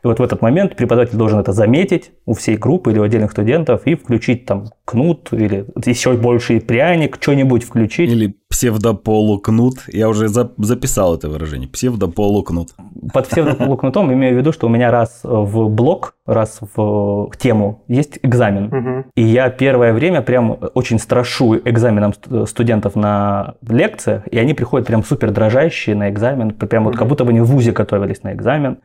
И 0.04 0.06
вот 0.08 0.18
в 0.18 0.22
этот 0.22 0.42
момент 0.42 0.74
преподаватель 0.74 1.16
должен 1.16 1.38
это 1.38 1.52
заметить 1.52 2.10
у 2.26 2.34
всей 2.34 2.56
группы 2.56 2.90
или 2.90 2.98
у 2.98 3.02
отдельных 3.04 3.30
студентов 3.30 3.82
и 3.86 3.94
включить 3.94 4.46
там 4.46 4.64
кнут 4.84 5.28
или 5.32 5.64
еще 5.86 6.12
больше 6.14 6.58
пряник, 6.60 7.18
что-нибудь 7.20 7.62
включить. 7.62 8.10
Или 8.10 8.34
псевдополукнут. 8.50 9.74
Я 9.88 10.08
уже 10.08 10.28
за- 10.28 10.52
записал 10.58 11.14
это 11.16 11.28
выражение. 11.28 11.68
Псевдополукнут. 11.68 12.70
Под 13.12 13.28
псевдополукнутом 13.28 14.12
имею 14.12 14.34
в 14.34 14.38
виду, 14.38 14.52
что 14.52 14.66
у 14.66 14.70
меня 14.70 14.90
раз 14.90 15.20
в 15.22 15.68
блок, 15.68 16.14
раз 16.26 16.58
в 16.74 17.30
тему 17.38 17.84
есть 17.88 18.18
экзамен. 18.22 19.04
И 19.14 19.22
я 19.22 19.50
первое 19.50 19.92
время 19.92 20.20
прям 20.22 20.58
очень 20.74 20.98
страшу 20.98 21.56
экзаменом 21.56 22.12
ст- 22.14 22.48
студентов 22.48 22.96
на 22.96 23.54
лекциях, 23.68 24.26
и 24.28 24.38
они 24.38 24.54
приходят 24.54 24.86
прям 24.86 25.04
супер 25.04 25.30
дрожащие 25.30 25.94
на 25.96 26.10
экзамен, 26.10 26.50
прям 26.50 26.84
вот 26.84 26.96
как 26.96 27.08
будто 27.08 27.24
бы 27.24 27.30
они 27.30 27.40
в 27.40 27.46
ВУЗе 27.46 27.72
готовились 27.72 28.22
на 28.22 28.32
экзамен. 28.32 28.78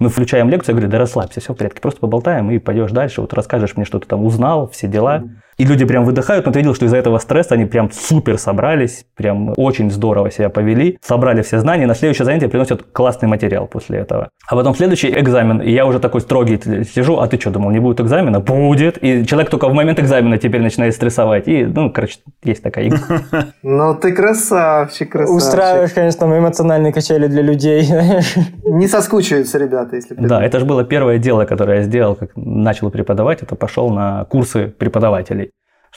Мы 0.00 0.08
включаем 0.08 0.48
лекцию, 0.48 0.74
я 0.74 0.76
говорю, 0.78 0.90
да 0.90 0.98
расслабься, 0.98 1.40
все 1.40 1.52
в 1.52 1.56
порядке, 1.58 1.82
просто 1.82 2.00
поболтаем 2.00 2.50
и 2.50 2.58
пойдешь 2.58 2.90
дальше, 2.90 3.20
вот 3.20 3.34
расскажешь 3.34 3.76
мне, 3.76 3.84
что 3.84 3.98
ты 3.98 4.08
там 4.08 4.24
узнал, 4.24 4.66
все 4.70 4.88
дела. 4.88 5.24
И 5.60 5.64
люди 5.66 5.84
прям 5.84 6.06
выдыхают, 6.06 6.46
но 6.46 6.52
ты 6.52 6.60
видел, 6.60 6.74
что 6.74 6.86
из-за 6.86 6.96
этого 6.96 7.18
стресса 7.18 7.52
они 7.52 7.66
прям 7.66 7.90
супер 7.92 8.38
собрались, 8.38 9.04
прям 9.14 9.52
очень 9.58 9.90
здорово 9.90 10.30
себя 10.30 10.48
повели, 10.48 10.98
собрали 11.02 11.42
все 11.42 11.58
знания, 11.58 11.86
на 11.86 11.94
следующее 11.94 12.24
занятие 12.24 12.48
приносят 12.48 12.82
классный 12.82 13.28
материал 13.28 13.66
после 13.66 13.98
этого. 13.98 14.30
А 14.48 14.56
потом 14.56 14.74
следующий 14.74 15.10
экзамен, 15.10 15.60
и 15.60 15.70
я 15.70 15.84
уже 15.84 16.00
такой 16.00 16.22
строгий 16.22 16.58
сижу, 16.84 17.18
а 17.18 17.28
ты 17.28 17.38
что, 17.38 17.50
думал, 17.50 17.72
не 17.72 17.78
будет 17.78 18.00
экзамена? 18.00 18.40
Будет. 18.40 19.04
И 19.04 19.26
человек 19.26 19.50
только 19.50 19.68
в 19.68 19.74
момент 19.74 20.00
экзамена 20.00 20.38
теперь 20.38 20.62
начинает 20.62 20.94
стрессовать. 20.94 21.46
И, 21.46 21.66
ну, 21.66 21.92
короче, 21.92 22.20
есть 22.42 22.62
такая 22.62 22.88
игра. 22.88 22.98
Ну, 23.62 23.94
ты 23.94 24.12
красавчик, 24.12 25.12
красавчик. 25.12 25.36
Устраиваешь, 25.36 25.92
конечно, 25.92 26.24
эмоциональные 26.24 26.92
качели 26.92 27.26
для 27.26 27.42
людей. 27.42 27.86
Не 28.64 28.88
соскучиваются 28.88 29.58
ребята, 29.58 29.96
если 29.96 30.14
Да, 30.14 30.42
это 30.42 30.58
же 30.58 30.64
было 30.64 30.84
первое 30.84 31.18
дело, 31.18 31.44
которое 31.44 31.78
я 31.78 31.82
сделал, 31.82 32.14
как 32.14 32.30
начал 32.34 32.90
преподавать, 32.90 33.42
это 33.42 33.56
пошел 33.56 33.90
на 33.90 34.24
курсы 34.24 34.68
преподавателей 34.78 35.49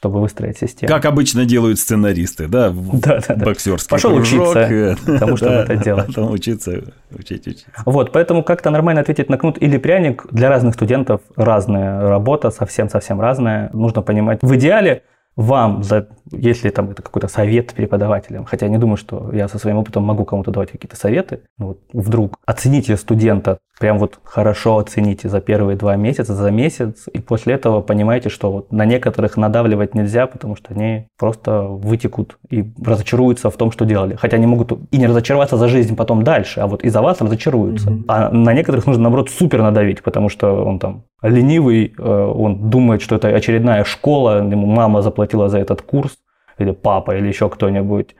чтобы 0.03 0.19
выстроить 0.19 0.57
систему. 0.57 0.91
Как 0.91 1.05
обычно 1.05 1.45
делают 1.45 1.79
сценаристы, 1.79 2.49
да? 2.49 2.73
Да, 2.93 3.21
да, 3.25 3.35
да. 3.35 3.45
Боксерский 3.45 3.89
Пошел 3.89 4.15
кружок, 4.15 4.49
учиться 4.49 4.97
тому, 5.19 5.37
чтобы 5.37 5.53
это 5.53 5.77
делать. 5.77 6.07
Потом 6.07 6.31
учиться, 6.31 6.83
учить, 7.11 7.47
учить. 7.47 7.65
Вот, 7.85 8.11
поэтому 8.11 8.43
как-то 8.43 8.69
нормально 8.69 8.99
ответить 8.99 9.29
на 9.29 9.37
кнут 9.37 9.57
или 9.61 9.77
пряник 9.77 10.25
для 10.29 10.49
разных 10.49 10.73
студентов 10.73 11.21
разная 11.37 12.01
работа, 12.01 12.51
совсем-совсем 12.51 13.21
разная. 13.21 13.69
Нужно 13.71 14.01
понимать, 14.01 14.39
в 14.41 14.53
идеале 14.55 15.03
вам, 15.35 15.83
за, 15.83 16.09
если 16.31 16.69
там 16.69 16.91
это 16.91 17.01
какой-то 17.01 17.27
совет 17.27 17.73
преподавателям, 17.73 18.45
хотя 18.45 18.65
я 18.65 18.71
не 18.71 18.77
думаю, 18.77 18.97
что 18.97 19.31
я 19.33 19.47
со 19.47 19.57
своим 19.57 19.77
опытом 19.77 20.03
могу 20.03 20.25
кому-то 20.25 20.51
давать 20.51 20.71
какие-то 20.71 20.95
советы, 20.95 21.41
ну 21.57 21.67
вот 21.67 21.79
вдруг 21.93 22.37
оцените 22.45 22.97
студента, 22.97 23.57
прям 23.83 23.97
вот 23.97 24.19
хорошо 24.23 24.77
оцените 24.77 25.27
за 25.27 25.41
первые 25.41 25.75
два 25.75 25.97
месяца, 25.97 26.33
за 26.33 26.51
месяц, 26.51 27.09
и 27.11 27.19
после 27.19 27.55
этого 27.55 27.81
понимаете, 27.81 28.29
что 28.29 28.49
вот 28.49 28.71
на 28.71 28.85
некоторых 28.85 29.35
надавливать 29.35 29.93
нельзя, 29.93 30.25
потому 30.25 30.55
что 30.55 30.73
они 30.73 31.07
просто 31.19 31.63
вытекут 31.63 32.37
и 32.49 32.63
разочаруются 32.81 33.49
в 33.49 33.57
том, 33.57 33.73
что 33.73 33.83
делали. 33.83 34.15
Хотя 34.15 34.37
они 34.37 34.47
могут 34.47 34.71
и 34.89 34.97
не 34.97 35.05
разочароваться 35.05 35.57
за 35.57 35.67
жизнь 35.67 35.97
потом 35.97 36.23
дальше, 36.23 36.61
а 36.61 36.67
вот 36.67 36.81
из-за 36.85 37.01
вас 37.01 37.19
разочаруются. 37.19 37.89
Mm-hmm. 37.89 38.05
А 38.07 38.29
на 38.29 38.53
некоторых 38.53 38.87
нужно, 38.87 39.03
наоборот, 39.03 39.29
супер 39.29 39.61
надавить, 39.61 40.01
потому 40.01 40.29
что 40.29 40.63
он 40.63 40.79
там 40.79 41.03
ленивый, 41.21 41.93
э, 41.97 42.33
он 42.35 42.69
думает, 42.69 43.01
что 43.01 43.17
это 43.17 43.27
очередная 43.27 43.83
школа, 43.83 44.49
ему 44.49 44.65
мама 44.65 45.01
заплатила 45.01 45.49
за 45.49 45.57
этот 45.57 45.81
курс, 45.81 46.19
или 46.57 46.71
папа, 46.71 47.17
или 47.17 47.27
еще 47.27 47.49
кто-нибудь. 47.49 48.15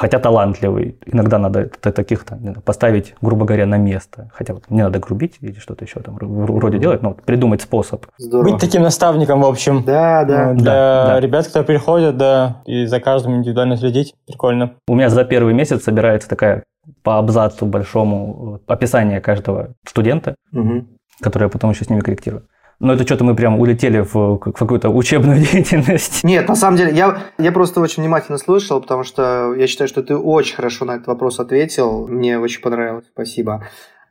Хотя 0.00 0.18
талантливый. 0.18 0.98
Иногда 1.04 1.36
надо 1.36 1.66
таких 1.68 2.24
там, 2.24 2.54
поставить, 2.64 3.14
грубо 3.20 3.44
говоря, 3.44 3.66
на 3.66 3.76
место. 3.76 4.30
Хотя 4.32 4.54
вот 4.54 4.64
не 4.70 4.80
надо 4.82 4.98
грубить 4.98 5.36
или 5.42 5.58
что-то 5.58 5.84
еще 5.84 6.00
там 6.00 6.16
вроде 6.18 6.78
делать, 6.78 7.02
но 7.02 7.10
вот 7.10 7.20
придумать 7.22 7.60
способ. 7.60 8.06
Здорово. 8.16 8.52
Быть 8.52 8.60
таким 8.62 8.80
наставником, 8.80 9.42
в 9.42 9.44
общем. 9.44 9.84
Да, 9.84 10.24
да. 10.24 10.52
Ну, 10.54 10.58
Для 10.58 10.64
да, 10.72 11.06
да. 11.08 11.20
ребят, 11.20 11.46
которые 11.48 11.66
приходят, 11.66 12.16
да, 12.16 12.62
и 12.64 12.86
за 12.86 12.98
каждым 12.98 13.36
индивидуально 13.36 13.76
следить. 13.76 14.14
Прикольно. 14.26 14.72
У 14.88 14.94
меня 14.94 15.10
за 15.10 15.22
первый 15.24 15.52
месяц 15.52 15.82
собирается 15.84 16.30
такая 16.30 16.64
по 17.02 17.18
абзацу 17.18 17.66
большому 17.66 18.58
описание 18.66 19.20
каждого 19.20 19.74
студента, 19.86 20.34
Угу. 20.54 20.86
которое 21.20 21.44
я 21.44 21.50
потом 21.50 21.72
еще 21.72 21.84
с 21.84 21.90
ними 21.90 22.00
корректирую. 22.00 22.44
Но 22.80 22.94
это 22.94 23.04
что-то 23.04 23.24
мы 23.24 23.36
прям 23.36 23.60
улетели 23.60 24.00
в, 24.00 24.38
какую-то 24.38 24.88
учебную 24.88 25.38
деятельность. 25.52 26.24
Нет, 26.24 26.48
на 26.48 26.56
самом 26.56 26.78
деле, 26.78 26.92
я, 26.92 27.18
я 27.38 27.52
просто 27.52 27.80
очень 27.80 28.02
внимательно 28.02 28.38
слушал, 28.38 28.80
потому 28.80 29.04
что 29.04 29.54
я 29.54 29.66
считаю, 29.66 29.86
что 29.86 30.02
ты 30.02 30.16
очень 30.16 30.56
хорошо 30.56 30.86
на 30.86 30.92
этот 30.92 31.06
вопрос 31.06 31.38
ответил. 31.38 32.08
Мне 32.08 32.38
очень 32.38 32.62
понравилось. 32.62 33.04
Спасибо. 33.12 33.62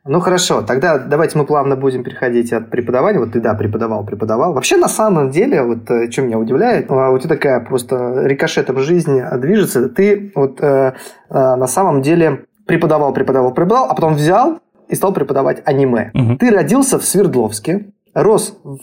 Ну 0.06 0.20
хорошо, 0.20 0.62
тогда 0.62 0.98
давайте 0.98 1.36
мы 1.36 1.44
плавно 1.44 1.76
будем 1.76 2.02
переходить 2.04 2.52
от 2.54 2.70
преподавания. 2.70 3.18
Вот 3.18 3.32
ты, 3.32 3.40
да, 3.40 3.52
преподавал, 3.54 4.04
преподавал. 4.04 4.54
Вообще, 4.54 4.76
на 4.78 4.88
самом 4.88 5.30
деле, 5.30 5.62
вот 5.62 5.90
э, 5.90 6.10
что 6.10 6.22
меня 6.22 6.38
удивляет, 6.38 6.90
а, 6.90 7.10
у 7.10 7.18
тебя 7.18 7.28
такая 7.28 7.60
просто 7.60 8.22
рикошетом 8.24 8.78
жизни 8.78 9.22
движется. 9.38 9.90
Ты 9.90 10.32
вот 10.34 10.58
э, 10.62 10.94
э, 11.28 11.34
на 11.34 11.66
самом 11.66 12.00
деле 12.00 12.46
преподавал, 12.66 13.12
преподавал, 13.12 13.52
преподавал, 13.52 13.90
а 13.90 13.94
потом 13.94 14.14
взял 14.14 14.60
и 14.88 14.94
стал 14.94 15.12
преподавать 15.12 15.60
аниме. 15.66 16.10
Мгм. 16.14 16.38
Ты 16.38 16.50
родился 16.50 16.98
в 16.98 17.04
Свердловске, 17.04 17.92
рос 18.14 18.58
в, 18.64 18.78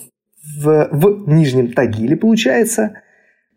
в, 0.62 0.90
в 0.92 1.30
Нижнем 1.30 1.74
Тагиле, 1.74 2.16
получается, 2.16 3.02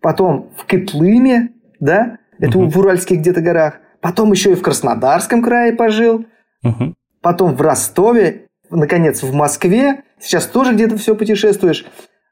потом 0.00 0.50
в 0.56 0.64
Кытлыме, 0.66 1.50
да, 1.78 2.18
это 2.38 2.58
Мгм. 2.58 2.70
в 2.70 2.78
Уральских 2.78 3.18
где-то 3.18 3.40
горах, 3.40 3.74
потом 4.00 4.32
еще 4.32 4.52
и 4.52 4.54
в 4.54 4.62
Краснодарском 4.62 5.42
крае 5.42 5.72
пожил, 5.72 6.24
Мгм. 6.62 6.96
потом 7.22 7.54
в 7.54 7.60
Ростове, 7.60 8.46
наконец, 8.70 9.22
в 9.22 9.32
Москве, 9.34 10.02
сейчас 10.18 10.46
тоже 10.46 10.74
где-то 10.74 10.96
все 10.96 11.14
путешествуешь. 11.14 11.84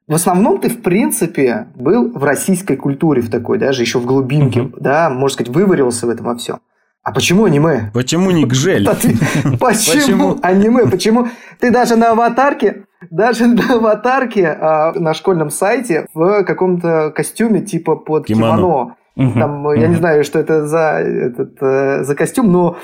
В 0.06 0.14
основном 0.14 0.58
ты, 0.58 0.70
в 0.70 0.80
принципе, 0.80 1.66
был 1.74 2.10
в 2.12 2.24
российской 2.24 2.76
культуре 2.76 3.20
в 3.20 3.30
такой, 3.30 3.58
даже 3.58 3.82
еще 3.82 3.98
в 3.98 4.06
глубинке, 4.06 4.62
Мгм. 4.62 4.74
да, 4.80 5.10
можно 5.10 5.34
сказать, 5.34 5.52
выварился 5.54 6.06
в 6.06 6.10
этом 6.10 6.26
во 6.26 6.36
всем. 6.36 6.60
А 7.02 7.12
почему 7.12 7.44
аниме? 7.44 7.90
Почему 7.94 8.30
не 8.30 8.44
гжель? 8.46 8.86
Почему? 9.60 10.38
аниме? 10.42 10.86
Почему 10.88 11.28
ты 11.60 11.70
даже 11.70 11.96
на 11.96 12.10
аватарке, 12.12 12.84
даже 13.10 13.46
на 13.48 13.74
аватарке 13.74 14.46
а, 14.48 14.92
на 14.92 15.14
школьном 15.14 15.50
сайте 15.50 16.06
в 16.14 16.44
каком-то 16.44 17.12
костюме 17.14 17.60
типа 17.60 17.96
под 17.96 18.26
Кимоно. 18.26 18.56
кимоно. 18.56 18.94
Там, 19.34 19.68
э, 19.70 19.80
я 19.80 19.88
не 19.88 19.96
знаю, 19.96 20.22
что 20.22 20.38
это 20.38 20.64
за, 20.68 21.00
этот, 21.00 21.60
э, 21.60 22.04
за 22.04 22.14
костюм, 22.14 22.52
но 22.52 22.76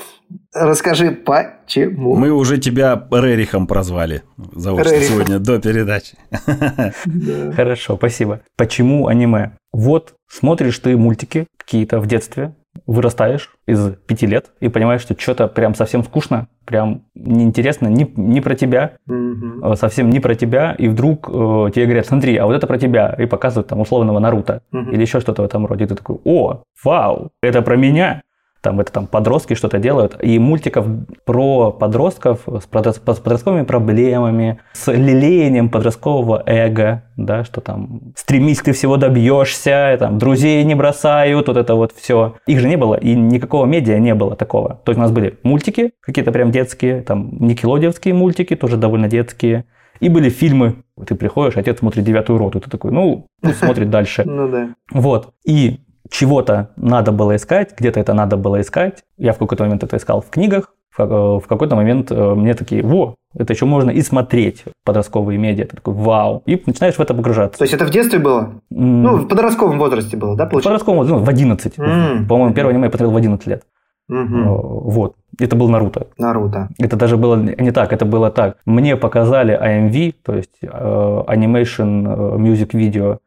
расскажи, 0.53 1.11
почему. 1.11 2.15
Мы 2.15 2.29
уже 2.29 2.57
тебя 2.57 3.07
Рерихом 3.09 3.67
прозвали 3.67 4.23
заочно 4.53 4.89
Рерихом. 4.89 5.07
сегодня 5.15 5.39
до 5.39 5.59
передачи. 5.61 6.17
Да. 7.05 7.51
Хорошо, 7.53 7.95
спасибо. 7.95 8.41
Почему 8.57 9.07
аниме? 9.07 9.57
Вот 9.71 10.13
смотришь 10.29 10.77
ты 10.79 10.97
мультики 10.97 11.47
какие-то 11.57 11.99
в 11.99 12.07
детстве, 12.07 12.53
вырастаешь 12.87 13.49
из 13.67 13.93
пяти 14.07 14.27
лет 14.27 14.51
и 14.59 14.69
понимаешь, 14.69 15.01
что 15.01 15.19
что-то 15.19 15.47
прям 15.47 15.73
совсем 15.75 16.03
скучно, 16.03 16.47
прям 16.65 17.01
неинтересно, 17.15 17.87
не, 17.87 18.11
не 18.15 18.41
про 18.41 18.55
тебя, 18.55 18.93
э, 19.09 19.75
совсем 19.75 20.09
не 20.09 20.19
про 20.19 20.35
тебя, 20.35 20.73
и 20.77 20.87
вдруг 20.87 21.27
э, 21.29 21.31
тебе 21.73 21.85
говорят, 21.85 22.05
смотри, 22.05 22.37
а 22.37 22.45
вот 22.45 22.53
это 22.53 22.67
про 22.67 22.77
тебя, 22.77 23.15
и 23.17 23.25
показывают 23.25 23.67
там 23.67 23.79
условного 23.81 24.19
Наруто 24.19 24.61
Мгм. 24.71 24.91
или 24.91 25.01
еще 25.01 25.19
что-то 25.19 25.41
в 25.41 25.45
этом 25.45 25.65
роде, 25.65 25.85
и 25.85 25.87
ты 25.87 25.95
такой, 25.95 26.17
о, 26.25 26.61
вау, 26.83 27.31
это 27.41 27.61
про 27.61 27.75
меня. 27.75 28.21
Там 28.65 28.79
это 28.79 28.91
там 28.91 29.05
подростки 29.05 29.53
что-то 29.53 29.77
делают. 29.77 30.17
И 30.23 30.39
мультиков 30.39 30.87
про 31.23 31.71
подростков 31.71 32.39
с 32.47 32.67
подрос- 32.67 32.95
с 33.13 33.19
подростковыми 33.19 33.63
проблемами, 33.63 34.57
с 34.73 34.91
лелеянием 34.91 35.69
подросткового 35.69 36.41
эго, 36.47 37.03
да, 37.15 37.43
что 37.43 37.61
там 37.61 38.01
стремись, 38.15 38.61
ты 38.61 38.71
всего 38.71 38.97
добьешься, 38.97 39.97
там 39.99 40.17
друзей 40.17 40.63
не 40.63 40.73
бросают, 40.73 41.47
вот 41.47 41.57
это 41.57 41.75
вот 41.75 41.91
все. 41.95 42.37
Их 42.47 42.59
же 42.59 42.67
не 42.67 42.75
было, 42.75 42.95
и 42.95 43.13
никакого 43.13 43.67
медиа 43.67 43.99
не 43.99 44.15
было 44.15 44.35
такого. 44.35 44.81
То 44.83 44.89
есть 44.91 44.97
у 44.97 45.01
нас 45.01 45.11
были 45.11 45.37
мультики, 45.43 45.91
какие-то 46.01 46.31
прям 46.31 46.49
детские, 46.49 47.03
там 47.03 47.37
никелодиевские 47.39 48.15
мультики, 48.15 48.55
тоже 48.55 48.77
довольно 48.77 49.07
детские. 49.07 49.65
И 49.99 50.09
были 50.09 50.29
фильмы. 50.29 50.77
Ты 51.05 51.13
приходишь, 51.13 51.55
отец 51.55 51.79
смотрит 51.79 52.03
девятую 52.03 52.39
роту, 52.39 52.59
ты 52.59 52.69
такой, 52.69 52.91
ну, 52.91 53.27
пусть 53.43 53.59
смотрит 53.59 53.89
дальше. 53.91 54.23
Ну 54.25 54.49
да. 54.49 54.69
Вот. 54.91 55.33
И 55.45 55.81
чего-то 56.09 56.69
надо 56.75 57.11
было 57.11 57.35
искать, 57.35 57.73
где-то 57.77 57.99
это 57.99 58.13
надо 58.13 58.37
было 58.37 58.61
искать. 58.61 59.03
Я 59.17 59.33
в 59.33 59.37
какой-то 59.37 59.63
момент 59.63 59.83
это 59.83 59.97
искал 59.97 60.21
в 60.21 60.29
книгах, 60.29 60.71
в 60.95 61.01
э, 61.01 61.05
в 61.05 61.47
какой-то 61.47 61.75
момент 61.75 62.11
э, 62.11 62.35
мне 62.35 62.53
такие, 62.53 62.81
во, 62.83 63.15
это 63.37 63.53
еще 63.53 63.65
можно 63.65 63.89
и 63.91 64.01
смотреть 64.01 64.63
подростковые 64.85 65.37
медиа. 65.37 65.65
Ты 65.65 65.75
такой, 65.77 65.93
вау. 65.93 66.41
И 66.45 66.61
начинаешь 66.65 66.95
в 66.95 66.99
это 67.01 67.13
погружаться. 67.13 67.57
То 67.59 67.63
есть 67.65 67.73
это 67.73 67.85
в 67.85 67.89
детстве 67.89 68.19
было? 68.19 68.61
М, 68.71 69.03
Ну, 69.03 69.15
в 69.17 69.27
подростковом 69.27 69.77
возрасте 69.79 70.15
было, 70.17 70.35
да, 70.37 70.45
в 70.45 70.49
получается? 70.49 70.85
подростковом, 70.85 71.07
ну, 71.07 71.25
в 71.25 71.29
11. 71.29 71.73
М. 71.79 72.27
По-моему, 72.27 72.53
первое 72.53 72.73
аниме 72.73 72.85
я 72.85 72.91
посмотрел 72.91 73.11
в 73.13 73.17
11 73.17 73.47
лет. 73.47 73.63
Мгм. 74.07 74.47
Вот. 74.47 75.15
Это 75.39 75.55
был 75.55 75.67
Наруто. 75.67 76.07
Наруто. 76.19 76.69
Это 76.77 76.95
даже 76.95 77.17
было 77.17 77.35
не 77.35 77.71
так, 77.71 77.91
это 77.91 78.05
было 78.05 78.29
так. 78.29 78.57
Мне 78.65 78.95
показали 78.95 79.57
AMV, 79.59 80.13
то 80.23 80.35
есть 80.35 80.59
э, 80.61 80.67
Animation 80.67 82.37
Music 82.37 82.71
Video 82.73 83.17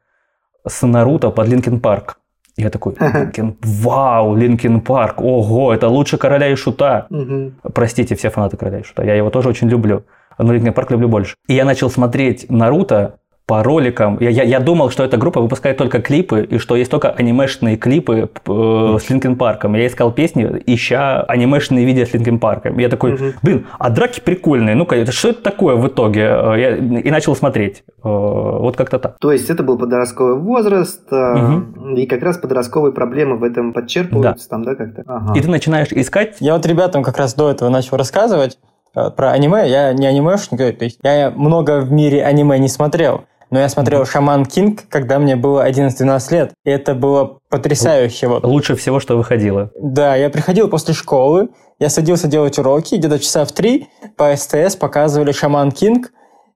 с 0.66 0.86
Наруто 0.86 1.30
под 1.30 1.48
Linkin 1.48 1.80
Park. 1.80 2.17
Я 2.58 2.70
такой, 2.70 2.96
Linkin, 2.98 3.56
вау, 3.62 4.34
Linkin 4.34 4.80
Park, 4.80 5.20
ого, 5.20 5.72
это 5.72 5.86
лучше 5.86 6.18
Короля 6.18 6.48
и 6.48 6.56
Шута. 6.56 7.06
Мгм. 7.08 7.54
Простите, 7.72 8.16
все 8.16 8.30
фанаты 8.30 8.56
Короля 8.56 8.80
и 8.80 8.82
Шута, 8.82 9.04
я 9.04 9.14
его 9.14 9.30
тоже 9.30 9.48
очень 9.48 9.68
люблю. 9.68 10.04
Но 10.38 10.52
Linkin 10.52 10.72
Park 10.72 10.90
люблю 10.90 11.08
больше. 11.08 11.36
И 11.46 11.54
я 11.54 11.64
начал 11.64 11.88
смотреть 11.88 12.46
Наруто 12.50 13.17
по 13.48 13.62
роликам. 13.62 14.18
Я, 14.20 14.28
я, 14.28 14.42
я 14.42 14.60
думал, 14.60 14.90
что 14.90 15.02
эта 15.04 15.16
группа 15.16 15.40
выпускает 15.40 15.78
только 15.78 16.02
клипы, 16.02 16.42
и 16.44 16.58
что 16.58 16.76
есть 16.76 16.90
только 16.90 17.08
анимешные 17.08 17.78
клипы 17.78 18.28
э, 18.46 18.98
с 19.00 19.08
Linkin 19.08 19.36
Park 19.36 19.58
ом. 19.58 19.74
Я 19.74 19.86
искал 19.86 20.12
песни, 20.12 20.62
ища 20.66 21.22
анимешные 21.22 21.86
видео 21.86 22.04
с 22.04 22.12
Linkin 22.12 22.38
Park 22.40 22.62
ом. 22.62 22.78
Я 22.78 22.90
такой, 22.90 23.12
Мгм. 23.14 23.32
блин, 23.42 23.66
а 23.78 23.88
драки 23.88 24.20
прикольные. 24.20 24.74
Ну-ка, 24.74 24.96
это 24.96 25.12
что 25.12 25.30
это 25.30 25.42
такое 25.42 25.76
в 25.76 25.88
итоге? 25.88 26.24
Э, 26.24 26.54
Я, 26.58 26.76
и 26.76 27.10
начал 27.10 27.34
смотреть. 27.34 27.84
Э, 28.04 28.08
Вот 28.08 28.76
как-то 28.76 28.98
так. 28.98 29.16
То 29.18 29.32
есть 29.32 29.48
это 29.48 29.62
был 29.62 29.78
подростковый 29.78 30.34
возраст, 30.38 31.10
э, 31.10 31.60
и 31.96 32.04
как 32.06 32.22
раз 32.22 32.36
подростковые 32.36 32.92
проблемы 32.92 33.38
в 33.38 33.44
этом 33.44 33.72
подчерпываются 33.72 34.46
там, 34.50 34.62
да, 34.62 34.74
как-то? 34.74 35.04
Ага. 35.06 35.32
И 35.34 35.40
ты 35.40 35.48
начинаешь 35.48 35.88
искать. 35.92 36.36
Я 36.40 36.52
вот 36.52 36.66
ребятам 36.66 37.02
как 37.02 37.16
раз 37.16 37.32
до 37.34 37.50
этого 37.50 37.70
начал 37.70 37.96
рассказывать 37.96 38.58
э, 38.94 39.08
про 39.10 39.30
аниме. 39.30 39.66
Я 39.66 39.94
не 39.94 40.06
анимешник, 40.06 40.58
то 40.78 40.84
есть 40.84 40.98
я 41.02 41.30
много 41.34 41.80
в 41.80 41.90
мире 41.90 42.22
аниме 42.26 42.58
не 42.58 42.68
смотрел. 42.68 43.24
Но 43.50 43.58
я 43.58 43.68
смотрел 43.68 44.04
«Шаман 44.04 44.46
Кинг», 44.46 44.88
когда 44.88 45.18
мне 45.18 45.36
было 45.36 45.68
11-12 45.68 46.32
лет, 46.32 46.52
и 46.64 46.70
это 46.70 46.94
было 46.94 47.38
потрясающе. 47.48 48.28
Вот. 48.28 48.44
Лучше 48.44 48.76
всего, 48.76 49.00
что 49.00 49.16
выходило. 49.16 49.70
Да, 49.80 50.16
я 50.16 50.30
приходил 50.30 50.68
после 50.68 50.94
школы, 50.94 51.48
я 51.78 51.88
садился 51.88 52.28
делать 52.28 52.58
уроки, 52.58 52.96
где-то 52.96 53.18
часа 53.18 53.44
в 53.44 53.52
три 53.52 53.88
по 54.16 54.34
СТС 54.34 54.76
показывали 54.76 55.32
«Шаман 55.32 55.72
Кинг», 55.72 56.12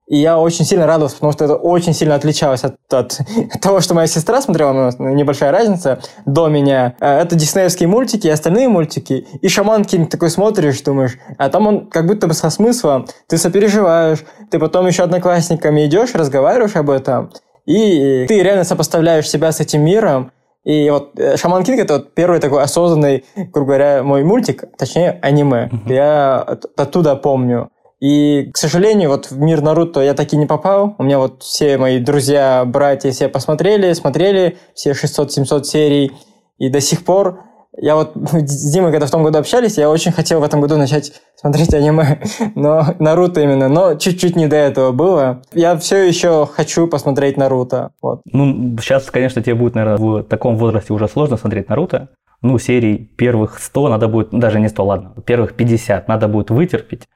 и 0.08 0.16
я 0.16 0.38
очень 0.38 0.64
сильно 0.64 0.86
радовался, 0.86 1.16
потому 1.16 1.32
что 1.32 1.44
это 1.44 1.54
очень 1.54 1.94
сильно 1.94 2.14
отличалось 2.14 2.64
от, 2.64 2.76
от 2.92 3.18
того, 3.62 3.80
что 3.80 3.94
моя 3.94 4.06
сестра 4.06 4.42
смотрела, 4.42 4.92
небольшая 4.98 5.52
разница, 5.52 6.00
до 6.26 6.48
меня. 6.48 6.96
Э, 7.00 7.20
это 7.20 7.36
диснеевские 7.36 7.88
мультики 7.88 8.26
и 8.26 8.30
остальные 8.30 8.68
мультики. 8.68 9.26
И 9.40 9.48
Шаман 9.48 9.84
Кинг 9.84 10.10
такой 10.10 10.30
смотришь, 10.30 10.80
думаешь, 10.82 11.18
а 11.38 11.48
там 11.48 11.66
он 11.66 11.86
как 11.86 12.06
будто 12.06 12.26
бы 12.26 12.34
со 12.34 12.50
смыслом. 12.50 13.06
Ты 13.28 13.38
сопереживаешь, 13.38 14.24
ты 14.50 14.58
потом 14.58 14.86
еще 14.86 15.04
одноклассниками 15.04 15.86
идешь, 15.86 16.14
разговариваешь 16.14 16.76
об 16.76 16.90
этом, 16.90 17.32
и 17.64 18.26
ты 18.26 18.42
реально 18.42 18.64
сопоставляешь 18.64 19.28
себя 19.28 19.52
с 19.52 19.60
этим 19.60 19.82
миром, 19.82 20.32
и 20.64 20.90
вот 20.90 21.18
э, 21.18 21.36
Шаман 21.36 21.64
Кинг 21.64 21.80
это 21.80 21.94
вот 21.94 22.14
первый 22.14 22.38
такой 22.38 22.62
осознанный, 22.62 23.24
грубо 23.34 23.66
говоря, 23.66 24.02
мой 24.04 24.22
мультик, 24.22 24.64
точнее 24.78 25.18
аниме. 25.20 25.68
Mm-hmm. 25.72 25.92
Я 25.92 26.38
оттуда 26.76 27.16
помню. 27.16 27.70
И, 28.02 28.50
к 28.52 28.56
сожалению, 28.56 29.10
вот 29.10 29.30
в 29.30 29.38
мир 29.38 29.62
Наруто 29.62 30.00
я 30.00 30.14
таки 30.14 30.36
не 30.36 30.46
попал. 30.46 30.96
У 30.98 31.04
меня 31.04 31.20
вот 31.20 31.44
все 31.44 31.78
мои 31.78 32.00
друзья, 32.00 32.64
братья 32.66 33.12
все 33.12 33.28
посмотрели, 33.28 33.92
смотрели 33.92 34.58
все 34.74 34.90
600-700 34.90 35.62
серий. 35.62 36.10
И 36.58 36.68
до 36.68 36.80
сих 36.80 37.04
пор 37.04 37.44
я 37.76 37.94
вот 37.94 38.14
с 38.16 38.72
Димой, 38.72 38.90
когда 38.90 39.06
в 39.06 39.10
том 39.12 39.22
году 39.22 39.38
общались, 39.38 39.78
я 39.78 39.88
очень 39.88 40.10
хотел 40.10 40.40
в 40.40 40.42
этом 40.42 40.60
году 40.60 40.76
начать 40.76 41.12
смотреть 41.36 41.72
аниме, 41.74 42.20
но 42.56 42.96
Наруто 42.98 43.40
именно, 43.40 43.68
но 43.68 43.94
чуть-чуть 43.94 44.34
не 44.34 44.48
до 44.48 44.56
этого 44.56 44.90
было. 44.90 45.42
Я 45.52 45.76
все 45.76 46.02
еще 46.02 46.48
хочу 46.52 46.88
посмотреть 46.88 47.36
Наруто. 47.36 47.92
Вот. 48.02 48.22
Ну, 48.24 48.76
сейчас, 48.80 49.12
конечно, 49.12 49.40
тебе 49.42 49.54
будет, 49.54 49.76
наверное, 49.76 49.96
в 49.96 50.22
таком 50.24 50.56
возрасте 50.56 50.92
уже 50.92 51.06
сложно 51.06 51.36
смотреть 51.36 51.68
Наруто. 51.68 52.08
Ну, 52.42 52.58
серий 52.58 52.96
первых 52.98 53.60
100 53.60 53.88
надо 53.88 54.08
будет, 54.08 54.30
даже 54.30 54.58
не 54.58 54.68
100, 54.68 54.84
ладно, 54.84 55.14
первых 55.24 55.54
50 55.54 56.08
надо 56.08 56.26
будет 56.26 56.50
вытерпеть. 56.50 57.06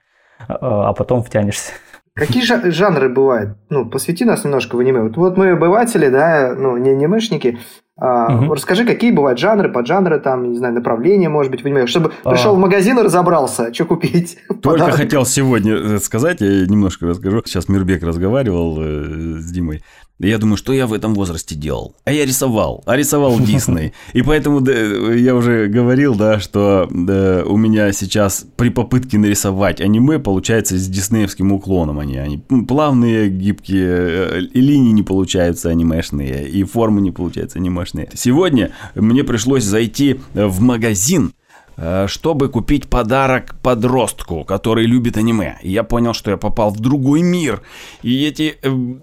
А, 0.48 0.92
потом 0.92 1.22
втянешься. 1.22 1.72
Какие 2.16 2.42
жанры 2.42 3.10
бывают? 3.10 3.58
Ну, 3.68 3.84
посвяти 3.84 4.24
нас 4.24 4.42
немножко 4.42 4.76
в 4.76 4.78
аниме. 4.78 5.02
Вот, 5.02 5.18
вот 5.18 5.36
мы 5.36 5.50
обыватели, 5.50 6.08
да, 6.08 6.54
ну, 6.56 6.78
не 6.78 6.90
анимешники. 6.90 7.58
А, 7.98 8.34
угу. 8.34 8.54
Расскажи, 8.54 8.86
какие 8.86 9.10
бывают 9.10 9.38
жанры, 9.38 9.70
поджанры, 9.70 10.18
там, 10.18 10.50
не 10.50 10.56
знаю, 10.56 10.74
направления, 10.74 11.28
может 11.28 11.50
быть, 11.50 11.62
в 11.62 11.66
аниме, 11.66 11.86
чтобы 11.86 12.12
а... 12.24 12.30
пришел 12.30 12.54
в 12.54 12.58
магазин 12.58 12.98
и 12.98 13.02
разобрался, 13.02 13.72
что 13.72 13.84
купить. 13.84 14.38
Только 14.48 14.62
Подарок. 14.62 14.94
хотел 14.94 15.26
сегодня 15.26 15.74
э, 15.74 15.98
сказать, 15.98 16.40
я 16.40 16.66
немножко 16.66 17.06
расскажу. 17.06 17.42
Сейчас 17.44 17.68
Мирбек 17.68 18.02
разговаривал 18.02 18.78
э, 18.80 19.38
с 19.38 19.50
Димой. 19.50 19.82
Я 20.18 20.38
думаю, 20.38 20.56
что 20.56 20.72
я 20.72 20.86
в 20.86 20.94
этом 20.94 21.14
возрасте 21.14 21.54
делал? 21.54 21.94
А 22.04 22.12
я 22.12 22.24
рисовал, 22.24 22.82
а 22.86 22.96
рисовал 22.96 23.38
Дисней. 23.38 23.92
И 24.14 24.22
поэтому 24.22 24.62
да, 24.62 24.72
я 24.72 25.34
уже 25.34 25.66
говорил, 25.66 26.14
да, 26.14 26.40
что 26.40 26.88
да, 26.90 27.42
у 27.44 27.58
меня 27.58 27.92
сейчас 27.92 28.46
при 28.56 28.70
попытке 28.70 29.18
нарисовать 29.18 29.82
аниме 29.82 30.18
получается 30.18 30.78
с 30.78 30.88
диснеевским 30.88 31.52
уклоном 31.52 31.98
они. 31.98 32.16
Они 32.16 32.38
плавные, 32.38 33.28
гибкие, 33.28 33.86
э, 33.86 34.40
и 34.40 34.60
линии 34.60 34.92
не 34.92 35.02
получаются 35.02 35.68
анимешные, 35.68 36.48
и 36.48 36.64
формы 36.64 37.02
не 37.02 37.10
получаются 37.10 37.58
анимешные. 37.58 38.08
Сегодня 38.14 38.70
мне 38.94 39.22
пришлось 39.22 39.64
зайти 39.64 40.18
в 40.32 40.62
магазин, 40.62 41.34
э, 41.76 42.06
чтобы 42.08 42.48
купить 42.48 42.88
подарок 42.88 43.56
подростку, 43.62 44.44
который 44.44 44.86
любит 44.86 45.18
аниме. 45.18 45.58
И 45.60 45.72
я 45.72 45.82
понял, 45.82 46.14
что 46.14 46.30
я 46.30 46.38
попал 46.38 46.70
в 46.70 46.80
другой 46.80 47.20
мир. 47.20 47.60
И 48.02 48.24
эти 48.24 48.56
э, 48.62 48.96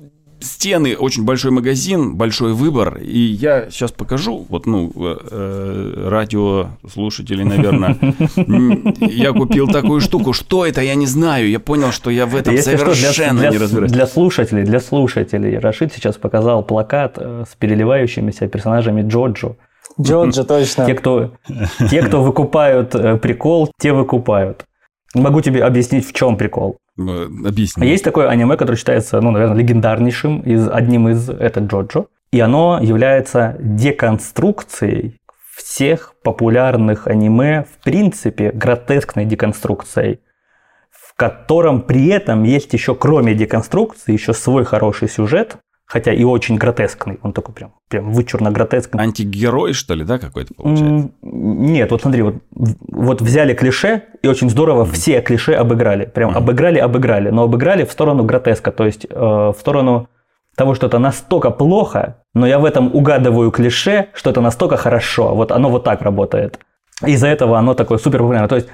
стены, 0.44 0.96
очень 0.96 1.24
большой 1.24 1.52
магазин, 1.52 2.16
большой 2.16 2.54
выбор. 2.54 2.98
И 2.98 3.20
я 3.20 3.70
сейчас 3.70 3.91
покажу, 3.91 4.46
вот, 4.50 4.66
ну, 4.66 4.91
э, 4.96 5.18
э 5.32 6.08
радиослушатели, 6.10 7.44
наверное, 7.44 7.98
я 9.00 9.32
купил 9.32 9.68
такую 9.68 10.02
штуку. 10.02 10.34
Что 10.34 10.66
это, 10.66 10.82
я 10.82 10.96
не 10.96 11.08
знаю. 11.08 11.50
Я 11.50 11.60
понял, 11.60 11.91
что 11.91 12.10
я 12.10 12.26
в 12.26 12.36
этом 12.36 12.54
Если 12.54 12.76
совершенно 12.76 13.39
для, 13.39 13.50
не 13.50 13.58
разбираюсь. 13.58 13.91
Для 13.91 14.08
слушателей, 14.08 14.64
для 14.64 14.80
слушателей, 14.80 15.58
Рашид 15.58 15.94
сейчас 15.94 16.18
показал 16.18 16.64
плакат 16.64 17.18
э, 17.18 17.46
с 17.50 17.56
переливающимися 17.56 18.48
персонажами 18.48 19.02
Джоджо. 19.02 19.56
Джоджо, 20.00 20.44
точно. 20.48 20.86
Те, 20.86 20.94
кто, 20.94 21.32
те, 21.89 22.02
кто 22.02 22.24
выкупают 22.24 22.96
э, 22.96 23.18
прикол, 23.18 23.72
те 23.80 23.94
выкупают. 23.94 24.66
Могу 25.16 25.41
тебе 25.41 25.64
объяснить, 25.64 26.08
в 26.08 26.14
чем 26.14 26.38
прикол. 26.38 26.78
Э, 26.98 27.26
объясни. 27.46 27.88
Есть 27.88 28.04
такое 28.04 28.30
аниме, 28.30 28.58
которое 28.58 28.78
считается, 28.78 29.20
ну, 29.22 29.32
наверное, 29.32 29.58
легендарнейшим, 29.58 30.41
из, 30.41 30.68
одним 30.70 31.10
из, 31.10 31.30
это 31.30 31.60
Джоджо. 31.60 32.06
И 32.32 32.39
оно 32.39 32.80
является 32.82 33.56
деконструкцией 33.60 35.20
всех 35.56 36.14
популярных 36.24 37.08
аниме, 37.08 37.66
в 37.66 37.84
принципе, 37.84 38.52
гротескной 38.52 39.26
деконструкцией, 39.26 40.20
в 40.89 41.16
котором 41.16 41.82
при 41.82 42.08
этом 42.08 42.44
есть 42.44 42.74
еще, 42.74 42.96
кроме 42.96 43.36
деконструкции, 43.36 44.14
еще 44.14 44.34
свой 44.34 44.66
хороший 44.66 45.10
сюжет, 45.10 45.58
хотя 45.86 46.14
и 46.14 46.24
очень 46.24 46.56
гротескный, 46.56 47.20
он 47.22 47.34
такой 47.34 47.54
прям, 47.54 47.74
прям 47.90 48.12
вычурно 48.12 48.52
гротескный. 48.52 49.02
Антигерой, 49.02 49.74
что 49.74 49.94
ли, 49.94 50.04
да, 50.04 50.18
какой-то 50.18 50.54
получается? 50.54 51.12
Нет, 51.22 51.92
вот 51.92 52.02
смотри, 52.02 52.22
вот, 52.22 52.36
вот 52.52 53.22
взяли 53.22 53.54
клише 53.54 54.04
и 54.22 54.28
очень 54.28 54.50
здорово 54.50 54.86
mm-hmm. 54.86 54.92
все 54.92 55.22
клише 55.22 55.54
обыграли, 55.54 56.06
прям 56.06 56.32
mm-hmm. 56.32 56.38
обыграли, 56.38 56.80
обыграли, 56.80 57.30
но 57.30 57.44
обыграли 57.44 57.86
в 57.86 57.92
сторону 57.92 58.24
гротеска, 58.24 58.72
то 58.72 58.86
есть 58.86 59.06
э, 59.10 59.16
в 59.16 59.56
сторону 59.60 60.10
того, 60.56 60.76
что 60.76 60.88
это 60.88 61.00
настолько 61.00 61.50
плохо, 61.52 62.18
но 62.34 62.48
я 62.48 62.60
в 62.60 62.66
этом 62.66 62.94
угадываю 62.96 63.52
клише, 63.52 64.08
что 64.14 64.30
это 64.30 64.42
настолько 64.42 64.78
хорошо, 64.78 65.36
вот 65.36 65.52
оно 65.52 65.70
вот 65.70 65.84
так 65.84 66.02
работает. 66.02 66.60
Из-за 67.06 67.28
этого 67.28 67.58
оно 67.58 67.74
такое 67.74 67.98
супер 67.98 68.20
популярное. 68.20 68.48
То 68.48 68.56
есть 68.56 68.68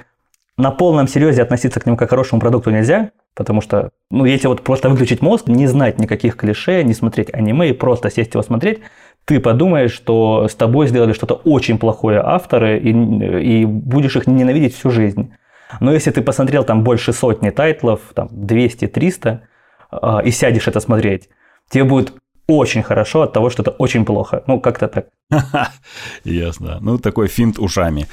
на 0.60 0.70
полном 0.70 1.08
серьезе 1.08 1.42
относиться 1.42 1.80
к 1.80 1.86
нему 1.86 1.96
как 1.96 2.08
к 2.08 2.10
хорошему 2.10 2.40
продукту 2.40 2.70
нельзя, 2.70 3.10
потому 3.34 3.60
что, 3.60 3.90
ну, 4.10 4.24
если 4.24 4.48
вот 4.48 4.62
просто 4.62 4.88
выключить 4.88 5.22
мозг, 5.22 5.48
не 5.48 5.66
знать 5.66 5.98
никаких 5.98 6.36
клише, 6.36 6.82
не 6.84 6.94
смотреть 6.94 7.32
аниме 7.32 7.70
и 7.70 7.72
просто 7.72 8.10
сесть 8.10 8.34
его 8.34 8.42
смотреть, 8.42 8.80
ты 9.24 9.40
подумаешь, 9.40 9.92
что 9.92 10.48
с 10.48 10.54
тобой 10.54 10.88
сделали 10.88 11.12
что-то 11.12 11.34
очень 11.34 11.78
плохое 11.78 12.20
авторы, 12.20 12.78
и, 12.78 12.90
и 12.90 13.64
будешь 13.64 14.16
их 14.16 14.26
ненавидеть 14.26 14.74
всю 14.74 14.90
жизнь. 14.90 15.32
Но 15.80 15.92
если 15.92 16.10
ты 16.10 16.20
посмотрел 16.20 16.64
там 16.64 16.82
больше 16.82 17.12
сотни 17.12 17.50
тайтлов, 17.50 18.00
там 18.14 18.28
200-300, 18.28 19.38
э, 19.92 20.18
и 20.24 20.30
сядешь 20.30 20.68
это 20.68 20.80
смотреть, 20.80 21.28
тебе 21.68 21.84
будет 21.84 22.12
очень 22.48 22.82
хорошо 22.82 23.22
от 23.22 23.32
того, 23.32 23.50
что 23.50 23.62
это 23.62 23.70
очень 23.70 24.04
плохо. 24.04 24.42
Ну, 24.46 24.60
как-то 24.60 24.88
так. 24.88 25.06
Ясно. 26.24 26.78
Ну, 26.80 26.98
такой 26.98 27.28
финт 27.28 27.58
ушами. 27.58 28.06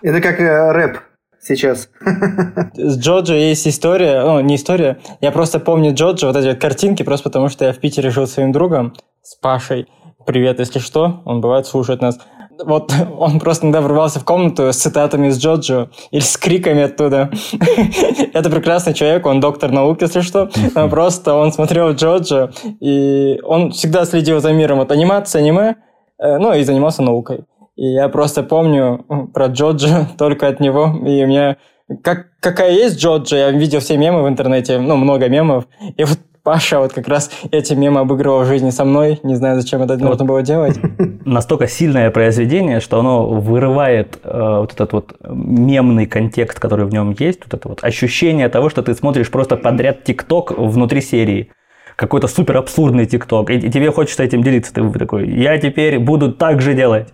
Это 0.00 0.20
как 0.22 0.40
э, 0.40 0.72
рэп 0.72 0.98
сейчас. 1.44 1.88
С 2.74 2.98
Джоджо 2.98 3.34
есть 3.34 3.66
история, 3.68 4.22
ну, 4.22 4.40
не 4.40 4.56
история, 4.56 4.98
я 5.20 5.30
просто 5.30 5.60
помню 5.60 5.94
Джоджо, 5.94 6.26
вот 6.26 6.36
эти 6.36 6.48
вот 6.48 6.58
картинки, 6.58 7.02
просто 7.02 7.24
потому 7.24 7.48
что 7.48 7.64
я 7.64 7.72
в 7.72 7.78
Питере 7.78 8.10
жил 8.10 8.26
своим 8.26 8.52
другом, 8.52 8.94
с 9.22 9.36
Пашей. 9.36 9.86
Привет, 10.26 10.58
если 10.58 10.78
что, 10.78 11.22
он 11.24 11.40
бывает 11.40 11.66
слушает 11.66 12.00
нас. 12.00 12.18
Вот 12.64 12.92
он 13.18 13.40
просто 13.40 13.66
иногда 13.66 13.80
врывался 13.80 14.20
в 14.20 14.24
комнату 14.24 14.72
с 14.72 14.76
цитатами 14.76 15.28
из 15.28 15.38
Джоджо 15.38 15.90
или 16.10 16.20
с 16.20 16.36
криками 16.36 16.82
оттуда. 16.82 17.30
Это 18.32 18.50
прекрасный 18.50 18.94
человек, 18.94 19.26
он 19.26 19.40
доктор 19.40 19.70
наук, 19.70 20.02
если 20.02 20.20
что. 20.20 20.50
Но 20.74 20.88
просто 20.88 21.34
он 21.34 21.52
смотрел 21.52 21.92
Джоджо, 21.92 22.52
и 22.80 23.40
он 23.42 23.72
всегда 23.72 24.04
следил 24.04 24.40
за 24.40 24.52
миром 24.52 24.80
от 24.80 24.90
анимации, 24.92 25.38
аниме, 25.38 25.76
э, 26.18 26.38
ну 26.38 26.54
и 26.54 26.62
занимался 26.62 27.02
наукой. 27.02 27.44
И 27.76 27.86
я 27.86 28.08
просто 28.08 28.42
помню 28.42 29.04
про 29.32 29.46
Джоджо 29.46 30.08
только 30.18 30.48
от 30.48 30.60
него. 30.60 30.94
И 31.06 31.24
у 31.24 31.26
меня... 31.26 31.56
Как, 32.02 32.28
какая 32.40 32.72
есть 32.72 32.98
Джоджо, 32.98 33.36
я 33.36 33.50
видел 33.50 33.80
все 33.80 33.98
мемы 33.98 34.22
в 34.22 34.28
интернете, 34.28 34.78
ну, 34.78 34.96
много 34.96 35.28
мемов. 35.28 35.66
И 35.96 36.04
вот 36.04 36.18
Паша 36.44 36.78
вот 36.78 36.92
как 36.92 37.08
раз 37.08 37.30
эти 37.50 37.72
мемы 37.72 38.00
обыгрывал 38.00 38.42
в 38.42 38.46
жизни 38.46 38.68
со 38.68 38.84
мной. 38.84 39.18
Не 39.22 39.34
знаю, 39.34 39.58
зачем 39.58 39.82
это 39.82 39.94
вот. 39.94 40.02
нужно 40.02 40.24
было 40.26 40.42
делать. 40.42 40.78
Настолько 41.24 41.66
сильное 41.66 42.10
произведение, 42.10 42.80
что 42.80 43.00
оно 43.00 43.26
вырывает 43.26 44.18
э, 44.22 44.58
вот 44.60 44.72
этот 44.74 44.92
вот 44.92 45.16
мемный 45.26 46.06
контекст, 46.06 46.60
который 46.60 46.84
в 46.84 46.92
нем 46.92 47.16
есть, 47.18 47.40
вот 47.44 47.54
это 47.54 47.68
вот 47.68 47.82
ощущение 47.82 48.50
того, 48.50 48.68
что 48.68 48.82
ты 48.82 48.94
смотришь 48.94 49.30
просто 49.30 49.56
подряд 49.56 50.04
ТикТок 50.04 50.52
внутри 50.56 51.00
серии 51.00 51.50
какой-то 51.96 52.26
супер 52.28 52.56
абсурдный 52.56 53.06
ТикТок, 53.06 53.50
и 53.50 53.70
тебе 53.70 53.90
хочется 53.90 54.22
этим 54.22 54.42
делиться. 54.42 54.74
Ты 54.74 54.90
такой, 54.98 55.28
я 55.30 55.56
теперь 55.58 55.98
буду 55.98 56.32
так 56.32 56.60
же 56.60 56.74
делать. 56.74 57.08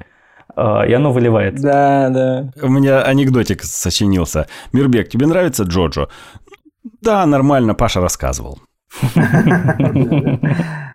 А, 0.62 0.84
и 0.84 0.92
оно 0.92 1.10
выливается. 1.10 1.62
Да, 1.62 2.08
да. 2.10 2.50
У 2.62 2.68
меня 2.68 3.00
анекдотик 3.00 3.62
сочинился. 3.62 4.46
Мирбек, 4.74 5.08
тебе 5.08 5.26
нравится 5.26 5.64
Джоджо? 5.64 6.08
Да, 7.00 7.24
нормально, 7.24 7.74
Паша 7.74 8.02
рассказывал. 8.02 8.58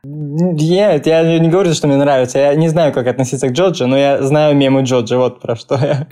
Нет, 0.03 1.07
я 1.07 1.39
не 1.39 1.49
говорю, 1.49 1.74
что 1.74 1.88
мне 1.88 1.97
нравится. 1.97 2.38
Я 2.38 2.53
не 2.53 2.68
знаю, 2.68 2.93
как 2.93 3.07
относиться 3.07 3.47
к 3.47 3.53
Джоджо, 3.53 3.88
но 3.88 3.97
я 3.97 4.22
знаю 4.22 4.55
мемы 4.55 4.84
Джоджо, 4.84 5.18
вот 5.18 5.41
про 5.41 5.55
что 5.55 5.76
я. 5.76 6.07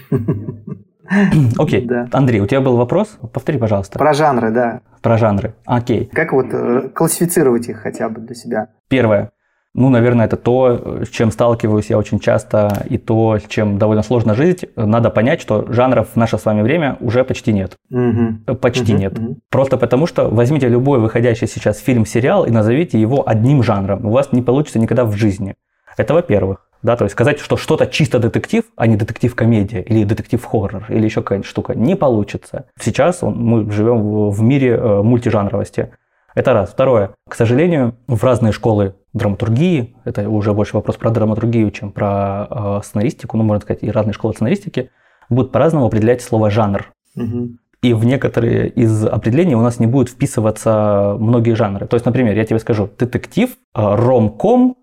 Окей. 1.59 1.85
Да. 1.85 2.07
Андрей, 2.11 2.39
у 2.39 2.47
тебя 2.47 2.61
был 2.61 2.75
вопрос? 2.75 3.19
Повтори, 3.33 3.59
пожалуйста. 3.59 3.99
Про 3.99 4.13
жанры, 4.13 4.49
да. 4.51 4.81
Про 5.03 5.17
жанры. 5.19 5.53
Окей. 5.65 6.09
Как 6.11 6.33
вот 6.33 6.47
э, 6.51 6.89
классифицировать 6.95 7.67
их 7.69 7.81
хотя 7.81 8.09
бы 8.09 8.21
для 8.21 8.33
себя? 8.33 8.69
Первое. 8.87 9.29
Ну, 9.75 9.89
наверное, 9.89 10.27
это 10.27 10.37
то, 10.37 11.03
с 11.03 11.09
чем 11.09 11.31
сталкиваюсь 11.31 11.89
я 11.89 11.97
очень 11.97 12.19
часто, 12.19 12.85
и 12.89 12.99
то, 12.99 13.39
с 13.39 13.47
чем 13.47 13.79
довольно 13.79 14.03
сложно 14.03 14.35
жить. 14.35 14.65
Надо 14.75 15.09
понять, 15.09 15.41
что 15.41 15.65
жанров 15.71 16.09
в 16.13 16.15
наше 16.15 16.37
с 16.37 16.45
вами 16.45 16.61
время 16.61 16.97
уже 16.99 17.23
почти 17.23 17.53
нет. 17.53 17.75
Э, 17.91 18.53
Почти 18.53 18.93
Мгм, 18.93 19.01
нет. 19.01 19.17
мгм. 19.17 19.37
Просто 19.49 19.77
потому, 19.77 20.05
что 20.05 20.29
возьмите 20.29 20.67
любой 20.67 20.99
выходящий 20.99 21.47
сейчас 21.47 21.79
фильм, 21.79 22.05
сериал 22.05 22.45
и 22.45 22.51
назовите 22.51 23.01
его 23.01 23.27
одним 23.27 23.63
жанром. 23.63 24.05
У 24.05 24.11
вас 24.11 24.31
не 24.31 24.43
получится 24.43 24.77
никогда 24.77 25.05
в 25.05 25.13
жизни. 25.13 25.55
Это 25.97 26.13
во-первых. 26.13 26.67
Да, 26.83 26.95
то 26.97 27.05
есть 27.05 27.13
сказать, 27.13 27.39
что 27.39 27.55
что-то 27.57 27.87
чисто 27.87 28.19
детектив, 28.19 28.65
а 28.75 28.87
не 28.87 28.95
детектив-комедия 28.97 29.81
или 29.81 30.03
детектив-хоррор 30.03 30.85
или 30.89 31.05
еще 31.05 31.21
какая-нибудь 31.21 31.47
штука, 31.49 31.73
не 31.75 31.95
получится. 31.95 32.65
Сейчас 32.79 33.23
он- 33.23 33.37
мы 33.39 33.71
живем 33.71 34.01
в, 34.01 34.29
в 34.31 34.41
мире 34.41 34.71
э, 34.75 35.01
мультижанровости. 35.01 35.93
Это 36.35 36.53
раз. 36.53 36.71
Второе. 36.71 37.11
К 37.29 37.35
сожалению, 37.35 37.95
в 38.07 38.23
разные 38.23 38.51
школы 38.51 38.95
драматургии, 39.13 39.95
это 40.05 40.29
уже 40.29 40.53
больше 40.53 40.75
вопрос 40.75 40.97
про 40.97 41.11
драматургию, 41.11 41.71
чем 41.71 41.91
про 41.91 42.47
э, 42.49 42.79
сценаристику, 42.83 43.37
ну, 43.37 43.43
можно 43.43 43.61
сказать, 43.61 43.83
и 43.83 43.91
разные 43.91 44.13
школы 44.13 44.33
сценаристики, 44.33 44.89
будут 45.29 45.51
по-разному 45.51 45.85
определять 45.85 46.21
слово 46.21 46.49
«жанр». 46.49 46.91
Мгм. 47.15 47.59
И 47.81 47.93
в 47.93 48.05
некоторые 48.05 48.69
из 48.69 49.05
определений 49.05 49.55
у 49.55 49.61
нас 49.61 49.79
не 49.79 49.87
будут 49.87 50.09
вписываться 50.09 51.15
многие 51.19 51.53
жанры. 51.53 51.85
То 51.85 51.95
есть, 51.95 52.05
например, 52.05 52.35
я 52.35 52.45
тебе 52.45 52.59
скажу, 52.59 52.89
детектив, 52.97 53.51
э, 53.51 53.95
ромком, 53.95 54.77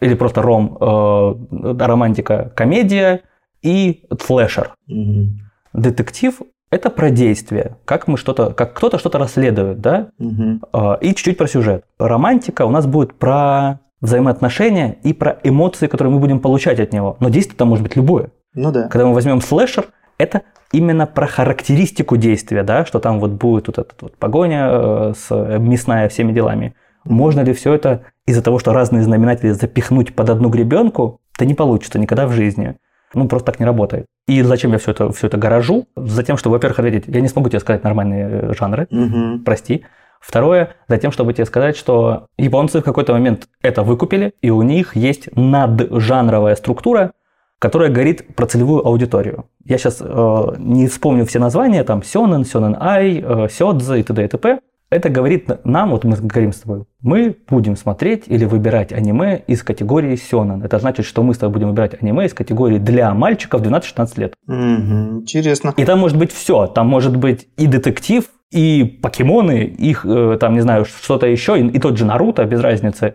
или 0.00 0.14
просто 0.14 0.42
ром, 0.42 0.76
э, 0.80 1.76
романтика, 1.78 2.52
комедия 2.54 3.22
и 3.62 4.04
флешер. 4.18 4.74
Мгм. 4.86 5.38
Детектив– 5.72 6.40
это 6.76 6.90
про 6.90 7.10
действие, 7.10 7.76
как 7.84 8.06
мы 8.06 8.16
что-то, 8.16 8.52
как 8.52 8.74
кто-то 8.74 8.98
что-то 8.98 9.18
расследует, 9.18 9.80
да. 9.80 10.10
Э, 10.72 10.96
и 11.00 11.08
чуть-чуть 11.08 11.38
про 11.38 11.48
сюжет. 11.48 11.84
Романтика 11.98 12.64
у 12.66 12.70
нас 12.70 12.86
будет 12.86 13.14
про 13.14 13.80
взаимоотношения 14.00 14.98
и 15.02 15.12
про 15.12 15.38
эмоции, 15.42 15.86
которые 15.86 16.12
мы 16.12 16.20
будем 16.20 16.40
получать 16.40 16.78
от 16.80 16.92
него. 16.92 17.16
Но 17.20 17.28
действие 17.28 17.56
там 17.56 17.68
может 17.68 17.82
быть 17.82 17.96
любое. 17.96 18.30
Ну 18.54 18.70
да. 18.70 18.88
Когда 18.88 19.06
мы 19.06 19.14
возьмем 19.14 19.40
слэшер, 19.40 19.86
это 20.18 20.42
именно 20.72 21.06
про 21.06 21.26
характеристику 21.26 22.16
действия, 22.16 22.62
да, 22.62 22.84
что 22.84 23.00
там 23.00 23.20
вот 23.20 23.32
будет 23.32 23.66
вот 23.66 23.78
эта 23.78 23.94
вот 24.00 24.16
погоня 24.16 24.68
э, 24.70 25.12
с 25.16 25.26
э, 25.30 25.58
мясная 25.58 26.08
всеми 26.08 26.32
делами. 26.32 26.74
Можно 27.04 27.40
ли 27.40 27.52
все 27.52 27.72
это 27.72 28.02
из-за 28.26 28.42
того, 28.42 28.58
что 28.58 28.72
разные 28.72 29.02
знаменатели 29.02 29.50
запихнуть 29.50 30.14
под 30.14 30.30
одну 30.30 30.48
гребенку? 30.48 31.20
Да 31.38 31.44
не 31.44 31.54
получится 31.54 31.98
никогда 31.98 32.26
в 32.26 32.32
жизни. 32.32 32.76
Ну, 33.14 33.28
просто 33.28 33.52
так 33.52 33.60
не 33.60 33.66
работает. 33.66 34.06
И 34.26 34.42
зачем 34.42 34.72
я 34.72 34.78
все 34.78 34.90
это, 34.90 35.12
все 35.12 35.28
это 35.28 35.36
гаражу? 35.36 35.86
Затем, 35.96 36.36
что, 36.36 36.50
во-первых, 36.50 36.78
ответить, 36.80 37.04
я 37.06 37.20
не 37.20 37.28
смогу 37.28 37.48
тебе 37.48 37.60
сказать 37.60 37.84
нормальные 37.84 38.28
э, 38.28 38.54
жанры, 38.58 38.88
Мгм. 38.90 39.44
прости. 39.44 39.84
Второе, 40.20 40.70
затем, 40.88 41.12
чтобы 41.12 41.32
тебе 41.32 41.44
сказать, 41.44 41.76
что 41.76 42.26
японцы 42.36 42.80
в 42.80 42.82
какой-то 42.84 43.12
момент 43.12 43.46
это 43.62 43.82
выкупили, 43.84 44.32
и 44.42 44.50
у 44.50 44.62
них 44.62 44.96
есть 44.96 45.28
наджанровая 45.36 46.56
структура, 46.56 47.12
которая 47.60 47.90
говорит 47.90 48.34
про 48.34 48.46
целевую 48.46 48.84
аудиторию. 48.84 49.44
Я 49.64 49.78
сейчас 49.78 50.00
не 50.00 50.88
вспомню 50.88 51.24
все 51.26 51.38
названия, 51.38 51.84
там 51.84 52.02
Сёнэн, 52.02 52.44
Сёнэн 52.44 52.76
Ай, 52.80 53.22
э, 53.24 53.48
Сёдзе 53.48 54.00
и 54.00 54.02
т.д. 54.02 54.24
и 54.24 54.28
т.п. 54.28 54.58
Это 54.88 55.08
говорит 55.08 55.48
нам, 55.64 55.90
вот 55.90 56.04
мы 56.04 56.16
говорим 56.16 56.52
с 56.52 56.60
тобой, 56.60 56.84
мы 57.02 57.36
будем 57.50 57.74
смотреть 57.76 58.24
или 58.28 58.44
выбирать 58.44 58.92
аниме 58.92 59.42
из 59.48 59.64
категории 59.64 60.14
Сёнэн. 60.14 60.62
Это 60.62 60.78
значит, 60.78 61.06
что 61.06 61.24
мы 61.24 61.34
с 61.34 61.38
тобой 61.38 61.54
будем 61.54 61.68
выбирать 61.70 62.00
аниме 62.00 62.26
из 62.26 62.34
категории 62.34 62.78
для 62.78 63.12
мальчиков 63.12 63.62
12-16 63.62 64.20
лет. 64.20 64.34
Мгм. 64.46 65.20
Интересно. 65.22 65.74
И 65.76 65.84
там 65.84 65.98
может 65.98 66.16
быть 66.16 66.32
все. 66.32 66.66
Там 66.68 66.86
может 66.86 67.16
быть 67.16 67.48
и 67.56 67.66
детектив, 67.66 68.26
и 68.52 68.84
покемоны, 69.02 69.64
их, 69.64 70.06
э, 70.06 70.38
там, 70.40 70.54
не 70.54 70.60
знаю, 70.60 70.84
что-то 70.84 71.26
еще, 71.26 71.58
и, 71.58 71.66
и 71.66 71.78
тот 71.80 71.98
же 71.98 72.04
Наруто, 72.04 72.44
без 72.44 72.60
разницы. 72.60 73.14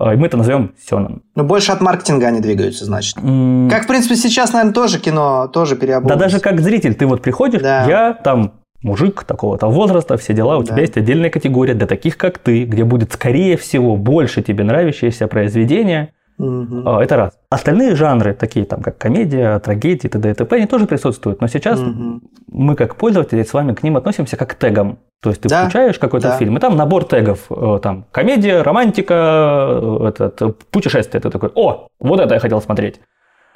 И 0.00 0.16
мы 0.16 0.26
это 0.28 0.38
назовем 0.38 0.72
Сёнэн. 0.88 1.20
Ну, 1.36 1.44
больше 1.44 1.72
от 1.72 1.82
маркетинга 1.82 2.28
они 2.28 2.40
двигаются, 2.40 2.86
значит. 2.86 3.18
М, 3.18 3.68
Как, 3.70 3.84
в 3.84 3.86
принципе, 3.86 4.16
сейчас, 4.16 4.54
наверное, 4.54 4.72
тоже 4.72 4.98
кино 4.98 5.46
тоже 5.48 5.74
Да 5.74 5.80
переобулось. 5.82 6.18
даже 6.18 6.40
как 6.40 6.58
зритель, 6.62 6.94
ты 6.94 7.04
вот 7.06 7.20
приходишь, 7.20 7.60
Да. 7.60 7.84
я 7.86 8.14
там 8.14 8.54
мужик 8.82 9.24
такого-то 9.24 9.66
возраста, 9.68 10.16
все 10.16 10.34
дела, 10.34 10.56
у 10.58 10.60
Да. 10.62 10.66
тебя 10.68 10.80
есть 10.82 10.96
отдельная 10.96 11.30
категория 11.30 11.74
для 11.74 11.86
таких, 11.86 12.16
как 12.16 12.38
ты, 12.38 12.64
где 12.64 12.84
будет, 12.84 13.12
скорее 13.12 13.56
всего, 13.56 13.96
больше 13.96 14.42
тебе 14.42 14.64
нравящееся 14.64 15.26
произведение. 15.28 16.12
А, 16.38 17.00
Это 17.02 17.16
раз. 17.16 17.32
Остальные 17.50 17.94
жанры, 17.94 18.34
такие 18.34 18.64
там, 18.64 18.80
как 18.82 18.98
комедия, 18.98 19.58
трагедия, 19.60 20.08
т.д. 20.08 20.30
и 20.30 20.34
т.п., 20.34 20.56
они 20.56 20.66
тоже 20.66 20.86
присутствуют. 20.86 21.40
Но 21.40 21.46
сейчас 21.46 21.78
Мгм. 21.78 22.22
мы, 22.50 22.74
как 22.74 22.96
пользователи, 22.96 23.42
с 23.44 23.52
вами 23.52 23.74
к 23.74 23.82
ним 23.84 23.96
относимся 23.96 24.36
как 24.36 24.50
к 24.50 24.54
тегам. 24.54 24.98
То 25.22 25.30
есть 25.30 25.42
ты 25.42 25.48
Да, 25.48 25.62
включаешь 25.62 25.98
какой-то 26.00 26.28
да. 26.30 26.36
фильм, 26.38 26.56
и 26.56 26.60
там 26.60 26.76
набор 26.76 27.04
тегов. 27.04 27.46
э, 27.50 27.78
Там 27.82 28.06
комедия, 28.10 28.62
романтика, 28.62 29.14
э, 29.14 30.08
этот, 30.08 30.42
э, 30.42 30.52
путешествие. 30.72 31.20
Ты 31.20 31.30
такой, 31.30 31.50
о, 31.54 31.86
вот 32.00 32.18
это 32.20 32.34
я 32.34 32.40
хотел 32.40 32.60
смотреть. 32.60 33.00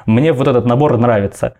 Мне 0.04 0.32
вот 0.32 0.46
этот 0.46 0.66
набор 0.66 0.96
нравится. 0.98 1.54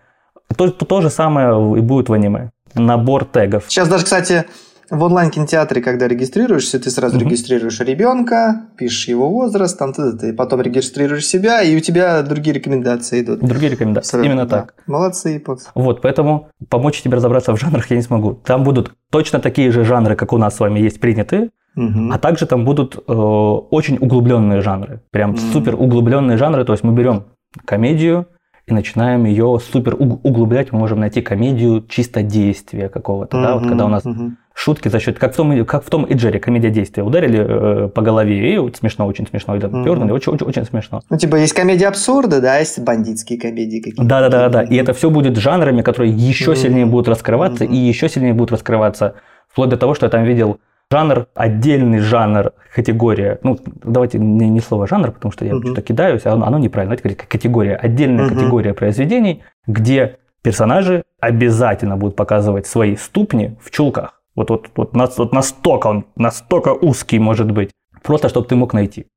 То, 0.55 0.69
то, 0.71 0.85
то 0.85 1.01
же 1.01 1.09
самое 1.09 1.77
и 1.77 1.81
будет 1.81 2.07
в 2.09 2.13
аниме. 2.13 2.51
Набор 2.75 3.25
тегов. 3.25 3.65
Сейчас 3.67 3.87
даже, 3.87 4.03
кстати, 4.03 4.45
в 4.89 5.03
онлайн-кинотеатре, 5.03 5.81
когда 5.81 6.07
регистрируешься, 6.07 6.79
ты 6.79 6.89
сразу 6.89 7.17
Мгм. 7.17 7.25
регистрируешь 7.25 7.79
ребенка, 7.81 8.67
пишешь 8.77 9.07
его 9.09 9.29
возраст, 9.29 9.77
там 9.77 9.91
ты, 9.93 10.13
ты 10.13 10.33
потом 10.33 10.61
регистрируешь 10.61 11.25
себя, 11.25 11.61
и 11.61 11.75
у 11.75 11.79
тебя 11.81 12.21
другие 12.21 12.53
рекомендации 12.53 13.21
идут. 13.21 13.39
Другие 13.41 13.71
рекомендации. 13.71 14.11
Сразу, 14.11 14.25
Именно 14.25 14.45
да. 14.45 14.59
так. 14.61 14.75
Молодцы, 14.87 15.29
японцы. 15.29 15.67
Вот, 15.75 16.01
поэтому 16.01 16.47
помочь 16.69 17.01
тебе 17.01 17.17
разобраться 17.17 17.53
в 17.53 17.59
жанрах 17.59 17.89
я 17.89 17.97
не 17.97 18.01
смогу. 18.03 18.33
Там 18.33 18.63
будут 18.63 18.93
точно 19.11 19.39
такие 19.39 19.71
же 19.71 19.83
жанры, 19.83 20.15
как 20.15 20.31
у 20.31 20.37
нас 20.37 20.55
с 20.55 20.59
вами 20.59 20.79
есть 20.79 20.99
приняты, 20.99 21.49
Мгм. 21.75 22.11
А 22.11 22.17
также 22.17 22.47
там 22.47 22.65
будут 22.65 22.95
э, 22.95 23.11
очень 23.13 23.97
углубленные 24.01 24.61
жанры. 24.61 25.01
Прям 25.11 25.31
Мгм. 25.31 25.39
супер 25.53 25.75
углубленные 25.75 26.35
жанры. 26.35 26.65
То 26.65 26.73
есть 26.73 26.83
мы 26.83 26.91
берем 26.91 27.25
комедию 27.65 28.25
и 28.67 28.73
начинаем 28.73 29.23
ее 29.25 29.59
супер 29.71 29.95
уг- 29.95 30.19
углублять. 30.23 30.71
Мы 30.73 30.79
можем 30.79 30.99
найти 30.99 31.21
комедию 31.21 31.85
чисто 31.87 32.21
действия 32.21 32.89
какого-то. 32.89 33.41
Да? 33.41 33.53
Вот 33.55 33.67
когда 33.67 33.85
у 33.85 33.87
нас 33.87 34.03
Мгм. 34.03 34.37
шутки 34.53 34.89
за 34.89 34.99
счет, 34.99 35.17
как 35.17 35.33
в 35.33 35.37
том, 35.37 35.65
как 35.65 35.85
в 35.85 35.89
том 35.89 36.03
и 36.03 36.13
Джерри, 36.13 36.39
комедия 36.39 36.69
действия. 36.69 37.03
Ударили 37.03 37.85
э, 37.85 37.87
по 37.87 38.01
голове, 38.01 38.55
и 38.55 38.73
смешно, 38.75 39.07
очень 39.07 39.25
смешно. 39.25 39.55
И 39.55 39.59
там 39.61 39.85
пернули, 39.85 40.11
очень, 40.11 40.33
очень, 40.33 40.45
очень 40.45 40.65
смешно. 40.65 41.01
Ну, 41.09 41.17
типа, 41.17 41.37
есть 41.37 41.53
комедия 41.53 41.87
абсурда, 41.87 42.41
да, 42.41 42.57
есть 42.57 42.77
бандитские 42.79 43.39
комедии 43.39 43.77
какие-то. 43.79 44.03
Да, 44.03 44.19
да, 44.21 44.29
да, 44.29 44.49
да. 44.49 44.63
И 44.63 44.75
это 44.75 44.91
все 44.93 45.09
будет 45.09 45.37
жанрами, 45.37 45.81
которые 45.81 46.11
еще 46.11 46.51
Мгм. 46.51 46.59
сильнее 46.59 46.85
будут 46.85 47.07
раскрываться 47.07 47.63
Мгм. 47.63 47.73
и 47.73 47.77
еще 47.77 48.09
сильнее 48.09 48.33
будут 48.33 48.51
раскрываться. 48.51 49.13
Вплоть 49.47 49.69
до 49.69 49.77
того, 49.77 49.93
что 49.95 50.07
я 50.07 50.09
там 50.09 50.25
видел 50.25 50.59
жанр, 50.91 51.27
отдельный 51.35 51.99
жанр, 51.99 52.51
категория. 52.73 53.39
Ну, 53.43 53.57
давайте 53.83 54.19
не, 54.19 54.49
не 54.49 54.59
слово 54.61 54.87
жанр, 54.87 55.11
потому 55.11 55.31
что 55.31 55.45
я 55.45 55.53
Мгм. 55.55 55.63
что-то 55.65 55.81
кидаюсь, 55.81 56.25
а 56.25 56.33
оно, 56.33 56.45
оно 56.45 56.57
неправильно. 56.59 56.95
Давайте 56.95 57.03
говорить 57.03 57.29
категория. 57.29 57.75
Отдельная 57.75 58.25
Мгм. 58.25 58.35
категория 58.35 58.73
произведений, 58.73 59.43
где 59.67 60.17
персонажи 60.41 61.03
обязательно 61.19 61.97
будут 61.97 62.15
показывать 62.15 62.67
свои 62.67 62.95
ступни 62.95 63.57
в 63.61 63.71
чулках. 63.71 64.21
Вот, 64.35 64.49
вот, 64.49 64.69
вот, 64.75 64.93
вот 65.17 65.33
настолько 65.33 65.87
он, 65.87 66.05
настолько 66.15 66.69
узкий 66.69 67.19
может 67.19 67.51
быть. 67.51 67.71
Просто, 68.03 68.29
чтобы 68.29 68.47
ты 68.47 68.55
мог 68.55 68.73
найти. 68.73 69.07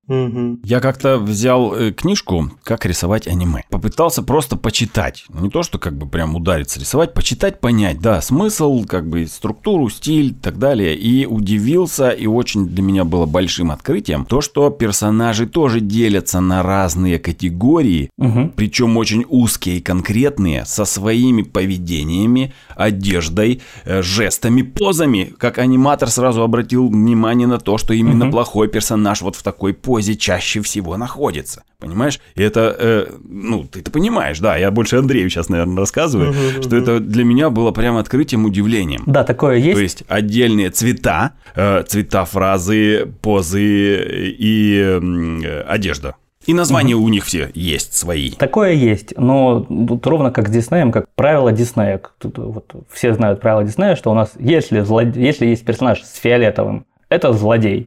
Я 0.64 0.80
как-то 0.80 1.18
взял 1.18 1.72
э, 1.72 1.92
книжку 1.92 2.50
«Как 2.64 2.84
рисовать 2.84 3.28
аниме». 3.28 3.62
Попытался 3.70 4.22
просто 4.24 4.56
почитать. 4.56 5.24
Не 5.28 5.50
то, 5.50 5.62
что 5.62 5.78
как 5.78 5.96
бы 5.96 6.06
прям 6.08 6.34
удариться 6.34 6.80
рисовать, 6.80 7.14
почитать, 7.14 7.60
понять, 7.60 8.00
да, 8.00 8.20
смысл, 8.20 8.84
как 8.86 9.08
бы 9.08 9.26
структуру, 9.28 9.88
стиль 9.88 10.32
и 10.32 10.34
так 10.34 10.58
далее. 10.58 10.96
И 10.96 11.26
удивился, 11.26 12.10
и 12.10 12.26
очень 12.26 12.66
для 12.66 12.82
меня 12.82 13.04
было 13.04 13.26
большим 13.26 13.70
открытием, 13.70 14.24
то, 14.24 14.40
что 14.40 14.70
персонажи 14.70 15.46
тоже 15.46 15.80
делятся 15.80 16.40
на 16.40 16.64
разные 16.64 17.20
категории, 17.20 18.10
Мгм. 18.18 18.50
причем 18.56 18.96
очень 18.96 19.24
узкие 19.28 19.76
и 19.78 19.80
конкретные, 19.80 20.64
со 20.66 20.84
своими 20.86 21.42
поведениями, 21.42 22.52
одеждой, 22.74 23.60
э, 23.84 24.02
жестами, 24.02 24.62
позами. 24.62 25.32
Как 25.38 25.58
аниматор 25.58 26.10
сразу 26.10 26.42
обратил 26.42 26.88
внимание 26.88 27.46
на 27.46 27.58
то, 27.58 27.78
что 27.78 27.94
именно 27.94 28.24
Мгм. 28.24 28.32
плохой 28.32 28.66
персонаж 28.68 29.22
вот 29.22 29.36
в 29.36 29.42
такой 29.44 29.72
позе 29.72 29.99
чаще 30.16 30.60
всего 30.62 30.96
находится. 30.96 31.62
Понимаешь? 31.78 32.20
И 32.34 32.42
это, 32.42 32.74
э, 32.78 33.06
ну, 33.22 33.64
ты 33.64 33.80
это 33.80 33.90
понимаешь, 33.90 34.38
да, 34.38 34.56
я 34.56 34.70
больше 34.70 34.96
Андрею 34.96 35.30
сейчас, 35.30 35.48
наверное, 35.48 35.78
рассказываю, 35.78 36.32
Мгм, 36.32 36.62
что 36.62 36.76
это 36.76 37.00
для 37.00 37.24
меня 37.24 37.50
было 37.50 37.70
прям 37.70 37.96
открытием, 37.96 38.44
удивлением. 38.44 39.02
Да, 39.06 39.24
такое 39.24 39.56
есть. 39.56 39.74
То 39.76 39.80
есть 39.82 40.04
отдельные 40.08 40.70
цвета, 40.70 41.32
э, 41.54 41.82
цвета 41.86 42.24
фразы, 42.24 43.06
позы 43.22 44.34
и 44.38 44.80
м, 44.80 45.40
э, 45.42 45.62
одежда. 45.62 46.16
И 46.46 46.54
названия 46.54 46.94
у 46.94 47.06
них 47.08 47.26
все 47.26 47.50
есть 47.54 47.92
свои. 47.94 48.30
Такое 48.30 48.72
есть, 48.72 49.12
но 49.18 49.60
тут 49.60 50.06
ровно 50.06 50.30
как 50.30 50.48
с 50.48 50.50
Диснеем, 50.50 50.90
как 50.90 51.04
правило 51.14 51.52
Диснея. 51.52 52.00
Тут 52.18 52.38
вот 52.38 52.72
все 52.90 53.12
знают 53.12 53.40
правила 53.42 53.62
Диснея, 53.62 53.94
что 53.94 54.10
у 54.10 54.14
нас, 54.14 54.32
если, 54.38 54.80
зло- 54.82 55.18
если 55.18 55.46
есть 55.46 55.64
персонаж 55.66 56.02
с 56.02 56.16
фиолетовым, 56.16 56.86
это 57.10 57.32
злодей. 57.34 57.86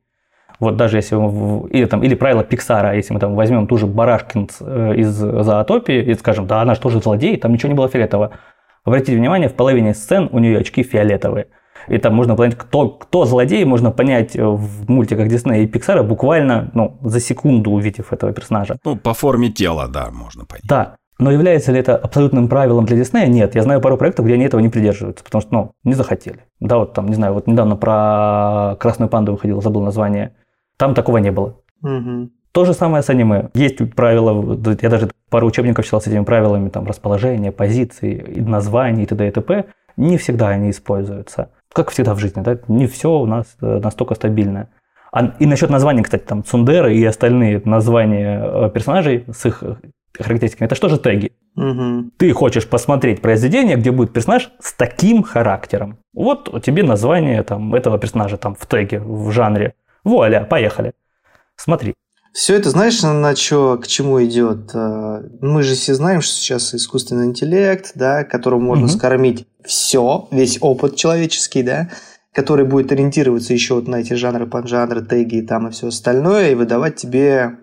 Вот 0.59 0.77
даже 0.77 0.97
если 0.97 1.15
мы 1.15 1.67
или, 1.69 1.85
там, 1.85 2.03
или 2.03 2.15
правило 2.15 2.43
Пиксара, 2.43 2.95
если 2.95 3.13
мы 3.13 3.19
там 3.19 3.35
возьмем 3.35 3.67
ту 3.67 3.77
же 3.77 3.87
Барашкин 3.87 4.49
э, 4.61 4.95
из 4.97 5.09
Зоотопии 5.11 6.01
и 6.01 6.13
скажем, 6.15 6.47
да, 6.47 6.61
она 6.61 6.75
же 6.75 6.81
тоже 6.81 7.01
злодей, 7.01 7.37
там 7.37 7.53
ничего 7.53 7.69
не 7.69 7.75
было 7.75 7.89
фиолетового. 7.89 8.31
Обратите 8.85 9.17
внимание, 9.17 9.49
в 9.49 9.53
половине 9.53 9.93
сцен 9.93 10.29
у 10.31 10.39
нее 10.39 10.59
очки 10.59 10.83
фиолетовые. 10.83 11.47
И 11.87 11.97
там 11.97 12.15
можно 12.15 12.35
понять, 12.35 12.57
кто, 12.57 12.89
кто 12.89 13.25
злодей, 13.25 13.65
можно 13.65 13.91
понять 13.91 14.35
э, 14.35 14.43
в 14.43 14.89
мультиках 14.89 15.27
Диснея 15.27 15.63
и 15.63 15.67
Пиксара 15.67 16.03
буквально 16.03 16.71
ну, 16.73 16.97
за 17.01 17.19
секунду 17.19 17.71
увидев 17.71 18.13
этого 18.13 18.31
персонажа. 18.31 18.77
Ну, 18.83 18.95
по 18.95 19.13
форме 19.13 19.49
тела, 19.49 19.87
да, 19.87 20.09
можно 20.11 20.45
понять. 20.45 20.65
Да, 20.67 20.95
но 21.19 21.31
является 21.31 21.71
ли 21.71 21.79
это 21.79 21.95
абсолютным 21.95 22.47
правилом 22.47 22.85
для 22.85 22.97
Диснея? 22.97 23.27
Нет. 23.27 23.55
Я 23.55 23.63
знаю 23.63 23.81
пару 23.81 23.97
проектов, 23.97 24.25
где 24.25 24.35
они 24.35 24.45
этого 24.45 24.61
не 24.61 24.69
придерживаются, 24.69 25.23
потому 25.23 25.41
что, 25.41 25.53
ну, 25.53 25.71
не 25.83 25.93
захотели. 25.93 26.45
Да, 26.59 26.77
вот 26.77 26.93
там, 26.93 27.07
не 27.07 27.15
знаю, 27.15 27.33
вот 27.33 27.47
недавно 27.47 27.75
про 27.75 28.75
Красную 28.79 29.09
панду 29.09 29.33
выходил, 29.33 29.61
забыл 29.61 29.81
название. 29.81 30.35
Там 30.83 30.95
такого 30.95 31.19
не 31.19 31.31
было. 31.31 31.55
Мгм. 31.81 32.31
То 32.51 32.65
же 32.65 32.73
самое 32.73 33.03
с 33.03 33.09
аниме. 33.09 33.51
Есть 33.53 33.95
правила, 33.95 34.59
я 34.81 34.89
даже 34.89 35.09
пару 35.29 35.47
учебников 35.47 35.85
читал 35.85 36.01
с 36.01 36.07
этими 36.07 36.25
правилами, 36.25 36.67
там, 36.67 36.85
расположения, 36.85 37.53
позиции, 37.53 38.21
и 38.35 38.41
названий 38.41 39.03
и 39.03 39.05
т.д. 39.05 39.25
и 39.29 39.31
т.п. 39.31 39.63
Не 39.95 40.17
всегда 40.17 40.49
они 40.49 40.71
используются. 40.71 41.51
Как 41.71 41.89
всегда 41.89 42.13
в 42.13 42.19
жизни, 42.19 42.41
да? 42.41 42.57
Не 42.67 42.87
все 42.87 43.09
у 43.09 43.25
нас 43.25 43.55
э, 43.61 43.79
настолько 43.81 44.15
стабильно. 44.15 44.67
А, 45.13 45.33
и 45.39 45.45
насчет 45.45 45.69
названий, 45.69 46.03
кстати, 46.03 46.23
там 46.23 46.43
Цундеры 46.43 46.93
и 46.93 47.05
остальные 47.05 47.61
названия 47.63 48.41
э, 48.43 48.69
персонажей 48.73 49.23
с 49.31 49.45
их 49.45 49.63
э, 49.63 49.75
характеристиками, 50.19 50.65
это 50.65 50.75
что 50.75 50.89
же 50.89 50.97
теги? 50.97 51.31
Мгм. 51.55 52.11
Ты 52.17 52.33
хочешь 52.33 52.67
посмотреть 52.67 53.21
произведение, 53.21 53.77
где 53.77 53.91
будет 53.91 54.11
персонаж 54.11 54.51
с 54.59 54.73
таким 54.73 55.23
характером. 55.23 55.97
Вот 56.13 56.61
тебе 56.61 56.83
название 56.83 57.41
там, 57.43 57.73
этого 57.73 57.97
персонажа 57.97 58.35
там, 58.35 58.53
в 58.53 58.67
теге, 58.67 58.99
в 58.99 59.31
жанре. 59.31 59.75
Вуаля, 60.03 60.41
поехали. 60.49 60.93
Смотри. 61.55 61.93
Все 62.33 62.55
это, 62.55 62.71
знаешь, 62.71 63.01
на, 63.03 63.35
чё, 63.35 63.77
к 63.77 63.85
чему 63.87 64.23
идет? 64.23 64.71
Э, 64.73 65.21
Мы 65.41 65.61
же 65.61 65.75
все 65.75 65.93
знаем, 65.93 66.21
что 66.21 66.33
сейчас 66.33 66.73
искусственный 66.73 67.25
интеллект, 67.27 67.91
да, 67.95 68.23
которому 68.23 68.65
можно 68.65 68.85
Мгм. 68.87 68.93
скормить 68.93 69.47
все, 69.63 70.27
весь 70.31 70.57
опыт 70.59 70.95
человеческий, 70.95 71.61
да, 71.61 71.89
который 72.33 72.65
будет 72.65 72.91
ориентироваться 72.91 73.53
еще 73.53 73.75
вот 73.75 73.87
на 73.87 73.97
эти 73.97 74.13
жанры, 74.13 74.47
поджанры, 74.47 75.05
теги 75.05 75.35
и 75.37 75.41
там 75.43 75.67
и 75.67 75.71
все 75.71 75.87
остальное, 75.89 76.51
и 76.51 76.55
выдавать 76.55 76.95
тебе 76.95 77.59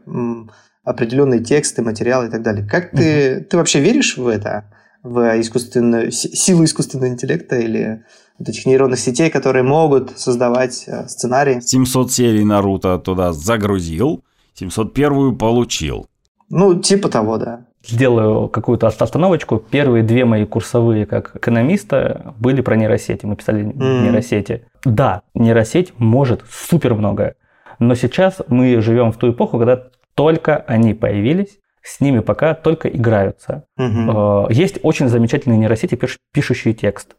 определенные 0.84 1.41
тексты, 1.41 1.82
материалы 1.82 2.28
и 2.28 2.30
так 2.30 2.43
далее. 2.43 2.66
Как 2.66 2.93
ты, 2.93 3.41
ты 3.41 3.57
вообще 3.57 3.80
веришь 3.80 4.16
в 4.16 4.28
это? 4.28 4.72
В 5.03 5.40
искусственную, 5.40 6.11
си- 6.12 6.34
силу 6.34 6.64
искусственного 6.64 7.09
интеллекта 7.09 7.57
или 7.57 8.05
вот 8.38 8.48
этих 8.48 8.66
нейронных 8.66 8.98
сетей, 8.98 9.30
которые 9.30 9.62
могут 9.62 10.18
создавать 10.18 10.84
э, 10.86 11.09
сценарии? 11.09 11.61
700 11.61 12.12
серий 12.12 12.44
Наруто 12.44 12.98
туда 12.98 13.32
загрузил, 13.32 14.22
701 14.55 15.36
получил. 15.38 16.07
Ну, 16.51 16.74
типа 16.80 17.09
того, 17.09 17.38
да. 17.38 17.66
Сделаю 17.86 18.48
какую-то 18.48 18.88
остановочку. 18.88 19.57
Первые 19.59 20.03
две 20.05 20.26
мои 20.26 20.44
курсовые 20.44 21.07
как 21.07 21.34
экономиста 21.36 22.34
были 22.38 22.61
про 22.61 22.76
нейросети. 22.76 23.24
Мы 23.24 23.36
писали 23.36 23.62
Мгм. 23.62 24.05
нейросети. 24.05 24.66
Да, 24.84 25.22
нейросеть 25.34 25.94
может 25.98 26.42
супер 26.51 26.94
многое. 26.94 27.36
Но 27.78 27.94
сейчас 27.94 28.42
мы 28.48 28.82
живем 28.82 29.12
в 29.12 29.16
ту 29.16 29.30
эпоху, 29.30 29.59
когда 29.59 29.84
только 30.14 30.57
они 30.57 30.92
появились, 30.92 31.59
с 31.83 32.01
ними 32.01 32.20
пока 32.20 32.55
только 32.55 32.89
играются. 32.89 33.64
Э, 34.11 34.47
Есть 34.51 34.78
очень 34.83 35.09
замечательные 35.09 35.59
нейросети, 35.59 35.95
пиш- 35.95 36.18
пишущие 36.33 36.74
текст. 36.74 37.16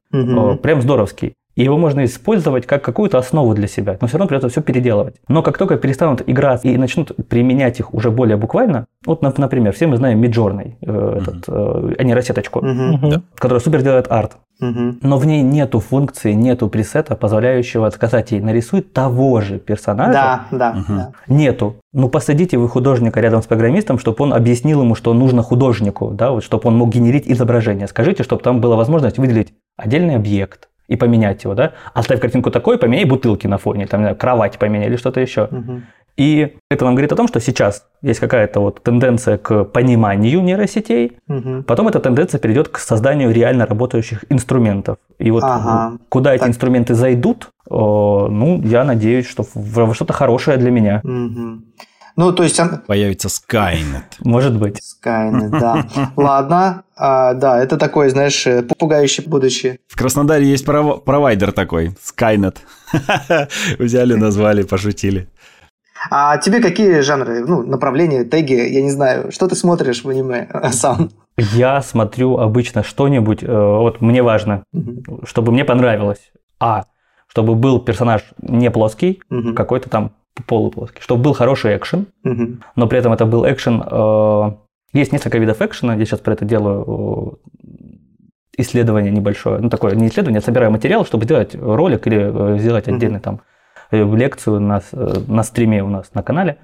Э, 0.54 0.58
Прям 0.58 0.82
здоровский. 0.82 1.34
И 1.56 1.64
его 1.64 1.78
можно 1.78 2.06
использовать 2.06 2.66
как 2.66 2.82
какую-то 2.84 3.18
основу 3.18 3.54
для 3.54 3.68
себя, 3.68 3.98
но 4.00 4.08
все 4.08 4.18
равно 4.18 4.28
придется 4.28 4.50
все 4.50 4.62
переделывать. 4.62 5.16
Но 5.28 5.44
как 5.44 5.58
только 5.58 5.76
перестанут 5.78 6.22
играть 6.28 6.64
и 6.66 6.78
начнут 6.78 7.12
применять 7.28 7.80
их 7.80 7.94
уже 7.94 8.10
более 8.10 8.38
буквально, 8.38 8.86
вот, 9.06 9.22
нап- 9.22 9.36
например, 9.38 9.74
все 9.74 9.88
мы 9.88 9.98
знаем 9.98 10.22
Midjourney, 10.24 10.76
э, 10.82 11.18
этот, 11.22 11.44
э, 11.50 11.96
а 12.00 12.04
нейросеточку, 12.04 12.62
Мгм. 12.62 12.92
Мгм. 12.94 13.24
которая 13.36 13.60
супер 13.60 13.82
делает 13.82 14.08
арт. 14.10 14.38
Но 14.64 15.18
в 15.18 15.26
ней 15.26 15.42
нету 15.42 15.80
функции, 15.80 16.34
нету 16.34 16.70
пресета, 16.70 17.16
позволяющего 17.16 17.90
сказать 17.90 18.32
ей, 18.32 18.42
нарисуй 18.42 18.82
того 18.82 19.42
же 19.42 19.58
персонажа, 19.58 20.14
Да, 20.14 20.46
да, 20.52 20.76
да. 20.88 21.12
Нету. 21.28 21.78
Ну, 21.94 22.10
посадите 22.10 22.60
вы 22.60 22.70
художника 22.70 23.20
рядом 23.22 23.42
с 23.42 23.48
программистом, 23.48 23.98
чтобы 23.98 24.24
он 24.24 24.34
объяснил 24.36 24.82
ему, 24.84 24.94
что 24.94 25.16
нужно 25.16 25.42
художнику, 25.42 26.12
да, 26.12 26.30
вот, 26.30 26.44
чтобы 26.44 26.68
он 26.70 26.78
мог 26.78 26.90
генерить 26.90 27.24
изображение. 27.28 27.88
Скажите, 27.88 28.22
чтобы 28.22 28.44
там 28.44 28.62
была 28.62 28.76
возможность 28.76 29.18
выделить 29.18 29.52
отдельный 29.78 30.16
объект 30.16 30.70
и 30.92 30.98
поменять 30.98 31.44
его, 31.46 31.54
да. 31.56 31.72
Оставь 31.94 32.20
картинку 32.20 32.52
такой, 32.52 32.78
поменяй 32.78 33.06
бутылки 33.06 33.48
на 33.48 33.58
фоне, 33.58 33.88
там, 33.88 34.02
не 34.02 34.04
знаю, 34.04 34.18
кровать 34.18 34.58
поменяй 34.60 34.88
или 34.88 34.98
что-то 34.98 35.22
еще. 35.22 35.48
Мгм. 35.52 35.84
И 36.18 36.58
это 36.70 36.84
нам 36.86 36.96
говорит 36.96 37.14
о 37.14 37.16
том, 37.16 37.28
что 37.30 37.40
сейчас 37.40 37.86
есть 38.02 38.20
какая-то 38.20 38.60
вот 38.60 38.84
тенденция 38.84 39.38
к 39.38 39.64
пониманию 39.64 40.42
нейросетей, 40.44 41.14
Мгм. 41.28 41.64
потом 41.64 41.88
эта 41.88 42.00
тенденция 42.02 42.40
перейдет 42.40 42.68
к 42.68 42.78
созданию 42.80 43.32
реально 43.32 43.66
работающих 43.66 44.26
инструментов. 44.30 44.98
И 45.18 45.32
вот 45.32 45.44
Ага. 45.46 45.98
куда 46.10 46.34
эти 46.34 46.42
Так. 46.42 46.50
инструменты 46.50 46.94
зайдут, 46.94 47.50
о, 47.70 48.28
ну, 48.30 48.62
я 48.62 48.84
надеюсь, 48.84 49.28
что 49.28 49.46
во 49.56 49.94
что-то 49.94 50.12
хорошее 50.12 50.58
для 50.58 50.72
меня. 50.72 51.00
Мгм. 51.04 51.64
Ну, 52.16 52.32
то 52.34 52.44
есть... 52.44 52.60
он- 52.60 52.80
Появится 52.88 53.28
Skynet. 53.30 54.04
Может 54.20 54.58
быть. 54.58 54.80
Skynet, 54.80 55.50
да. 55.50 55.86
Ладно. 56.16 56.84
А, 56.96 57.34
да, 57.34 57.62
это 57.64 57.78
такое, 57.78 58.10
знаешь, 58.10 58.46
э, 58.48 58.64
пугающее 58.64 59.28
будущее. 59.28 59.80
В 59.88 59.96
Краснодаре 59.98 60.46
есть 60.46 60.66
пров- 60.66 61.04
провайдер 61.04 61.52
такой, 61.52 61.96
Skynet. 62.04 62.58
Взяли, 63.80 64.14
назвали, 64.16 64.64
пошутили. 64.64 65.28
А 66.10 66.38
тебе 66.38 66.62
какие 66.62 67.00
жанры, 67.02 67.46
ну, 67.46 67.64
направления, 67.64 68.24
теги, 68.24 68.54
я 68.54 68.82
не 68.82 68.90
знаю, 68.90 69.32
что 69.32 69.48
ты 69.48 69.56
смотришь 69.56 70.04
в 70.04 70.10
аниме 70.10 70.48
сам? 70.72 71.12
Я 71.38 71.82
смотрю 71.82 72.38
обычно 72.38 72.84
что-нибудь, 72.84 73.44
э, 73.44 73.48
вот 73.48 74.02
мне 74.02 74.22
важно, 74.24 74.64
чтобы 75.24 75.52
мне 75.52 75.64
понравилось. 75.64 76.32
А, 76.60 76.86
чтобы 77.28 77.56
был 77.56 77.80
персонаж 77.80 78.22
не 78.42 78.70
плоский, 78.72 79.22
какой-то 79.56 79.90
там 79.90 80.12
полуплоский, 80.48 81.02
чтобы 81.02 81.24
был 81.24 81.34
хороший 81.34 81.76
экшен, 81.78 82.08
но 82.76 82.88
при 82.88 83.00
этом 83.00 83.14
это 83.14 83.26
был 83.26 83.46
экшен. 83.46 83.84
э, 83.86 84.52
Есть 84.94 85.12
несколько 85.14 85.38
видов 85.38 85.62
экшена, 85.62 85.96
я 85.96 86.06
сейчас 86.06 86.20
про 86.20 86.34
это 86.34 86.46
делаю 86.46 87.40
э, 87.48 87.62
исследование 88.58 89.12
небольшое, 89.12 89.60
ну 89.60 89.70
такое 89.70 89.96
не 89.96 90.08
исследование, 90.08 90.40
а 90.40 90.42
собираю 90.42 90.72
материал, 90.72 91.06
чтобы 91.06 91.26
сделать 91.26 91.56
ролик 91.56 92.08
или 92.08 92.56
э, 92.56 92.60
сделать 92.60 92.88
отдельный 92.88 93.20
там 93.20 93.42
лекцию 93.92 94.62
на, 94.62 94.82
на 95.28 95.44
стриме 95.44 95.84
у 95.84 95.88
нас 95.90 96.14
на 96.14 96.24
канале. 96.24 96.58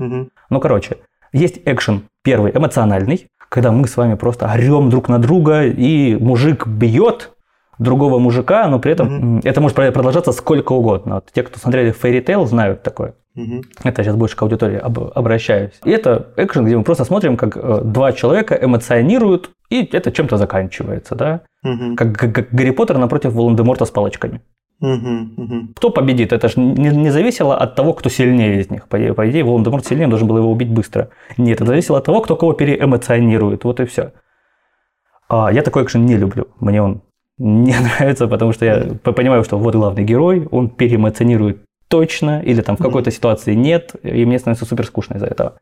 Ну, 0.49 0.59
короче, 0.61 0.97
есть 1.34 1.59
экшен 1.65 2.03
первый, 2.24 2.53
эмоциональный, 2.55 3.28
когда 3.49 3.72
мы 3.74 3.86
с 3.88 3.97
вами 3.97 4.15
просто 4.15 4.49
орем 4.49 4.89
друг 4.89 5.09
на 5.09 5.20
друга, 5.20 5.65
и 5.65 6.15
мужик 6.15 6.65
бьет 6.68 7.32
другого 7.80 8.18
мужика, 8.20 8.65
но 8.70 8.80
при 8.80 8.93
этом 8.93 9.07
м, 9.38 9.41
это 9.43 9.59
может 9.59 9.76
про- 9.76 9.91
продолжаться 9.91 10.32
сколько 10.32 10.72
угодно. 10.72 11.15
Вот 11.15 11.26
те, 11.34 11.43
кто 11.43 11.59
смотрели 11.59 11.93
Fairy 11.93 12.24
Tail, 12.26 12.45
знают 12.45 12.82
такое. 12.82 13.15
Мгм. 13.38 13.61
Это 13.83 14.03
сейчас 14.03 14.15
больше 14.15 14.35
к 14.35 14.41
аудитории 14.41 14.77
об- 14.77 15.11
обращаюсь. 15.15 15.79
И 15.85 15.91
это 15.91 16.27
экшен, 16.38 16.65
где 16.65 16.75
мы 16.75 16.83
просто 16.83 17.05
смотрим, 17.05 17.38
как 17.38 17.55
э, 17.55 17.81
два 17.83 18.11
человека 18.11 18.57
эмоционируют, 18.61 19.51
и 19.69 19.85
это 19.93 20.11
чем-то 20.11 20.38
заканчивается, 20.38 21.15
да? 21.15 21.41
Мгм. 21.63 21.95
Как, 21.95 22.17
как- 22.17 22.33
как 22.33 22.47
Гарри 22.51 22.71
Поттер 22.71 22.97
напротив 22.97 23.33
Волан-де-Морта 23.33 23.85
с 23.85 23.91
палочками. 23.91 24.41
Мгм. 24.79 25.33
Мгм. 25.38 25.73
Кто 25.75 25.89
победит? 25.91 26.33
Это 26.33 26.47
же 26.49 26.59
не, 26.59 26.89
не 26.89 27.11
зависело 27.11 27.55
от 27.55 27.75
того, 27.75 27.93
кто 27.93 28.09
сильнее 28.09 28.59
из 28.59 28.69
них. 28.71 28.88
По, 28.88 28.97
идее- 28.97 29.13
по 29.13 29.29
идее, 29.29 29.43
Волан-де-Морт 29.43 29.85
сильнее, 29.85 30.07
должен 30.07 30.27
был 30.27 30.38
его 30.38 30.51
убить 30.51 30.69
быстро. 30.69 31.09
Нет, 31.38 31.61
это 31.61 31.65
зависело 31.67 31.99
от 31.99 32.05
того, 32.05 32.21
кто 32.21 32.35
кого 32.35 32.53
переэмоционирует. 32.53 33.63
Вот 33.65 33.79
и 33.79 33.85
все. 33.85 34.11
А, 35.29 35.51
я 35.51 35.61
такой 35.61 35.83
экшен 35.83 36.05
не 36.05 36.15
люблю. 36.17 36.47
Мне 36.59 36.81
он 36.81 37.01
не 37.38 37.73
нравится, 37.99 38.27
потому 38.27 38.51
что 38.53 38.65
я 38.65 38.83
понимаю, 39.03 39.43
что 39.43 39.57
вот 39.59 39.75
главный 39.75 40.03
герой, 40.03 40.47
он 40.51 40.69
переэмоционирует 40.69 41.57
точно, 41.88 42.41
или 42.41 42.61
там 42.61 42.75
в 42.77 42.81
какой-то 42.81 43.11
ситуации 43.11 43.53
нет, 43.53 43.95
и 44.03 44.25
мне 44.25 44.39
становится 44.39 44.65
супер 44.65 44.85
скучно 44.85 45.15
из-за 45.15 45.27
этого. 45.27 45.57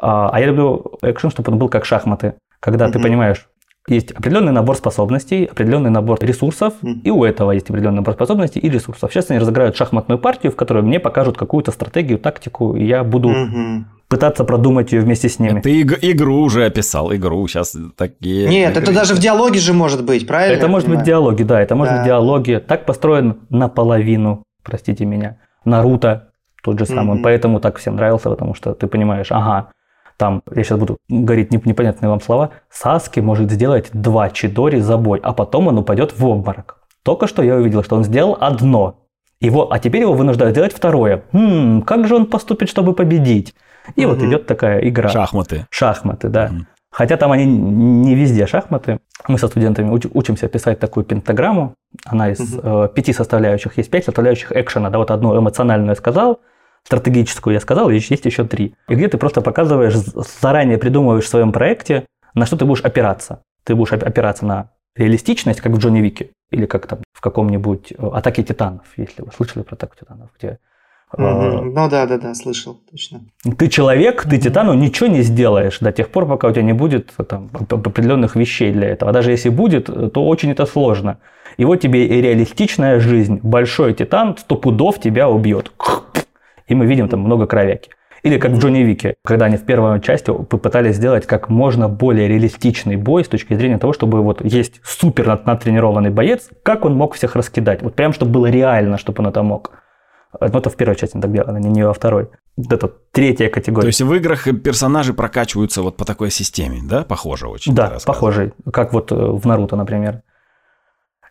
А, 0.00 0.28
а 0.30 0.40
я 0.40 0.46
люблю 0.46 0.98
экшен, 1.02 1.30
чтобы 1.30 1.52
он 1.52 1.58
был 1.58 1.68
как 1.68 1.84
шахматы. 1.84 2.34
Когда 2.60 2.86
ты 2.90 2.98
Мгм. 2.98 3.02
понимаешь, 3.08 3.48
есть 3.88 4.10
определенный 4.10 4.52
набор 4.52 4.76
способностей, 4.76 5.44
определенный 5.44 5.90
набор 5.90 6.18
ресурсов, 6.20 6.74
Мгм. 6.82 7.00
и 7.04 7.10
у 7.10 7.24
этого 7.24 7.52
есть 7.52 7.70
определенный 7.70 7.96
набор 7.98 8.14
способностей 8.14 8.58
и 8.58 8.68
ресурсов. 8.68 9.12
Сейчас 9.12 9.30
они 9.30 9.38
разыграют 9.38 9.76
шахматную 9.76 10.18
партию, 10.18 10.52
в 10.52 10.56
которой 10.56 10.82
мне 10.82 10.98
покажут 11.00 11.38
какую-то 11.38 11.70
стратегию, 11.70 12.18
тактику, 12.18 12.74
и 12.76 12.84
я 12.84 13.04
буду 13.04 13.28
Мгм. 13.28 13.86
пытаться 14.08 14.44
продумать 14.44 14.92
ее 14.92 15.00
вместе 15.02 15.28
с 15.28 15.38
ними. 15.38 15.60
Ты 15.60 15.80
иг- 15.82 15.98
игру 16.02 16.40
уже 16.40 16.64
описал, 16.66 17.14
игру. 17.14 17.46
Сейчас 17.48 17.76
такие... 17.96 18.48
Нет, 18.48 18.72
это 18.72 18.80
игры. 18.82 18.94
даже 18.94 19.14
в 19.14 19.18
диалоге 19.18 19.60
же 19.60 19.72
может 19.72 20.04
быть, 20.04 20.26
правильно? 20.26 20.56
Это 20.58 20.68
может 20.68 20.88
быть 20.88 20.98
понимаю? 20.98 21.06
диалоги, 21.06 21.42
да, 21.44 21.60
это 21.62 21.74
может 21.76 21.94
Да. 21.94 21.98
быть 22.00 22.06
диалоги. 22.06 22.62
Так 22.66 22.86
построен 22.86 23.36
наполовину, 23.50 24.42
простите 24.64 25.04
меня, 25.04 25.38
Наруто 25.66 26.30
тот 26.62 26.78
же 26.78 26.86
самый. 26.86 27.14
Мгм. 27.16 27.22
Поэтому 27.22 27.60
так 27.60 27.76
всем 27.76 27.96
нравился, 27.96 28.30
потому 28.30 28.54
что 28.54 28.72
ты 28.74 28.86
понимаешь, 28.86 29.28
ага, 29.30 29.68
там, 30.16 30.42
я 30.54 30.64
сейчас 30.64 30.78
буду 30.78 30.96
говорить 31.08 31.52
неп- 31.52 31.66
непонятные 31.68 32.08
вам 32.08 32.20
слова, 32.20 32.50
Саски 32.70 33.20
может 33.20 33.50
сделать 33.50 33.90
два 33.92 34.30
Чидори 34.30 34.80
за 34.80 34.96
бой, 34.96 35.20
а 35.22 35.32
потом 35.32 35.68
он 35.68 35.78
упадет 35.78 36.18
в 36.18 36.24
обморок. 36.24 36.78
Только 37.04 37.26
что 37.26 37.42
я 37.42 37.56
увидел, 37.56 37.84
что 37.84 37.96
он 37.96 38.04
сделал 38.04 38.36
одно. 38.40 39.00
Его, 39.40 39.70
а 39.70 39.78
теперь 39.78 40.00
его 40.00 40.14
вынуждают 40.14 40.52
сделать 40.54 40.72
второе. 40.72 41.22
Хм, 41.32 41.82
как 41.82 42.08
же 42.08 42.16
он 42.16 42.26
поступит, 42.26 42.70
чтобы 42.70 42.94
победить? 42.94 43.54
И 43.94 44.06
вот 44.06 44.18
Мгм. 44.18 44.28
идет 44.30 44.46
такая 44.46 44.80
игра. 44.80 45.08
Шахматы. 45.10 45.66
Шахматы, 45.70 46.28
да. 46.28 46.48
Мгм. 46.48 46.66
Хотя 46.96 47.18
там 47.18 47.30
они 47.30 47.44
не 47.44 48.14
везде 48.14 48.46
шахматы. 48.46 49.00
Мы 49.28 49.38
со 49.38 49.48
студентами 49.48 49.90
уч- 49.90 50.10
учимся 50.14 50.48
писать 50.48 50.78
такую 50.78 51.04
пентаграмму. 51.04 51.74
Она 52.06 52.30
из 52.30 52.40
угу. 52.40 52.60
э, 52.62 52.88
пяти 52.88 53.12
составляющих. 53.12 53.76
Есть 53.76 53.90
пять 53.90 54.06
составляющих 54.06 54.50
экшена. 54.50 54.88
Да, 54.88 54.96
вот 54.96 55.10
одну 55.10 55.38
эмоциональную 55.38 55.90
я 55.90 55.94
сказал, 55.94 56.40
стратегическую 56.84 57.52
я 57.52 57.60
сказал, 57.60 57.90
и 57.90 57.96
есть 57.96 58.24
еще 58.24 58.44
три. 58.44 58.76
И 58.88 58.94
где 58.94 59.08
ты 59.08 59.18
просто 59.18 59.42
показываешь, 59.42 59.94
заранее 60.40 60.78
придумываешь 60.78 61.24
в 61.24 61.28
своем 61.28 61.52
проекте, 61.52 62.06
на 62.32 62.46
что 62.46 62.56
ты 62.56 62.64
будешь 62.64 62.80
опираться. 62.82 63.42
Ты 63.64 63.74
будешь 63.74 63.92
опираться 63.92 64.46
на 64.46 64.70
реалистичность, 64.94 65.60
как 65.60 65.72
в 65.72 65.78
Джонни 65.78 66.00
Вике, 66.00 66.30
или 66.50 66.64
как 66.64 66.86
там 66.86 67.00
в 67.12 67.20
каком-нибудь 67.20 67.92
э, 67.92 68.08
«Атаке 68.14 68.42
титанов», 68.42 68.86
если 68.96 69.20
вы 69.20 69.32
слышали 69.36 69.64
про 69.64 69.74
«Атаку 69.74 69.96
титанов», 70.00 70.30
где 70.38 70.60
Mm-hmm. 71.12 71.72
Ну 71.72 71.88
да, 71.88 72.06
да, 72.06 72.18
да, 72.18 72.34
слышал, 72.34 72.80
точно. 72.90 73.20
Ты 73.56 73.68
человек, 73.68 74.24
ты 74.28 74.38
титану 74.38 74.74
ничего 74.74 75.08
не 75.08 75.22
сделаешь 75.22 75.78
до 75.78 75.92
тех 75.92 76.08
пор, 76.10 76.26
пока 76.26 76.48
у 76.48 76.50
тебя 76.50 76.62
не 76.62 76.72
будет 76.72 77.12
там, 77.28 77.48
определенных 77.70 78.34
вещей 78.34 78.72
для 78.72 78.88
этого. 78.88 79.10
А 79.10 79.14
даже 79.14 79.30
если 79.30 79.48
будет, 79.48 79.86
то 79.86 80.26
очень 80.26 80.50
это 80.50 80.66
сложно. 80.66 81.18
И 81.56 81.64
вот 81.64 81.76
тебе 81.76 82.06
и 82.06 82.20
реалистичная 82.20 82.98
жизнь. 83.00 83.40
Большой 83.42 83.94
титан 83.94 84.36
сто 84.36 84.56
пудов 84.56 85.00
тебя 85.00 85.28
убьет. 85.28 85.72
И 86.66 86.74
мы 86.74 86.86
видим 86.86 87.08
там 87.08 87.20
много 87.20 87.46
кровяки. 87.46 87.90
Или 88.22 88.38
как 88.38 88.52
в 88.52 88.58
Джонни 88.58 88.80
Вике, 88.80 89.14
когда 89.24 89.44
они 89.44 89.56
в 89.56 89.64
первой 89.64 90.00
части 90.00 90.32
попытались 90.32 90.96
сделать 90.96 91.26
как 91.26 91.48
можно 91.48 91.88
более 91.88 92.26
реалистичный 92.26 92.96
бой 92.96 93.24
с 93.24 93.28
точки 93.28 93.54
зрения 93.54 93.78
того, 93.78 93.92
чтобы 93.92 94.20
вот 94.20 94.44
есть 94.44 94.80
супер 94.82 95.40
натренированный 95.44 96.10
боец, 96.10 96.50
как 96.64 96.84
он 96.84 96.96
мог 96.96 97.14
всех 97.14 97.36
раскидать. 97.36 97.82
Вот 97.82 97.94
прям, 97.94 98.12
чтобы 98.12 98.32
было 98.32 98.46
реально, 98.46 98.98
чтобы 98.98 99.22
он 99.22 99.28
это 99.28 99.44
мог. 99.44 99.70
Ну, 100.40 100.58
это 100.58 100.70
в 100.70 100.76
первой 100.76 100.96
части 100.96 101.18
так 101.18 101.32
делали, 101.32 101.60
не 101.60 101.86
во 101.86 101.92
второй. 101.92 102.28
Это 102.58 102.92
третья 103.12 103.48
категория. 103.48 103.82
То 103.82 103.88
есть 103.88 104.00
в 104.00 104.12
играх 104.14 104.44
персонажи 104.62 105.14
прокачиваются 105.14 105.82
вот 105.82 105.96
по 105.96 106.04
такой 106.04 106.30
системе, 106.30 106.80
да? 106.82 107.04
Похоже 107.04 107.48
очень. 107.48 107.74
Да, 107.74 107.98
похожий. 108.04 108.52
Как 108.72 108.92
вот 108.92 109.12
э, 109.12 109.14
в 109.14 109.46
Наруто, 109.46 109.76
например. 109.76 110.22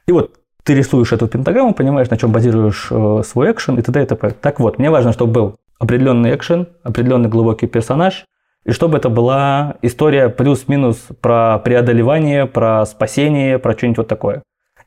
И 0.08 0.12
вот 0.12 0.36
ты 0.64 0.74
рисуешь 0.74 1.12
эту 1.12 1.28
пентаграмму, 1.28 1.74
понимаешь, 1.74 2.10
на 2.10 2.18
чем 2.18 2.32
базируешь 2.32 2.88
э, 2.92 3.22
свой 3.26 3.52
экшен 3.52 3.78
и 3.78 3.82
т.д. 3.82 4.04
и 4.04 4.06
т.п. 4.06 4.32
Так 4.32 4.60
вот, 4.60 4.80
мне 4.80 4.90
важно, 4.90 5.14
чтобы 5.14 5.32
был 5.32 5.56
определенный 5.80 6.36
экшен, 6.36 6.68
определенный 6.84 7.30
глубокий 7.30 7.68
персонаж, 7.68 8.26
и 8.66 8.72
чтобы 8.72 8.98
это 8.98 9.10
была 9.10 9.76
история 9.84 10.30
плюс-минус 10.30 10.98
про 11.22 11.60
преодолевание, 11.60 12.48
про 12.48 12.86
спасение, 12.86 13.60
про 13.60 13.74
что-нибудь 13.74 14.00
вот 14.00 14.08
такое. 14.08 14.42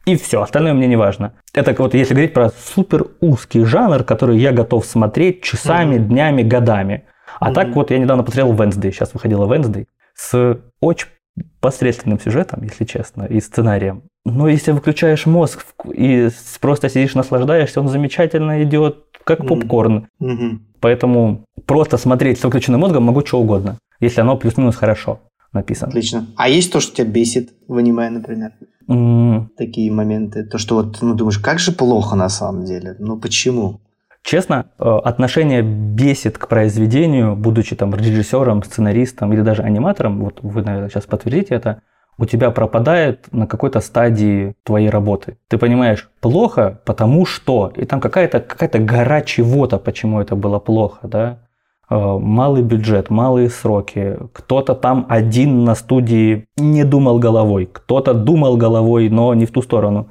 И 0.09 0.17
все, 0.17 0.41
остальное 0.41 0.73
мне 0.73 0.87
не 0.87 0.97
важно. 0.97 1.35
Это 1.53 1.75
вот 1.77 1.93
если 1.93 2.15
говорить 2.15 2.33
про 2.33 2.49
супер 2.49 3.09
узкий 3.21 3.63
жанр, 3.65 4.05
который 4.05 4.39
я 4.39 4.53
готов 4.53 4.87
смотреть 4.87 5.43
часами, 5.43 5.97
mm-hmm. 5.97 6.07
днями, 6.07 6.43
годами. 6.43 7.05
А 7.39 7.51
mm-hmm. 7.51 7.55
так 7.55 7.69
вот 7.75 7.91
я 7.91 7.99
недавно 7.99 8.23
посмотрел 8.23 8.55
Wednesday, 8.55 8.91
сейчас 8.91 9.13
выходила 9.13 9.45
Wednesday, 9.45 9.85
с 10.15 10.61
очень 10.81 11.09
посредственным 11.61 12.19
сюжетом, 12.19 12.63
если 12.63 12.87
честно, 12.87 13.25
и 13.25 13.39
сценарием. 13.39 14.05
Но 14.25 14.49
если 14.49 14.73
выключаешь 14.73 15.27
мозг 15.27 15.67
и 15.93 16.31
просто 16.59 16.89
сидишь, 16.89 17.15
наслаждаешься, 17.15 17.79
он 17.79 17.89
замечательно 17.89 18.63
идет, 18.63 19.05
как 19.25 19.47
попкорн. 19.47 20.09
Mm-hmm. 20.23 20.59
Поэтому 20.81 21.45
просто 21.67 21.99
смотреть 21.99 22.41
с 22.41 22.45
выключенным 22.45 22.81
мозгом 22.81 23.03
могу 23.03 23.27
что 23.27 23.41
угодно, 23.41 23.77
если 24.01 24.23
оно 24.23 24.39
плюс-минус 24.39 24.77
хорошо 24.77 25.21
написано. 25.53 25.89
Отлично. 25.89 26.27
А 26.37 26.49
есть 26.49 26.73
то, 26.73 26.81
что 26.81 26.97
тебя 26.97 27.09
бесит 27.09 27.51
в 27.67 27.77
аниме, 27.77 28.11
например? 28.11 28.53
Mm. 28.89 29.49
Такие 29.57 29.93
моменты. 29.93 30.45
То, 30.45 30.59
что 30.59 30.77
вот, 30.77 30.99
ну, 31.03 31.15
думаешь, 31.15 31.39
как 31.39 31.59
же 31.59 31.73
плохо 31.73 32.17
на 32.17 32.29
самом 32.29 32.65
деле? 32.65 32.97
Ну, 32.99 33.19
почему? 33.19 33.81
Честно, 34.23 34.67
э, 34.79 34.85
отношение 34.85 35.63
бесит 35.63 36.39
к 36.39 36.49
произведению, 36.49 37.37
будучи 37.37 37.77
там 37.77 37.95
режиссером, 37.95 38.63
сценаристом 38.63 39.33
или 39.33 39.43
даже 39.43 39.63
аниматором, 39.63 40.21
вот 40.21 40.41
вы, 40.43 40.63
наверное, 40.63 40.91
сейчас 40.91 41.07
подтвердите 41.07 41.55
это, 41.55 41.83
у 42.19 42.27
тебя 42.27 42.51
пропадает 42.51 43.33
на 43.33 43.47
какой-то 43.47 43.81
стадии 43.81 44.55
твоей 44.65 44.91
работы. 44.91 45.39
Ты 45.49 45.57
понимаешь, 45.57 46.11
плохо, 46.21 46.81
потому 46.85 47.25
что, 47.25 47.73
и 47.77 47.85
там 47.85 48.01
какая-то 48.01 48.41
какая 48.41 48.85
гора 48.85 49.23
чего-то, 49.23 49.79
почему 49.79 50.21
это 50.21 50.35
было 50.35 50.59
плохо, 50.59 51.07
да, 51.07 51.39
малый 51.91 52.62
бюджет, 52.62 53.11
малые 53.11 53.51
сроки. 53.51 54.16
Кто-то 54.32 54.74
там 54.74 55.07
один 55.09 55.64
на 55.64 55.74
студии 55.74 56.47
не 56.57 56.84
думал 56.84 57.18
головой, 57.18 57.68
кто-то 57.70 58.14
думал 58.14 58.57
головой, 58.57 59.09
но 59.09 59.34
не 59.34 59.47
в 59.47 59.51
ту 59.51 59.62
сторону. 59.62 60.09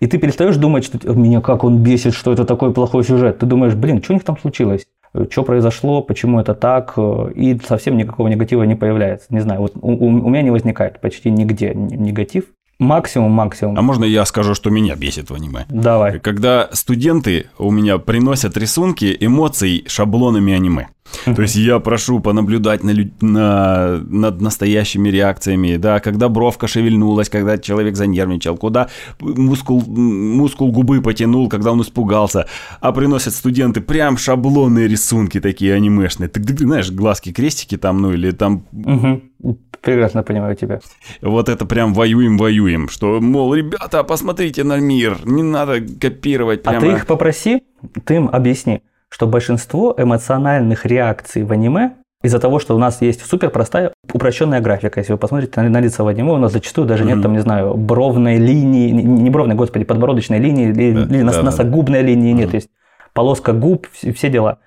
И 0.00 0.06
ты 0.06 0.18
перестаешь 0.18 0.56
думать, 0.56 0.84
что 0.84 1.12
меня 1.12 1.40
как 1.40 1.62
он 1.62 1.78
бесит, 1.78 2.14
что 2.14 2.32
это 2.32 2.44
такой 2.44 2.72
плохой 2.72 3.04
сюжет. 3.04 3.38
Ты 3.38 3.46
думаешь, 3.46 3.74
блин, 3.74 4.02
что 4.02 4.12
у 4.12 4.16
них 4.16 4.24
там 4.24 4.38
случилось? 4.38 4.86
Что 5.28 5.42
произошло, 5.42 6.02
почему 6.02 6.40
это 6.40 6.54
так, 6.54 6.96
и 7.34 7.60
совсем 7.66 7.96
никакого 7.96 8.28
негатива 8.28 8.62
не 8.62 8.76
появляется. 8.76 9.26
Не 9.30 9.40
знаю, 9.40 9.60
вот 9.60 9.72
у, 9.74 10.06
у 10.06 10.28
меня 10.28 10.42
не 10.42 10.50
возникает 10.50 11.00
почти 11.00 11.30
нигде 11.30 11.74
негатив. 11.74 12.44
Максимум, 12.78 13.32
максимум. 13.32 13.78
А 13.78 13.82
можно 13.82 14.04
я 14.04 14.24
скажу, 14.24 14.54
что 14.54 14.70
меня 14.70 14.96
бесит 14.96 15.28
в 15.28 15.34
аниме? 15.34 15.66
Давай. 15.68 16.18
Когда 16.18 16.70
студенты 16.72 17.48
у 17.58 17.70
меня 17.70 17.98
приносят 17.98 18.56
рисунки 18.56 19.14
эмоций 19.20 19.84
шаблонами 19.86 20.54
аниме. 20.54 20.88
То 21.24 21.42
есть 21.42 21.56
я 21.56 21.78
прошу 21.80 22.20
понаблюдать 22.20 22.82
на, 22.82 22.92
на, 23.20 23.98
над 23.98 24.40
настоящими 24.40 25.08
реакциями, 25.08 25.76
да, 25.76 26.00
когда 26.00 26.28
бровка 26.28 26.66
шевельнулась, 26.66 27.28
когда 27.28 27.58
человек 27.58 27.96
занервничал, 27.96 28.56
куда 28.56 28.88
мускул, 29.20 29.82
мускул 29.86 30.72
губы 30.72 31.00
потянул, 31.02 31.48
когда 31.48 31.72
он 31.72 31.82
испугался. 31.82 32.46
А 32.80 32.92
приносят 32.92 33.34
студенты 33.34 33.80
прям 33.80 34.16
шаблонные 34.16 34.88
рисунки 34.88 35.40
такие 35.40 35.74
анимешные. 35.74 36.28
Ты, 36.28 36.42
ты, 36.42 36.54
ты 36.54 36.64
знаешь, 36.64 36.90
глазки, 36.90 37.32
крестики 37.32 37.76
там, 37.76 38.00
ну 38.00 38.12
или 38.12 38.30
там... 38.30 38.64
Угу. 38.72 39.56
Прекрасно 39.80 40.22
понимаю 40.22 40.56
тебя. 40.56 40.80
Вот 41.22 41.48
это 41.48 41.64
прям 41.64 41.94
воюем-воюем, 41.94 42.90
что, 42.90 43.18
мол, 43.20 43.54
ребята, 43.54 44.04
посмотрите 44.04 44.62
на 44.62 44.78
мир, 44.78 45.20
не 45.24 45.42
надо 45.42 45.80
копировать 45.80 46.62
прямо. 46.62 46.78
А 46.78 46.80
ты 46.80 46.86
их 46.88 47.06
попроси, 47.06 47.62
ты 48.04 48.16
им 48.16 48.28
объясни 48.30 48.82
что 49.10 49.26
большинство 49.26 49.94
эмоциональных 49.96 50.86
реакций 50.86 51.42
в 51.42 51.52
аниме 51.52 51.96
из-за 52.22 52.38
того, 52.38 52.58
что 52.58 52.74
у 52.76 52.78
нас 52.78 53.00
есть 53.02 53.24
супер 53.26 53.50
простая 53.50 53.92
упрощенная 54.12 54.60
графика. 54.60 55.00
Если 55.00 55.12
вы 55.12 55.18
посмотрите 55.18 55.60
на, 55.60 55.68
на 55.68 55.80
лица 55.80 56.04
в 56.04 56.06
аниме, 56.06 56.32
у 56.32 56.38
нас 56.38 56.52
зачастую 56.52 56.86
даже 56.86 57.04
mm-hmm. 57.04 57.14
нет, 57.14 57.22
там, 57.22 57.32
не 57.32 57.40
знаю, 57.40 57.74
бровной 57.74 58.36
линии, 58.36 58.90
не, 58.90 59.02
не 59.02 59.30
бровной, 59.30 59.56
господи, 59.56 59.84
подбородочной 59.84 60.38
линии 60.38 60.68
или, 60.68 60.92
да, 60.92 61.16
или 61.16 61.22
да, 61.22 61.42
носогубной 61.42 62.00
да. 62.00 62.06
линии, 62.06 62.32
mm-hmm. 62.32 62.36
нет, 62.36 62.50
то 62.50 62.56
есть 62.56 62.68
полоска 63.14 63.52
губ, 63.52 63.86
все, 63.92 64.12
все 64.12 64.28
дела. 64.30 64.58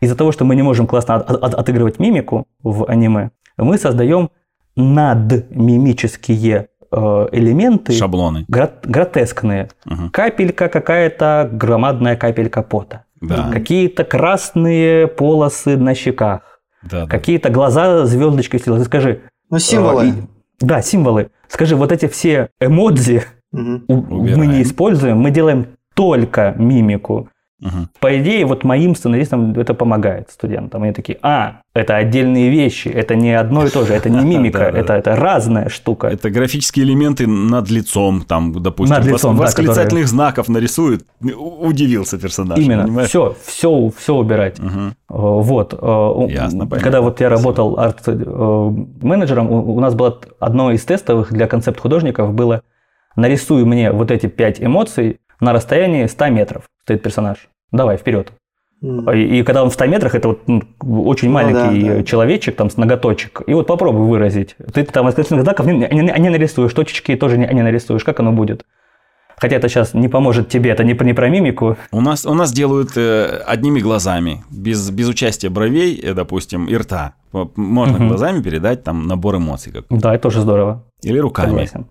Из-за 0.00 0.16
того, 0.16 0.32
что 0.32 0.44
мы 0.44 0.56
не 0.56 0.62
можем 0.62 0.86
классно 0.86 1.16
от, 1.16 1.30
от, 1.30 1.54
отыгрывать 1.54 1.98
мимику 1.98 2.46
в 2.62 2.88
аниме, 2.88 3.30
мы 3.56 3.78
создаем 3.78 4.30
надмимические 4.76 6.68
э, 6.90 7.28
элементы. 7.32 7.92
Шаблоны. 7.92 8.46
Гротескные. 8.48 9.68
Угу. 9.86 10.10
Капелька 10.12 10.68
какая-то, 10.68 11.48
громадная 11.52 12.16
капелька 12.16 12.62
пота 12.62 13.04
да. 13.22 13.50
какие-то 13.50 14.04
красные 14.04 15.06
полосы 15.06 15.76
на 15.76 15.94
щеках, 15.94 16.60
да, 16.82 17.06
какие-то 17.06 17.50
глаза 17.50 18.04
звездочкой 18.06 18.60
силы. 18.60 18.84
Скажи. 18.84 19.20
Ну, 19.50 19.58
символы. 19.58 20.08
Э, 20.08 20.12
да, 20.60 20.82
символы. 20.82 21.30
Скажи, 21.48 21.76
вот 21.76 21.92
эти 21.92 22.08
все 22.08 22.48
эмодзи 22.60 23.22
угу. 23.52 23.82
мы 23.88 24.46
не 24.46 24.62
используем, 24.62 25.18
мы 25.18 25.30
делаем 25.30 25.66
только 25.94 26.54
мимику. 26.56 27.28
Угу. 27.62 27.88
По 28.00 28.18
идее, 28.18 28.44
вот 28.44 28.64
моим 28.64 28.96
сценаристам 28.96 29.52
это 29.52 29.72
помогает 29.72 30.30
студентам. 30.30 30.82
Они 30.82 30.92
такие, 30.92 31.16
а, 31.22 31.60
это 31.74 31.96
отдельные 31.96 32.50
вещи, 32.50 32.88
это 32.88 33.14
не 33.14 33.32
одно 33.32 33.64
и 33.64 33.70
то 33.70 33.84
же, 33.84 33.94
это 33.94 34.10
не 34.10 34.24
мимика, 34.36 34.64
это, 34.64 34.94
это 34.94 35.14
разная 35.14 35.68
штука. 35.68 36.08
Это 36.08 36.28
графические 36.30 36.84
элементы 36.84 37.28
над 37.28 37.70
лицом, 37.70 38.22
там, 38.22 38.60
допустим, 38.60 38.96
над 38.96 39.06
лицом, 39.06 39.36
восклицательных 39.36 40.08
знаков 40.08 40.48
нарисует, 40.48 41.06
удивился 41.20 42.18
персонаж. 42.18 42.58
Именно, 42.58 43.04
все, 43.04 43.36
все, 43.44 43.92
все 43.96 44.14
убирать. 44.14 44.58
Вот. 45.08 45.74
Э, 45.80 46.26
Ясно, 46.28 46.66
Когда 46.66 47.00
вот 47.00 47.20
я 47.20 47.28
работал 47.28 47.78
арт-менеджером, 47.78 49.50
у 49.52 49.78
нас 49.78 49.94
было 49.94 50.18
одно 50.40 50.72
из 50.72 50.84
тестовых 50.84 51.32
для 51.32 51.46
концепт-художников 51.46 52.34
было 52.34 52.62
нарисуй 53.14 53.64
мне 53.64 53.92
вот 53.92 54.10
эти 54.10 54.26
пять 54.26 54.60
эмоций 54.60 55.20
на 55.40 55.52
расстоянии 55.52 56.06
100 56.06 56.28
метров 56.28 56.64
стоит 56.82 57.02
персонаж 57.02 57.48
давай, 57.72 57.96
вперед. 57.96 58.32
Mm. 58.82 59.16
И, 59.16 59.38
и 59.38 59.42
когда 59.42 59.62
он 59.62 59.70
в 59.70 59.74
100 59.74 59.86
метрах, 59.86 60.14
это 60.14 60.28
вот 60.28 60.40
ну, 60.48 60.62
очень 61.04 61.28
ну, 61.28 61.34
маленький 61.34 61.88
да, 61.88 61.94
да. 61.96 62.02
человечек 62.02 62.56
там 62.56 62.68
с 62.68 62.76
ноготочек. 62.76 63.42
И 63.46 63.54
вот 63.54 63.66
попробуй 63.66 64.06
выразить. 64.06 64.56
Ты 64.74 64.84
там 64.84 65.06
восклицательных 65.06 65.44
знаков 65.44 65.66
не, 65.66 65.74
не, 65.74 66.02
не 66.02 66.28
нарисуешь, 66.28 66.72
точечки 66.72 67.14
тоже 67.16 67.38
не, 67.38 67.46
не 67.46 67.62
нарисуешь. 67.62 68.04
Как 68.04 68.18
оно 68.20 68.32
будет? 68.32 68.64
Хотя 69.36 69.56
это 69.56 69.68
сейчас 69.68 69.94
не 69.94 70.08
поможет 70.08 70.48
тебе, 70.48 70.70
это 70.70 70.84
не, 70.84 70.92
не 70.92 71.14
про 71.14 71.28
мимику. 71.28 71.76
У 71.90 72.00
нас, 72.00 72.24
у 72.26 72.34
нас 72.34 72.52
делают 72.52 72.96
э, 72.96 73.42
одними 73.44 73.80
глазами, 73.80 74.44
без, 74.50 74.90
без 74.90 75.08
участия 75.08 75.48
бровей, 75.48 75.98
э, 76.00 76.14
допустим, 76.14 76.66
и 76.66 76.76
рта. 76.76 77.14
Можно 77.32 77.96
угу. 77.96 78.08
глазами 78.08 78.40
передать 78.40 78.84
там 78.84 79.08
набор 79.08 79.36
эмоций. 79.36 79.72
Какой-то. 79.72 80.00
Да, 80.00 80.14
это 80.14 80.22
тоже 80.22 80.42
здорово. 80.42 80.84
Или 81.02 81.18
руками. 81.18 81.48
Согласен. 81.48 81.86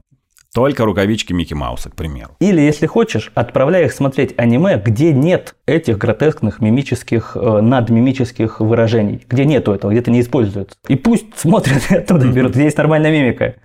Только 0.53 0.83
рукавички 0.83 1.31
Микки 1.31 1.53
Мауса, 1.53 1.89
к 1.89 1.95
примеру. 1.95 2.35
Или, 2.39 2.59
если 2.59 2.85
хочешь, 2.85 3.31
отправляй 3.35 3.85
их 3.85 3.93
смотреть 3.93 4.33
аниме, 4.37 4.81
где 4.83 5.13
нет 5.13 5.55
этих 5.65 5.97
гротескных 5.97 6.59
мимических, 6.59 7.37
э, 7.39 7.61
надмимических 7.61 8.59
выражений, 8.59 9.25
где 9.29 9.45
нету 9.45 9.71
этого, 9.71 9.91
где 9.91 10.01
это 10.01 10.11
не 10.11 10.19
используется. 10.19 10.75
И 10.89 10.95
пусть 10.97 11.37
смотрят 11.37 11.81
и 11.89 11.95
оттуда 11.95 12.27
берут, 12.27 12.51
где 12.53 12.65
есть 12.65 12.77
нормальная 12.77 13.11
мимика. 13.11 13.55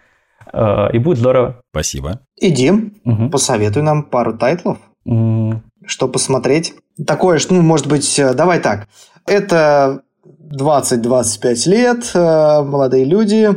Э, 0.53 0.89
И 0.93 0.99
будет 0.99 1.19
здорово. 1.19 1.61
Спасибо. 1.73 2.21
И, 2.41 2.51
Дим, 2.53 2.95
Мгм. 3.05 3.31
посоветуй 3.31 3.83
нам 3.83 4.05
пару 4.05 4.37
тайтлов, 4.39 4.79
М, 5.05 5.63
что 5.87 6.07
посмотреть. 6.09 6.75
Такое, 7.05 7.39
что, 7.39 7.55
ну, 7.55 7.63
может 7.63 7.89
быть, 7.89 8.17
э, 8.21 8.33
давай 8.33 8.61
так. 8.61 8.87
Это 9.27 10.03
20-25 10.25 11.67
лет, 11.67 12.11
э, 12.15 12.63
молодые 12.63 13.05
люди, 13.05 13.51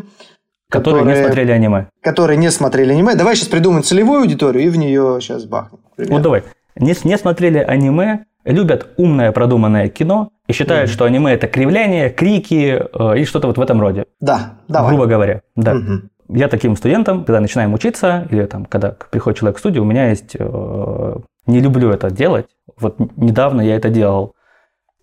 Которые 0.69 1.03
не 1.05 1.15
смотрели 1.15 1.51
аниме. 1.51 1.87
которые 2.01 2.37
не 2.37 2.51
смотрели 2.51 2.91
аниме. 2.93 3.15
Давай 3.15 3.35
сейчас 3.35 3.47
придумаем 3.49 3.83
целевую 3.83 4.21
аудиторию 4.21 4.63
и 4.65 4.69
в 4.69 4.77
нее 4.77 5.17
сейчас 5.21 5.45
бахнем. 5.45 5.79
Примерно. 5.95 6.15
Вот 6.17 6.23
давай. 6.23 6.43
Не, 6.75 6.93
не 7.03 7.17
смотрели 7.17 7.57
аниме, 7.57 8.25
любят 8.45 8.87
умное 8.97 9.31
продуманное 9.31 9.89
кино 9.89 10.29
и 10.47 10.53
считают, 10.53 10.89
Мгм. 10.89 10.93
что 10.93 11.05
аниме 11.05 11.33
это 11.33 11.47
кривляние, 11.47 12.09
крики 12.09 12.79
э, 12.93 13.19
и 13.19 13.25
что-то 13.25 13.47
вот 13.47 13.57
в 13.57 13.61
этом 13.61 13.81
роде. 13.81 14.05
Да, 14.21 14.59
давай. 14.67 14.89
Грубо 14.91 15.07
говоря. 15.07 15.41
Да. 15.55 15.73
Мгм. 15.73 16.09
Я 16.29 16.47
таким 16.47 16.75
студентам, 16.75 17.25
когда 17.25 17.39
начинаем 17.39 17.73
учиться, 17.73 18.27
или 18.29 18.45
там, 18.45 18.65
когда 18.65 18.91
приходит 19.11 19.39
человек 19.39 19.57
в 19.57 19.59
студию, 19.59 19.81
у 19.83 19.85
меня 19.87 20.09
есть... 20.09 20.35
э, 20.39 21.15
не 21.47 21.59
люблю 21.61 21.89
это 21.89 22.11
делать. 22.11 22.45
Вот 22.79 22.97
недавно 23.17 23.61
я 23.61 23.75
это 23.75 23.89
делал. 23.89 24.35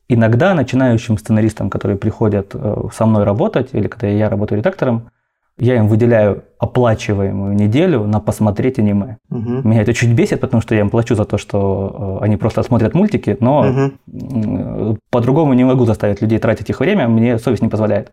Иногда 0.09 0.55
начинающим 0.55 1.19
сценаристам, 1.19 1.69
которые 1.71 1.99
приходят 1.99 2.53
э, 2.55 2.77
со 2.95 3.07
мной 3.07 3.25
работать, 3.25 3.71
или 3.73 3.89
когда 3.89 4.07
я 4.07 4.31
работаю 4.31 4.59
редактором, 4.61 5.11
я 5.59 5.77
им 5.77 5.89
выделяю 5.89 6.45
оплачиваемую 6.59 7.55
неделю 7.55 8.05
на 8.07 8.21
посмотреть 8.21 8.79
аниме. 8.79 9.17
Мгм. 9.31 9.69
Меня 9.69 9.83
это 9.83 9.95
чуть 9.95 10.13
бесит, 10.13 10.41
потому 10.41 10.61
что 10.61 10.75
я 10.75 10.81
им 10.83 10.91
плачу 10.91 11.15
за 11.15 11.25
то, 11.25 11.39
что 11.39 12.19
э, 12.21 12.25
они 12.25 12.37
просто 12.37 12.63
смотрят 12.63 12.95
мультики, 12.95 13.37
но 13.41 13.65
м, 14.07 14.99
по-другому 15.11 15.55
не 15.55 15.65
могу 15.65 15.85
заставить 15.87 16.21
людей 16.23 16.39
тратить 16.39 16.69
их 16.71 16.81
время, 16.81 17.09
мне 17.09 17.39
совесть 17.39 17.63
не 17.63 17.69
позволяет. 17.69 18.13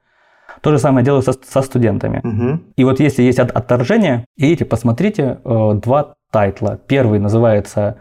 То 0.61 0.71
же 0.71 0.77
самое 0.79 1.03
делаю 1.05 1.21
со, 1.21 1.33
со 1.33 1.61
студентами. 1.61 2.21
Мгм. 2.23 2.63
И 2.77 2.83
вот 2.85 2.99
если 3.01 3.23
есть 3.23 3.39
от- 3.39 3.51
отторжение, 3.51 4.25
идите, 4.37 4.63
посмотрите 4.65 5.39
э, 5.43 5.71
два 5.83 6.13
тайтла. 6.31 6.79
Первый 6.87 7.19
называется 7.19 7.97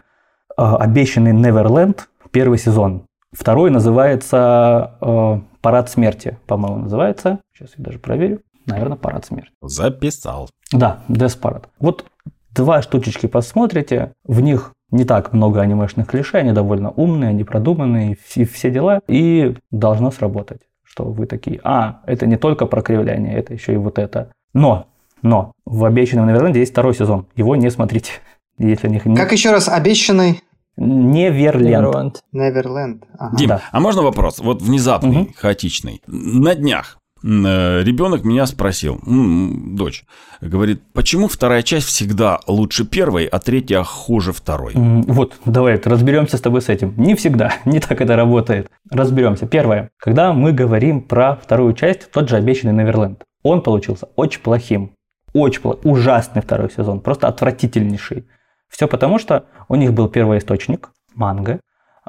э, 0.57 0.61
«Обещанный 0.63 1.33
Неверленд», 1.33 2.07
первый 2.31 2.57
сезон. 2.57 3.03
Второй 3.33 3.71
называется 3.71 4.91
э, 5.01 5.39
«Парад 5.61 5.89
смерти», 5.89 6.37
по-моему, 6.47 6.77
называется. 6.83 7.39
Сейчас 7.53 7.71
я 7.77 7.83
даже 7.83 7.99
проверю. 7.99 8.39
Наверное, 8.65 8.97
«Парад 8.97 9.25
смерти». 9.25 9.51
Записал. 9.61 10.49
Да, 10.71 11.03
Death 11.09 11.39
Parade. 11.39 11.65
Вот 11.79 12.05
два 12.55 12.81
штучечки 12.81 13.25
посмотрите, 13.27 14.13
в 14.25 14.39
них 14.41 14.71
не 14.91 15.05
так 15.05 15.33
много 15.33 15.61
анимешных 15.61 16.07
клише, 16.07 16.37
они 16.37 16.51
довольно 16.51 16.91
умные, 16.91 17.29
они 17.31 17.43
продуманные, 17.43 18.15
все, 18.25 18.45
все 18.45 18.69
дела, 18.71 19.01
и 19.07 19.55
должно 19.71 20.11
сработать, 20.11 20.61
что 20.83 21.05
вы 21.05 21.25
такие, 21.25 21.59
а, 21.63 22.01
это 22.05 22.27
не 22.27 22.37
только 22.37 22.65
про 22.67 22.81
кривляние, 22.83 23.35
это 23.35 23.53
еще 23.53 23.73
и 23.73 23.77
вот 23.77 23.97
это. 23.97 24.31
Но, 24.53 24.85
но, 25.23 25.53
в 25.65 25.83
«Обещанном 25.85 26.27
Неверленде» 26.27 26.59
есть 26.59 26.73
второй 26.73 26.93
сезон, 26.93 27.25
его 27.35 27.55
не 27.55 27.71
смотрите, 27.71 28.11
если 28.59 28.87
не... 28.87 28.99
Как 29.15 29.31
еще 29.31 29.51
раз 29.51 29.67
обещанный 29.67 30.41
Неверленд. 30.75 32.21
Неверленд. 32.31 33.03
Ага. 33.17 33.37
Дим, 33.37 33.49
Да. 33.49 33.61
а 33.71 33.79
можно 33.79 34.01
вопрос? 34.01 34.39
Вот 34.39 34.61
внезапный, 34.61 35.09
Мгм. 35.23 35.33
хаотичный. 35.35 36.01
На 36.07 36.55
днях 36.55 36.97
ребенок 37.23 38.23
меня 38.25 38.45
спросил, 38.45 38.99
дочь, 39.05 40.03
говорит, 40.41 40.81
почему 40.93 41.27
вторая 41.27 41.63
часть 41.63 41.87
всегда 41.87 42.39
лучше 42.47 42.85
первой, 42.85 43.25
а 43.25 43.39
третья 43.39 43.83
хуже 43.83 44.33
второй? 44.33 44.73
Вот, 44.75 45.35
давай 45.45 45.79
разберемся 45.83 46.37
с 46.37 46.41
тобой 46.41 46.61
с 46.61 46.69
этим. 46.69 46.93
Не 46.97 47.15
всегда, 47.15 47.53
не 47.65 47.79
так 47.79 48.01
это 48.01 48.15
работает. 48.15 48.69
Разберемся. 48.89 49.47
Первое. 49.47 49.89
Когда 49.97 50.33
мы 50.33 50.51
говорим 50.51 51.01
про 51.01 51.35
вторую 51.35 51.73
часть, 51.73 52.11
тот 52.11 52.29
же 52.29 52.35
обещанный 52.35 52.73
Неверленд, 52.73 53.23
он 53.41 53.61
получился 53.61 54.07
очень 54.15 54.41
плохим. 54.41 54.91
Очень 55.33 55.61
плохой, 55.61 55.91
ужасный 55.91 56.41
второй 56.41 56.69
сезон, 56.69 56.99
просто 56.99 57.27
отвратительнейший. 57.27 58.27
Все 58.69 58.87
потому, 58.87 59.17
что 59.19 59.45
у 59.67 59.75
них 59.75 59.93
был 59.93 60.07
первоисточник, 60.07 60.89
манга. 61.15 61.59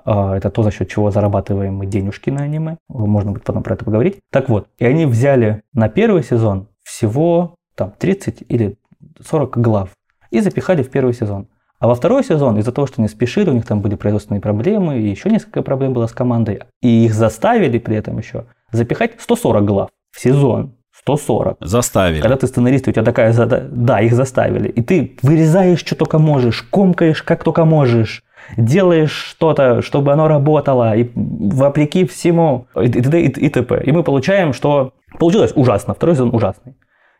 А, 0.04 0.36
Это 0.36 0.50
то, 0.50 0.62
за 0.62 0.70
счет 0.70 0.88
чего 0.88 1.10
зарабатываем 1.10 1.76
мы 1.76 1.86
денежки 1.86 2.30
на 2.30 2.42
аниме. 2.42 2.76
Можно 2.88 3.32
будет 3.32 3.44
потом 3.44 3.62
про 3.62 3.74
это 3.74 3.84
поговорить. 3.84 4.18
Так 4.30 4.48
вот, 4.48 4.68
и 4.78 4.84
они 4.84 5.06
взяли 5.06 5.62
на 5.72 5.88
первый 5.88 6.22
сезон 6.22 6.68
всего 6.82 7.54
там 7.74 7.92
30 7.98 8.44
или 8.48 8.76
40 9.20 9.58
глав 9.58 9.90
и 10.30 10.40
запихали 10.40 10.82
в 10.82 10.90
первый 10.90 11.14
сезон. 11.14 11.48
А 11.78 11.86
во 11.88 11.94
второй 11.94 12.24
сезон, 12.24 12.58
из-за 12.58 12.72
того, 12.72 12.86
что 12.86 13.02
они 13.02 13.08
спешили, 13.08 13.50
у 13.50 13.52
них 13.52 13.66
там 13.66 13.80
были 13.80 13.94
производственные 13.94 14.40
проблемы, 14.40 15.00
и 15.00 15.08
еще 15.08 15.28
несколько 15.28 15.62
проблем 15.62 15.92
было 15.92 16.06
с 16.06 16.12
командой, 16.12 16.60
и 16.80 17.04
их 17.04 17.14
заставили 17.14 17.78
при 17.78 17.96
этом 17.96 18.16
еще 18.16 18.46
запихать 18.72 19.12
140 19.18 19.64
глав 19.64 19.90
в 20.10 20.20
сезон. 20.20 20.74
140. 20.98 21.58
Заставили. 21.60 22.22
Когда 22.22 22.36
ты 22.36 22.46
сценарист, 22.46 22.88
у 22.88 22.92
тебя 22.92 23.02
такая 23.02 23.32
задача, 23.32 23.68
да, 23.70 24.00
их 24.00 24.14
заставили, 24.14 24.68
и 24.68 24.80
ты 24.80 25.16
вырезаешь, 25.22 25.80
что 25.80 25.94
только 25.96 26.18
можешь, 26.18 26.62
комкаешь, 26.62 27.22
как 27.22 27.44
только 27.44 27.64
можешь, 27.64 28.23
делаешь 28.56 29.12
что-то, 29.12 29.82
чтобы 29.82 30.12
оно 30.12 30.28
работало, 30.28 30.96
и 30.96 31.10
вопреки 31.14 32.06
всему, 32.06 32.66
и 32.80 32.88
т.д. 32.88 33.20
и, 33.20 33.28
и 33.28 33.48
т.п. 33.48 33.82
И 33.84 33.92
мы 33.92 34.02
получаем, 34.02 34.52
что 34.52 34.92
получилось 35.18 35.52
ужасно, 35.54 35.94
второй 35.94 36.14
сезон 36.14 36.34
ужасный. 36.34 36.74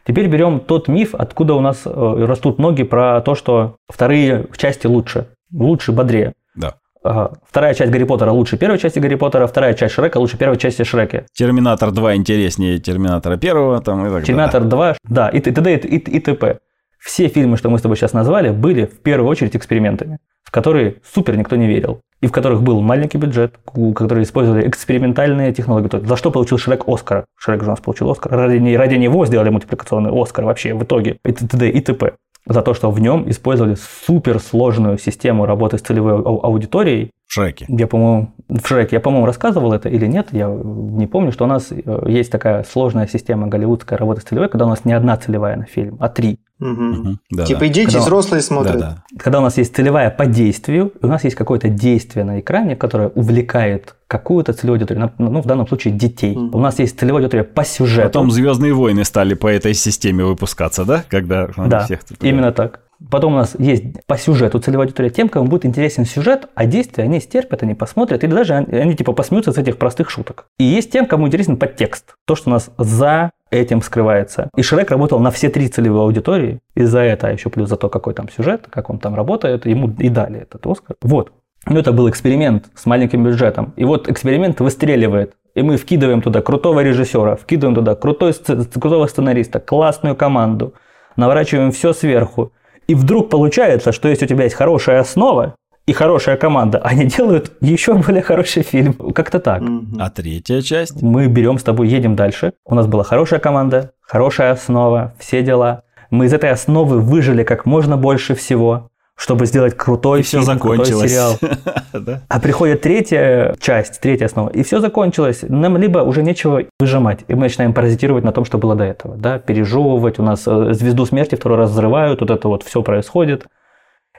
Теперь 0.07 0.29
берем 0.29 0.61
тот 0.61 0.89
миф, 0.89 1.14
откуда 1.14 1.55
у 1.55 1.61
нас 1.61 1.83
э, 1.87 2.25
растут 2.27 2.59
ноги 2.59 2.83
про 2.83 3.22
то, 3.22 3.35
что 3.35 3.77
вторые 3.89 4.47
части 4.57 4.87
лучше, 4.87 5.29
лучше, 5.51 5.93
бодрее. 5.93 6.35
Да. 6.55 6.75
Ага. 7.03 7.33
Вторая 7.49 7.75
часть 7.75 7.91
Гарри 7.91 8.05
Поттера 8.05 8.31
лучше 8.31 8.57
первой 8.57 8.79
части 8.79 8.99
Гарри 8.99 9.14
Поттера, 9.14 9.47
вторая 9.47 9.75
часть 9.75 9.95
Шрека 9.95 10.18
лучше 10.18 10.37
первой 10.39 10.57
части 10.57 10.85
Шрека. 10.85 11.27
Терминатор 11.33 11.91
2 11.91 12.16
интереснее 12.16 12.79
Терминатора 12.79 13.35
1 13.35 13.83
там 13.83 14.01
и 14.01 14.03
так 14.05 14.11
далее. 14.11 14.27
Терминатор 14.27 14.64
2, 14.64 14.97
да, 15.05 15.29
и 15.29 15.41
т.д. 15.41 15.75
и, 15.75 15.97
и, 15.97 15.99
и 15.99 16.20
т.п. 16.20 16.59
Все 17.05 17.28
фильмы, 17.28 17.57
что 17.57 17.68
мы 17.68 17.78
с 17.78 17.82
тобой 17.82 17.96
сейчас 17.96 18.12
назвали, 18.14 18.50
были 18.50 18.86
в 18.86 18.98
первую 19.00 19.28
очередь 19.30 19.55
экспериментами, 19.55 20.18
в 20.42 20.50
которые 20.50 20.96
супер 21.05 21.36
никто 21.36 21.55
не 21.57 21.66
верил. 21.66 22.00
И 22.22 22.26
в 22.26 22.32
которых 22.32 22.62
был 22.62 22.80
маленький 22.80 23.18
бюджет, 23.18 23.57
у- 23.74 23.92
которые 23.92 24.24
использовали 24.24 24.66
экспериментальные 24.66 25.52
технологии. 25.52 25.88
То 25.88 25.98
есть 25.98 26.09
За 26.09 26.16
что 26.16 26.30
получил 26.30 26.57
Шрек 26.57 26.88
Оскар? 26.88 27.26
Шрек 27.38 27.61
же 27.61 27.66
у 27.66 27.70
нас 27.70 27.80
получил 27.80 28.11
Оскар. 28.11 28.32
Ради, 28.32 28.74
ради 28.74 28.94
него 28.94 29.26
сделали 29.26 29.50
мультипликационный 29.50 30.11
Оскар 30.11 30.46
вообще 30.46 30.72
в 30.72 30.82
итоге. 30.82 31.18
И 31.26 31.32
т.д. 31.32 31.68
и 31.68 31.80
т.п. 31.80 32.12
За 32.46 32.62
то, 32.62 32.72
что 32.74 32.90
в 32.90 32.98
нем 33.00 33.28
использовали 33.28 33.74
суперсложную 33.74 34.98
систему 34.98 35.44
работы 35.46 35.76
с 35.78 35.82
целевой 35.82 36.12
ау- 36.14 36.40
аудиторией, 36.44 37.11
В 37.26 37.32
Шреке. 37.32 37.66
я, 37.68 37.86
по-моему, 37.86 38.34
в 38.48 38.66
Шреке, 38.66 38.96
я, 38.96 39.00
по-моему, 39.00 39.26
рассказывал 39.26 39.72
это 39.72 39.88
или 39.88 40.07
нет, 40.07 40.28
я 40.32 40.48
не 40.48 41.07
помню, 41.07 41.32
что 41.32 41.44
у 41.44 41.46
нас 41.48 41.70
э, 41.72 42.05
есть 42.07 42.30
такая 42.30 42.64
сложная 42.64 43.07
система 43.07 43.46
голливудская 43.48 43.98
работы 43.98 44.20
с 44.20 44.24
целевой, 44.24 44.48
когда 44.48 44.66
у 44.66 44.68
нас 44.68 44.84
не 44.84 44.92
одна 44.92 45.16
целевая 45.16 45.57
на 45.57 45.64
фильм, 45.64 45.96
а 46.00 46.09
три. 46.09 46.38
Мгм. 46.61 47.18
Да, 47.30 47.44
Типа 47.44 47.61
да. 47.61 47.66
и 47.66 47.68
дети, 47.68 47.80
и 47.80 47.84
Когда- 47.86 48.00
взрослые 48.00 48.40
Да, 48.40 48.46
смотрят. 48.46 48.78
да. 48.78 49.05
Когда 49.18 49.40
у 49.40 49.42
нас 49.42 49.57
есть 49.59 49.74
целевая 49.74 50.11
по 50.11 50.26
действию, 50.26 50.92
у 51.02 51.07
нас 51.07 51.24
есть 51.24 51.36
какое-то 51.36 51.68
действие 51.68 52.24
на 52.24 52.40
экране, 52.40 52.76
которое 52.76 53.09
увлекает 53.09 53.96
какую-то 54.07 54.52
целевую 54.52 54.76
аудиторию, 54.78 55.11
ну, 55.18 55.40
в 55.42 55.46
данном 55.46 55.66
случае 55.66 55.94
детей. 55.94 56.36
Мгм. 56.36 56.55
У 56.55 56.59
нас 56.61 56.78
есть 56.78 56.98
целевая 56.98 57.22
аудитория 57.22 57.44
по 57.44 57.64
сюжету. 57.64 58.09
Потом 58.09 58.30
Звездные 58.30 58.72
войны 58.72 59.05
стали 59.05 59.34
по 59.34 59.48
этой 59.48 59.74
системе 59.74 60.24
выпускаться, 60.24 60.84
да? 60.84 61.05
Когда 61.09 61.48
они 61.57 61.68
Да, 61.68 61.80
всех... 61.84 62.00
именно 62.20 62.52
так. 62.52 62.80
Потом 63.11 63.34
у 63.34 63.36
нас 63.36 63.57
есть 63.59 63.82
по 64.07 64.16
сюжету 64.16 64.61
целевая 64.61 64.86
аудитория 64.86 65.11
тем, 65.11 65.28
кому 65.28 65.48
будет 65.48 65.66
интересен 65.66 66.07
сюжет, 66.07 66.48
а 66.55 66.64
действия 66.64 67.05
они 67.05 67.20
стерпят, 67.20 67.62
они 67.64 67.74
посмотрят, 67.74 68.22
или 68.22 68.30
даже 68.32 68.55
они, 68.55 68.78
они, 68.78 68.94
типа 68.94 69.12
посмеются 69.12 69.52
с 69.52 69.59
этих 69.59 69.76
простых 69.76 70.09
шуток. 70.09 70.46
И 70.59 70.64
есть 70.64 70.92
тем, 70.92 71.07
кому 71.07 71.26
интересен 71.26 71.57
подтекст. 71.57 72.14
То, 72.24 72.36
что 72.36 72.50
у 72.50 72.52
нас 72.52 72.70
за 72.78 73.30
этим 73.55 73.82
скрывается. 73.82 74.50
И 74.57 74.62
Шрек 74.62 74.90
работал 74.90 75.18
на 75.20 75.30
все 75.30 75.48
три 75.48 75.68
целевые 75.68 76.02
аудитории, 76.02 76.61
и 76.74 76.84
за 76.84 77.00
это, 77.00 77.28
а 77.28 77.32
еще 77.32 77.50
плюс 77.50 77.68
за 77.68 77.76
то, 77.76 77.88
какой 77.88 78.14
там 78.14 78.28
сюжет, 78.28 78.66
как 78.70 78.90
он 78.90 78.98
там 78.98 79.14
работает, 79.14 79.66
ему 79.66 79.90
и 79.98 80.09
дали 80.09 80.40
этот 80.40 80.66
Оскар. 80.66 80.96
Вот. 81.02 81.32
Ну, 81.66 81.78
это 81.78 81.92
был 81.92 82.11
эксперимент 82.11 82.66
с 82.74 82.84
маленьким 82.84 83.24
бюджетом. 83.24 83.72
И 83.76 83.84
вот 83.84 84.09
эксперимент 84.09 84.61
выстреливает. 84.61 85.34
И 85.55 85.62
мы 85.62 85.76
вкидываем 85.76 86.20
туда 86.20 86.42
крутого 86.42 86.80
режиссера, 86.80 87.36
вкидываем 87.36 87.74
туда 87.74 87.94
крутой, 87.94 88.34
крутого 88.34 89.07
сценариста, 89.07 89.61
классную 89.61 90.16
команду, 90.16 90.74
наворачиваем 91.16 91.70
все 91.70 91.92
сверху. 91.92 92.52
И 92.86 92.94
вдруг 92.94 93.30
получается, 93.30 93.92
что 93.92 94.09
если 94.09 94.26
у 94.26 94.28
тебя 94.28 94.44
есть 94.44 94.57
хорошая 94.57 95.00
основа 95.00 95.55
и 95.87 95.93
хорошая 95.93 96.37
команда, 96.37 96.78
они 96.78 97.05
делают 97.07 97.53
еще 97.61 97.95
более 97.95 98.22
хороший 98.22 98.62
фильм. 98.62 98.95
Как-то 98.95 99.39
так. 99.41 99.62
А 99.99 100.11
третья 100.11 100.61
часть? 100.62 101.03
Мы 101.03 101.26
берем 101.26 101.59
с 101.59 101.62
тобой, 101.62 101.89
едем 101.89 102.16
дальше. 102.16 102.55
У 102.64 102.74
нас 102.74 102.87
была 102.87 103.05
хорошая 103.05 103.41
команда, 103.41 103.93
хорошая 104.01 104.53
основа, 104.53 105.14
все 105.18 105.43
дела. 105.43 105.82
Мы 106.11 106.26
из 106.26 106.32
этой 106.32 106.51
основы 106.51 107.01
выжили 107.01 107.43
как 107.45 107.66
можно 107.66 107.97
больше 107.97 108.35
всего. 108.35 108.91
чтобы 109.16 109.47
сделать 109.47 109.76
крутой 109.76 110.20
И 110.20 110.22
фильм, 110.24 110.43
все 110.43 110.53
закончилось. 110.55 110.89
крутой 110.91 111.09
сериал. 111.09 112.18
А 112.28 112.41
приходит 112.41 112.80
третья 112.80 113.55
часть, 113.61 114.01
третья 114.01 114.26
основа, 114.26 114.49
и 114.49 114.62
все 114.64 114.80
закончилось. 114.80 115.45
Нам 115.49 115.76
либо 115.76 115.99
уже 116.01 116.22
нечего 116.24 116.62
выжимать, 116.80 117.20
и 117.28 117.35
мы 117.35 117.43
начинаем 117.43 117.72
паразитировать 117.74 118.24
на 118.24 118.32
том, 118.32 118.45
что 118.45 118.59
было 118.59 118.74
до 118.74 118.82
этого, 118.85 119.16
да, 119.16 119.39
пережевывать. 119.39 120.18
У 120.18 120.22
нас 120.24 120.43
э, 120.47 120.72
звезду 120.72 121.07
смерти 121.07 121.37
второй 121.37 121.59
раз 121.59 121.70
взрывают, 121.70 122.20
вот 122.22 122.30
это 122.30 122.49
вот 122.49 122.64
все 122.64 122.82
происходит, 122.82 123.47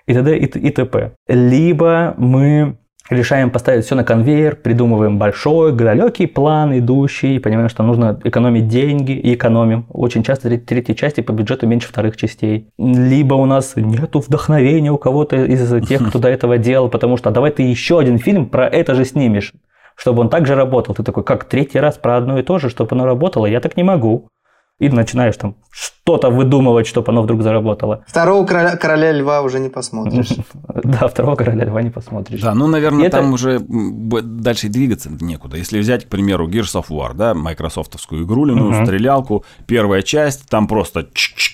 и 0.08 0.14
т.д. 0.14 0.38
и 0.38 0.72
т.п. 0.72 1.12
Либо 1.28 2.14
мы 2.18 2.78
решаем 3.10 3.52
поставить 3.52 3.86
все 3.86 3.96
на 3.96 4.04
конвейер, 4.04 4.56
придумываем 4.56 5.18
большой, 5.18 5.72
далекий 5.72 6.26
план 6.26 6.78
идущий, 6.78 7.40
понимаем, 7.40 7.70
что 7.70 7.84
нужно 7.84 8.20
экономить 8.24 8.68
деньги 8.68 9.12
и 9.12 9.36
экономим. 9.36 9.86
Очень 9.90 10.24
часто 10.24 10.50
треть- 10.50 10.66
третьей 10.66 10.96
части 10.96 11.22
по 11.22 11.32
бюджету 11.32 11.68
меньше 11.68 11.88
вторых 11.88 12.18
частей. 12.18 12.70
Либо 12.78 13.36
у 13.36 13.46
нас 13.46 13.74
нету 13.76 14.20
вдохновения 14.20 14.92
у 14.92 14.98
кого-то 14.98 15.36
из 15.36 15.88
тех, 15.88 16.08
кто 16.08 16.20
до 16.20 16.30
этого 16.30 16.58
делал, 16.58 16.90
потому 16.90 17.18
что 17.18 17.30
«А 17.30 17.34
давай 17.34 17.52
ты 17.52 17.64
еще 17.64 18.00
один 18.00 18.18
фильм 18.18 18.48
про 18.48 18.68
это 18.68 18.96
же 18.96 19.06
снимешь, 19.06 19.54
чтобы 19.96 20.22
он 20.22 20.30
также 20.30 20.56
работал. 20.56 20.96
Ты 20.96 21.04
такой, 21.04 21.24
как 21.24 21.44
третий 21.46 21.80
раз 21.80 21.98
про 21.98 22.18
одно 22.18 22.40
и 22.40 22.44
то 22.44 22.58
же, 22.58 22.70
чтобы 22.70 22.96
оно 22.96 23.06
работало, 23.06 23.46
я 23.46 23.60
так 23.60 23.78
не 23.78 23.84
могу. 23.84 24.30
И 24.80 24.90
начинаешь 24.90 25.38
там 25.38 25.56
что-то 26.06 26.30
выдумывать, 26.30 26.86
чтобы 26.86 27.12
оно 27.12 27.24
вдруг 27.24 27.42
заработало. 27.42 28.04
Второго 28.08 28.46
короля, 28.46 28.76
короля 28.78 29.12
льва 29.12 29.42
уже 29.42 29.60
не 29.60 29.70
посмотришь. 29.70 30.30
Да, 30.84 31.08
второго 31.08 31.36
короля 31.36 31.66
льва 31.66 31.82
не 31.82 31.90
посмотришь. 31.90 32.42
Да, 32.42 32.54
ну, 32.54 32.68
наверное, 32.68 33.10
там 33.10 33.34
уже 33.34 33.60
дальше 33.60 34.68
двигаться 34.68 35.10
некуда. 35.10 35.58
Если 35.58 35.80
взять, 35.80 36.06
к 36.06 36.10
примеру, 36.10 36.48
Gears 36.48 36.76
of 36.76 36.86
War, 36.90 37.14
да, 37.16 37.34
майкрософтовскую 37.34 38.24
игрулину, 38.24 38.86
стрелялку, 38.86 39.46
первая 39.66 40.04
часть, 40.04 40.48
там 40.48 40.68
просто 40.68 41.08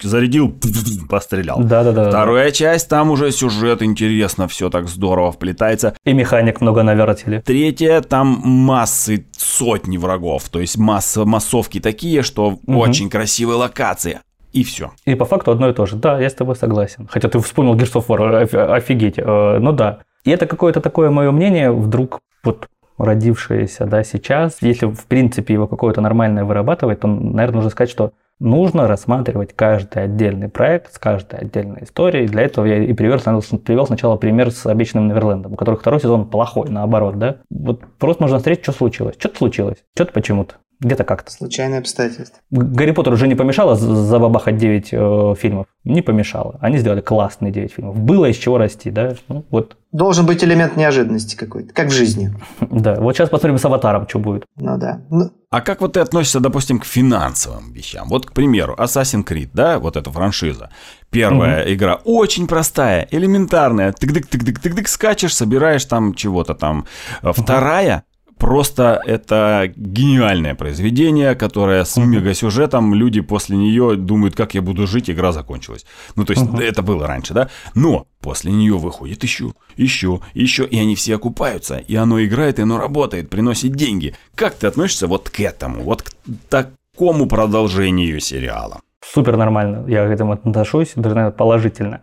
зарядил, 0.03 0.53
пострелял. 1.09 1.63
Да-да-да. 1.63 2.09
Вторая 2.09 2.51
часть, 2.51 2.89
там 2.89 3.11
уже 3.11 3.31
сюжет 3.31 3.81
интересно, 3.81 4.49
все 4.49 4.69
так 4.69 4.89
здорово 4.89 5.31
вплетается. 5.31 5.95
И 6.03 6.11
механик 6.11 6.59
много 6.59 6.83
наворотили. 6.83 7.41
Третья, 7.45 8.01
там 8.01 8.41
массы, 8.43 9.27
сотни 9.37 9.97
врагов, 9.97 10.49
то 10.49 10.59
есть 10.59 10.77
масса, 10.77 11.23
массовки 11.23 11.79
такие, 11.79 12.21
что 12.21 12.59
очень 12.67 13.09
красивые 13.09 13.55
локации. 13.55 14.19
И 14.53 14.63
все. 14.63 14.91
И 15.05 15.15
по 15.15 15.25
факту 15.25 15.51
одно 15.51 15.69
и 15.69 15.73
то 15.73 15.85
же. 15.85 15.95
Да, 15.95 16.19
я 16.19 16.29
с 16.29 16.33
тобой 16.33 16.55
согласен. 16.55 17.07
Хотя 17.09 17.29
ты 17.29 17.39
вспомнил 17.39 17.75
Gears 17.75 17.93
of 17.93 18.07
War, 18.07 18.43
оф- 18.43 18.53
офигеть. 18.53 19.17
Э, 19.17 19.59
Ну 19.59 19.71
да. 19.71 19.99
И 20.23 20.29
это 20.29 20.45
какое-то 20.45 20.81
такое 20.81 21.09
мое 21.09 21.31
мнение, 21.31 21.71
вдруг 21.71 22.19
вот 22.43 22.67
родившееся, 22.97 23.85
да, 23.85 24.03
сейчас, 24.03 24.57
если 24.61 24.85
в 24.85 25.05
принципе 25.07 25.53
его 25.55 25.67
какое-то 25.67 26.01
нормальное 26.01 26.43
вырабатывать, 26.43 26.99
то, 26.99 27.07
наверное, 27.07 27.55
нужно 27.55 27.71
сказать, 27.71 27.89
что 27.89 28.11
нужно 28.39 28.87
рассматривать 28.87 29.55
каждый 29.55 30.03
отдельный 30.03 30.49
проект 30.49 30.93
с 30.93 30.99
каждой 30.99 31.39
отдельной 31.39 31.83
историей. 31.83 32.27
Для 32.27 32.43
этого 32.43 32.65
я 32.65 32.77
и 32.83 32.93
привел, 32.93 33.17
привел 33.19 33.85
сначала 33.85 34.17
пример 34.17 34.51
с 34.51 34.65
«Обещанным 34.65 35.07
Неверлендом», 35.07 35.53
у 35.53 35.55
которых 35.55 35.81
второй 35.81 35.99
сезон 35.99 36.27
плохой, 36.27 36.69
наоборот, 36.69 37.17
да. 37.17 37.37
Вот 37.49 37.81
просто 37.99 38.23
нужно 38.23 38.39
смотреть, 38.39 38.63
что 38.63 38.71
случилось. 38.71 39.15
Что-то 39.17 39.37
случилось, 39.37 39.77
что-то 39.95 40.11
почему-то, 40.13 40.55
где-то 40.81 41.03
как-то. 41.03 41.31
Случайные 41.31 41.79
обстоятельства. 41.79 42.39
Гарри 42.49 42.91
Поттер 42.91 43.13
уже 43.13 43.27
не 43.27 43.35
помешало 43.35 43.75
забабахать 43.75 44.57
9 44.57 44.89
э, 44.91 45.35
фильмов? 45.39 45.67
Не 45.83 46.01
помешало. 46.01 46.57
Они 46.59 46.79
сделали 46.79 47.01
классные 47.01 47.51
9 47.51 47.71
фильмов. 47.71 47.97
Было 47.97 48.25
из 48.25 48.37
чего 48.37 48.57
расти, 48.57 48.89
да? 48.89 49.13
Ну, 49.27 49.45
вот. 49.51 49.77
Должен 49.91 50.25
быть 50.25 50.43
элемент 50.43 50.77
неожиданности 50.77 51.35
какой-то, 51.35 51.73
как 51.73 51.89
в 51.89 51.91
жизни. 51.91 52.33
Да, 52.71 52.95
вот 52.95 53.15
сейчас 53.15 53.29
посмотрим 53.29 53.57
с 53.59 53.65
«Аватаром», 53.65 54.07
что 54.07 54.17
будет. 54.17 54.45
Ну 54.55 54.77
да. 54.77 55.01
Ну, 55.09 55.31
А 55.51 55.61
как 55.61 55.81
вот 55.81 55.93
ты 55.93 55.99
относишься, 55.99 56.39
допустим, 56.39 56.79
к 56.79 56.85
финансовым 56.85 57.73
вещам? 57.73 58.07
Вот, 58.07 58.25
к 58.25 58.31
примеру, 58.31 58.75
Assassin's 58.79 59.25
Creed, 59.25 59.49
да, 59.53 59.77
вот 59.77 59.97
эта 59.97 60.09
франшиза. 60.09 60.69
Первая 61.11 61.71
игра 61.73 61.95
очень 62.05 62.47
простая, 62.47 63.07
элементарная. 63.11 63.91
Тык-дык, 63.91 64.27
тык-дык, 64.29 64.59
тык-дык, 64.61 64.87
скачешь, 64.87 65.35
собираешь 65.35 65.85
там 65.85 66.13
чего-то 66.15 66.55
там. 66.55 66.85
А 67.21 67.33
Вторая 67.33 68.05
Просто 68.41 68.99
это 69.05 69.71
гениальное 69.75 70.55
произведение, 70.55 71.35
которое 71.35 71.85
с 71.85 71.95
мегасюжетом, 71.97 72.95
люди 72.95 73.21
после 73.21 73.55
нее 73.55 73.95
думают, 73.95 74.35
как 74.35 74.55
я 74.55 74.63
буду 74.63 74.87
жить, 74.87 75.11
игра 75.11 75.31
закончилась. 75.31 75.85
Ну, 76.15 76.25
то 76.25 76.33
есть, 76.33 76.47
это 76.59 76.81
было 76.81 77.05
раньше, 77.05 77.35
да? 77.35 77.49
Но 77.75 78.07
после 78.19 78.51
нее 78.51 78.79
выходит 78.79 79.21
еще, 79.21 79.53
еще, 79.77 80.21
еще, 80.33 80.65
и 80.65 80.79
они 80.79 80.95
все 80.95 81.17
окупаются, 81.17 81.77
и 81.77 81.95
оно 81.95 82.19
играет, 82.23 82.57
и 82.57 82.63
оно 82.63 82.79
работает, 82.79 83.29
приносит 83.29 83.73
деньги. 83.73 84.15
Как 84.33 84.55
ты 84.55 84.65
относишься 84.65 85.05
вот 85.05 85.29
к 85.29 85.39
этому, 85.39 85.83
вот 85.83 86.01
к 86.01 86.11
такому 86.49 87.27
продолжению 87.27 88.19
сериала? 88.19 88.81
Супер 89.05 89.37
нормально, 89.37 89.85
я 89.87 90.07
к 90.07 90.09
этому 90.09 90.31
отношусь, 90.31 90.93
даже, 90.95 91.13
наверное, 91.13 91.37
положительно. 91.37 92.01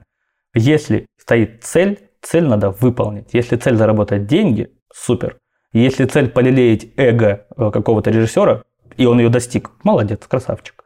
Если 0.54 1.06
стоит 1.20 1.64
цель, 1.64 1.98
цель 2.22 2.44
надо 2.44 2.70
выполнить. 2.70 3.30
Если 3.32 3.56
цель 3.56 3.74
заработать 3.74 4.28
деньги, 4.28 4.70
супер. 4.94 5.36
Если 5.72 6.04
цель 6.06 6.28
полелеять 6.28 6.88
эго 6.96 7.46
э, 7.56 7.70
какого-то 7.70 8.10
режиссера, 8.10 8.62
и 8.96 9.06
он 9.06 9.18
ее 9.18 9.28
достиг, 9.28 9.70
молодец, 9.84 10.20
красавчик. 10.26 10.84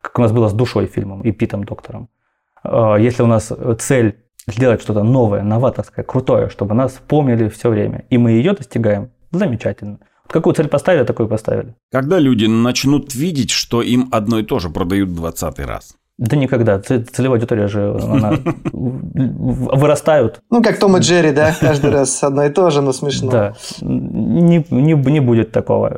Как 0.00 0.18
у 0.18 0.22
нас 0.22 0.32
было 0.32 0.48
с 0.48 0.52
душой 0.52 0.86
фильмом 0.86 1.22
и 1.22 1.32
Питом 1.32 1.64
Доктором. 1.64 2.08
Э, 2.64 2.96
Если 2.98 3.22
у 3.22 3.26
нас 3.26 3.52
цель 3.78 4.16
сделать 4.46 4.82
что-то 4.82 5.02
новое, 5.02 5.42
новаторское, 5.42 6.04
крутое, 6.04 6.48
чтобы 6.48 6.74
нас 6.74 7.00
помнили 7.06 7.48
все 7.48 7.70
время, 7.70 8.04
и 8.10 8.18
мы 8.18 8.32
ее 8.32 8.52
достигаем, 8.52 9.10
замечательно. 9.30 9.98
Какую 10.28 10.54
цель 10.54 10.68
поставили, 10.68 11.04
такую 11.04 11.28
поставили. 11.28 11.74
Когда 11.92 12.18
люди 12.18 12.46
начнут 12.46 13.14
видеть, 13.14 13.50
что 13.50 13.82
им 13.82 14.08
одно 14.10 14.38
и 14.38 14.42
то 14.42 14.58
же 14.58 14.70
продают 14.70 15.14
20 15.14 15.58
раз? 15.60 15.96
Да 16.16 16.36
никогда. 16.36 16.78
Целевая 16.78 17.38
аудитория 17.38 17.66
же 17.66 17.98
она 18.00 18.34
вырастают. 18.72 20.40
ну, 20.50 20.62
как 20.62 20.78
Том 20.78 20.96
и 20.96 21.00
Джерри, 21.00 21.32
да? 21.32 21.54
Каждый 21.60 21.90
раз 21.90 22.22
одно 22.22 22.44
и 22.44 22.50
то 22.50 22.70
же, 22.70 22.82
но 22.82 22.92
смешно. 22.92 23.30
Да. 23.30 23.54
Не, 23.80 24.64
не, 24.70 24.92
не 24.94 25.20
будет 25.20 25.50
такого. 25.52 25.88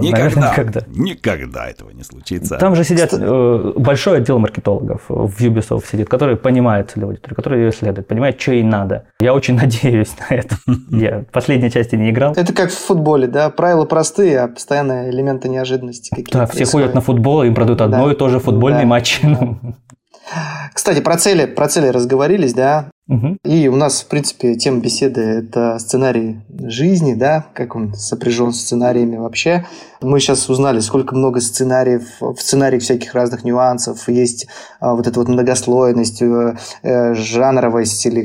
э, 0.00 0.10
наверное, 0.10 0.50
Никогда, 0.50 0.50
никогда. 0.52 0.80
никогда 0.94 1.66
этого 1.68 1.90
не 1.90 2.02
случится. 2.04 2.58
Там 2.58 2.74
же 2.76 2.84
сидят 2.84 3.10
э, 3.12 3.72
большой 3.76 4.18
отдел 4.18 4.38
маркетологов 4.38 5.02
в 5.08 5.40
Ubisoft 5.40 5.84
сидит, 5.90 6.08
который 6.08 6.36
понимает 6.36 6.90
целевую 6.90 7.12
аудиторию, 7.14 7.36
который 7.36 7.60
ее 7.62 7.70
исследует, 7.70 8.06
понимает, 8.06 8.40
что 8.40 8.52
ей 8.52 8.62
надо. 8.62 9.06
Я 9.20 9.34
очень 9.34 9.54
надеюсь 9.60 10.14
на 10.30 10.34
это. 10.34 10.56
Я 10.90 11.20
в 11.20 11.32
последней 11.32 11.70
части 11.70 11.96
не 11.96 12.10
играл. 12.10 12.32
Это 12.36 12.52
как 12.52 12.70
в 12.70 12.78
футболе, 12.78 13.26
да? 13.26 13.50
Правила 13.50 13.84
простые, 13.84 14.40
а 14.40 14.48
постоянно 14.48 15.10
элементы 15.10 15.48
неожиданности 15.48 16.10
какие-то 16.10 16.38
Да, 16.38 16.46
все 16.46 16.64
ходят 16.66 16.94
на 16.94 17.00
футбол, 17.00 17.42
им 17.42 17.54
продают 17.54 17.80
одно 17.80 18.06
Да. 18.06 18.12
и 18.12 18.16
то 18.16 18.28
же 18.28 18.38
футбольный 18.38 18.82
Да. 18.82 18.86
матч. 18.86 19.20
Кстати, 20.74 21.00
про 21.00 21.16
цели, 21.16 21.46
про 21.46 21.68
цели 21.68 21.88
разговорились, 21.88 22.54
да? 22.54 22.90
Мгм. 23.06 23.38
И 23.44 23.68
у 23.68 23.76
нас, 23.76 24.02
в 24.02 24.08
принципе, 24.08 24.56
тема 24.56 24.80
беседы– 24.80 25.20
это 25.22 25.78
сценарий 25.78 26.40
жизни, 26.64 27.14
да, 27.14 27.46
как 27.54 27.76
он 27.76 27.94
сопряжен 27.94 28.52
с 28.52 28.60
сценариями 28.60 29.16
вообще. 29.16 29.64
Мы 30.00 30.18
сейчас 30.18 30.48
узнали, 30.50 30.80
сколько 30.80 31.14
много 31.14 31.40
сценариев, 31.40 32.02
в 32.20 32.36
сценариях 32.38 32.82
всяких 32.82 33.14
разных 33.14 33.44
нюансов. 33.44 34.08
Есть 34.08 34.48
а, 34.80 34.94
вот 34.94 35.06
эта 35.06 35.20
вот 35.20 35.28
многослойность, 35.28 36.20
э, 36.20 36.56
э, 36.82 37.14
жанровость 37.14 38.04
или 38.06 38.22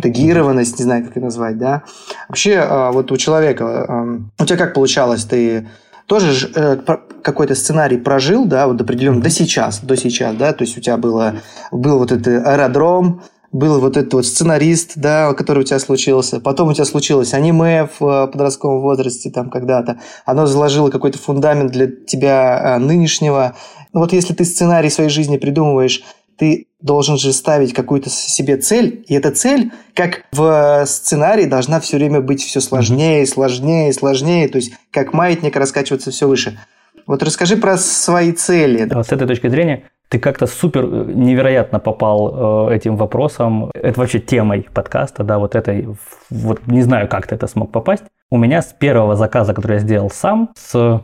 тегированность, 0.00 0.78
не 0.80 0.84
знаю, 0.84 1.04
как 1.04 1.12
это 1.12 1.26
назвать, 1.26 1.56
да. 1.56 1.84
Вообще, 2.28 2.56
а, 2.58 2.90
вот 2.90 3.12
у 3.12 3.16
человека, 3.16 4.20
у 4.38 4.44
тебя 4.44 4.58
как 4.58 4.74
получалось, 4.74 5.24
ты 5.24 5.68
тоже 6.06 6.50
э, 6.54 6.76
какой-то 7.22 7.54
сценарий 7.54 7.98
прожил, 7.98 8.44
да, 8.44 8.66
вот 8.68 8.80
определенно 8.80 9.20
до 9.20 9.30
сейчас, 9.30 9.80
до 9.80 9.96
сейчас, 9.96 10.36
да, 10.36 10.52
то 10.52 10.62
есть 10.62 10.78
у 10.78 10.80
тебя 10.80 10.96
было, 10.96 11.34
был 11.72 11.98
вот 11.98 12.12
этот 12.12 12.46
аэродром, 12.46 13.22
был 13.52 13.80
вот 13.80 13.96
этот 13.96 14.14
вот 14.14 14.26
сценарист, 14.26 14.92
да, 14.96 15.32
который 15.34 15.60
у 15.60 15.64
тебя 15.64 15.78
случился, 15.78 16.40
потом 16.40 16.68
у 16.68 16.74
тебя 16.74 16.84
случилось 16.84 17.34
аниме 17.34 17.88
в 17.98 18.04
э, 18.04 18.26
подростковом 18.28 18.82
возрасте 18.82 19.30
там 19.30 19.50
когда-то, 19.50 20.00
оно 20.24 20.46
заложило 20.46 20.90
какой-то 20.90 21.18
фундамент 21.18 21.72
для 21.72 21.88
тебя 21.88 22.76
э, 22.76 22.78
нынешнего. 22.78 23.56
Ну 23.92 24.00
вот 24.00 24.12
если 24.12 24.34
ты 24.34 24.44
сценарий 24.44 24.90
своей 24.90 25.10
жизни 25.10 25.38
придумываешь, 25.38 26.04
ты 26.36 26.65
должен 26.80 27.16
же 27.16 27.32
ставить 27.32 27.72
какую-то 27.72 28.10
себе 28.10 28.56
цель, 28.56 29.04
и 29.08 29.14
эта 29.14 29.30
цель, 29.30 29.72
как 29.94 30.24
в 30.32 30.84
сценарии, 30.86 31.46
должна 31.46 31.80
все 31.80 31.96
время 31.96 32.20
быть 32.20 32.42
все 32.42 32.60
сложнее, 32.60 33.26
сложнее, 33.26 33.92
сложнее, 33.92 34.48
то 34.48 34.56
есть 34.56 34.72
как 34.90 35.12
маятник 35.12 35.56
раскачиваться 35.56 36.10
все 36.10 36.28
выше. 36.28 36.58
Вот 37.06 37.22
расскажи 37.22 37.56
про 37.56 37.76
свои 37.76 38.32
цели. 38.32 38.88
А 38.90 39.02
С 39.02 39.12
этой 39.12 39.28
точки 39.28 39.48
зрения 39.48 39.84
ты 40.08 40.18
как-то 40.18 40.46
супер 40.46 40.84
э, 40.84 41.12
невероятно 41.14 41.78
попал 41.78 42.68
э, 42.70 42.76
этим 42.76 42.96
вопросом. 42.96 43.70
Это 43.74 44.00
вообще 44.00 44.18
темой 44.18 44.68
подкаста, 44.72 45.24
да, 45.24 45.38
вот 45.38 45.54
этой, 45.54 45.88
вот 46.30 46.66
не 46.66 46.82
знаю, 46.82 47.08
как 47.08 47.26
ты 47.26 47.34
это 47.34 47.46
смог 47.46 47.72
попасть. 47.72 48.04
У 48.30 48.38
меня 48.38 48.62
с 48.62 48.72
первого 48.72 49.16
заказа, 49.16 49.54
который 49.54 49.74
я 49.74 49.78
сделал 49.78 50.10
сам, 50.10 50.50
с 50.56 51.00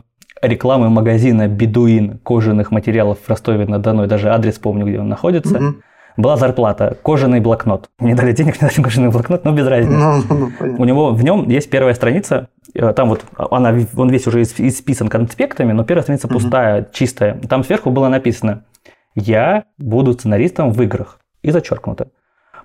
рекламы 0.47 0.89
магазина 0.89 1.47
«Бедуин» 1.47 2.19
кожаных 2.23 2.71
материалов 2.71 3.17
в 3.25 3.29
Ростове-на-Дону, 3.29 4.07
даже 4.07 4.29
адрес 4.29 4.59
помню, 4.59 4.85
где 4.85 4.99
он 4.99 5.07
находится, 5.09 5.55
Мгм. 5.59 5.81
была 6.17 6.37
зарплата, 6.37 6.97
кожаный 7.01 7.39
блокнот. 7.39 7.89
Мне 7.99 8.13
дали 8.15 8.33
денег, 8.33 8.55
мне 8.61 8.69
дали 8.69 8.81
кожаный 8.83 9.09
блокнот, 9.09 9.45
но 9.45 9.51
без 9.53 9.67
разницы. 9.67 9.97
Ну, 9.97 10.23
ну, 10.29 10.51
понятно. 10.59 10.81
У 10.81 10.85
него 10.85 11.11
в 11.11 11.23
нем 11.23 11.49
есть 11.49 11.69
первая 11.69 11.93
страница, 11.93 12.49
э, 12.75 12.93
там 12.93 13.09
вот 13.09 13.23
она, 13.37 13.73
он 13.95 14.09
весь 14.09 14.27
уже 14.27 14.41
ис- 14.41 14.55
исписан 14.67 15.07
конспектами, 15.07 15.71
но 15.71 15.83
первая 15.83 16.03
страница 16.03 16.27
Мгм. 16.27 16.33
пустая, 16.35 16.87
чистая. 16.91 17.39
Там 17.49 17.63
сверху 17.63 17.89
было 17.89 18.09
написано 18.09 18.63
«Я 19.15 19.63
буду 19.77 20.13
сценаристом 20.13 20.71
в 20.71 20.81
играх» 20.81 21.19
и 21.41 21.51
зачеркнуто. 21.51 22.07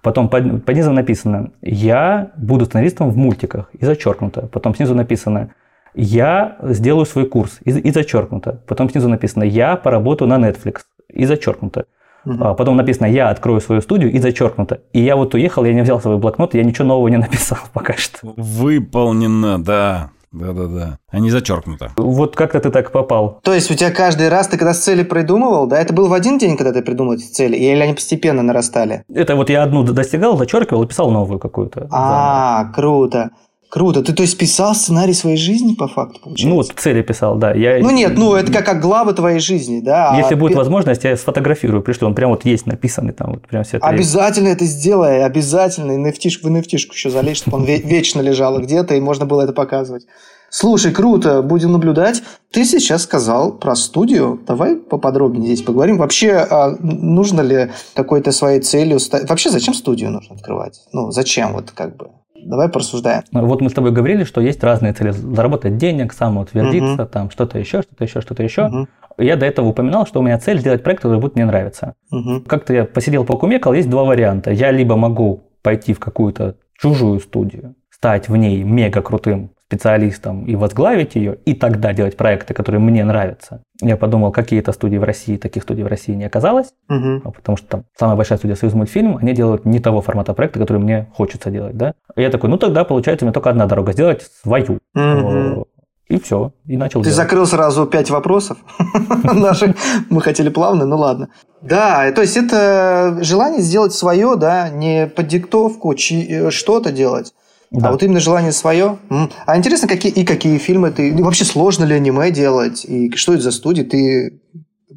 Потом 0.03 0.29
под, 0.29 0.65
под 0.65 0.77
низом 0.77 0.95
написано 0.95 1.51
«Я 1.61 2.31
буду 2.37 2.65
сценаристом 2.67 3.11
в 3.11 3.17
мультиках» 3.17 3.71
и 3.79 3.85
зачеркнуто. 3.85 4.43
Потом 4.53 4.75
снизу 4.75 4.95
написано 4.95 5.39
«Я 5.39 5.49
сделаю 5.95 7.07
свой 7.07 7.27
курс» 7.27 7.59
и, 7.65 7.71
и 7.71 7.91
зачеркнуто. 7.91 8.63
Потом 8.67 8.91
снизу 8.91 9.09
написано 9.09 9.45
«Я 9.45 9.77
поработаю 9.77 10.29
на 10.29 10.39
Netflix» 10.39 10.81
и 11.09 11.27
зачеркнуто. 11.27 11.87
Угу. 12.25 12.55
Потом 12.55 12.77
написано 12.77 13.07
«Я 13.07 13.31
открою 13.31 13.61
свою 13.61 13.81
студию» 13.81 14.13
и 14.13 14.19
зачеркнуто. 14.19 14.81
И 14.93 15.01
я 15.01 15.17
вот 15.17 15.35
уехал, 15.35 15.65
я 15.65 15.73
не 15.73 15.83
взял 15.83 16.01
свой 16.01 16.19
блокнот, 16.19 16.55
я 16.55 16.65
ничего 16.65 16.87
нового 16.87 17.09
не 17.09 17.17
написал 17.19 17.59
пока 17.73 17.95
что. 17.95 18.19
Выполнено, 18.37 19.63
да. 19.63 20.11
Да-да-да. 20.31 20.99
А 21.11 21.21
не 21.21 21.31
зачеркнуто. 21.31 21.93
Вот 21.97 22.37
как-то 22.37 22.61
ты 22.61 22.71
так 22.71 22.93
попал. 22.93 23.41
То 23.43 23.55
есть 23.55 23.71
у 23.71 23.75
тебя 23.75 23.91
каждый 23.91 24.29
раз, 24.29 24.49
ты 24.49 24.59
когда 24.59 24.75
цели 24.75 25.03
придумывал, 25.03 25.67
да, 25.67 25.81
это 25.81 25.95
был 25.95 26.09
в 26.09 26.13
один 26.13 26.37
день, 26.37 26.59
когда 26.59 26.73
ты 26.73 26.83
придумал 26.83 27.15
эти 27.15 27.25
цели, 27.25 27.57
или 27.57 27.81
они 27.81 27.95
постепенно 27.95 28.43
нарастали? 28.43 29.05
Это 29.13 29.37
вот 29.37 29.49
я 29.49 29.63
одну 29.63 29.83
достигал, 29.85 30.37
зачеркивал 30.37 30.83
и 30.83 30.87
писал 30.87 31.11
новую 31.11 31.39
какую-то. 31.39 31.89
А, 31.91 32.67
круто. 32.75 33.31
Круто. 33.69 34.03
Ты, 34.03 34.15
то 34.15 34.23
есть, 34.23 34.39
писал 34.39 34.75
сценарий 34.75 35.13
своей 35.13 35.37
жизни, 35.37 35.75
по 35.75 35.89
факту, 35.89 36.21
получается? 36.21 36.49
Ну, 36.49 36.55
вот 36.57 36.73
цели 36.75 37.03
писал, 37.03 37.37
да. 37.37 37.53
Я... 37.53 37.81
Ну, 37.81 37.91
нет, 37.91 38.17
ну, 38.17 38.35
это 38.35 38.51
как, 38.51 38.65
как 38.65 38.81
глава 38.81 39.13
твоей 39.13 39.41
жизни, 39.41 39.81
да. 39.81 40.17
Если 40.17 40.35
а... 40.35 40.37
будет 40.39 40.57
возможность, 40.57 41.05
я 41.05 41.17
сфотографирую, 41.17 41.83
пришлю. 41.83 42.09
Он 42.09 42.15
прям 42.15 42.31
вот 42.31 42.47
есть 42.47 42.65
написанный 42.67 43.13
там, 43.13 43.33
вот 43.33 43.47
прям 43.47 43.65
все 43.65 43.77
это 43.77 43.87
Обязательно 43.87 44.49
есть. 44.49 44.63
это 44.63 44.65
сделай, 44.65 45.23
обязательно. 45.23 45.93
И 45.93 45.97
NFT, 45.97 46.31
в 46.43 46.47
NFT 46.47 46.77
еще 46.93 47.11
залей, 47.11 47.35
чтобы 47.35 47.59
он 47.59 47.65
вечно 47.65 48.23
лежал 48.23 48.59
где-то, 48.59 48.95
и 48.95 49.01
можно 49.01 49.27
было 49.27 49.43
это 49.43 49.53
показывать. 49.53 50.07
Слушай, 50.51 50.93
круто, 50.93 51.43
будем 51.43 51.73
наблюдать. 51.73 52.23
Ты 52.51 52.65
сейчас 52.65 53.03
сказал 53.03 53.53
про 53.53 53.77
студию. 53.77 54.41
Давай 54.47 54.77
поподробнее 54.77 55.45
здесь 55.45 55.63
поговорим. 55.63 55.99
Вообще, 55.99 56.33
а 56.33 56.75
нужно 56.81 57.43
ли 57.43 57.71
какой-то 57.95 58.33
своей 58.33 58.61
целью... 58.61 58.99
Вообще, 59.29 59.51
зачем 59.51 59.75
студию 59.75 60.11
нужно 60.11 60.37
открывать? 60.37 60.81
Ну, 60.93 61.11
зачем 61.11 61.53
вот 61.53 61.71
как 61.73 61.97
бы? 61.97 62.09
Давай 62.45 62.69
порассуждаем. 62.69 63.23
Вот 63.33 63.61
мы 63.61 63.71
с 63.71 63.73
тобой 63.73 63.91
говорили, 63.91 64.25
что 64.25 64.41
есть 64.41 64.63
разные 64.63 64.93
цели. 64.93 65.11
Заработать 65.11 65.77
денег, 65.77 66.13
самоутвердиться, 66.13 67.03
угу. 67.03 67.11
там 67.11 67.31
что-то 67.31 67.59
еще, 67.59 67.83
что-то 67.83 68.05
еще, 68.05 68.21
что-то 68.21 68.43
еще. 68.43 68.67
Угу. 68.67 68.89
Я 69.19 69.37
до 69.37 69.47
этого 69.47 69.69
упоминал, 69.69 70.07
что 70.07 70.21
у 70.21 70.23
меня 70.23 70.39
цель 70.39 70.61
сделать 70.61 70.83
проект, 70.83 71.03
который 71.03 71.21
будет 71.21 71.35
мне 71.35 71.45
нравиться. 71.45 71.95
Угу. 72.11 72.43
Как-то 72.47 72.73
я 72.73 72.85
посидел, 72.85 73.25
покумекал, 73.25 73.73
есть 73.73 73.91
два 73.91 74.05
варианта. 74.05 74.51
Я 74.51 74.71
либо 74.71 74.97
могу 74.97 75.45
пойти 75.63 75.93
в 75.93 76.01
какую-то 76.01 76.57
чужую 76.81 77.21
студию, 77.21 77.75
стать 77.91 78.29
в 78.29 78.37
ней 78.37 78.63
мега 78.63 79.03
крутым 79.03 79.51
специалистом 79.69 80.47
и 80.47 80.57
возглавить 80.57 81.15
ее, 81.15 81.37
и 81.45 81.53
тогда 81.53 81.93
делать 81.93 82.17
проекты, 82.17 82.55
которые 82.55 82.81
мне 82.81 83.05
нравятся. 83.05 83.63
Я 83.83 83.99
подумал, 83.99 84.33
какие-то 84.33 84.73
студии 84.73 84.97
в 84.97 85.05
России, 85.05 85.37
таких 85.37 85.63
студий 85.63 85.85
в 85.85 85.87
России 85.87 86.13
не 86.13 86.25
оказалось, 86.25 86.73
угу. 86.89 87.33
потому 87.33 87.59
что 87.59 87.67
там 87.67 87.85
самая 87.99 88.17
большая 88.17 88.39
студия 88.39 88.57
Союз 88.57 88.73
мультфильм, 88.73 89.19
они 89.19 89.35
делают 89.35 89.67
не 89.67 89.79
того 89.79 90.01
формата 90.01 90.33
проекта, 90.33 90.59
который 90.59 90.79
мне 90.79 91.09
хочется 91.15 91.51
делать, 91.51 91.77
да. 91.77 91.93
И 92.17 92.23
я 92.23 92.31
такой, 92.31 92.49
ну 92.49 92.57
тогда 92.57 92.85
получается 92.85 93.27
мне 93.27 93.33
только 93.33 93.51
одна 93.51 93.67
дорога 93.67 93.93
сделать 93.93 94.23
свою. 94.23 94.79
Угу. 94.95 95.67
И 96.09 96.19
все, 96.19 96.53
и 96.65 96.79
начал 96.79 97.01
Ты 97.01 97.11
делать. 97.11 97.17
закрыл 97.17 97.47
сразу 97.47 97.85
пять 97.85 98.09
вопросов 98.09 98.57
наших. 99.23 99.77
Мы 100.09 100.23
хотели 100.23 100.49
плавно, 100.49 100.87
ну 100.87 100.97
ладно. 100.97 101.29
Да, 101.61 102.11
то 102.13 102.23
есть 102.23 102.39
это 102.39 103.19
желание 103.21 103.61
сделать 103.61 103.93
свое, 103.93 104.37
да, 104.37 104.71
не 104.71 105.07
под 105.07 105.27
диктовку 105.27 105.93
э, 105.93 106.51
что-то 106.51 106.93
делать, 106.93 107.35
да. 107.71 107.89
А 107.89 107.93
вот 107.93 108.03
именно 108.03 108.21
желание 108.21 108.53
свое. 108.53 108.99
А 109.47 109.57
интересно, 109.57 109.89
какие 109.89 110.13
и 110.13 110.25
какие 110.25 110.59
фильмы 110.59 110.91
ты. 110.91 111.11
И 111.11 111.23
вообще 111.23 111.45
сложно 111.45 111.85
ли 111.85 111.95
аниме 111.95 112.31
делать? 112.31 112.85
И 112.85 113.15
что 113.15 113.35
это 113.35 113.43
за 113.43 113.51
студия? 113.51 113.85
Ты 113.85 114.41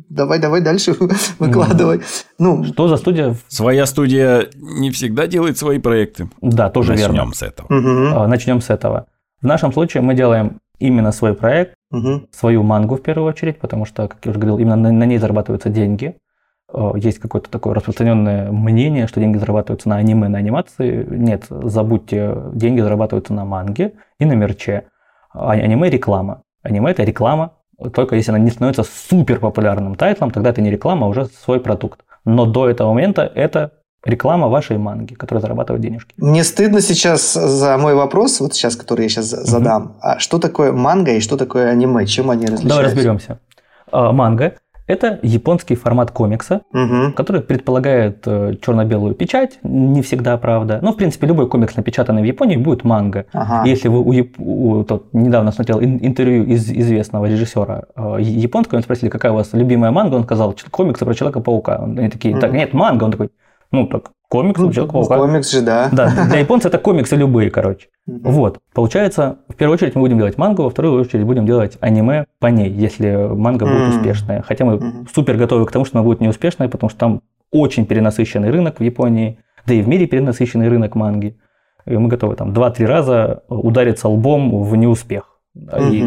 давай, 0.09 0.39
давай 0.39 0.61
дальше 0.61 0.95
выкладывай. 1.39 2.01
Ну, 2.39 2.63
что 2.63 2.87
за 2.87 2.97
студия? 2.97 3.35
Своя 3.47 3.85
студия 3.85 4.47
не 4.55 4.91
всегда 4.91 5.27
делает 5.27 5.57
свои 5.57 5.79
проекты. 5.79 6.29
Да, 6.41 6.69
тоже 6.69 6.91
Начнем 6.91 7.13
верно. 7.13 7.33
с 7.33 7.41
этого. 7.41 7.67
Угу. 7.67 8.27
Начнем 8.27 8.61
с 8.61 8.69
этого. 8.69 9.07
В 9.41 9.45
нашем 9.45 9.73
случае 9.73 10.03
мы 10.03 10.13
делаем 10.13 10.59
именно 10.79 11.11
свой 11.11 11.33
проект, 11.33 11.75
угу. 11.91 12.27
свою 12.31 12.63
мангу 12.63 12.95
в 12.95 13.01
первую 13.01 13.27
очередь, 13.27 13.59
потому 13.59 13.85
что, 13.85 14.07
как 14.07 14.19
я 14.25 14.31
уже 14.31 14.39
говорил, 14.39 14.57
именно 14.59 14.75
на, 14.75 14.91
на 14.91 15.03
ней 15.05 15.17
зарабатываются 15.17 15.69
деньги. 15.69 16.15
Э, 16.73 16.93
есть 16.95 17.19
какое-то 17.19 17.49
такое 17.49 17.73
распространенное 17.73 18.51
мнение, 18.51 19.07
что 19.07 19.19
деньги 19.19 19.37
зарабатываются 19.37 19.89
на 19.89 19.97
аниме, 19.97 20.27
на 20.27 20.37
анимации. 20.37 21.05
Нет, 21.09 21.45
забудьте, 21.49 22.35
деньги 22.53 22.81
зарабатываются 22.81 23.33
на 23.33 23.45
манге 23.45 23.93
и 24.19 24.25
на 24.25 24.33
мерче. 24.33 24.87
А 25.33 25.51
аниме– 25.51 25.89
реклама. 25.91 26.43
Аниме– 26.63 26.91
это 26.91 27.03
реклама, 27.03 27.53
только 27.93 28.15
если 28.15 28.31
она 28.31 28.39
не 28.39 28.51
становится 28.51 28.83
супер 28.83 29.39
популярным 29.39 29.95
тайтлом, 29.95 30.31
тогда 30.31 30.51
это 30.51 30.61
не 30.61 30.69
реклама, 30.69 31.07
а 31.07 31.09
уже 31.09 31.25
свой 31.25 31.59
продукт. 31.59 32.01
Но 32.25 32.45
до 32.45 32.69
этого 32.69 32.89
момента 32.89 33.23
это 33.23 33.71
реклама 34.03 34.47
вашей 34.47 34.77
манги, 34.77 35.13
которая 35.13 35.41
зарабатывает 35.41 35.81
денежки. 35.81 36.13
Мне 36.17 36.43
стыдно 36.43 36.81
сейчас 36.81 37.33
за 37.33 37.77
мой 37.77 37.95
вопрос, 37.95 38.39
вот 38.39 38.53
сейчас, 38.53 38.75
который 38.75 39.03
я 39.03 39.09
сейчас 39.09 39.25
задам. 39.25 39.83
Угу. 39.83 39.93
А 40.01 40.19
что 40.19 40.37
такое 40.37 40.71
манга 40.71 41.13
и 41.13 41.19
что 41.19 41.37
такое 41.37 41.69
аниме? 41.69 42.05
Чем 42.05 42.29
они 42.29 42.45
различаются? 42.45 42.67
Давай 42.67 42.85
разберемся. 42.85 43.39
А, 43.91 44.11
манга 44.11 44.55
это 44.91 45.19
японский 45.21 45.75
формат 45.75 46.11
комикса, 46.11 46.61
угу. 46.73 47.13
который 47.15 47.41
предполагает 47.41 48.23
э, 48.25 48.55
черно-белую 48.61 49.15
печать, 49.15 49.59
не 49.63 50.01
всегда, 50.01 50.37
правда. 50.37 50.79
Но, 50.81 50.91
в 50.91 50.97
принципе, 50.97 51.27
любой 51.27 51.47
комикс, 51.47 51.75
напечатанный 51.75 52.21
в 52.21 52.25
Японии, 52.25 52.57
будет 52.57 52.83
манго. 52.83 53.25
Ага. 53.33 53.67
Если 53.69 53.87
вы 53.87 53.99
у, 53.99 54.79
у, 54.79 54.83
тот, 54.83 55.13
недавно 55.13 55.51
смотрел 55.51 55.79
интервью 55.81 56.43
из 56.43 56.69
известного 56.69 57.25
режиссера 57.25 57.83
э, 57.95 58.17
японского, 58.19 58.77
он 58.77 58.83
спросили, 58.83 59.09
какая 59.09 59.31
у 59.31 59.35
вас 59.35 59.53
любимая 59.53 59.91
манга, 59.91 60.15
он 60.15 60.23
сказал, 60.23 60.55
комиксы 60.71 61.05
про 61.05 61.13
Человека-паука. 61.13 61.83
Они 61.83 62.09
такие, 62.09 62.37
так, 62.37 62.51
нет, 62.51 62.73
манга. 62.73 63.05
Он 63.05 63.11
такой, 63.11 63.29
ну, 63.71 63.87
так, 63.87 64.11
комикс 64.31 64.61
ну, 64.61 64.71
Человека-паука. 64.71 65.17
Комикс 65.17 65.51
же, 65.51 65.61
да. 65.61 65.89
Да, 65.91 66.25
для 66.29 66.39
японцев 66.39 66.73
это 66.73 66.81
комиксы 66.81 67.17
любые, 67.17 67.51
короче. 67.51 67.89
Вот, 68.07 68.59
получается, 68.73 69.39
в 69.49 69.55
первую 69.55 69.75
очередь 69.75 69.95
мы 69.95 70.01
будем 70.01 70.17
делать 70.17 70.37
мангу, 70.37 70.63
во 70.63 70.69
вторую 70.69 71.01
очередь 71.01 71.25
будем 71.25 71.45
делать 71.45 71.77
аниме 71.81 72.25
по 72.39 72.47
ней, 72.47 72.69
если 72.69 73.13
манга 73.13 73.65
будет 73.65 73.95
успешная. 73.95 74.41
Хотя 74.41 74.63
мы 74.63 75.05
супер 75.13 75.35
готовы 75.35 75.65
к 75.65 75.71
тому, 75.71 75.83
что 75.83 75.97
она 75.97 76.05
будет 76.05 76.21
неуспешная, 76.21 76.69
потому 76.69 76.89
что 76.89 76.99
там 76.99 77.21
очень 77.51 77.85
перенасыщенный 77.85 78.51
рынок 78.51 78.79
в 78.79 78.83
Японии, 78.83 79.37
да 79.65 79.73
и 79.73 79.81
в 79.81 79.89
мире 79.89 80.07
перенасыщенный 80.07 80.69
рынок 80.69 80.95
манги. 80.95 81.37
И 81.85 81.97
мы 81.97 82.07
готовы 82.07 82.35
там 82.35 82.53
2-3 82.53 82.85
раза 82.85 83.43
удариться 83.49 84.07
лбом 84.07 84.63
в 84.63 84.73
неуспех. 84.77 85.41
И 85.55 86.05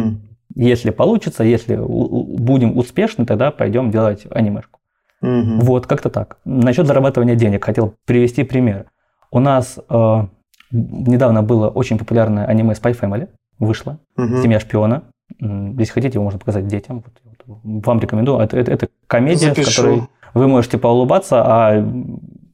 если 0.54 0.90
получится, 0.90 1.44
если 1.44 1.76
будем 1.76 2.78
успешны, 2.78 3.26
тогда 3.26 3.50
пойдем 3.50 3.90
делать 3.90 4.26
анимешку. 4.30 4.80
Угу. 5.24 5.64
Вот, 5.64 5.86
как-то 5.86 6.10
так. 6.10 6.36
Насчет 6.44 6.86
зарабатывания 6.86 7.34
денег 7.34 7.64
хотел 7.64 7.94
привести 8.04 8.44
пример. 8.44 8.86
У 9.30 9.40
нас 9.40 9.78
э, 9.88 10.26
недавно 10.70 11.42
было 11.42 11.68
очень 11.68 11.98
популярное 11.98 12.44
аниме 12.46 12.74
Spy 12.74 12.98
Family, 12.98 13.28
вышло, 13.58 13.98
угу. 14.16 14.42
«Семья 14.42 14.60
шпиона». 14.60 15.02
Если 15.40 15.92
хотите, 15.92 16.16
его 16.16 16.24
можно 16.24 16.38
показать 16.38 16.66
детям. 16.66 17.02
Вам 17.46 17.98
рекомендую. 17.98 18.40
Это, 18.40 18.58
это, 18.58 18.70
это 18.72 18.88
комедия, 19.06 19.48
Запишу. 19.48 19.70
в 19.70 19.76
которой 19.76 20.02
вы 20.34 20.48
можете 20.48 20.76
поулыбаться, 20.76 21.42
а 21.42 21.92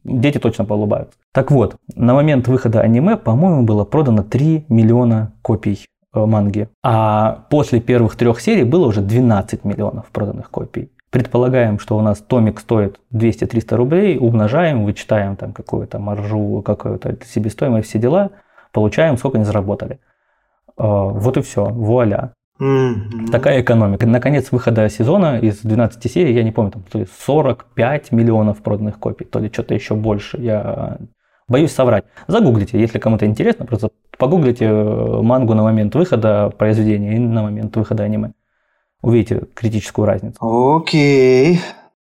дети 0.04 0.38
точно 0.38 0.64
поулыбаются. 0.64 1.18
Так 1.32 1.50
вот, 1.50 1.76
на 1.96 2.14
момент 2.14 2.46
выхода 2.46 2.80
аниме, 2.80 3.16
по-моему, 3.16 3.64
было 3.64 3.84
продано 3.84 4.22
3 4.22 4.66
миллиона 4.68 5.32
копий 5.42 5.86
э, 6.14 6.24
манги. 6.24 6.68
А 6.82 7.44
после 7.50 7.80
первых 7.80 8.14
трех 8.14 8.40
серий 8.40 8.64
было 8.64 8.86
уже 8.86 9.00
12 9.00 9.64
миллионов 9.64 10.06
проданных 10.12 10.50
копий. 10.50 10.90
Предполагаем, 11.10 11.80
что 11.80 11.98
у 11.98 12.02
нас 12.02 12.18
томик 12.18 12.60
стоит 12.60 13.00
200-300 13.12 13.74
рублей, 13.74 14.16
умножаем, 14.18 14.84
вычитаем 14.84 15.34
там 15.34 15.52
какую-то 15.52 15.98
маржу, 15.98 16.62
какую-то 16.64 17.18
себестоимость, 17.26 17.88
все 17.88 17.98
дела, 17.98 18.30
получаем, 18.72 19.16
сколько 19.16 19.36
они 19.36 19.44
заработали. 19.44 19.98
А, 20.76 21.04
вот 21.06 21.36
и 21.36 21.42
все, 21.42 21.64
вуаля. 21.64 22.32
Mm-hmm. 22.60 23.30
Такая 23.32 23.60
экономика. 23.60 24.06
Наконец 24.06 24.52
выхода 24.52 24.88
сезона 24.88 25.40
из 25.40 25.60
12 25.62 26.12
серий, 26.12 26.32
я 26.32 26.44
не 26.44 26.52
помню, 26.52 26.70
там 26.70 26.82
то 26.82 26.98
ли 26.98 27.08
45 27.26 28.12
миллионов 28.12 28.62
проданных 28.62 29.00
копий, 29.00 29.24
то 29.24 29.40
ли 29.40 29.50
что-то 29.52 29.74
еще 29.74 29.96
больше. 29.96 30.38
Я 30.40 30.98
боюсь 31.48 31.72
соврать. 31.72 32.04
Загуглите, 32.28 32.78
если 32.78 33.00
кому-то 33.00 33.26
интересно, 33.26 33.66
просто 33.66 33.90
погуглите 34.16 34.66
э, 34.66 35.22
мангу 35.22 35.54
на 35.54 35.64
момент 35.64 35.94
выхода 35.96 36.50
произведения 36.56 37.16
и 37.16 37.18
на 37.18 37.42
момент 37.42 37.74
выхода 37.76 38.04
аниме 38.04 38.32
увидите 39.02 39.46
критическую 39.54 40.06
разницу. 40.06 40.38
Окей. 40.40 41.60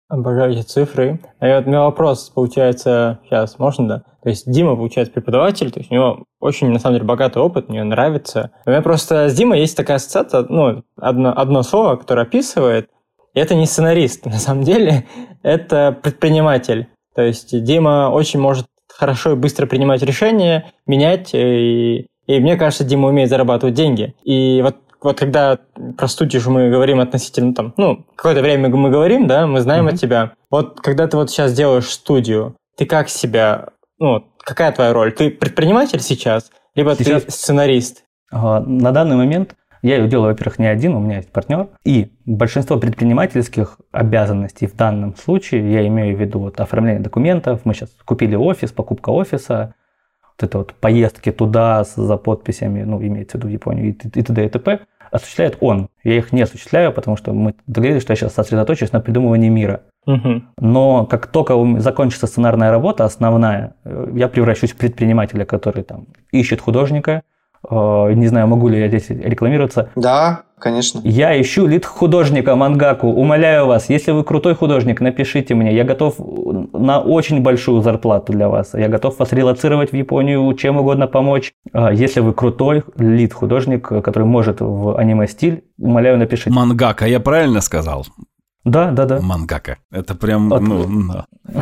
Обожаю 0.08 0.52
эти 0.52 0.62
цифры. 0.62 1.20
А 1.40 1.56
вот 1.56 1.66
у 1.66 1.68
меня 1.68 1.82
вопрос, 1.82 2.30
получается, 2.30 3.18
сейчас 3.24 3.58
можно, 3.58 3.88
да? 3.88 4.02
То 4.22 4.30
есть 4.30 4.50
Дима, 4.50 4.76
получается, 4.76 5.12
преподаватель, 5.12 5.70
то 5.70 5.80
есть 5.80 5.90
у 5.90 5.94
него 5.94 6.24
очень, 6.40 6.68
на 6.70 6.78
самом 6.78 6.96
деле, 6.96 7.06
богатый 7.06 7.38
опыт, 7.38 7.68
мне 7.68 7.82
нравится. 7.84 8.50
У 8.66 8.70
меня 8.70 8.82
просто 8.82 9.28
с 9.28 9.34
Димой 9.34 9.60
есть 9.60 9.76
такая 9.76 9.96
ассоциация, 9.96 10.44
ну, 10.48 10.82
одно, 10.96 11.32
одно 11.36 11.62
слово, 11.62 11.96
которое 11.96 12.22
описывает, 12.22 12.88
и 13.34 13.40
это 13.40 13.54
не 13.54 13.66
сценарист, 13.66 14.24
на 14.26 14.38
самом 14.38 14.62
деле, 14.62 15.06
это 15.42 15.96
предприниматель. 16.02 16.88
То 17.14 17.22
есть 17.22 17.62
Дима 17.64 18.10
очень 18.12 18.40
может 18.40 18.66
хорошо 18.88 19.32
и 19.32 19.36
быстро 19.36 19.66
принимать 19.66 20.02
решения, 20.02 20.72
менять, 20.86 21.30
и, 21.34 22.06
и 22.26 22.40
мне 22.40 22.56
кажется, 22.56 22.84
Дима 22.84 23.08
умеет 23.08 23.28
зарабатывать 23.28 23.74
деньги. 23.74 24.14
И 24.24 24.60
вот 24.62 24.76
вот 25.02 25.18
когда 25.18 25.58
про 25.96 26.08
студию 26.08 26.40
же 26.40 26.50
мы 26.50 26.70
говорим 26.70 27.00
относительно 27.00 27.54
там, 27.54 27.74
ну, 27.76 28.04
какое-то 28.16 28.42
время 28.42 28.68
мы 28.68 28.90
говорим, 28.90 29.26
да, 29.26 29.46
мы 29.46 29.60
знаем 29.60 29.86
mm-hmm. 29.88 29.94
от 29.94 30.00
тебя. 30.00 30.32
Вот 30.50 30.80
когда 30.80 31.06
ты 31.06 31.16
вот 31.16 31.30
сейчас 31.30 31.52
делаешь 31.52 31.88
студию, 31.90 32.56
ты 32.76 32.86
как 32.86 33.08
себя 33.08 33.68
Ну, 33.98 34.24
какая 34.38 34.72
твоя 34.72 34.92
роль? 34.92 35.12
Ты 35.12 35.30
предприниматель 35.30 36.00
сейчас, 36.00 36.50
либо 36.74 36.94
сейчас... 36.94 37.22
ты 37.24 37.30
сценарист? 37.30 38.04
На 38.30 38.92
данный 38.92 39.16
момент 39.16 39.54
я 39.82 39.96
ее 39.98 40.08
делаю, 40.08 40.32
во-первых, 40.32 40.58
не 40.58 40.66
один, 40.66 40.94
у 40.94 41.00
меня 41.00 41.18
есть 41.18 41.30
партнер. 41.30 41.68
И 41.84 42.10
большинство 42.24 42.76
предпринимательских 42.76 43.78
обязанностей 43.92 44.66
в 44.66 44.74
данном 44.74 45.14
случае, 45.14 45.72
я 45.72 45.86
имею 45.86 46.16
в 46.16 46.20
виду 46.20 46.40
вот 46.40 46.60
оформление 46.60 47.00
документов, 47.00 47.60
мы 47.64 47.72
сейчас 47.72 47.90
купили 48.04 48.34
офис, 48.34 48.72
покупка 48.72 49.10
офиса, 49.10 49.75
вот 50.38 50.48
это 50.48 50.58
вот 50.58 50.74
поездки 50.74 51.32
туда 51.32 51.84
за 51.84 52.16
подписями, 52.16 52.82
ну, 52.82 53.00
имеется 53.00 53.36
в 53.36 53.40
виду 53.40 53.48
в 53.48 53.52
Японию, 53.52 53.88
и 53.88 53.92
т.д. 53.92 54.46
и 54.46 54.48
т.п., 54.48 54.80
осуществляет 55.10 55.56
он. 55.60 55.88
Я 56.04 56.18
их 56.18 56.32
не 56.32 56.42
осуществляю, 56.42 56.92
потому 56.92 57.16
что 57.16 57.32
мы 57.32 57.54
договорились, 57.66 58.02
что 58.02 58.12
я 58.12 58.16
сейчас 58.16 58.34
сосредоточусь 58.34 58.92
на 58.92 59.00
придумывании 59.00 59.48
мира. 59.48 59.82
Угу. 60.06 60.42
Но 60.58 61.06
как 61.06 61.26
только 61.28 61.54
закончится 61.80 62.26
сценарная 62.26 62.70
работа, 62.70 63.04
основная, 63.04 63.74
э, 63.84 64.12
я 64.14 64.28
превращусь 64.28 64.72
в 64.72 64.76
предпринимателя, 64.76 65.44
который 65.44 65.82
там 65.82 66.06
ищет 66.32 66.60
художника, 66.60 67.22
не 67.70 68.26
знаю, 68.26 68.46
могу 68.46 68.68
ли 68.68 68.78
я 68.78 68.88
здесь 68.88 69.08
рекламироваться. 69.08 69.90
Да, 69.96 70.42
конечно. 70.58 71.00
Я 71.04 71.40
ищу 71.40 71.66
лид-художника 71.66 72.54
Мангаку. 72.56 73.08
Умоляю 73.08 73.66
вас, 73.66 73.88
если 73.88 74.12
вы 74.12 74.24
крутой 74.24 74.54
художник, 74.54 75.00
напишите 75.00 75.54
мне. 75.54 75.74
Я 75.74 75.84
готов 75.84 76.16
на 76.72 77.00
очень 77.00 77.42
большую 77.42 77.82
зарплату 77.82 78.32
для 78.32 78.48
вас. 78.48 78.74
Я 78.74 78.88
готов 78.88 79.18
вас 79.18 79.32
релацировать 79.32 79.92
в 79.92 79.96
Японию, 79.96 80.52
чем 80.54 80.76
угодно 80.76 81.06
помочь. 81.06 81.52
Э, 81.72 81.88
если 81.92 82.20
вы 82.20 82.32
крутой 82.32 82.84
лид-художник, 82.96 83.88
который 83.88 84.24
может 84.24 84.60
в 84.60 84.96
аниме-стиль, 84.98 85.64
умоляю, 85.78 86.18
напишите. 86.18 86.50
Мангака, 86.50 87.06
я 87.06 87.20
правильно 87.20 87.60
сказал? 87.60 88.06
Да, 88.66 88.90
да, 88.90 89.04
да. 89.04 89.20
Мангака. 89.20 89.78
Это 89.92 90.16
прям, 90.16 90.52
От... 90.52 90.60
ну... 90.60 91.08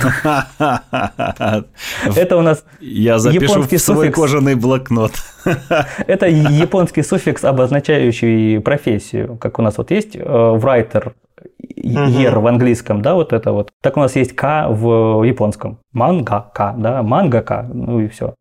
Это 2.17 2.37
у 2.39 2.41
нас 2.41 2.65
Я 2.81 3.19
запишу 3.19 3.61
в 3.61 3.79
свой 3.79 4.11
кожаный 4.11 4.55
блокнот. 4.55 5.13
Это 6.07 6.27
японский 6.27 7.03
суффикс, 7.03 7.45
обозначающий 7.45 8.59
профессию. 8.61 9.37
Как 9.37 9.59
у 9.59 9.63
нас 9.63 9.77
вот 9.77 9.91
есть 9.91 10.17
э, 10.17 10.21
writer, 10.21 11.13
ер 11.59 12.39
в 12.39 12.47
английском, 12.47 13.03
да, 13.03 13.15
вот 13.15 13.33
это 13.33 13.53
вот. 13.53 13.71
Так 13.81 13.97
у 13.97 14.01
нас 14.01 14.17
есть 14.17 14.35
к 14.35 14.69
в 14.69 15.23
японском. 15.25 15.79
Мангака, 15.93 16.75
да, 16.77 17.03
мангака, 17.03 17.69
ну 17.73 18.01
и 18.01 18.09
все. 18.09 18.35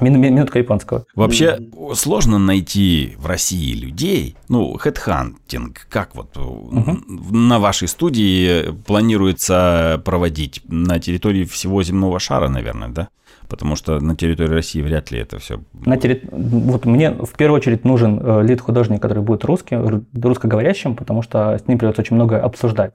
Минутка 0.00 0.60
японского. 0.60 1.04
Вообще 1.16 1.58
сложно 1.94 2.38
найти 2.38 3.14
в 3.18 3.26
России 3.26 3.74
людей, 3.74 4.36
ну, 4.48 4.76
хедхантинг, 4.78 5.88
как 5.90 6.14
вот 6.14 6.36
угу. 6.36 6.98
на 7.30 7.58
вашей 7.58 7.88
студии 7.88 8.70
планируется 8.86 10.00
проводить 10.04 10.62
на 10.68 11.00
территории 11.00 11.44
всего 11.44 11.82
земного 11.82 12.20
шара, 12.20 12.48
наверное, 12.48 12.88
да? 12.88 13.08
Потому 13.50 13.74
что 13.74 13.98
на 13.98 14.14
территории 14.14 14.54
России 14.54 14.80
вряд 14.80 15.10
ли 15.10 15.18
это 15.18 15.38
все. 15.40 15.60
На 15.84 15.96
терри... 15.96 16.22
Вот 16.30 16.86
мне 16.86 17.10
в 17.10 17.32
первую 17.36 17.58
очередь 17.58 17.84
нужен 17.84 18.20
э, 18.22 18.42
лид-художник, 18.44 19.02
который 19.02 19.24
будет 19.24 19.44
русским, 19.44 20.06
русскоговорящим, 20.14 20.94
потому 20.94 21.22
что 21.22 21.58
с 21.58 21.66
ним 21.66 21.76
придется 21.76 22.02
очень 22.02 22.14
многое 22.14 22.40
обсуждать. 22.40 22.94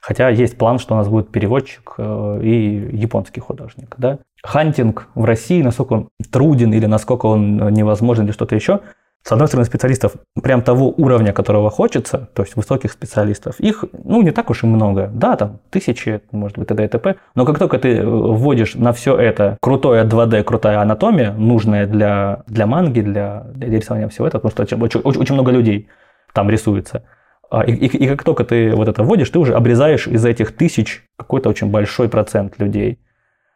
Хотя 0.00 0.28
есть 0.28 0.58
план, 0.58 0.78
что 0.78 0.94
у 0.94 0.98
нас 0.98 1.08
будет 1.08 1.32
переводчик 1.32 1.94
э, 1.96 2.40
и 2.42 2.96
японский 2.96 3.40
художник. 3.40 3.94
Да? 3.96 4.18
Хантинг 4.42 5.08
в 5.14 5.24
России, 5.24 5.62
насколько 5.62 5.92
он 5.94 6.08
труден 6.30 6.72
или 6.74 6.86
насколько 6.86 7.26
он 7.26 7.56
невозможен 7.72 8.26
или 8.26 8.32
что-то 8.32 8.54
еще, 8.54 8.80
с 9.24 9.32
одной 9.32 9.46
стороны, 9.48 9.66
специалистов 9.66 10.14
прям 10.42 10.62
того 10.62 10.88
уровня, 10.96 11.32
которого 11.32 11.70
хочется, 11.70 12.30
то 12.34 12.42
есть 12.42 12.56
высоких 12.56 12.92
специалистов, 12.92 13.60
их, 13.60 13.84
ну, 13.92 14.22
не 14.22 14.30
так 14.30 14.48
уж 14.48 14.62
и 14.64 14.66
много. 14.66 15.10
Да, 15.12 15.36
там 15.36 15.60
тысячи, 15.70 16.22
может 16.32 16.58
быть, 16.58 16.68
т.д. 16.68 16.84
и 16.84 16.88
т.п. 16.88 17.16
Но 17.34 17.44
как 17.44 17.58
только 17.58 17.78
ты 17.78 18.02
вводишь 18.04 18.74
на 18.74 18.92
все 18.92 19.16
это 19.16 19.58
крутое 19.60 20.04
2D, 20.04 20.44
крутая 20.44 20.80
анатомия, 20.80 21.32
нужная 21.32 21.86
для, 21.86 22.42
для 22.46 22.66
манги, 22.66 23.00
для, 23.00 23.44
для 23.54 23.68
рисования 23.68 24.08
всего 24.08 24.26
этого, 24.26 24.40
потому 24.40 24.66
что 24.66 24.76
очень, 24.76 25.00
очень, 25.00 25.20
очень 25.20 25.34
много 25.34 25.50
людей 25.50 25.88
там 26.32 26.48
рисуется. 26.48 27.04
А, 27.50 27.64
и, 27.64 27.72
и, 27.72 27.86
и 27.86 28.08
как 28.08 28.24
только 28.24 28.44
ты 28.44 28.74
вот 28.74 28.88
это 28.88 29.02
вводишь, 29.02 29.30
ты 29.30 29.38
уже 29.38 29.54
обрезаешь 29.54 30.06
из 30.06 30.24
этих 30.24 30.56
тысяч 30.56 31.04
какой-то 31.16 31.48
очень 31.48 31.70
большой 31.70 32.08
процент 32.08 32.58
людей. 32.58 32.98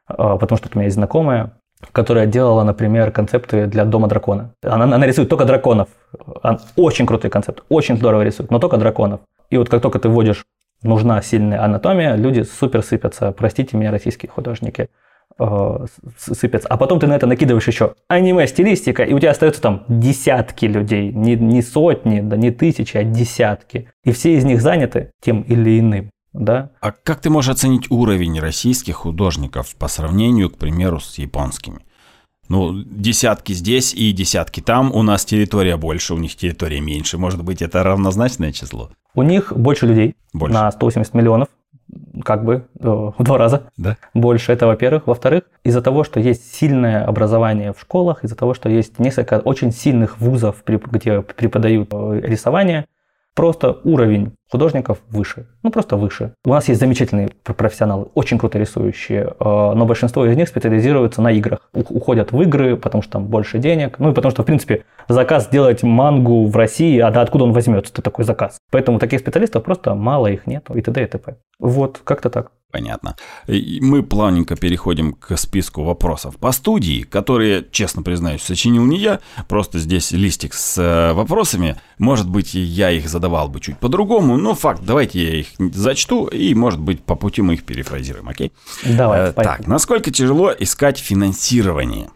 А, 0.06 0.36
потому 0.36 0.58
что 0.58 0.68
у 0.72 0.78
меня 0.78 0.84
есть 0.84 0.96
знакомая, 0.96 1.58
которая 1.90 2.26
делала, 2.26 2.62
например, 2.62 3.10
концепты 3.10 3.66
для 3.66 3.84
Дома 3.84 4.08
дракона. 4.08 4.54
Она, 4.62 4.84
она 4.84 5.06
рисует 5.06 5.28
только 5.28 5.44
драконов. 5.44 5.88
Она, 6.42 6.58
очень 6.76 7.06
крутой 7.06 7.30
концепт, 7.30 7.64
очень 7.68 7.96
здорово 7.96 8.22
рисует, 8.22 8.50
но 8.50 8.58
только 8.58 8.76
драконов. 8.76 9.20
И 9.50 9.56
вот 9.56 9.68
как 9.68 9.82
только 9.82 9.98
ты 9.98 10.08
вводишь 10.08 10.44
нужна 10.82 11.20
сильная 11.22 11.62
анатомия, 11.62 12.14
люди 12.14 12.42
супер 12.42 12.82
сыпятся. 12.82 13.32
Простите 13.32 13.76
меня, 13.76 13.90
российские 13.90 14.30
художники 14.30 14.88
э, 15.38 15.86
сыпятся. 16.16 16.68
А 16.68 16.76
потом 16.76 17.00
ты 17.00 17.06
на 17.06 17.14
это 17.14 17.26
накидываешь 17.26 17.66
еще 17.66 17.94
аниме-стилистика, 18.08 19.02
и 19.02 19.12
у 19.12 19.18
тебя 19.18 19.30
остаются 19.30 19.62
там 19.62 19.84
десятки 19.88 20.66
людей. 20.66 21.12
Не, 21.12 21.36
не 21.36 21.62
сотни, 21.62 22.20
да 22.20 22.36
не 22.36 22.50
тысячи, 22.50 22.96
а 22.96 23.04
десятки. 23.04 23.88
И 24.04 24.12
все 24.12 24.34
из 24.34 24.44
них 24.44 24.60
заняты 24.60 25.10
тем 25.20 25.42
или 25.42 25.78
иным 25.78 26.11
да. 26.32 26.70
А 26.80 26.92
как 26.92 27.20
ты 27.20 27.30
можешь 27.30 27.50
оценить 27.50 27.90
уровень 27.90 28.40
российских 28.40 28.96
художников 28.96 29.74
по 29.76 29.88
сравнению, 29.88 30.50
к 30.50 30.56
примеру, 30.56 31.00
с 31.00 31.18
японскими? 31.18 31.80
Ну, 32.48 32.82
десятки 32.84 33.52
здесь 33.52 33.94
и 33.94 34.12
десятки 34.12 34.60
там. 34.60 34.92
У 34.92 35.02
нас 35.02 35.24
территория 35.24 35.76
больше, 35.76 36.14
у 36.14 36.18
них 36.18 36.36
территория 36.36 36.80
меньше. 36.80 37.18
Может 37.18 37.42
быть, 37.42 37.62
это 37.62 37.82
равнозначное 37.82 38.52
число? 38.52 38.90
У 39.14 39.22
них 39.22 39.52
больше 39.54 39.86
людей 39.86 40.16
больше. 40.32 40.54
на 40.54 40.70
180 40.70 41.14
миллионов. 41.14 41.48
Как 42.24 42.44
бы 42.44 42.66
э, 42.80 42.86
в 42.86 43.14
два 43.18 43.38
раза 43.38 43.64
да? 43.76 43.96
больше. 44.14 44.52
Это, 44.52 44.66
во-первых. 44.66 45.06
Во-вторых, 45.06 45.44
из-за 45.62 45.82
того, 45.82 46.04
что 46.04 46.20
есть 46.20 46.54
сильное 46.54 47.04
образование 47.04 47.72
в 47.72 47.80
школах, 47.80 48.24
из-за 48.24 48.36
того, 48.36 48.54
что 48.54 48.68
есть 48.68 48.98
несколько 48.98 49.38
очень 49.38 49.72
сильных 49.72 50.18
вузов, 50.18 50.62
где 50.66 51.20
преподают 51.20 51.90
э, 51.92 52.20
рисование, 52.22 52.86
Просто 53.34 53.80
уровень 53.84 54.32
художников 54.50 54.98
выше. 55.08 55.46
Ну, 55.62 55.70
просто 55.70 55.96
выше. 55.96 56.34
У 56.44 56.50
нас 56.50 56.68
есть 56.68 56.78
замечательные 56.78 57.30
профессионалы, 57.44 58.08
очень 58.14 58.38
круто 58.38 58.58
рисующие, 58.58 59.22
э, 59.22 59.32
но 59.40 59.86
большинство 59.86 60.26
из 60.26 60.36
них 60.36 60.48
специализируются 60.48 61.22
на 61.22 61.32
играх. 61.32 61.70
Уходят 61.72 62.32
в 62.32 62.42
игры, 62.42 62.76
потому 62.76 63.02
что 63.02 63.12
там 63.12 63.26
больше 63.26 63.58
денег. 63.58 63.98
Ну, 63.98 64.10
и 64.10 64.14
потому 64.14 64.30
что, 64.30 64.42
в 64.42 64.46
принципе, 64.46 64.84
заказ 65.08 65.46
сделать 65.46 65.82
мангу 65.82 66.46
в 66.46 66.56
России, 66.56 66.98
а 66.98 67.10
да 67.10 67.22
откуда 67.22 67.44
он 67.44 67.52
возьмется, 67.52 67.92
это 67.92 68.02
такой 68.02 68.26
заказ. 68.26 68.58
Поэтому 68.70 68.98
таких 68.98 69.20
специалистов 69.20 69.64
просто 69.64 69.94
мало 69.94 70.26
их 70.26 70.46
нет, 70.46 70.68
и 70.74 70.82
т.д. 70.82 71.02
и 71.02 71.06
т.п. 71.06 71.36
Вот, 71.58 72.00
как-то 72.04 72.28
так. 72.28 72.52
Понятно. 72.72 73.16
Мы 73.46 74.02
плавненько 74.02 74.56
переходим 74.56 75.12
к 75.12 75.36
списку 75.36 75.84
вопросов 75.84 76.38
по 76.38 76.52
студии, 76.52 77.02
которые, 77.02 77.66
честно 77.70 78.02
признаюсь, 78.02 78.42
сочинил 78.42 78.84
не 78.86 78.96
я. 78.96 79.20
Просто 79.46 79.78
здесь 79.78 80.10
листик 80.10 80.54
с 80.54 80.78
э, 80.78 81.12
вопросами. 81.12 81.76
Может 81.98 82.30
быть, 82.30 82.54
я 82.54 82.90
их 82.90 83.10
задавал 83.10 83.48
бы 83.48 83.60
чуть 83.60 83.76
по-другому, 83.76 84.38
но 84.38 84.54
факт, 84.54 84.82
давайте 84.86 85.22
я 85.22 85.40
их 85.40 85.48
зачту, 85.58 86.26
и, 86.26 86.54
может 86.54 86.80
быть, 86.80 87.02
по 87.02 87.14
пути 87.14 87.42
мы 87.42 87.54
их 87.54 87.64
перефразируем, 87.64 88.28
окей? 88.28 88.52
Давай, 88.86 89.28
э, 89.28 89.32
Так, 89.32 89.66
насколько 89.66 90.10
тяжело 90.10 90.50
искать 90.58 90.98
финансирование? 90.98 92.08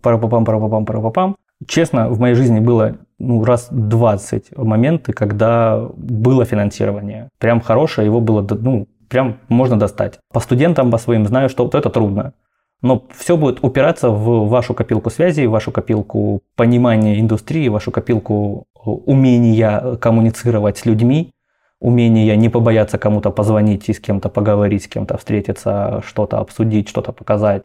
Парапапам, 0.00 0.46
парапапам, 0.46 0.86
парапапам. 0.86 1.36
Честно, 1.66 2.08
в 2.08 2.18
моей 2.18 2.34
жизни 2.34 2.60
было 2.60 2.96
ну, 3.18 3.44
раз 3.44 3.68
20 3.70 4.56
моменты, 4.56 5.12
когда 5.12 5.88
было 5.96 6.44
финансирование. 6.44 7.28
Прям 7.38 7.60
хорошее, 7.60 8.06
его 8.06 8.20
было, 8.20 8.46
ну, 8.48 8.86
прям 9.08 9.38
можно 9.48 9.78
достать. 9.78 10.18
По 10.32 10.40
студентам, 10.40 10.90
по 10.90 10.98
своим 10.98 11.26
знаю, 11.26 11.48
что 11.48 11.64
вот 11.64 11.74
это 11.74 11.90
трудно. 11.90 12.32
Но 12.80 13.06
все 13.16 13.36
будет 13.36 13.58
упираться 13.62 14.10
в 14.10 14.48
вашу 14.48 14.72
копилку 14.74 15.10
связей, 15.10 15.46
в 15.46 15.50
вашу 15.50 15.72
копилку 15.72 16.42
понимания 16.54 17.18
индустрии, 17.18 17.68
в 17.68 17.72
вашу 17.72 17.90
копилку 17.90 18.66
умения 18.74 19.96
коммуницировать 19.96 20.78
с 20.78 20.86
людьми, 20.86 21.32
умения 21.80 22.36
не 22.36 22.48
побояться 22.48 22.98
кому-то 22.98 23.30
позвонить 23.30 23.88
и 23.88 23.92
с 23.92 24.00
кем-то 24.00 24.28
поговорить, 24.28 24.84
с 24.84 24.88
кем-то 24.88 25.16
встретиться, 25.18 26.02
что-то 26.06 26.38
обсудить, 26.38 26.88
что-то 26.88 27.12
показать. 27.12 27.64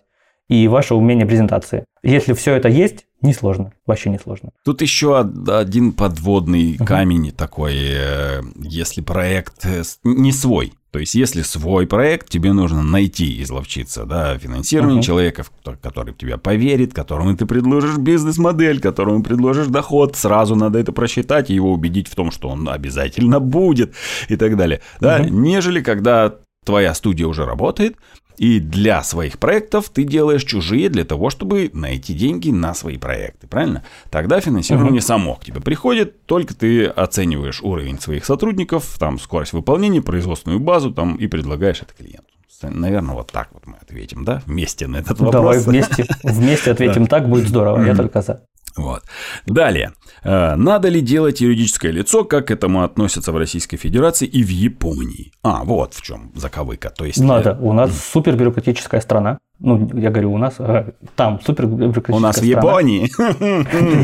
И 0.50 0.68
ваше 0.68 0.94
умение 0.94 1.26
презентации. 1.26 1.86
Если 2.04 2.34
все 2.34 2.56
это 2.56 2.68
есть, 2.68 3.06
несложно, 3.22 3.72
вообще 3.88 4.10
несложно. 4.10 4.50
Тут 4.66 4.82
еще 4.82 5.20
один 5.20 5.94
подводный 5.94 6.76
угу. 6.76 6.86
камень 6.86 7.32
такой, 7.32 7.76
э, 7.78 8.42
если 8.58 9.02
проект 9.02 9.66
э, 9.66 9.84
не 10.04 10.34
свой, 10.34 10.74
то 10.94 11.00
есть, 11.00 11.16
если 11.16 11.42
свой 11.42 11.88
проект, 11.88 12.30
тебе 12.30 12.54
нужно 12.54 12.84
найти, 12.84 13.42
изловчиться, 13.42 14.06
да, 14.06 14.38
финансирование 14.38 15.00
uh-huh. 15.00 15.04
человека, 15.04 15.44
который 15.82 16.14
в 16.14 16.18
тебя 16.18 16.38
поверит, 16.38 16.94
которому 16.94 17.36
ты 17.36 17.48
предложишь 17.48 17.98
бизнес-модель, 17.98 18.80
которому 18.80 19.24
предложишь 19.24 19.66
доход, 19.68 20.16
сразу 20.16 20.56
надо 20.56 20.78
это 20.78 20.92
просчитать 20.92 21.50
и 21.50 21.56
его 21.56 21.74
убедить 21.74 22.08
в 22.08 22.14
том, 22.14 22.30
что 22.30 22.48
он 22.48 22.70
обязательно 22.70 23.40
будет 23.40 23.96
и 24.30 24.36
так 24.36 24.56
далее. 24.56 24.82
Да, 25.00 25.20
uh-huh. 25.20 25.32
нежели 25.32 25.82
когда 25.82 26.36
твоя 26.64 26.94
студия 26.94 27.26
уже 27.26 27.44
работает, 27.44 27.98
и 28.38 28.60
для 28.60 29.04
своих 29.04 29.40
проектов 29.40 29.90
ты 29.90 30.04
делаешь 30.04 30.44
чужие 30.44 30.90
для 30.90 31.06
того, 31.06 31.30
чтобы 31.30 31.70
найти 31.74 32.14
деньги 32.14 32.50
на 32.50 32.74
свои 32.74 32.98
проекты, 32.98 33.48
правильно? 33.48 33.84
Тогда 34.10 34.40
финансирование 34.40 35.00
угу. 35.00 35.02
само 35.02 35.36
к 35.36 35.46
тебе 35.46 35.62
приходит, 35.62 36.26
только 36.26 36.54
ты 36.54 36.86
оцениваешь 36.86 37.62
уровень 37.62 38.00
своих 38.00 38.26
сотрудников, 38.26 38.98
там 39.00 39.20
скорость 39.20 39.54
выполнения, 39.54 40.02
производственную 40.02 40.60
базу 40.60 40.92
там 40.92 41.16
и 41.16 41.28
предлагаешь 41.28 41.82
это 41.82 41.94
клиенту. 41.94 42.28
Наверное, 42.62 43.16
вот 43.16 43.32
так 43.32 43.50
вот 43.52 43.66
мы 43.68 43.76
ответим, 43.82 44.24
да, 44.24 44.42
вместе 44.46 44.88
на 44.88 44.98
этот 44.98 45.20
вопрос. 45.20 45.34
Давай 45.34 45.60
вместе, 45.60 46.06
вместе 46.24 46.72
ответим 46.72 47.08
так, 47.08 47.28
будет 47.28 47.50
здорово, 47.50 47.84
я 47.84 47.96
только 47.96 48.22
за. 48.22 48.46
Вот. 48.78 49.04
Далее. 49.46 49.92
Э, 50.24 50.56
надо 50.56 50.90
ли 50.90 51.02
делать 51.02 51.42
юридическое 51.42 51.92
лицо, 51.92 52.24
как 52.24 52.48
к 52.48 52.52
этому 52.52 52.84
относятся 52.84 53.32
в 53.32 53.38
Российской 53.38 53.78
Федерации 53.78 54.28
и 54.28 54.44
в 54.44 54.50
Японии? 54.50 55.32
А, 55.44 55.64
вот 55.64 55.94
в 55.94 56.02
чем 56.02 56.32
заковыка. 56.36 56.90
То 56.90 57.06
есть... 57.06 57.20
Надо. 57.20 57.58
У 57.62 57.74
нас 57.74 57.92
супер 58.12 58.36
бюрократическая 58.36 59.02
страна. 59.02 59.38
Ну, 59.60 59.90
я 59.94 60.10
говорю, 60.10 60.34
у 60.34 60.38
нас 60.38 60.56
э, 60.60 60.92
там 61.16 61.40
супер 61.42 61.68
бюрократическая 61.68 62.16
У 62.16 62.20
нас 62.20 62.38
в 62.38 62.44
Японии. 62.44 63.10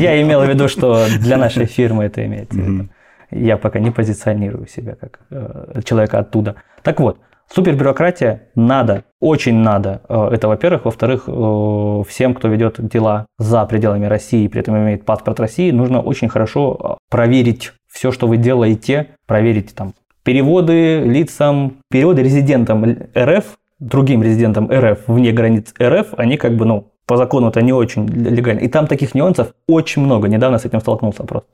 Я 0.00 0.22
имел 0.22 0.40
в 0.40 0.48
виду, 0.48 0.68
что 0.68 1.06
для 1.18 1.36
нашей 1.36 1.66
фирмы 1.76 2.04
это 2.04 2.24
имеется 2.24 2.58
в 2.58 2.60
виду. 2.60 2.88
Я 3.30 3.56
пока 3.56 3.78
не 3.78 3.90
позиционирую 3.90 4.66
себя 4.66 4.94
как 4.94 5.20
э, 5.30 5.82
человека 5.84 6.18
оттуда. 6.18 6.56
Так 6.82 7.00
вот, 7.00 7.18
Супербюрократия 7.52 8.42
надо, 8.54 9.04
очень 9.20 9.56
надо. 9.56 10.02
Э, 10.08 10.28
это, 10.32 10.46
во-первых. 10.46 10.84
Во-вторых, 10.84 11.24
э, 11.26 12.02
всем, 12.08 12.34
кто 12.34 12.46
ведет 12.46 12.76
дела 12.88 13.26
за 13.38 13.64
пределами 13.66 14.06
России, 14.06 14.46
при 14.46 14.60
этом 14.60 14.76
имеет 14.78 15.04
паспорт 15.04 15.40
России, 15.40 15.72
нужно 15.72 16.00
очень 16.00 16.28
хорошо 16.28 16.78
э, 16.78 16.94
проверить 17.10 17.72
все, 17.88 18.12
что 18.12 18.28
вы 18.28 18.36
делаете, 18.36 19.08
проверить 19.26 19.74
там 19.74 19.94
переводы 20.22 21.00
лицам, 21.00 21.78
переводы 21.90 22.22
резидентам 22.22 22.84
РФ, 23.18 23.44
другим 23.80 24.22
резидентам 24.22 24.70
РФ 24.70 25.08
вне 25.08 25.32
границ 25.32 25.74
РФ, 25.82 26.14
они 26.16 26.36
как 26.36 26.54
бы, 26.54 26.66
ну, 26.66 26.92
по 27.06 27.16
закону 27.16 27.48
это 27.48 27.62
не 27.62 27.72
очень 27.72 28.06
легально. 28.06 28.60
И 28.60 28.68
там 28.68 28.86
таких 28.86 29.16
нюансов 29.16 29.54
очень 29.66 30.02
много. 30.02 30.28
Недавно 30.28 30.58
с 30.58 30.64
этим 30.64 30.80
столкнулся 30.80 31.24
просто. 31.24 31.48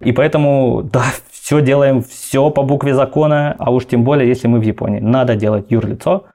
И 0.00 0.12
поэтому, 0.12 0.82
да, 0.82 1.04
все 1.30 1.60
делаем, 1.60 2.02
все 2.02 2.50
по 2.50 2.62
букве 2.62 2.94
закона, 2.94 3.54
а 3.58 3.70
уж 3.70 3.86
тем 3.86 4.04
более, 4.04 4.28
если 4.28 4.48
мы 4.48 4.58
в 4.58 4.62
Японии. 4.62 5.00
Надо 5.00 5.36
делать 5.36 5.70
юрлицо, 5.70 6.26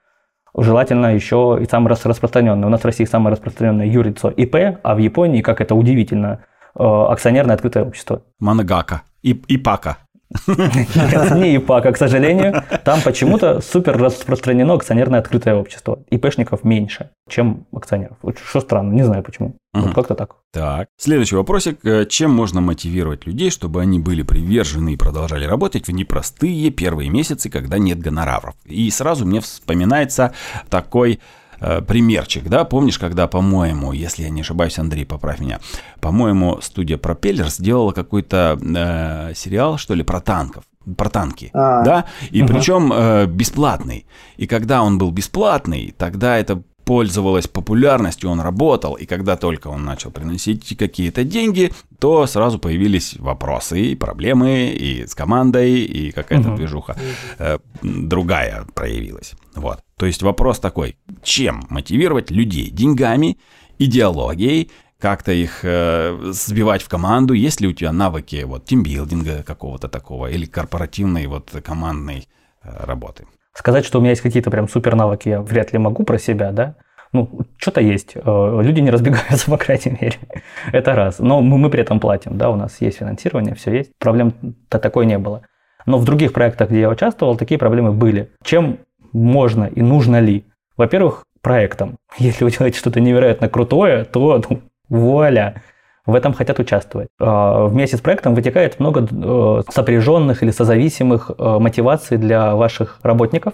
желательно 0.58 1.14
еще 1.14 1.58
и 1.62 1.66
самое 1.66 1.96
распространенное. 2.04 2.68
У 2.68 2.72
нас 2.72 2.82
в 2.82 2.86
России 2.86 3.06
самое 3.06 3.34
распространенное 3.34 3.88
юрлицо 3.88 4.30
ИП, 4.30 4.80
а 4.84 4.96
в 4.96 4.98
Японии, 5.00 5.42
как 5.42 5.62
это 5.62 5.76
удивительно, 5.76 6.46
э, 6.76 6.84
акционерное 6.84 7.56
открытое 7.56 7.86
общество. 7.86 8.22
Манагака. 8.40 9.04
И, 9.22 9.42
Ипака. 9.48 9.98
Нет, 10.48 11.32
не 11.36 11.58
ИПАКа, 11.58 11.92
к 11.92 11.98
сожалению. 11.98 12.64
Там 12.84 13.02
почему-то 13.02 13.62
супер 13.62 13.98
распространено 13.98 14.74
акционерное 14.74 15.20
открытое 15.20 15.56
общество. 15.56 16.00
ИПшников 16.10 16.64
меньше, 16.64 17.10
чем 17.28 17.66
акционеров. 17.74 18.18
Что 18.48 18.62
странно, 18.62 18.94
не 18.94 19.04
знаю 19.04 19.24
почему. 19.24 19.56
Угу. 19.74 19.86
Вот 19.86 19.96
как-то 19.96 20.16
так. 20.16 20.36
Так. 20.52 20.88
Следующий 20.98 21.36
вопросик. 21.36 21.84
Э, 21.86 22.06
чем 22.06 22.32
можно 22.32 22.62
мотивировать 22.62 23.26
людей, 23.26 23.52
чтобы 23.52 23.82
они 23.82 24.00
были 24.00 24.24
привержены 24.24 24.94
и 24.94 24.98
продолжали 24.98 25.46
работать 25.46 25.88
в 25.88 25.92
непростые 25.92 26.72
первые 26.72 27.10
месяцы, 27.10 27.50
когда 27.50 27.78
нет 27.78 28.00
гонораров? 28.00 28.56
И 28.66 28.90
сразу 28.92 29.26
мне 29.26 29.42
вспоминается 29.42 30.34
такой 30.70 31.20
э, 31.60 31.82
примерчик, 31.82 32.48
да, 32.48 32.64
помнишь, 32.66 33.00
когда, 33.00 33.28
по-моему, 33.28 33.92
если 33.94 34.24
я 34.24 34.30
не 34.30 34.42
ошибаюсь, 34.42 34.80
Андрей, 34.80 35.06
поправь 35.06 35.40
меня, 35.40 35.60
по-моему, 36.00 36.60
студия 36.62 36.98
Пропеллер 36.98 37.50
сделала 37.50 37.92
какой-то 37.92 38.60
э, 38.62 39.34
сериал, 39.36 39.78
что 39.78 39.94
ли, 39.94 40.04
про 40.04 40.20
танков 40.20 40.64
про 40.98 41.10
танки, 41.10 41.52
а, 41.54 41.84
да, 41.84 42.06
и 42.32 42.42
угу. 42.42 42.54
причем 42.54 42.92
э, 42.92 43.26
бесплатный. 43.28 44.08
И 44.38 44.48
когда 44.48 44.82
он 44.82 44.98
был 44.98 45.12
бесплатный, 45.12 45.94
тогда 45.96 46.38
это 46.38 46.64
пользовалось 46.90 47.48
популярностью, 47.48 48.32
он 48.32 48.42
работал, 48.42 48.96
и 48.96 49.06
когда 49.06 49.36
только 49.36 49.68
он 49.68 49.86
начал 49.86 50.10
приносить 50.10 50.76
какие-то 50.76 51.24
деньги, 51.24 51.72
то 52.00 52.26
сразу 52.26 52.58
появились 52.58 53.16
вопросы 53.20 53.80
и 53.92 53.96
проблемы, 53.96 54.70
и 54.70 55.06
с 55.06 55.14
командой, 55.14 55.84
и 55.84 56.12
какая-то 56.12 56.50
угу. 56.50 56.58
движуха 56.58 56.98
э, 57.38 57.60
другая 57.84 58.66
проявилась. 58.74 59.34
Вот. 59.54 59.84
То 59.98 60.08
есть 60.08 60.24
вопрос 60.24 60.58
такой, 60.60 60.98
чем 61.22 61.64
мотивировать 61.70 62.32
людей? 62.32 62.72
Деньгами, 62.72 63.38
идеологией, 63.78 64.72
как-то 64.98 65.32
их 65.32 65.60
э, 65.62 66.32
сбивать 66.32 66.82
в 66.82 66.90
команду, 66.90 67.36
есть 67.36 67.62
ли 67.62 67.68
у 67.68 67.74
тебя 67.74 67.92
навыки 67.92 68.44
вот 68.48 68.66
тимбилдинга 68.66 69.44
какого-то 69.44 69.90
такого 69.90 70.32
или 70.32 70.48
корпоративной 70.48 71.28
вот 71.28 71.52
командной 71.64 72.28
э, 72.64 72.86
работы? 72.86 73.28
Сказать, 73.54 73.86
что 73.86 73.98
у 73.98 74.02
меня 74.02 74.12
есть 74.12 74.22
какие-то 74.22 74.52
прям 74.52 74.68
супер 74.68 74.96
навыки, 74.96 75.30
я 75.30 75.42
вряд 75.42 75.74
ли 75.74 75.80
могу 75.80 76.04
про 76.04 76.18
себя, 76.18 76.52
да. 76.52 76.76
Ну, 77.12 77.42
что-то 77.58 77.82
есть. 77.82 78.16
Э, 78.16 78.60
люди 78.62 78.80
не 78.80 78.92
разбегаются, 78.92 79.50
по 79.50 79.58
крайней 79.58 79.98
мере. 80.00 80.18
Это 80.72 80.96
раз. 80.96 81.20
Но 81.20 81.42
мы, 81.42 81.58
мы 81.58 81.70
при 81.70 81.82
этом 81.82 82.00
платим, 82.00 82.38
да, 82.38 82.50
у 82.50 82.56
нас 82.56 82.82
есть 82.82 83.00
финансирование, 83.00 83.56
все 83.56 83.74
есть. 83.74 83.92
Проблем-то 84.00 84.80
такой 84.80 85.06
не 85.06 85.18
было. 85.18 85.42
Но 85.86 85.98
в 85.98 86.06
других 86.06 86.34
проектах, 86.34 86.70
где 86.70 86.82
я 86.82 86.90
участвовал, 86.90 87.36
такие 87.36 87.58
проблемы 87.58 87.92
были. 87.92 88.32
Чем 88.44 88.80
можно 89.12 89.66
и 89.66 89.82
нужно 89.82 90.20
ли? 90.20 90.46
Во-первых, 90.78 91.26
проектом. 91.42 91.98
Если 92.18 92.44
вы 92.44 92.52
делаете 92.52 92.78
что-то 92.78 93.00
невероятно 93.00 93.50
крутое, 93.50 94.06
то 94.06 94.42
ну, 94.50 94.62
вуаля, 94.88 95.64
в 96.10 96.16
этом 96.16 96.34
хотят 96.34 96.60
участвовать. 96.60 97.10
А, 97.20 97.66
вместе 97.66 97.98
с 97.98 98.02
проектом 98.02 98.36
вытекает 98.36 98.80
много 98.80 99.08
э, 99.10 99.62
сопряженных 99.70 100.44
или 100.44 100.52
созависимых 100.52 101.32
э, 101.38 101.60
мотиваций 101.60 102.18
для 102.18 102.56
ваших 102.56 103.00
работников. 103.04 103.54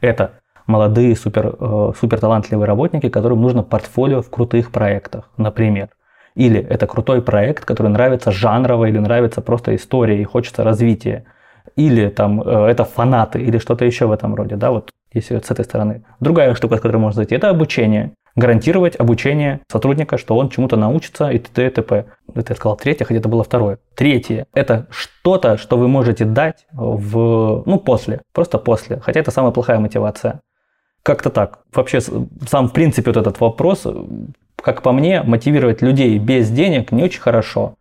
Это 0.00 0.32
молодые, 0.66 1.16
супер, 1.16 1.54
э, 1.58 1.92
супер 1.98 2.20
талантливые 2.20 2.66
работники, 2.66 3.08
которым 3.08 3.42
нужно 3.42 3.62
портфолио 3.62 4.22
в 4.22 4.30
крутых 4.30 4.70
проектах, 4.70 5.30
например. 5.36 5.88
Или 6.34 6.60
это 6.60 6.86
крутой 6.86 7.20
проект, 7.20 7.64
который 7.64 7.88
нравится 7.88 8.30
жанрово 8.30 8.86
или 8.86 8.98
нравится 8.98 9.40
просто 9.40 9.74
история 9.74 10.20
и 10.20 10.24
хочется 10.24 10.62
развития. 10.62 11.24
Или 11.76 12.08
там 12.08 12.40
это 12.40 12.84
фанаты 12.84 13.40
или 13.40 13.58
что-то 13.58 13.84
еще 13.84 14.06
в 14.06 14.12
этом 14.12 14.34
роде. 14.34 14.56
Да, 14.56 14.70
вот 14.70 14.90
если 15.12 15.38
с 15.38 15.50
этой 15.50 15.64
стороны. 15.64 16.04
Другая 16.20 16.54
штука, 16.54 16.76
с 16.76 16.80
которой 16.80 16.98
можно 16.98 17.16
зайти, 17.16 17.34
это 17.34 17.50
обучение 17.50 18.12
гарантировать 18.38 18.94
обучение 18.98 19.60
сотрудника, 19.70 20.16
что 20.16 20.36
он 20.36 20.48
чему-то 20.48 20.76
научится 20.76 21.28
и 21.30 21.38
т.д. 21.38 21.66
и 21.66 21.70
т.п. 21.70 22.04
Это 22.34 22.52
я 22.52 22.56
сказал 22.56 22.76
третье, 22.76 23.04
хотя 23.04 23.18
это 23.18 23.28
было 23.28 23.42
второе. 23.42 23.78
Третье– 23.94 24.46
это 24.54 24.86
что-то, 24.90 25.58
что 25.58 25.76
вы 25.76 25.88
можете 25.88 26.24
дать 26.24 26.66
в, 26.72 27.64
ну, 27.66 27.78
после, 27.80 28.22
просто 28.32 28.58
после. 28.58 29.00
Хотя 29.00 29.20
это 29.20 29.32
самая 29.32 29.50
плохая 29.50 29.80
мотивация. 29.80 30.40
Как-то 31.02 31.30
так. 31.30 31.60
Вообще, 31.74 32.00
сам 32.00 32.68
в 32.68 32.72
принципе 32.72 33.10
вот 33.10 33.16
этот 33.16 33.40
вопрос, 33.40 33.86
как 34.56 34.82
по 34.82 34.92
мне, 34.92 35.22
мотивировать 35.22 35.82
людей 35.82 36.18
без 36.18 36.48
денег 36.50 36.92
не 36.92 37.02
очень 37.02 37.20
хорошо. 37.20 37.74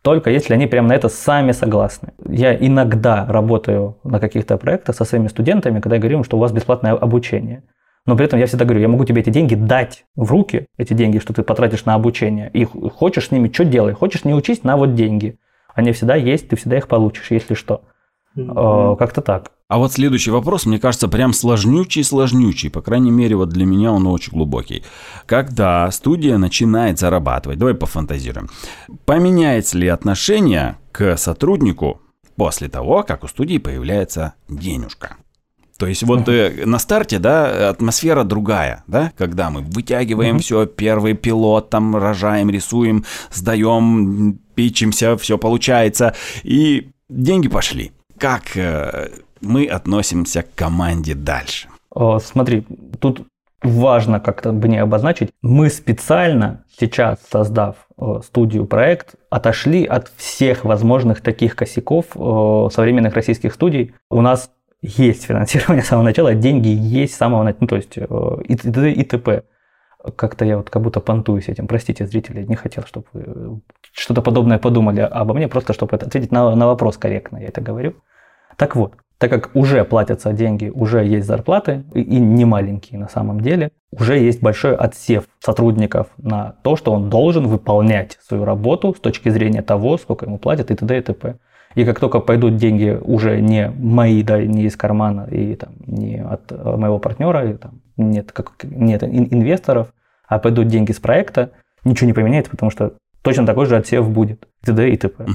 Только 0.00 0.30
если 0.30 0.54
они 0.54 0.66
прямо 0.66 0.88
на 0.88 0.94
это 0.94 1.08
сами 1.08 1.52
согласны. 1.52 2.12
Я 2.26 2.54
иногда 2.54 3.26
работаю 3.26 3.98
на 4.04 4.20
каких-то 4.20 4.56
проектах 4.56 4.96
со 4.96 5.04
своими 5.04 5.28
студентами, 5.28 5.80
когда 5.80 5.96
я 5.96 6.00
говорю 6.00 6.18
им, 6.18 6.24
что 6.24 6.38
у 6.38 6.40
вас 6.40 6.52
бесплатное 6.52 6.94
обучение– 6.94 7.62
но 8.08 8.16
при 8.16 8.24
этом 8.24 8.38
я 8.38 8.46
всегда 8.46 8.64
говорю, 8.64 8.80
я 8.80 8.88
могу 8.88 9.04
тебе 9.04 9.20
эти 9.20 9.28
деньги 9.28 9.54
дать 9.54 10.06
в 10.16 10.30
руки, 10.30 10.66
эти 10.78 10.94
деньги, 10.94 11.18
что 11.18 11.34
ты 11.34 11.42
потратишь 11.42 11.84
на 11.84 11.92
обучение. 11.92 12.50
И 12.54 12.64
хочешь 12.64 13.26
с 13.26 13.30
ними, 13.30 13.50
что 13.52 13.66
делай? 13.66 13.92
Хочешь 13.92 14.24
не 14.24 14.32
учись, 14.32 14.62
на 14.62 14.78
вот 14.78 14.94
деньги. 14.94 15.38
Они 15.74 15.92
всегда 15.92 16.16
есть, 16.16 16.48
ты 16.48 16.56
всегда 16.56 16.78
их 16.78 16.88
получишь, 16.88 17.30
если 17.30 17.52
что. 17.52 17.82
Mm-hmm. 18.34 18.96
Как-то 18.96 19.20
так. 19.20 19.52
А 19.68 19.76
вот 19.76 19.92
следующий 19.92 20.30
вопрос, 20.30 20.64
мне 20.64 20.78
кажется, 20.78 21.06
прям 21.06 21.32
сложнючий-сложнючий. 21.32 22.70
По 22.70 22.80
крайней 22.80 23.10
мере, 23.10 23.36
вот 23.36 23.50
для 23.50 23.66
меня 23.66 23.92
он 23.92 24.06
очень 24.06 24.32
глубокий. 24.32 24.84
Когда 25.26 25.90
студия 25.90 26.38
начинает 26.38 26.98
зарабатывать, 26.98 27.58
давай 27.58 27.74
пофантазируем, 27.74 28.48
поменяется 29.04 29.76
ли 29.76 29.86
отношение 29.86 30.78
к 30.92 31.18
сотруднику 31.18 32.00
после 32.36 32.70
того, 32.70 33.02
как 33.02 33.22
у 33.22 33.28
студии 33.28 33.58
появляется 33.58 34.32
денежка? 34.48 35.18
То 35.78 35.86
есть 35.86 36.02
вот 36.02 36.28
э, 36.28 36.64
на 36.66 36.78
старте, 36.80 37.20
да, 37.20 37.70
атмосфера 37.70 38.24
другая, 38.24 38.82
да, 38.88 39.12
когда 39.16 39.48
мы 39.48 39.60
вытягиваем 39.60 40.36
uh-huh. 40.36 40.40
все, 40.40 40.66
первый 40.66 41.14
пилот, 41.14 41.70
там 41.70 41.96
рожаем, 41.96 42.50
рисуем, 42.50 43.04
сдаем, 43.30 44.40
пичимся, 44.56 45.16
все 45.16 45.38
получается, 45.38 46.14
и 46.42 46.88
деньги 47.08 47.48
пошли. 47.48 47.92
Как 48.18 48.56
э, 48.56 49.10
мы 49.40 49.66
относимся 49.66 50.42
к 50.42 50.52
команде 50.56 51.14
дальше? 51.14 51.68
О, 51.90 52.18
смотри, 52.18 52.66
тут 52.98 53.22
важно 53.62 54.18
как-то 54.18 54.50
мне 54.50 54.82
обозначить, 54.82 55.30
мы 55.42 55.70
специально 55.70 56.64
сейчас, 56.76 57.18
создав 57.30 57.76
э, 57.96 58.20
студию 58.24 58.66
проект, 58.66 59.14
отошли 59.30 59.84
от 59.84 60.10
всех 60.16 60.64
возможных 60.64 61.20
таких 61.20 61.54
косяков 61.54 62.06
э, 62.16 62.68
современных 62.72 63.14
российских 63.14 63.54
студий. 63.54 63.94
У 64.10 64.20
нас 64.20 64.50
есть 64.80 65.24
финансирование 65.24 65.82
с 65.82 65.88
самого 65.88 66.04
начала, 66.04 66.34
деньги 66.34 66.68
есть 66.68 67.14
с 67.14 67.16
самого 67.16 67.42
начала, 67.42 67.60
ну, 67.60 67.66
то 67.66 67.76
есть 67.76 67.98
э, 67.98 68.06
и, 68.44 68.54
и, 68.54 68.92
и 68.92 69.04
т.п. 69.04 69.42
Как-то 70.14 70.44
я 70.44 70.56
вот 70.56 70.70
как 70.70 70.82
будто 70.82 71.00
понтуюсь 71.00 71.48
этим. 71.48 71.66
Простите, 71.66 72.06
зрители, 72.06 72.44
не 72.44 72.54
хотел, 72.54 72.84
чтобы 72.84 73.06
вы 73.12 73.60
что-то 73.92 74.22
подобное 74.22 74.58
подумали 74.58 75.00
обо 75.00 75.34
мне, 75.34 75.48
просто 75.48 75.72
чтобы 75.72 75.96
ответить 75.96 76.30
на, 76.30 76.54
на 76.54 76.66
вопрос 76.66 76.96
корректно, 76.96 77.38
я 77.38 77.48
это 77.48 77.60
говорю. 77.60 77.94
Так 78.56 78.76
вот, 78.76 78.94
так 79.18 79.30
как 79.30 79.50
уже 79.54 79.84
платятся 79.84 80.32
деньги, 80.32 80.70
уже 80.72 81.04
есть 81.04 81.26
зарплаты, 81.26 81.84
и, 81.94 82.00
и 82.00 82.20
не 82.20 82.44
маленькие 82.44 83.00
на 83.00 83.08
самом 83.08 83.40
деле, 83.40 83.72
уже 83.90 84.16
есть 84.16 84.40
большой 84.40 84.76
отсев 84.76 85.24
сотрудников 85.40 86.06
на 86.16 86.54
то, 86.62 86.76
что 86.76 86.92
он 86.92 87.10
должен 87.10 87.48
выполнять 87.48 88.18
свою 88.22 88.44
работу 88.44 88.94
с 88.94 89.00
точки 89.00 89.28
зрения 89.28 89.62
того, 89.62 89.98
сколько 89.98 90.26
ему 90.26 90.38
платят 90.38 90.70
и 90.70 90.76
т.д. 90.76 90.96
и 90.96 91.00
т.п. 91.00 91.36
И 91.74 91.84
как 91.84 92.00
только 92.00 92.20
пойдут 92.20 92.56
деньги 92.56 92.98
уже 93.00 93.40
не 93.40 93.70
мои, 93.70 94.22
да, 94.22 94.42
не 94.42 94.64
из 94.64 94.76
кармана 94.76 95.28
и 95.30 95.54
там, 95.54 95.70
не 95.86 96.22
от 96.22 96.50
э, 96.50 96.76
моего 96.76 96.98
партнера, 96.98 97.50
и, 97.50 97.54
там, 97.54 97.82
нет, 97.96 98.32
как, 98.32 98.52
нет 98.64 99.02
инвесторов, 99.02 99.92
а 100.26 100.38
пойдут 100.38 100.68
деньги 100.68 100.92
с 100.92 100.98
проекта, 100.98 101.52
ничего 101.84 102.06
не 102.06 102.14
поменяется, 102.14 102.50
потому 102.50 102.70
что 102.70 102.94
точно 103.22 103.46
такой 103.46 103.66
же 103.66 103.76
отсев 103.76 104.08
будет. 104.08 104.46
т.д. 104.64 104.90
и 104.90 104.96
т.п. 104.96 105.26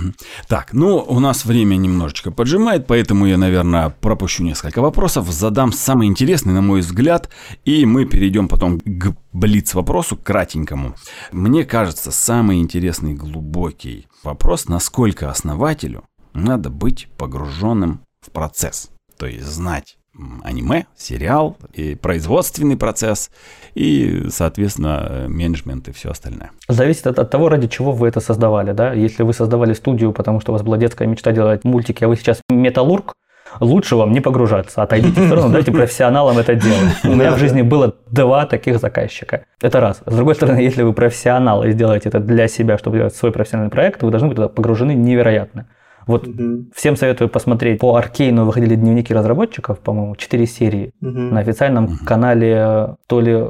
Так, 0.48 0.74
ну, 0.74 0.98
у 0.98 1.20
нас 1.20 1.46
время 1.46 1.76
немножечко 1.76 2.32
поджимает, 2.32 2.88
поэтому 2.88 3.26
я, 3.26 3.38
наверное, 3.38 3.90
пропущу 3.90 4.44
несколько 4.44 4.82
вопросов, 4.82 5.30
задам 5.30 5.72
самый 5.72 6.08
интересный, 6.08 6.54
на 6.54 6.62
мой 6.62 6.82
взгляд, 6.82 7.30
и 7.66 7.86
мы 7.86 8.06
перейдем 8.06 8.48
потом 8.48 8.80
к 8.80 9.16
блиц-вопросу, 9.32 10.18
кратенькому. 10.18 10.96
Мне 11.32 11.66
кажется, 11.66 12.12
самый 12.12 12.60
интересный 12.60 13.14
глубокий 13.14 14.08
вопрос, 14.24 14.68
насколько 14.68 15.30
основателю 15.30 16.04
надо 16.34 16.70
быть 16.70 17.08
погруженным 17.18 18.02
в 18.22 18.32
процесс, 18.32 18.90
то 19.18 19.26
есть 19.26 19.46
знать 19.46 19.98
аниме, 20.44 20.86
сериал, 20.96 21.58
и 21.74 21.96
производственный 21.96 22.78
процесс, 22.78 23.32
и, 23.74 24.28
соответственно, 24.30 25.26
менеджмент 25.28 25.88
и 25.88 25.92
все 25.92 26.12
остальное. 26.12 26.52
Зависит 26.68 27.08
от, 27.08 27.18
от 27.18 27.32
того, 27.32 27.50
ради 27.50 27.68
чего 27.68 27.92
вы 27.92 28.08
это 28.08 28.20
создавали. 28.20 28.74
Да? 28.74 28.94
Если 28.94 29.24
вы 29.24 29.34
создавали 29.34 29.74
студию, 29.74 30.14
потому 30.14 30.40
что 30.40 30.52
у 30.52 30.54
вас 30.54 30.62
была 30.62 30.78
детская 30.78 31.08
мечта 31.08 31.32
делать 31.32 31.64
мультики, 31.64 32.04
а 32.04 32.08
вы 32.08 32.16
сейчас 32.16 32.42
металлург, 32.50 33.16
лучше 33.60 33.96
вам 33.96 34.12
не 34.12 34.22
погружаться. 34.22 34.84
Отойдите 34.84 35.20
в 35.20 35.26
сторону, 35.26 35.50
дайте 35.50 35.72
профессионалам 35.72 36.38
это 36.38 36.56
делать. 36.56 37.04
У 37.04 37.16
меня 37.16 37.32
в 37.32 37.40
жизни 37.40 37.64
было 37.64 37.96
два 38.10 38.46
таких 38.46 38.80
заказчика. 38.80 39.46
Это 39.62 39.80
раз. 39.80 40.02
С 40.06 40.16
другой 40.16 40.36
стороны, 40.36 40.60
если 40.60 40.84
вы 40.84 40.94
профессионал 40.94 41.64
и 41.64 41.72
сделаете 41.72 42.10
это 42.10 42.20
для 42.20 42.48
себя, 42.48 42.78
чтобы 42.78 42.98
делать 42.98 43.16
свой 43.16 43.32
профессиональный 43.32 43.72
проект, 43.72 44.04
вы 44.04 44.12
должны 44.12 44.28
быть 44.28 44.36
туда 44.36 44.48
погружены 44.48 44.94
невероятно. 44.94 45.68
Вот 46.08 46.28
угу. 46.28 46.66
всем 46.76 46.96
советую 46.96 47.30
посмотреть. 47.30 47.80
По 47.80 47.96
Аркейну 47.96 48.46
выходили 48.46 48.76
дневники 48.76 49.14
разработчиков, 49.14 49.80
по-моему, 49.80 50.16
4 50.16 50.48
серии. 50.48 50.92
Угу. 51.02 51.10
На 51.10 51.40
официальном 51.40 51.86
угу. 51.86 51.94
канале 52.06 52.96
то 53.08 53.20
ли 53.22 53.44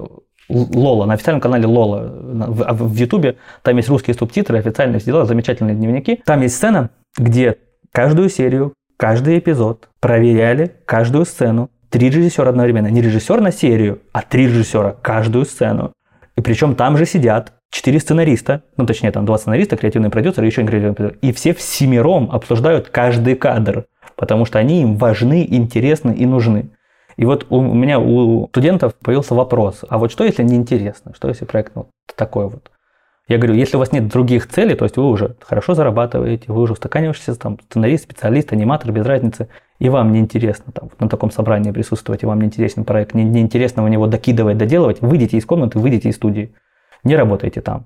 Лола, 0.50 1.06
на 1.06 1.14
официальном 1.14 1.42
канале 1.42 1.66
Лола 1.66 2.12
в 2.12 2.94
Ютубе, 2.96 3.38
там 3.62 3.78
есть 3.78 3.90
русские 3.90 4.14
субтитры, 4.14 4.58
официально 4.58 5.00
сделали 5.00 5.26
замечательные 5.26 5.76
дневники. 5.76 6.22
Там 6.26 6.42
есть 6.42 6.56
сцена, 6.56 6.90
где 7.18 7.58
каждую 7.92 8.30
серию, 8.30 8.74
каждый 8.98 9.40
эпизод 9.40 9.90
проверяли 10.00 10.76
каждую 10.86 11.26
сцену. 11.26 11.70
Три 11.90 12.10
режиссера 12.10 12.50
одновременно. 12.50 12.88
Не 12.88 13.02
режиссер 13.02 13.40
на 13.40 13.52
серию, 13.52 14.02
а 14.12 14.22
три 14.22 14.48
режиссера 14.48 14.96
каждую 15.02 15.46
сцену. 15.46 15.94
И 16.36 16.42
причем 16.42 16.76
там 16.76 16.98
же 16.98 17.06
сидят 17.06 17.54
четыре 17.74 18.00
сценариста, 18.00 18.62
ну 18.78 18.86
точнее 18.86 19.12
там 19.12 19.26
два 19.26 19.38
сценариста, 19.38 19.76
креативный 19.76 20.12
продюсер 20.12 20.44
и 20.44 20.48
еще 20.48 20.64
креативный 20.66 20.94
продюсер, 20.94 21.18
и 21.22 21.34
все 21.34 21.54
всемиром 21.54 22.30
обсуждают 22.32 22.90
каждый 22.90 23.36
кадр, 23.36 23.86
потому 24.16 24.46
что 24.46 24.60
они 24.60 24.84
им 24.84 24.96
важны, 24.96 25.46
интересны 25.50 26.12
и 26.14 26.26
нужны. 26.26 26.70
И 27.18 27.26
вот 27.26 27.48
у 27.50 27.62
меня 27.62 28.00
у 28.00 28.48
студентов 28.48 28.94
появился 28.96 29.34
вопрос, 29.34 29.84
а 29.90 29.98
вот 29.98 30.12
что 30.12 30.24
если 30.24 30.44
неинтересно, 30.44 31.14
что 31.16 31.28
если 31.28 31.46
проект 31.46 31.76
ну, 31.76 31.88
такой 32.16 32.46
вот? 32.46 32.70
Я 33.28 33.38
говорю, 33.38 33.56
если 33.56 33.78
у 33.78 33.80
вас 33.80 33.92
нет 33.92 34.08
других 34.08 34.48
целей, 34.50 34.76
то 34.76 34.86
есть 34.86 34.98
вы 34.98 35.10
уже 35.10 35.36
хорошо 35.42 35.74
зарабатываете, 35.74 36.52
вы 36.52 36.62
уже 36.62 36.74
устаканиваешься, 36.74 37.34
там, 37.36 37.58
сценарист, 37.70 38.04
специалист, 38.04 38.52
аниматор, 38.52 38.92
без 38.92 39.06
разницы, 39.06 39.48
и 39.80 39.90
вам 39.90 40.12
неинтересно 40.12 40.74
там, 40.74 40.90
на 41.00 41.08
таком 41.08 41.32
собрании 41.32 41.72
присутствовать, 41.72 42.22
и 42.24 42.26
вам 42.26 42.42
неинтересен 42.42 42.84
проект, 42.84 43.14
не, 43.14 43.24
неинтересно 43.24 43.84
у 43.84 43.88
него 43.88 44.08
докидывать, 44.08 44.58
доделывать, 44.58 45.02
выйдите 45.02 45.38
из 45.38 45.46
комнаты, 45.46 45.80
выйдите 45.80 46.10
из 46.10 46.16
студии 46.16 46.54
не 47.04 47.16
работайте 47.16 47.62
там. 47.62 47.86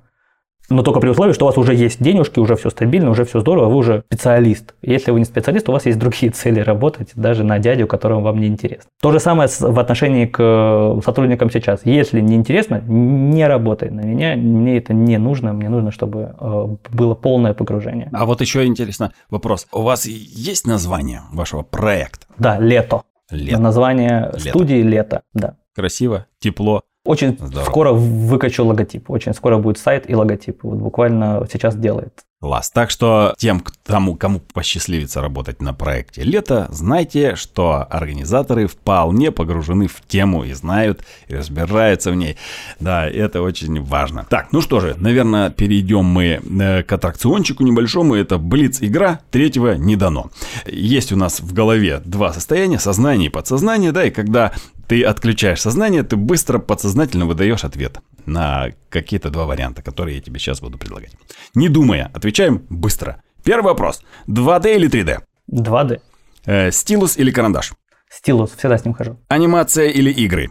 Но 0.69 0.84
только 0.84 0.99
при 0.99 1.10
условии, 1.10 1.31
что 1.31 1.45
у 1.45 1.48
вас 1.48 1.57
уже 1.57 1.73
есть 1.73 2.03
денежки, 2.03 2.39
уже 2.39 2.56
все 2.57 2.69
стабильно, 2.69 3.10
уже 3.10 3.23
все 3.23 3.39
здорово, 3.39 3.69
вы 3.69 3.76
уже 3.77 4.03
специалист. 4.07 4.76
Если 4.81 5.11
вы 5.11 5.19
не 5.19 5.26
специалист, 5.26 5.69
у 5.69 5.72
вас 5.72 5.85
есть 5.85 5.98
другие 5.98 6.31
цели 6.31 6.60
работать, 6.60 7.11
даже 7.15 7.45
на 7.45 7.57
дядю, 7.57 7.88
которому 7.88 8.22
вам 8.22 8.39
не 8.41 8.48
интересно. 8.48 8.89
То 9.02 9.14
же 9.14 9.19
самое 9.19 9.49
в 9.60 9.80
отношении 9.80 10.26
к 10.26 10.38
э, 10.39 10.99
сотрудникам 11.06 11.49
сейчас. 11.52 11.85
Если 11.85 12.19
не 12.19 12.35
интересно, 12.35 12.81
не 12.85 13.48
работай 13.48 13.89
на 13.89 14.02
меня, 14.02 14.35
мне 14.35 14.77
это 14.77 14.94
не 14.94 15.18
нужно, 15.18 15.53
мне 15.53 15.69
нужно, 15.69 15.91
чтобы 15.91 16.35
э, 16.38 16.68
было 16.91 17.15
полное 17.15 17.53
погружение. 17.53 18.10
А 18.11 18.26
вот 18.26 18.41
еще 18.41 18.65
интересно 18.65 19.14
вопрос. 19.30 19.68
У 19.72 19.84
вас 19.84 20.06
есть 20.06 20.68
название 20.68 21.22
вашего 21.31 21.61
проекта? 21.61 22.27
Да, 22.38 22.60
«Лето». 22.60 23.03
Лето. 23.31 23.60
Название 23.60 24.31
Лето. 24.34 24.49
студии 24.49 24.81
«Лето», 24.81 25.22
да. 25.34 25.56
Красиво, 25.76 26.26
тепло. 26.39 26.81
Очень 27.07 27.38
Здорово. 27.39 27.69
скоро 27.69 27.91
выкачу 27.93 28.65
логотип. 28.65 29.09
Очень 29.09 29.34
скоро 29.34 29.57
будет 29.57 29.77
сайт 29.77 30.09
и 30.09 30.15
логотип. 30.15 30.61
Вот 30.63 30.77
буквально 30.77 31.47
сейчас 31.49 31.75
делает. 31.75 32.25
Класс. 32.39 32.69
Так 32.69 32.91
что 32.91 33.34
тем, 33.39 33.63
кому, 33.84 34.15
кому 34.15 34.39
посчастливится 34.39 35.21
работать 35.21 35.59
на 35.59 35.73
проекте 35.73 36.21
«Лето», 36.21 36.67
знайте, 36.69 37.35
что 37.35 37.84
организаторы 37.89 38.67
вполне 38.67 39.31
погружены 39.31 39.88
в 39.88 40.01
тему 40.07 40.43
и 40.43 40.53
знают, 40.53 41.03
и 41.29 41.35
разбираются 41.35 42.11
в 42.11 42.15
ней. 42.15 42.38
Да, 42.79 43.09
это 43.09 43.41
очень 43.41 43.81
важно. 43.81 44.27
Так, 44.29 44.51
ну 44.51 44.61
что 44.61 44.81
же, 44.81 44.95
наверное, 44.99 45.49
перейдем 45.49 46.05
мы 46.05 46.39
э, 46.59 46.84
к 46.84 46.91
аттракциончику 46.91 47.63
небольшому. 47.63 48.13
Это 48.13 48.38
Блиц-игра, 48.38 49.21
третьего 49.31 49.73
не 49.73 49.95
дано. 49.95 50.29
Есть 50.67 51.11
у 51.11 51.15
нас 51.15 51.39
в 51.39 51.53
голове 51.53 52.01
два 52.05 52.34
состояния, 52.34 52.77
сознание 52.77 53.29
и 53.29 53.31
подсознание, 53.31 53.91
да, 53.91 54.05
и 54.05 54.11
когда 54.11 54.51
ты 54.88 55.03
отключаешь 55.03 55.61
сознание, 55.61 56.03
ты 56.03 56.15
быстро 56.15 56.59
подсознательно 56.59 57.26
выдаешь 57.26 57.64
ответ 57.64 57.99
на 58.26 58.69
какие-то 58.89 59.30
два 59.30 59.45
варианта, 59.45 59.81
которые 59.81 60.18
я 60.18 60.22
тебе 60.22 60.39
сейчас 60.39 60.61
буду 60.61 60.77
предлагать. 60.77 61.11
Не 61.55 61.69
думая, 61.69 62.09
отвечаем 62.14 62.64
быстро. 62.69 63.22
Первый 63.43 63.68
вопрос. 63.68 64.01
2D 64.27 64.76
или 64.76 64.89
3D? 64.89 65.19
2D. 65.51 66.01
Э, 66.45 66.72
стилус 66.72 67.18
или 67.18 67.31
карандаш? 67.31 67.73
Стилус, 68.09 68.51
всегда 68.51 68.77
с 68.77 68.85
ним 68.85 68.93
хожу. 68.93 69.18
Анимация 69.27 69.89
или 69.89 70.11
игры? 70.11 70.49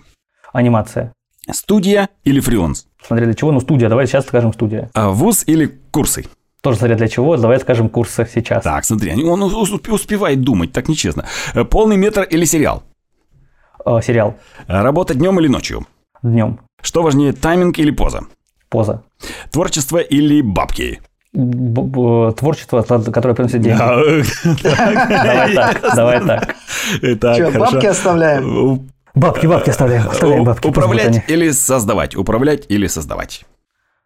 Анимация. 0.52 1.12
Студия 1.50 2.08
или 2.24 2.40
фриланс? 2.40 2.86
Смотря 3.02 3.26
для 3.26 3.34
чего, 3.34 3.52
ну 3.52 3.60
студия, 3.60 3.88
давай 3.88 4.06
сейчас 4.06 4.26
скажем 4.26 4.52
студия. 4.52 4.90
А 4.94 5.10
вуз 5.10 5.44
или 5.46 5.80
курсы? 5.90 6.26
Тоже 6.60 6.78
смотря 6.78 6.96
для 6.96 7.08
чего, 7.08 7.36
давай 7.36 7.60
скажем 7.60 7.88
курсы 7.88 8.28
сейчас. 8.34 8.64
Так, 8.64 8.84
смотри, 8.84 9.14
он 9.24 9.42
успевает 9.42 10.40
думать, 10.40 10.72
так 10.72 10.88
нечестно. 10.88 11.24
Э, 11.54 11.64
полный 11.64 11.96
метр 11.96 12.22
или 12.22 12.44
сериал? 12.44 12.82
Э, 13.86 14.00
сериал. 14.02 14.36
Работа 14.66 15.14
днем 15.14 15.38
или 15.38 15.46
ночью? 15.46 15.86
Днем. 16.22 16.58
Что 16.82 17.02
важнее, 17.02 17.32
тайминг 17.32 17.78
или 17.78 17.92
поза? 17.92 18.24
Поза. 18.68 19.02
Творчество 19.50 19.98
или 19.98 20.42
бабки? 20.42 21.00
творчество, 21.32 22.82
которое 22.82 23.34
приносит 23.34 23.60
деньги. 23.60 23.76
Давай 24.62 25.54
так, 25.54 25.94
давай 25.94 26.26
так. 26.26 26.56
Что, 26.98 27.58
бабки 27.58 27.86
оставляем? 27.86 28.88
Бабки, 29.14 29.46
бабки 29.46 29.70
оставляем, 29.70 30.08
оставляем 30.08 30.44
бабки. 30.44 30.66
Управлять 30.66 31.28
или 31.28 31.50
создавать? 31.50 32.16
Управлять 32.16 32.64
или 32.68 32.86
создавать? 32.86 33.44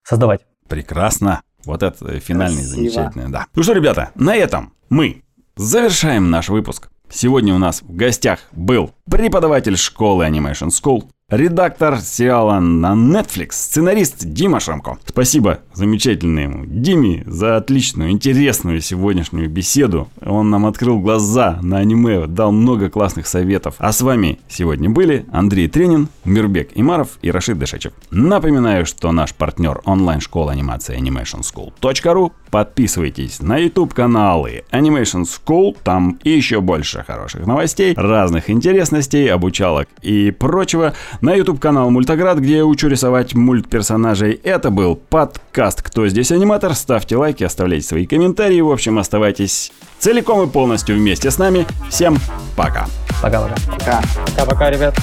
Создавать. 0.03 0.41
Прекрасно. 0.69 1.43
Вот 1.65 1.83
это 1.83 2.19
финальный 2.21 2.63
замечательный, 2.63 3.29
да. 3.29 3.47
Ну 3.55 3.63
что, 3.63 3.75
ребята, 3.75 4.11
на 4.15 4.35
этом 4.35 4.73
мы 4.89 5.23
завершаем 5.57 6.31
наш 6.31 6.49
выпуск. 6.49 6.91
Сегодня 7.13 7.55
у 7.55 7.59
нас 7.59 7.83
в 7.83 7.95
гостях 7.95 8.41
был 8.53 8.95
преподаватель 9.11 9.77
школы 9.77 10.27
Animation 10.27 10.69
School 10.69 11.09
редактор 11.31 12.01
сериала 12.01 12.59
на 12.59 12.93
Netflix, 12.93 13.53
сценарист 13.53 14.25
Дима 14.25 14.61
Шамко. 14.61 14.99
Спасибо 15.07 15.61
замечательному 15.73 16.67
Диме 16.67 17.23
за 17.27 17.57
отличную, 17.57 18.11
интересную 18.11 18.81
сегодняшнюю 18.81 19.49
беседу. 19.49 20.09
Он 20.25 20.51
нам 20.51 20.67
открыл 20.67 20.99
глаза 20.99 21.59
на 21.63 21.79
аниме, 21.79 22.27
дал 22.27 22.53
много 22.53 22.91
классных 22.91 23.27
советов. 23.27 23.77
А 23.79 23.93
с 23.93 24.03
вами 24.03 24.41
сегодня 24.49 24.91
были 24.91 25.25
Андрей 25.33 25.69
Тренин, 25.69 26.09
Мирбек 26.25 26.71
Имаров 26.75 27.19
и 27.23 27.31
Рашид 27.31 27.59
Дышачев. 27.59 27.93
Напоминаю, 28.11 28.85
что 28.85 29.13
наш 29.13 29.33
партнер 29.35 29.81
онлайн-школа 29.85 30.53
анимации 30.53 30.99
animationschool.ru. 30.99 32.33
Подписывайтесь 32.51 33.41
на 33.41 33.59
YouTube 33.59 33.95
каналы 33.95 34.65
Animation 34.73 35.23
School, 35.23 35.77
там 35.85 36.19
еще 36.25 36.61
больше 36.61 37.05
хороших 37.07 37.47
новостей, 37.47 37.95
разных 37.97 38.51
интересностей, 38.51 39.29
обучалок 39.29 39.89
и 40.03 40.33
прочего. 40.33 40.95
На 41.21 41.35
YouTube 41.35 41.61
канал 41.61 41.91
Мультоград, 41.91 42.39
где 42.39 42.59
я 42.59 42.65
учу 42.65 42.89
рисовать 42.89 43.35
мультперсонажей. 43.35 44.41
Это 44.43 44.71
был 44.71 44.97
подкаст 44.97 45.83
«Кто 45.83 46.09
здесь 46.09 46.33
аниматор?». 46.33 46.75
Ставьте 46.75 47.17
лайки, 47.17 47.45
оставляйте 47.45 47.87
свои 47.87 48.07
комментарии. 48.07 48.63
В 48.63 48.71
общем, 48.71 48.99
оставайтесь 48.99 49.71
целиком 49.99 50.49
и 50.49 50.51
полностью 50.51 50.97
вместе 50.97 51.31
с 51.31 51.37
нами. 51.37 51.67
Всем 51.91 52.17
пока. 52.57 52.87
Пока-пока. 53.21 53.55
Пока. 53.71 54.03
Пока-пока, 54.29 54.71
ребят. 54.71 54.97